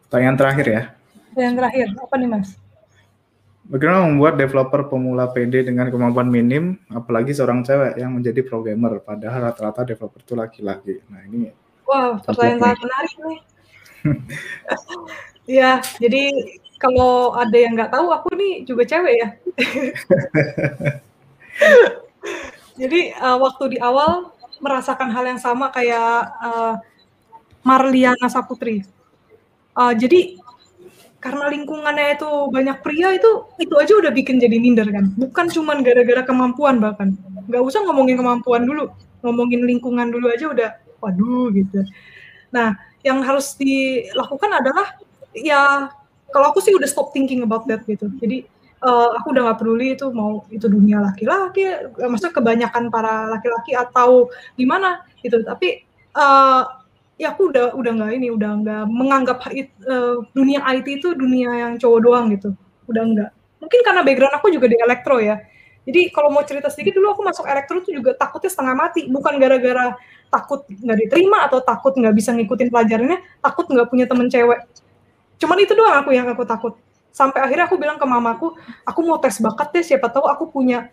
Pertanyaan 0.08 0.38
terakhir 0.38 0.66
ya. 0.68 0.82
Pertanyaan 1.32 1.58
terakhir, 1.58 1.88
apa 1.98 2.16
nih 2.20 2.30
Mas? 2.30 2.50
Bagaimana 3.64 4.06
membuat 4.06 4.36
developer 4.36 4.92
pemula 4.92 5.32
PD 5.32 5.64
dengan 5.64 5.88
kemampuan 5.88 6.28
minim, 6.28 6.76
apalagi 6.92 7.32
seorang 7.32 7.64
cewek 7.64 7.96
yang 7.96 8.12
menjadi 8.12 8.44
programmer, 8.44 9.00
padahal 9.00 9.50
rata-rata 9.50 9.88
developer 9.88 10.20
itu 10.20 10.36
laki-laki. 10.36 11.00
Nah 11.08 11.24
ini. 11.24 11.50
Wow, 11.88 12.20
pertanyaan 12.28 12.60
sangat 12.60 12.80
menarik 12.84 13.14
nih. 13.16 13.40
ya, 15.64 15.72
jadi 15.98 16.24
kalau 16.82 17.34
ada 17.38 17.58
yang 17.58 17.74
nggak 17.78 17.92
tahu, 17.94 18.12
aku 18.12 18.34
nih 18.36 18.66
juga 18.68 18.84
cewek 18.84 19.16
ya. 19.18 19.30
Jadi 22.82 23.14
uh, 23.14 23.38
waktu 23.38 23.78
di 23.78 23.80
awal 23.80 24.34
merasakan 24.58 25.12
hal 25.14 25.28
yang 25.28 25.38
sama 25.38 25.70
kayak 25.70 26.34
uh, 26.42 26.80
Marliana 27.62 28.28
Saputri. 28.32 28.84
Uh, 29.74 29.94
jadi 29.94 30.38
karena 31.18 31.48
lingkungannya 31.50 32.20
itu 32.20 32.30
banyak 32.52 32.78
pria 32.84 33.16
itu 33.16 33.48
itu 33.56 33.74
aja 33.80 33.94
udah 33.96 34.12
bikin 34.12 34.42
jadi 34.42 34.58
minder 34.60 34.88
kan. 34.90 35.14
Bukan 35.16 35.48
cuman 35.54 35.86
gara-gara 35.86 36.24
kemampuan 36.26 36.82
bahkan. 36.84 37.16
Nggak 37.48 37.64
usah 37.64 37.86
ngomongin 37.88 38.20
kemampuan 38.20 38.68
dulu, 38.68 38.92
ngomongin 39.24 39.64
lingkungan 39.64 40.12
dulu 40.12 40.28
aja 40.32 40.52
udah 40.52 40.70
waduh 41.00 41.52
gitu. 41.56 41.84
Nah, 42.52 42.76
yang 43.04 43.24
harus 43.24 43.56
dilakukan 43.60 44.52
adalah 44.52 44.96
ya 45.36 45.92
kalau 46.34 46.50
aku 46.50 46.60
sih 46.60 46.74
udah 46.74 46.90
stop 46.90 47.14
thinking 47.14 47.46
about 47.46 47.70
that 47.70 47.86
gitu. 47.86 48.10
Jadi 48.18 48.50
uh, 48.84 49.10
aku 49.22 49.32
udah 49.32 49.42
nggak 49.48 49.60
peduli 49.62 49.88
itu 49.96 50.10
mau 50.12 50.44
itu 50.50 50.66
dunia 50.68 51.00
laki-laki, 51.00 51.64
eh, 51.64 52.10
maksudnya 52.10 52.34
kebanyakan 52.36 52.90
para 52.90 53.30
laki-laki 53.32 53.78
atau 53.78 54.28
gimana 54.60 55.06
gitu. 55.22 55.40
Tapi 55.46 55.86
uh, 56.18 56.66
ya 57.16 57.32
aku 57.32 57.54
udah 57.54 57.78
udah 57.78 57.92
nggak 57.94 58.12
ini, 58.18 58.28
udah 58.34 58.52
nggak 58.60 58.84
menganggap 58.90 59.38
uh, 59.46 60.26
dunia 60.36 60.60
IT 60.74 60.88
itu 61.00 61.16
dunia 61.16 61.54
yang 61.54 61.72
cowok 61.78 62.00
doang 62.04 62.26
gitu. 62.36 62.52
Udah 62.90 63.04
nggak. 63.06 63.32
Mungkin 63.64 63.80
karena 63.86 64.02
background 64.04 64.36
aku 64.36 64.52
juga 64.52 64.68
di 64.68 64.76
elektro 64.76 65.24
ya. 65.24 65.40
Jadi 65.84 66.16
kalau 66.16 66.32
mau 66.32 66.44
cerita 66.48 66.72
sedikit 66.72 66.96
dulu 66.96 67.12
aku 67.12 67.22
masuk 67.28 67.44
elektro 67.44 67.84
itu 67.84 67.92
juga 67.92 68.16
takutnya 68.16 68.52
setengah 68.52 68.76
mati, 68.76 69.08
bukan 69.12 69.36
gara-gara 69.36 69.92
takut 70.32 70.64
nggak 70.68 70.98
diterima 71.06 71.44
atau 71.46 71.60
takut 71.60 71.92
nggak 71.94 72.16
bisa 72.16 72.32
ngikutin 72.32 72.72
pelajarannya, 72.72 73.20
takut 73.44 73.68
nggak 73.68 73.88
punya 73.92 74.06
temen 74.08 74.32
cewek. 74.32 74.64
Cuman 75.38 75.58
itu 75.62 75.74
doang 75.74 76.04
aku 76.04 76.12
yang 76.14 76.28
aku 76.30 76.44
takut. 76.44 76.74
Sampai 77.14 77.46
akhirnya 77.46 77.70
aku 77.70 77.78
bilang 77.78 78.02
ke 78.02 78.06
mamaku 78.10 78.58
aku 78.82 79.00
mau 79.06 79.22
tes 79.22 79.38
bakat 79.38 79.70
deh 79.70 79.86
siapa 79.86 80.10
tahu 80.10 80.26
aku 80.26 80.50
punya 80.50 80.90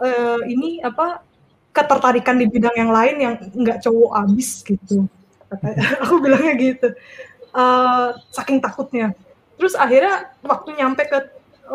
uh, 0.00 0.40
ini 0.48 0.80
apa 0.80 1.20
ketertarikan 1.76 2.40
di 2.40 2.48
bidang 2.48 2.74
yang 2.74 2.90
lain 2.90 3.16
yang 3.20 3.34
nggak 3.38 3.84
cowok 3.84 4.12
abis 4.26 4.64
gitu. 4.64 5.06
Aku 6.04 6.18
bilangnya 6.18 6.54
gitu. 6.58 6.88
Uh, 7.54 8.16
saking 8.34 8.58
takutnya. 8.58 9.14
Terus 9.56 9.78
akhirnya 9.78 10.32
waktu 10.42 10.74
nyampe 10.74 11.06
ke 11.06 11.18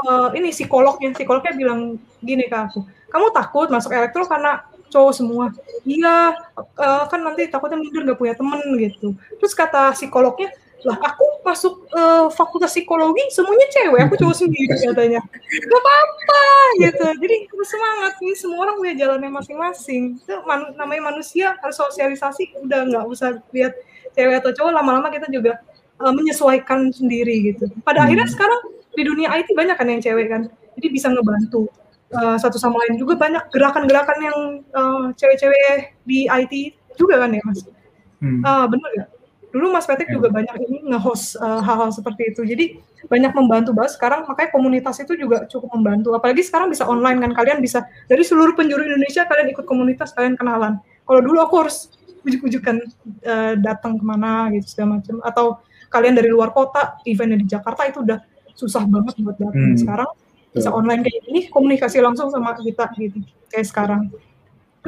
uh, 0.03 0.29
ini 0.35 0.51
psikolognya 0.51 1.15
psikolognya 1.15 1.53
bilang 1.55 1.97
gini 2.19 2.49
ke 2.49 2.57
aku 2.57 2.83
kamu 3.13 3.29
takut 3.29 3.67
masuk 3.69 3.93
elektro 3.93 4.25
karena 4.25 4.65
cowok 4.89 5.13
semua? 5.13 5.45
Iya 5.85 6.33
uh, 6.57 7.03
kan 7.07 7.19
nanti 7.21 7.45
takutnya 7.49 7.77
minder 7.77 8.01
nggak 8.09 8.19
punya 8.19 8.33
temen 8.33 8.61
gitu. 8.81 9.13
Terus 9.39 9.53
kata 9.53 9.93
psikolognya 9.93 10.49
lah 10.83 10.99
aku 10.99 11.25
masuk 11.43 11.87
uh, 11.95 12.27
fakultas 12.31 12.75
psikologi 12.75 13.23
semuanya 13.31 13.67
cewek. 13.71 14.01
Aku 14.07 14.15
cowok 14.19 14.35
sendiri 14.35 14.75
katanya. 14.83 15.21
Gak 15.47 15.79
apa-apa 15.79 16.43
gitu. 16.83 17.05
Jadi 17.23 17.35
semangat. 17.63 18.13
Nih 18.19 18.35
semua 18.35 18.59
orang 18.67 18.75
punya 18.79 18.93
jalannya 18.99 19.31
masing-masing. 19.31 20.19
Itu 20.19 20.43
man, 20.43 20.75
namanya 20.75 21.15
manusia 21.15 21.55
harus 21.63 21.77
sosialisasi. 21.79 22.59
Udah 22.63 22.87
nggak 22.87 23.05
usah 23.07 23.39
lihat 23.55 23.75
cewek 24.15 24.43
atau 24.43 24.51
cowok. 24.51 24.71
Lama-lama 24.75 25.07
kita 25.07 25.31
juga 25.31 25.63
uh, 26.03 26.11
menyesuaikan 26.11 26.91
sendiri 26.91 27.55
gitu. 27.55 27.71
Pada 27.87 28.03
hmm. 28.03 28.05
akhirnya 28.11 28.27
sekarang 28.27 28.61
di 28.93 29.03
dunia 29.07 29.31
IT 29.39 29.55
banyak 29.55 29.75
kan 29.79 29.87
yang 29.87 30.03
cewek 30.03 30.27
kan? 30.27 30.51
Jadi 30.79 30.87
bisa 30.91 31.07
ngebantu 31.11 31.71
uh, 32.11 32.35
satu 32.35 32.59
sama 32.59 32.75
lain. 32.83 32.99
Juga 32.99 33.15
banyak 33.15 33.47
gerakan-gerakan 33.55 34.17
yang 34.19 34.37
uh, 34.75 35.15
cewek-cewek 35.15 35.95
di 36.03 36.27
IT 36.27 36.75
juga 36.99 37.23
kan 37.23 37.31
ya 37.31 37.41
mas? 37.47 37.63
Hmm. 38.23 38.39
uh, 38.39 38.63
benar 38.71 38.91
ya 38.95 39.05
Dulu 39.53 39.69
Mas 39.69 39.85
Petik 39.85 40.09
juga 40.09 40.33
banyak 40.33 40.65
ini 40.65 40.89
nge-host 40.89 41.37
uh, 41.37 41.61
hal-hal 41.61 41.93
seperti 41.93 42.33
itu. 42.33 42.41
Jadi 42.41 42.81
banyak 43.05 43.37
membantu 43.37 43.69
banget 43.77 44.01
sekarang 44.01 44.25
makanya 44.25 44.49
komunitas 44.49 44.97
itu 44.97 45.13
juga 45.13 45.45
cukup 45.45 45.77
membantu. 45.77 46.17
Apalagi 46.17 46.41
sekarang 46.41 46.73
bisa 46.73 46.89
online 46.89 47.21
kan 47.21 47.37
kalian 47.37 47.61
bisa 47.61 47.85
dari 48.09 48.25
seluruh 48.25 48.57
penjuru 48.57 48.81
Indonesia 48.81 49.29
kalian 49.29 49.53
ikut 49.53 49.65
komunitas, 49.69 50.09
kalian 50.17 50.33
kenalan. 50.33 50.81
Kalau 51.05 51.21
dulu 51.21 51.37
aku 51.45 51.55
harus 51.61 51.93
ujuk-ujukan 52.25 52.81
uh, 53.29 53.53
datang 53.61 54.01
ke 54.01 54.03
mana 54.03 54.49
gitu 54.57 54.73
segala 54.73 54.97
macam 54.97 55.21
atau 55.21 55.61
kalian 55.93 56.17
dari 56.17 56.33
luar 56.33 56.49
kota 56.49 56.97
eventnya 57.05 57.37
di 57.37 57.45
Jakarta 57.45 57.85
itu 57.85 58.01
udah 58.01 58.17
susah 58.57 58.81
banget 58.89 59.21
buat 59.21 59.37
datang. 59.37 59.69
Hmm. 59.73 59.77
Sekarang 59.77 60.09
bisa 60.49 60.69
online 60.73 61.01
kayak 61.05 61.19
gini 61.29 61.39
komunikasi 61.53 62.01
langsung 62.01 62.33
sama 62.33 62.57
kita 62.57 62.89
gitu 62.97 63.21
kayak 63.53 63.69
sekarang. 63.69 64.09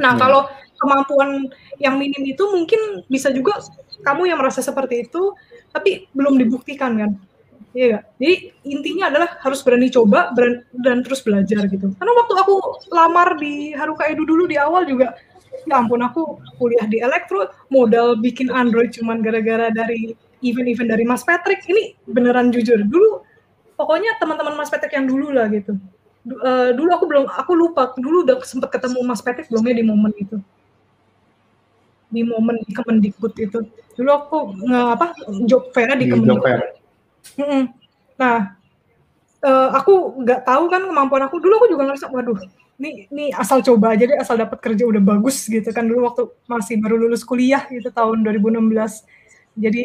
Nah, 0.02 0.12
hmm. 0.14 0.20
kalau 0.20 0.42
kemampuan 0.76 1.48
yang 1.80 1.96
minim 1.96 2.22
itu 2.24 2.44
mungkin 2.52 3.06
bisa 3.08 3.32
juga 3.32 3.62
kamu 4.02 4.28
yang 4.28 4.38
merasa 4.40 4.60
seperti 4.60 5.08
itu, 5.08 5.32
tapi 5.72 6.08
belum 6.12 6.40
dibuktikan 6.40 6.96
kan. 6.96 7.10
Iya 7.76 8.00
gak? 8.00 8.04
Jadi 8.16 8.34
intinya 8.72 9.04
adalah 9.12 9.36
harus 9.44 9.60
berani 9.60 9.92
coba 9.92 10.32
berani, 10.32 10.64
dan 10.80 11.04
terus 11.04 11.20
belajar 11.20 11.68
gitu. 11.68 11.92
Karena 11.92 12.12
waktu 12.16 12.34
aku 12.40 12.54
lamar 12.88 13.36
di 13.36 13.76
Haruka 13.76 14.08
Edu 14.08 14.24
dulu 14.24 14.48
di 14.48 14.56
awal 14.56 14.88
juga, 14.88 15.12
ya 15.68 15.84
ampun 15.84 16.00
aku 16.00 16.40
kuliah 16.56 16.88
di 16.88 17.04
elektro, 17.04 17.52
modal 17.68 18.16
bikin 18.16 18.48
Android 18.48 18.96
cuman 18.96 19.20
gara-gara 19.20 19.68
dari 19.68 20.16
event-event 20.40 20.88
dari 20.88 21.04
Mas 21.04 21.20
Patrick. 21.20 21.68
Ini 21.68 22.00
beneran 22.08 22.48
jujur. 22.48 22.80
Dulu 22.80 23.20
pokoknya 23.76 24.16
teman-teman 24.24 24.56
Mas 24.56 24.72
Patrick 24.72 24.96
yang 24.96 25.04
dulu 25.04 25.36
lah 25.36 25.44
gitu. 25.52 25.76
Uh, 26.26 26.72
dulu 26.72 26.90
aku 26.96 27.04
belum, 27.04 27.24
aku 27.28 27.52
lupa. 27.52 27.92
Dulu 27.92 28.24
udah 28.24 28.40
sempat 28.40 28.72
ketemu 28.72 29.04
Mas 29.04 29.20
Patrick 29.20 29.52
belumnya 29.52 29.76
di 29.76 29.84
momen 29.84 30.16
itu 30.16 30.40
di 32.16 32.24
momen 32.24 32.56
di 32.64 32.72
Kemendikbud 32.72 33.32
itu. 33.36 33.58
Dulu 33.92 34.10
aku 34.10 34.36
nge, 34.64 34.80
apa 34.96 35.06
job 35.44 35.68
fair 35.76 35.92
di, 36.00 36.08
di 36.08 36.16
Kemendikbud. 36.16 36.60
Mm 37.36 37.44
-mm. 37.44 37.62
Nah, 38.16 38.56
uh, 39.44 39.68
aku 39.76 40.24
nggak 40.24 40.48
tahu 40.48 40.64
kan 40.72 40.82
kemampuan 40.88 41.22
aku. 41.28 41.36
Dulu 41.36 41.52
aku 41.60 41.68
juga 41.68 41.92
ngerasa, 41.92 42.08
waduh, 42.08 42.40
ini 42.80 43.08
ini 43.12 43.24
asal 43.32 43.60
coba 43.60 43.96
aja 43.96 44.04
deh, 44.08 44.16
asal 44.16 44.36
dapat 44.40 44.58
kerja 44.60 44.84
udah 44.88 45.02
bagus 45.04 45.44
gitu 45.44 45.68
kan. 45.72 45.84
Dulu 45.84 46.08
waktu 46.08 46.22
masih 46.48 46.80
baru 46.80 46.96
lulus 46.96 47.24
kuliah 47.24 47.64
gitu 47.68 47.88
tahun 47.92 48.24
2016. 48.24 48.72
Jadi 49.56 49.82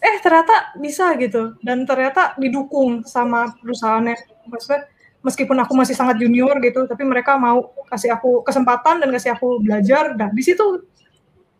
eh 0.00 0.16
ternyata 0.24 0.72
bisa 0.80 1.12
gitu 1.20 1.60
dan 1.60 1.84
ternyata 1.84 2.36
didukung 2.40 3.04
sama 3.04 3.52
perusahaannya. 3.60 4.16
Maksudnya 4.48 4.88
meskipun 5.20 5.56
aku 5.60 5.72
masih 5.76 5.92
sangat 5.92 6.16
junior 6.20 6.56
gitu, 6.64 6.88
tapi 6.88 7.04
mereka 7.04 7.36
mau 7.36 7.72
kasih 7.92 8.16
aku 8.16 8.40
kesempatan 8.40 9.04
dan 9.04 9.08
kasih 9.12 9.36
aku 9.36 9.60
belajar. 9.60 10.16
Nah, 10.16 10.32
di 10.32 10.40
situ 10.40 10.88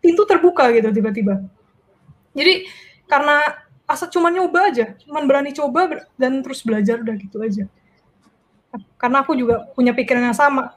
pintu 0.00 0.24
terbuka 0.24 0.72
gitu 0.72 0.88
tiba-tiba. 0.90 1.44
Jadi 2.32 2.66
karena 3.06 3.64
asal 3.84 4.08
cuma 4.08 4.30
nyoba 4.32 4.70
aja, 4.70 4.94
cuma 5.02 5.20
berani 5.26 5.50
coba 5.52 6.06
dan 6.16 6.40
terus 6.40 6.64
belajar 6.64 7.02
udah 7.02 7.16
gitu 7.20 7.38
aja. 7.42 7.64
Karena 8.96 9.22
aku 9.22 9.34
juga 9.34 9.66
punya 9.74 9.90
pikiran 9.90 10.30
yang 10.30 10.36
sama. 10.36 10.72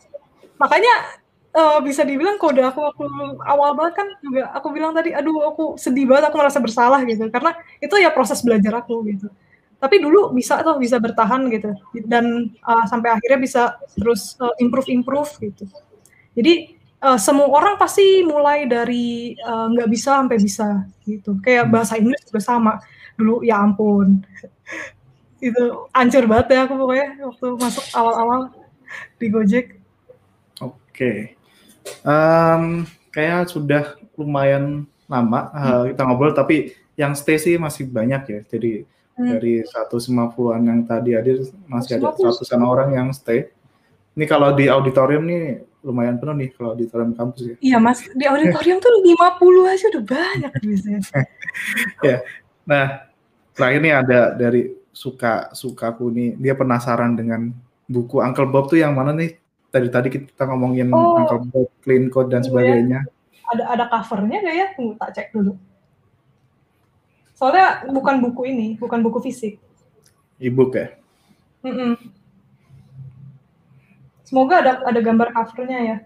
Makanya 0.57 1.21
uh, 1.53 1.79
bisa 1.85 2.01
dibilang 2.01 2.41
kode 2.41 2.65
aku 2.65 2.81
aku 2.81 3.03
awal 3.45 3.77
banget 3.77 4.01
kan 4.01 4.07
juga 4.19 4.49
aku 4.51 4.67
bilang 4.73 4.97
tadi, 4.97 5.13
aduh 5.13 5.53
aku 5.53 5.63
sedih 5.77 6.09
banget, 6.09 6.33
aku 6.33 6.37
merasa 6.41 6.57
bersalah 6.57 7.05
gitu. 7.05 7.29
Karena 7.29 7.53
itu 7.79 7.95
ya 8.01 8.09
proses 8.09 8.41
belajar 8.41 8.81
aku 8.81 9.05
gitu. 9.13 9.29
Tapi 9.77 9.99
dulu 9.99 10.31
bisa 10.31 10.63
tuh 10.63 10.79
bisa 10.79 10.95
bertahan 10.97 11.43
gitu 11.51 11.75
dan 12.07 12.49
uh, 12.63 12.87
sampai 12.87 13.13
akhirnya 13.19 13.39
bisa 13.39 13.61
terus 13.93 14.39
uh, 14.39 14.55
improve 14.57 14.89
improve 14.89 15.29
gitu. 15.43 15.69
Jadi 16.33 16.81
uh, 17.03 17.19
semua 17.19 17.51
orang 17.51 17.75
pasti 17.75 18.23
mulai 18.23 18.63
dari 18.65 19.35
eh, 19.35 19.65
nggak 19.75 19.87
uh, 19.87 19.91
bisa 19.91 20.23
sampai 20.23 20.39
bisa 20.39 20.87
gitu. 21.03 21.35
Kayak 21.43 21.67
hmm. 21.67 21.73
bahasa 21.75 21.93
Inggris 21.99 22.23
juga 22.23 22.41
sama. 22.41 22.73
Dulu 23.19 23.43
ya 23.43 23.59
ampun. 23.59 24.23
itu 25.43 25.63
ancur 25.91 26.23
banget 26.23 26.55
ya 26.55 26.59
aku 26.63 26.79
pokoknya 26.79 27.19
waktu 27.19 27.47
masuk 27.59 27.85
awal-awal 27.91 28.41
di 29.19 29.27
Gojek. 29.27 29.75
Oke. 30.63 30.79
Okay. 30.95 31.17
Um, 32.07 32.87
kayak 33.11 33.51
sudah 33.51 33.99
lumayan 34.15 34.87
lama 35.11 35.51
uh, 35.51 35.83
kita 35.91 36.01
ngobrol 36.07 36.31
tapi 36.31 36.71
yang 36.95 37.11
stay 37.11 37.35
sih 37.35 37.59
masih 37.59 37.91
banyak 37.91 38.23
ya. 38.23 38.39
Jadi 38.47 38.87
hmm. 39.19 39.29
dari 39.35 39.53
150-an 39.67 40.61
yang 40.63 40.79
tadi 40.87 41.11
hadir 41.11 41.43
masih 41.67 41.99
150. 41.99 42.07
ada 42.07 42.09
ratusan 42.15 42.61
orang 42.63 42.89
yang 42.95 43.11
stay. 43.11 43.51
Ini 44.15 44.23
kalau 44.29 44.55
di 44.55 44.71
auditorium 44.71 45.27
nih 45.27 45.72
lumayan 45.83 46.15
penuh 46.15 46.35
nih 46.39 46.49
kalau 46.55 46.73
di 46.73 46.87
auditorium 46.87 47.11
kampus 47.13 47.41
ya. 47.43 47.55
Iya 47.59 47.77
mas, 47.77 47.99
di 48.15 48.23
auditorium 48.23 48.79
tuh 48.79 48.91
50 49.03 49.67
aja 49.67 49.85
udah 49.91 50.03
banyak 50.07 50.51
biasanya. 50.63 50.99
ya, 52.07 52.17
nah 52.63 52.85
terakhir 53.51 53.79
nih 53.83 53.93
ada 53.93 54.19
dari 54.33 54.61
suka 54.95 55.51
suka 55.51 55.91
aku 55.91 56.07
nih, 56.07 56.39
dia 56.39 56.55
penasaran 56.55 57.13
dengan 57.19 57.51
buku 57.91 58.23
Uncle 58.23 58.47
Bob 58.47 58.71
tuh 58.71 58.79
yang 58.79 58.95
mana 58.95 59.11
nih? 59.11 59.35
Tadi 59.69 59.87
tadi 59.91 60.07
kita 60.07 60.47
ngomongin 60.47 60.87
oh, 60.93 61.19
Uncle 61.19 61.43
Bob, 61.51 61.67
Clean 61.83 62.07
Code 62.07 62.31
dan 62.31 62.41
iya. 62.41 62.47
sebagainya. 62.47 62.99
Ada 63.53 63.63
ada 63.75 63.83
covernya 63.91 64.37
gak 64.39 64.55
ya? 64.55 64.67
Tunggu 64.79 64.93
tak 64.95 65.09
cek 65.19 65.27
dulu. 65.35 65.53
Soalnya 67.35 67.83
bukan 67.91 68.23
buku 68.23 68.41
ini, 68.47 68.67
bukan 68.79 69.03
buku 69.03 69.19
fisik. 69.19 69.59
E-book 70.39 70.79
ya? 70.79 70.95
Mm 71.65 71.73
-mm. 71.75 71.91
Semoga 74.33 74.65
ada 74.65 74.81
ada 74.81 74.97
gambar 74.97 75.29
covernya 75.29 75.79
ya. 75.85 75.97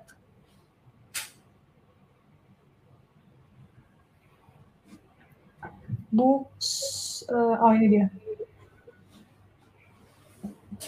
Books, 6.12 6.68
uh, 7.32 7.56
oh 7.56 7.72
ini 7.72 7.88
dia. 7.88 8.12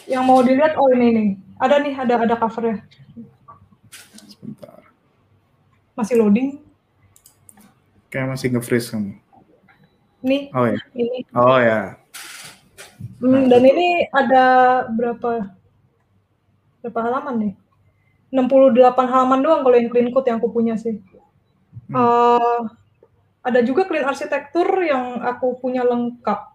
Yang 0.04 0.24
mau 0.28 0.44
dilihat, 0.44 0.76
oh 0.76 0.92
ini 0.92 1.08
nih. 1.16 1.30
Ada 1.64 1.80
nih, 1.80 1.96
ada 1.96 2.14
ada 2.28 2.36
covernya. 2.36 2.84
Sebentar. 4.28 4.84
Masih 5.96 6.20
loading. 6.20 6.60
Kayak 8.12 8.36
masih 8.36 8.52
nge-freeze 8.52 8.92
kamu. 8.92 9.16
Nih. 10.28 10.52
Oh 10.52 10.68
ya. 10.68 10.80
Ini. 10.92 11.24
Oh 11.32 11.56
ya. 11.56 11.96
Hmm, 13.24 13.48
dan 13.48 13.64
ini 13.64 14.12
ada 14.12 14.44
berapa? 14.92 15.56
Berapa 16.84 17.00
halaman 17.06 17.36
nih? 17.40 17.54
68 18.30 18.78
halaman 19.10 19.40
doang 19.42 19.62
kalau 19.66 19.76
yang 19.76 19.90
clean 19.90 20.10
code 20.14 20.30
yang 20.30 20.38
aku 20.38 20.50
punya 20.54 20.78
sih. 20.78 21.02
Hmm. 21.90 21.96
Uh, 21.98 22.62
ada 23.42 23.66
juga 23.66 23.90
clean 23.90 24.06
arsitektur 24.06 24.70
yang 24.86 25.22
aku 25.26 25.58
punya 25.58 25.82
lengkap. 25.82 26.54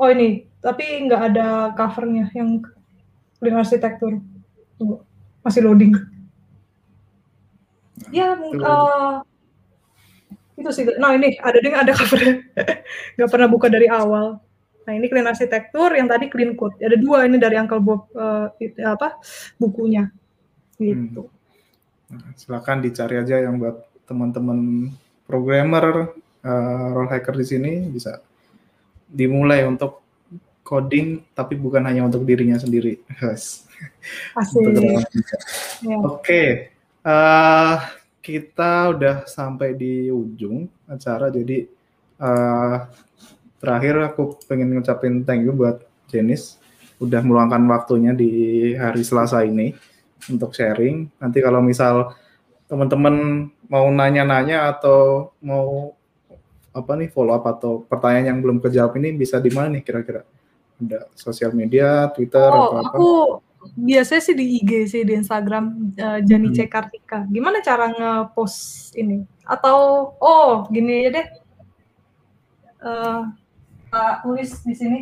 Oh 0.00 0.08
ini, 0.08 0.48
tapi 0.64 1.04
nggak 1.04 1.22
ada 1.32 1.76
covernya 1.76 2.32
yang 2.32 2.64
clean 3.36 3.56
arsitektur. 3.60 4.16
Tunggu, 4.80 5.04
masih 5.44 5.60
loading. 5.68 5.92
Ya, 8.08 8.32
uh, 8.32 9.20
itu 10.56 10.70
sih. 10.72 10.88
Nah 10.96 11.12
ini 11.12 11.36
ada 11.36 11.58
dengan 11.60 11.84
ada 11.84 11.92
covernya. 11.92 12.40
nggak 13.20 13.28
pernah 13.28 13.48
buka 13.52 13.68
dari 13.68 13.92
awal. 13.92 14.40
Nah 14.90 14.98
ini 14.98 15.06
clean 15.06 15.30
arsitektur, 15.30 15.94
yang 15.94 16.10
tadi 16.10 16.26
clean 16.26 16.58
code. 16.58 16.74
Ada 16.82 16.98
dua 16.98 17.22
ini 17.22 17.38
dari 17.38 17.54
Uncle 17.54 17.78
Bob 17.78 18.10
uh, 18.18 18.50
itu, 18.58 18.82
apa 18.82 19.22
bukunya. 19.54 20.10
Gitu. 20.74 21.30
Hmm. 22.10 22.18
Nah, 22.18 22.34
silakan 22.34 22.82
dicari 22.82 23.22
aja 23.22 23.38
yang 23.38 23.62
buat 23.62 23.86
teman-teman 24.02 24.90
programmer, 25.30 26.10
uh, 26.42 26.90
role 26.90 27.06
hacker 27.06 27.38
di 27.38 27.46
sini 27.46 27.72
bisa 27.86 28.18
dimulai 29.06 29.62
untuk 29.62 30.02
coding, 30.66 31.22
tapi 31.38 31.54
bukan 31.54 31.86
hanya 31.86 32.10
untuk 32.10 32.26
dirinya 32.26 32.58
sendiri. 32.58 32.98
Yes. 33.22 33.70
Asik. 34.34 34.74
ya. 35.86 36.02
Oke, 36.02 36.18
okay. 36.18 36.48
uh, 37.06 37.14
eh, 37.14 37.76
kita 38.18 38.90
udah 38.90 39.22
sampai 39.30 39.78
di 39.78 40.10
ujung 40.10 40.66
acara, 40.90 41.30
jadi 41.30 41.62
uh, 42.18 42.90
terakhir 43.60 43.94
aku 44.00 44.40
pengen 44.48 44.72
ngucapin 44.74 45.22
thank 45.22 45.44
you 45.44 45.52
buat 45.52 45.84
Jenis 46.10 46.58
udah 47.00 47.24
meluangkan 47.24 47.64
waktunya 47.70 48.12
di 48.12 48.30
hari 48.76 49.00
Selasa 49.00 49.40
ini 49.40 49.72
untuk 50.28 50.52
sharing. 50.52 51.08
Nanti 51.16 51.40
kalau 51.40 51.64
misal 51.64 52.12
teman-teman 52.68 53.48
mau 53.72 53.88
nanya-nanya 53.88 54.68
atau 54.76 55.32
mau 55.40 55.96
apa 56.70 56.92
nih 56.94 57.10
follow 57.10 57.34
up 57.34 57.48
atau 57.48 57.82
pertanyaan 57.88 58.36
yang 58.36 58.38
belum 58.44 58.58
kejawab 58.62 58.94
ini 59.00 59.16
bisa 59.16 59.40
di 59.40 59.50
mana 59.50 59.80
nih 59.80 59.82
kira-kira? 59.82 60.22
Ada 60.80 61.08
sosial 61.16 61.56
media, 61.56 62.12
Twitter 62.12 62.46
oh, 62.52 62.56
atau 62.68 62.76
apa? 62.78 62.88
Aku 62.92 63.08
biasanya 63.76 64.22
sih 64.22 64.36
di 64.36 64.60
IG 64.60 64.70
sih 64.88 65.02
di 65.04 65.16
Instagram 65.16 65.92
uh, 65.96 66.20
Jani 66.20 66.52
hmm. 66.52 66.56
C 66.56 66.68
Kartika. 66.68 67.24
Gimana 67.32 67.64
cara 67.64 67.88
nge-post 67.90 68.92
ini? 68.96 69.24
Atau 69.48 70.12
oh 70.20 70.68
gini 70.68 71.08
aja 71.08 71.10
deh. 71.16 71.28
Uh, 72.80 73.22
Pak 73.90 74.22
tulis 74.22 74.50
di 74.62 74.74
sini. 74.78 75.00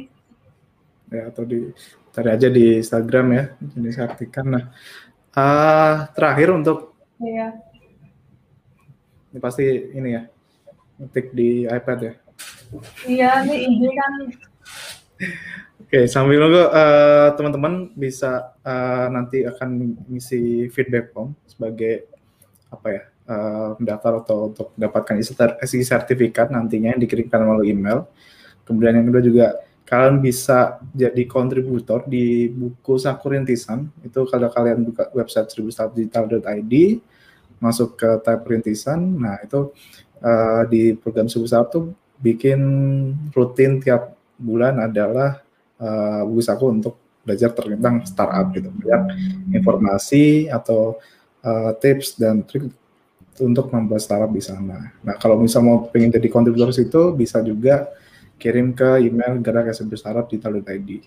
Ya, 1.12 1.28
atau 1.28 1.44
di 1.44 1.72
cari 2.12 2.28
aja 2.32 2.48
di 2.48 2.80
Instagram 2.80 3.26
ya, 3.32 3.44
jenis 3.76 4.00
artikan. 4.00 4.46
Nah, 4.48 4.64
uh, 5.36 6.08
terakhir 6.12 6.52
untuk 6.56 6.96
Iya. 7.18 7.50
Ini 9.34 9.38
pasti 9.42 9.66
ini 9.68 10.08
ya, 10.14 10.22
ngetik 11.02 11.34
di 11.34 11.66
iPad 11.66 11.98
ya. 12.00 12.14
Iya, 13.04 13.30
ini 13.44 13.56
ini 13.66 13.88
kan. 13.92 14.12
Oke, 15.88 16.04
sambil 16.04 16.38
nunggu 16.38 16.68
uh, 16.68 17.32
teman-teman 17.34 17.90
bisa 17.96 18.54
uh, 18.60 19.08
nanti 19.08 19.42
akan 19.42 19.98
mengisi 20.06 20.68
feedback 20.68 21.10
form 21.16 21.32
sebagai 21.48 22.06
apa 22.68 22.86
ya 22.92 23.02
uh, 23.24 23.68
mendaftar 23.80 24.12
atau 24.20 24.52
untuk 24.52 24.76
mendapatkan 24.76 25.16
isi 25.64 25.80
sertifikat 25.80 26.52
nantinya 26.52 26.92
yang 26.92 27.00
dikirimkan 27.00 27.40
melalui 27.40 27.72
email. 27.72 28.04
Kemudian 28.68 29.00
yang 29.00 29.08
kedua 29.08 29.24
juga 29.24 29.46
kalian 29.88 30.20
bisa 30.20 30.76
jadi 30.92 31.24
kontributor 31.24 32.04
di 32.04 32.52
buku 32.52 33.00
Sakurintisan. 33.00 33.88
Itu 34.04 34.28
kalau 34.28 34.52
kalian 34.52 34.84
buka 34.84 35.08
website 35.16 35.48
seribu 35.48 35.72
digital.id, 35.72 37.00
masuk 37.56 37.96
ke 37.96 38.20
tab 38.20 38.44
perintisan. 38.44 39.00
Nah 39.00 39.40
itu 39.40 39.72
uh, 40.20 40.62
di 40.68 40.92
program 40.92 41.32
startup 41.32 41.72
tuh 41.72 41.84
bikin 42.20 42.60
rutin 43.32 43.80
tiap 43.80 44.12
bulan 44.36 44.76
adalah 44.84 45.40
uh, 45.80 46.22
buku 46.28 46.42
saku 46.44 46.64
untuk 46.68 46.94
belajar 47.24 47.52
tentang 47.52 48.04
startup 48.08 48.46
gitu, 48.56 48.72
banyak 48.72 49.02
informasi 49.52 50.48
atau 50.48 50.96
uh, 51.44 51.72
tips 51.76 52.16
dan 52.16 52.40
trik 52.40 52.72
untuk 53.38 53.70
membuat 53.70 54.00
startup 54.00 54.32
di 54.32 54.42
sana. 54.42 54.90
Nah 55.04 55.14
kalau 55.20 55.38
misalnya 55.38 55.66
mau 55.68 55.78
pengen 55.92 56.12
jadi 56.12 56.28
kontributor 56.32 56.72
situ 56.72 57.12
bisa 57.14 57.38
juga 57.44 57.86
kirim 58.38 58.72
ke 58.72 59.02
email 59.02 59.36
gerak 59.42 59.74
startup 59.74 60.30
di 60.30 60.38
Talent.id. 60.38 61.04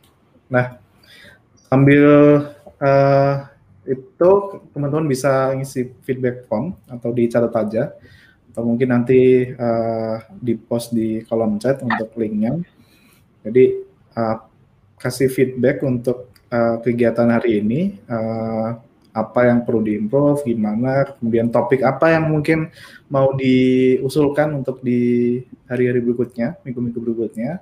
Nah 0.52 0.78
sambil 1.72 2.06
uh, 2.78 3.36
itu 3.88 4.32
teman-teman 4.76 5.10
bisa 5.10 5.56
ngisi 5.58 5.90
feedback 6.06 6.45
form 6.45 6.78
atau 6.86 7.10
dicatat 7.10 7.53
aja 7.56 7.84
atau 8.52 8.68
mungkin 8.68 8.91
nanti 8.91 9.48
uh, 9.56 10.20
di 10.38 10.60
post 10.60 10.91
di 10.91 11.24
kolom 11.24 11.56
chat 11.56 11.80
untuk 11.80 12.12
linknya. 12.20 12.60
Jadi 13.41 13.80
uh, 14.20 14.38
kasih 14.99 15.32
feedback 15.32 15.82
untuk 15.82 16.30
uh, 16.52 16.78
kegiatan 16.84 17.32
hari 17.32 17.64
ini, 17.64 17.98
uh, 18.12 18.76
apa 19.11 19.51
yang 19.51 19.67
perlu 19.67 19.83
diimprove, 19.83 20.47
gimana, 20.47 21.03
kemudian 21.19 21.51
topik 21.51 21.83
apa 21.83 22.15
yang 22.15 22.31
mungkin 22.31 22.71
mau 23.11 23.35
diusulkan 23.35 24.55
untuk 24.55 24.79
di 24.79 25.39
hari-hari 25.67 25.99
berikutnya, 25.99 26.55
minggu-minggu 26.63 26.99
berikutnya, 26.99 27.59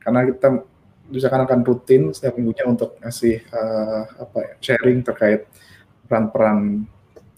karena 0.00 0.24
kita 0.24 0.64
misalkan 1.12 1.42
akan 1.44 1.60
rutin 1.62 2.02
setiap 2.10 2.34
minggunya 2.40 2.64
untuk 2.66 2.96
ngasih 2.98 3.44
uh, 3.52 4.02
apa 4.24 4.38
ya, 4.40 4.54
sharing 4.72 5.04
terkait 5.04 5.46
peran-peran 6.08 6.88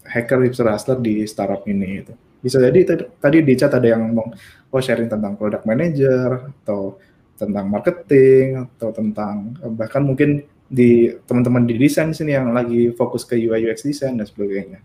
hacker 0.06 0.40
hipster 0.46 0.70
hustler 0.70 0.98
di 1.02 1.26
startup 1.28 1.66
ini 1.66 2.06
itu. 2.06 2.14
Bisa 2.38 2.62
jadi 2.62 2.86
tadi 3.18 3.42
di 3.42 3.54
chat 3.58 3.74
ada 3.74 3.84
yang 3.84 4.14
ngomong 4.14 4.30
oh 4.70 4.80
sharing 4.80 5.10
tentang 5.10 5.34
product 5.34 5.66
manager 5.66 6.54
atau 6.62 6.96
tentang 7.34 7.66
marketing 7.70 8.66
atau 8.66 8.88
tentang 8.94 9.54
bahkan 9.74 10.02
mungkin 10.02 10.46
di 10.68 11.08
teman-teman 11.24 11.64
di 11.64 11.80
desain 11.80 12.12
sini 12.12 12.36
yang 12.36 12.52
lagi 12.52 12.92
fokus 12.92 13.24
ke 13.24 13.40
UI 13.40 13.64
UX 13.64 13.88
design 13.88 14.20
dan 14.20 14.28
sebagainya. 14.28 14.84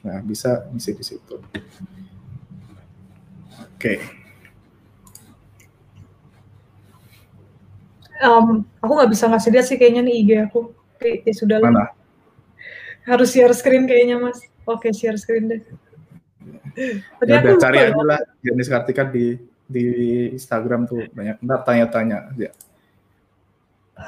Nah, 0.00 0.24
bisa 0.24 0.64
ngisi 0.72 0.96
di 0.96 1.04
situ. 1.04 1.36
Oke. 1.36 1.60
Okay. 3.76 3.96
Um, 8.20 8.64
aku 8.80 8.92
nggak 8.96 9.12
bisa 9.12 9.28
ngasih 9.28 9.52
lihat 9.52 9.66
sih 9.68 9.76
kayaknya 9.76 10.02
nih 10.04 10.14
IG 10.24 10.30
aku. 10.48 10.72
Oke, 10.72 11.24
ya 11.24 11.32
sudah 11.36 11.60
Mana? 11.60 11.92
Harus 13.04 13.32
share 13.32 13.52
screen 13.56 13.88
kayaknya, 13.88 14.20
Mas. 14.20 14.44
Oke, 14.68 14.92
share 14.92 15.16
screen 15.16 15.48
deh. 15.48 15.60
Tadi 17.20 17.30
ya 17.32 17.40
udah 17.40 17.60
cari 17.60 17.78
aja 17.80 18.02
lah 18.04 18.20
jenis 18.40 18.68
Kartika 18.68 19.04
di 19.08 19.36
di 19.64 19.84
Instagram 20.32 20.88
tuh 20.88 21.08
banyak 21.12 21.40
ntar 21.44 21.60
tanya-tanya 21.64 22.32
aja. 22.32 22.48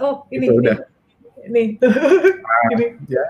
Oh 0.00 0.24
ini, 0.32 0.48
Itu 0.48 0.60
udah. 0.60 0.91
Ini, 1.42 1.82
Nah, 1.82 2.62
ini. 2.78 2.86
Ya, 3.10 3.26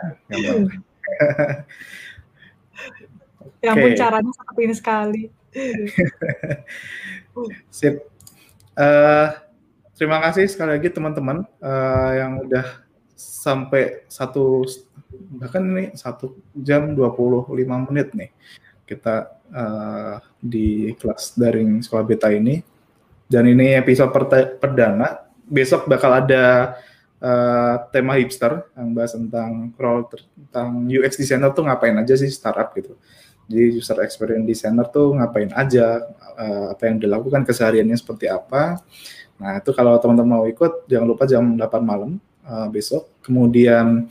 ya 3.62 3.70
ampun 3.72 3.94
caranya 3.94 4.30
seperti 4.34 4.60
ini 4.66 4.74
sekali. 4.74 5.22
Sip. 7.72 8.02
Uh, 8.72 9.28
terima 9.96 10.20
kasih 10.24 10.48
sekali 10.48 10.80
lagi 10.80 10.88
teman-teman 10.88 11.44
uh, 11.60 12.10
yang 12.16 12.40
udah 12.48 12.80
sampai 13.14 14.08
satu 14.08 14.64
bahkan 15.36 15.60
ini 15.60 15.92
satu 15.92 16.40
jam 16.56 16.96
25 16.96 17.52
menit 17.92 18.08
nih 18.16 18.32
kita 18.88 19.28
uh, 19.52 20.16
di 20.40 20.96
kelas 20.96 21.36
daring 21.38 21.80
sekolah 21.80 22.04
beta 22.04 22.28
ini. 22.28 22.60
Dan 23.28 23.48
ini 23.48 23.72
episode 23.72 24.12
perdana. 24.60 25.24
Besok 25.48 25.88
bakal 25.88 26.24
ada 26.24 26.76
uh, 27.22 27.74
tema 27.94 28.18
hipster 28.18 28.66
yang 28.74 28.90
bahas 28.92 29.14
tentang 29.14 29.70
role 29.78 30.10
tentang 30.10 30.84
UX 30.90 31.14
designer 31.14 31.54
tuh 31.54 31.64
ngapain 31.64 31.94
aja 31.94 32.18
sih 32.18 32.28
startup 32.28 32.74
gitu. 32.74 32.98
Jadi 33.46 33.78
user 33.78 33.98
experience 34.02 34.46
designer 34.46 34.86
tuh 34.90 35.14
ngapain 35.18 35.50
aja, 35.54 36.02
uh, 36.36 36.74
apa 36.74 36.82
yang 36.90 36.98
dilakukan 36.98 37.46
kesehariannya 37.46 37.94
seperti 37.94 38.26
apa. 38.26 38.82
Nah 39.38 39.58
itu 39.58 39.70
kalau 39.74 39.96
teman-teman 40.02 40.42
mau 40.42 40.44
ikut 40.50 40.86
jangan 40.90 41.06
lupa 41.06 41.24
jam 41.26 41.54
8 41.54 41.62
malam 41.82 42.18
uh, 42.46 42.66
besok. 42.70 43.06
Kemudian 43.22 44.10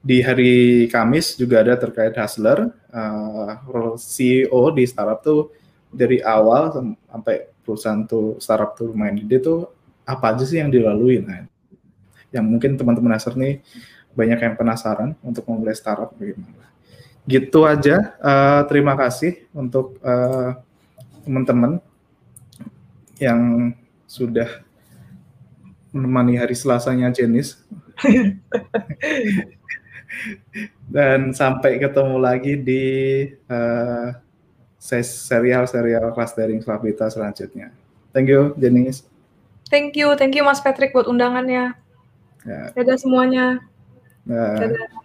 di 0.00 0.24
hari 0.24 0.86
Kamis 0.88 1.36
juga 1.36 1.60
ada 1.60 1.76
terkait 1.76 2.16
hustler, 2.16 2.70
uh, 2.92 3.60
role 3.68 4.00
CEO 4.00 4.72
di 4.72 4.84
startup 4.88 5.20
tuh 5.20 5.52
dari 5.88 6.20
awal 6.20 6.72
sampai 7.08 7.48
perusahaan 7.64 8.04
tuh 8.04 8.36
startup 8.40 8.76
tuh 8.76 8.92
main 8.92 9.16
ide 9.16 9.40
tuh 9.40 9.68
apa 10.08 10.36
aja 10.36 10.44
sih 10.44 10.60
yang 10.60 10.72
dilalui 10.72 11.20
nah 11.20 11.44
yang 12.34 12.44
mungkin 12.46 12.76
teman-teman 12.76 13.16
hustler 13.16 13.36
nih 13.36 13.54
banyak 14.12 14.38
yang 14.40 14.54
penasaran 14.58 15.14
untuk 15.24 15.46
memulai 15.48 15.76
startup 15.76 16.12
bagaimana 16.16 16.66
gitu 17.28 17.68
aja 17.68 18.16
uh, 18.20 18.62
terima 18.66 18.96
kasih 18.96 19.44
untuk 19.52 20.00
uh, 20.00 20.56
teman-teman 21.24 21.80
yang 23.20 23.72
sudah 24.08 24.64
menemani 25.92 26.40
hari 26.40 26.56
Selasanya 26.56 27.12
Jenis 27.12 27.60
Dan 30.88 31.36
sampai 31.36 31.76
ketemu 31.76 32.16
lagi 32.16 32.56
di 32.56 32.84
uh, 33.50 34.08
serial-serial 34.80 36.14
kelas 36.14 36.32
daring 36.32 36.62
selanjutnya. 36.64 37.74
Thank 38.14 38.32
you, 38.32 38.56
Jenis. 38.56 39.04
Thank 39.68 40.00
you, 40.00 40.16
thank 40.16 40.32
you 40.32 40.44
Mas 40.48 40.64
Patrick 40.64 40.96
buat 40.96 41.04
undangannya. 41.04 41.76
Ya. 42.46 42.70
Dadah 42.76 42.98
semuanya. 43.00 43.58
Dadah. 44.26 44.97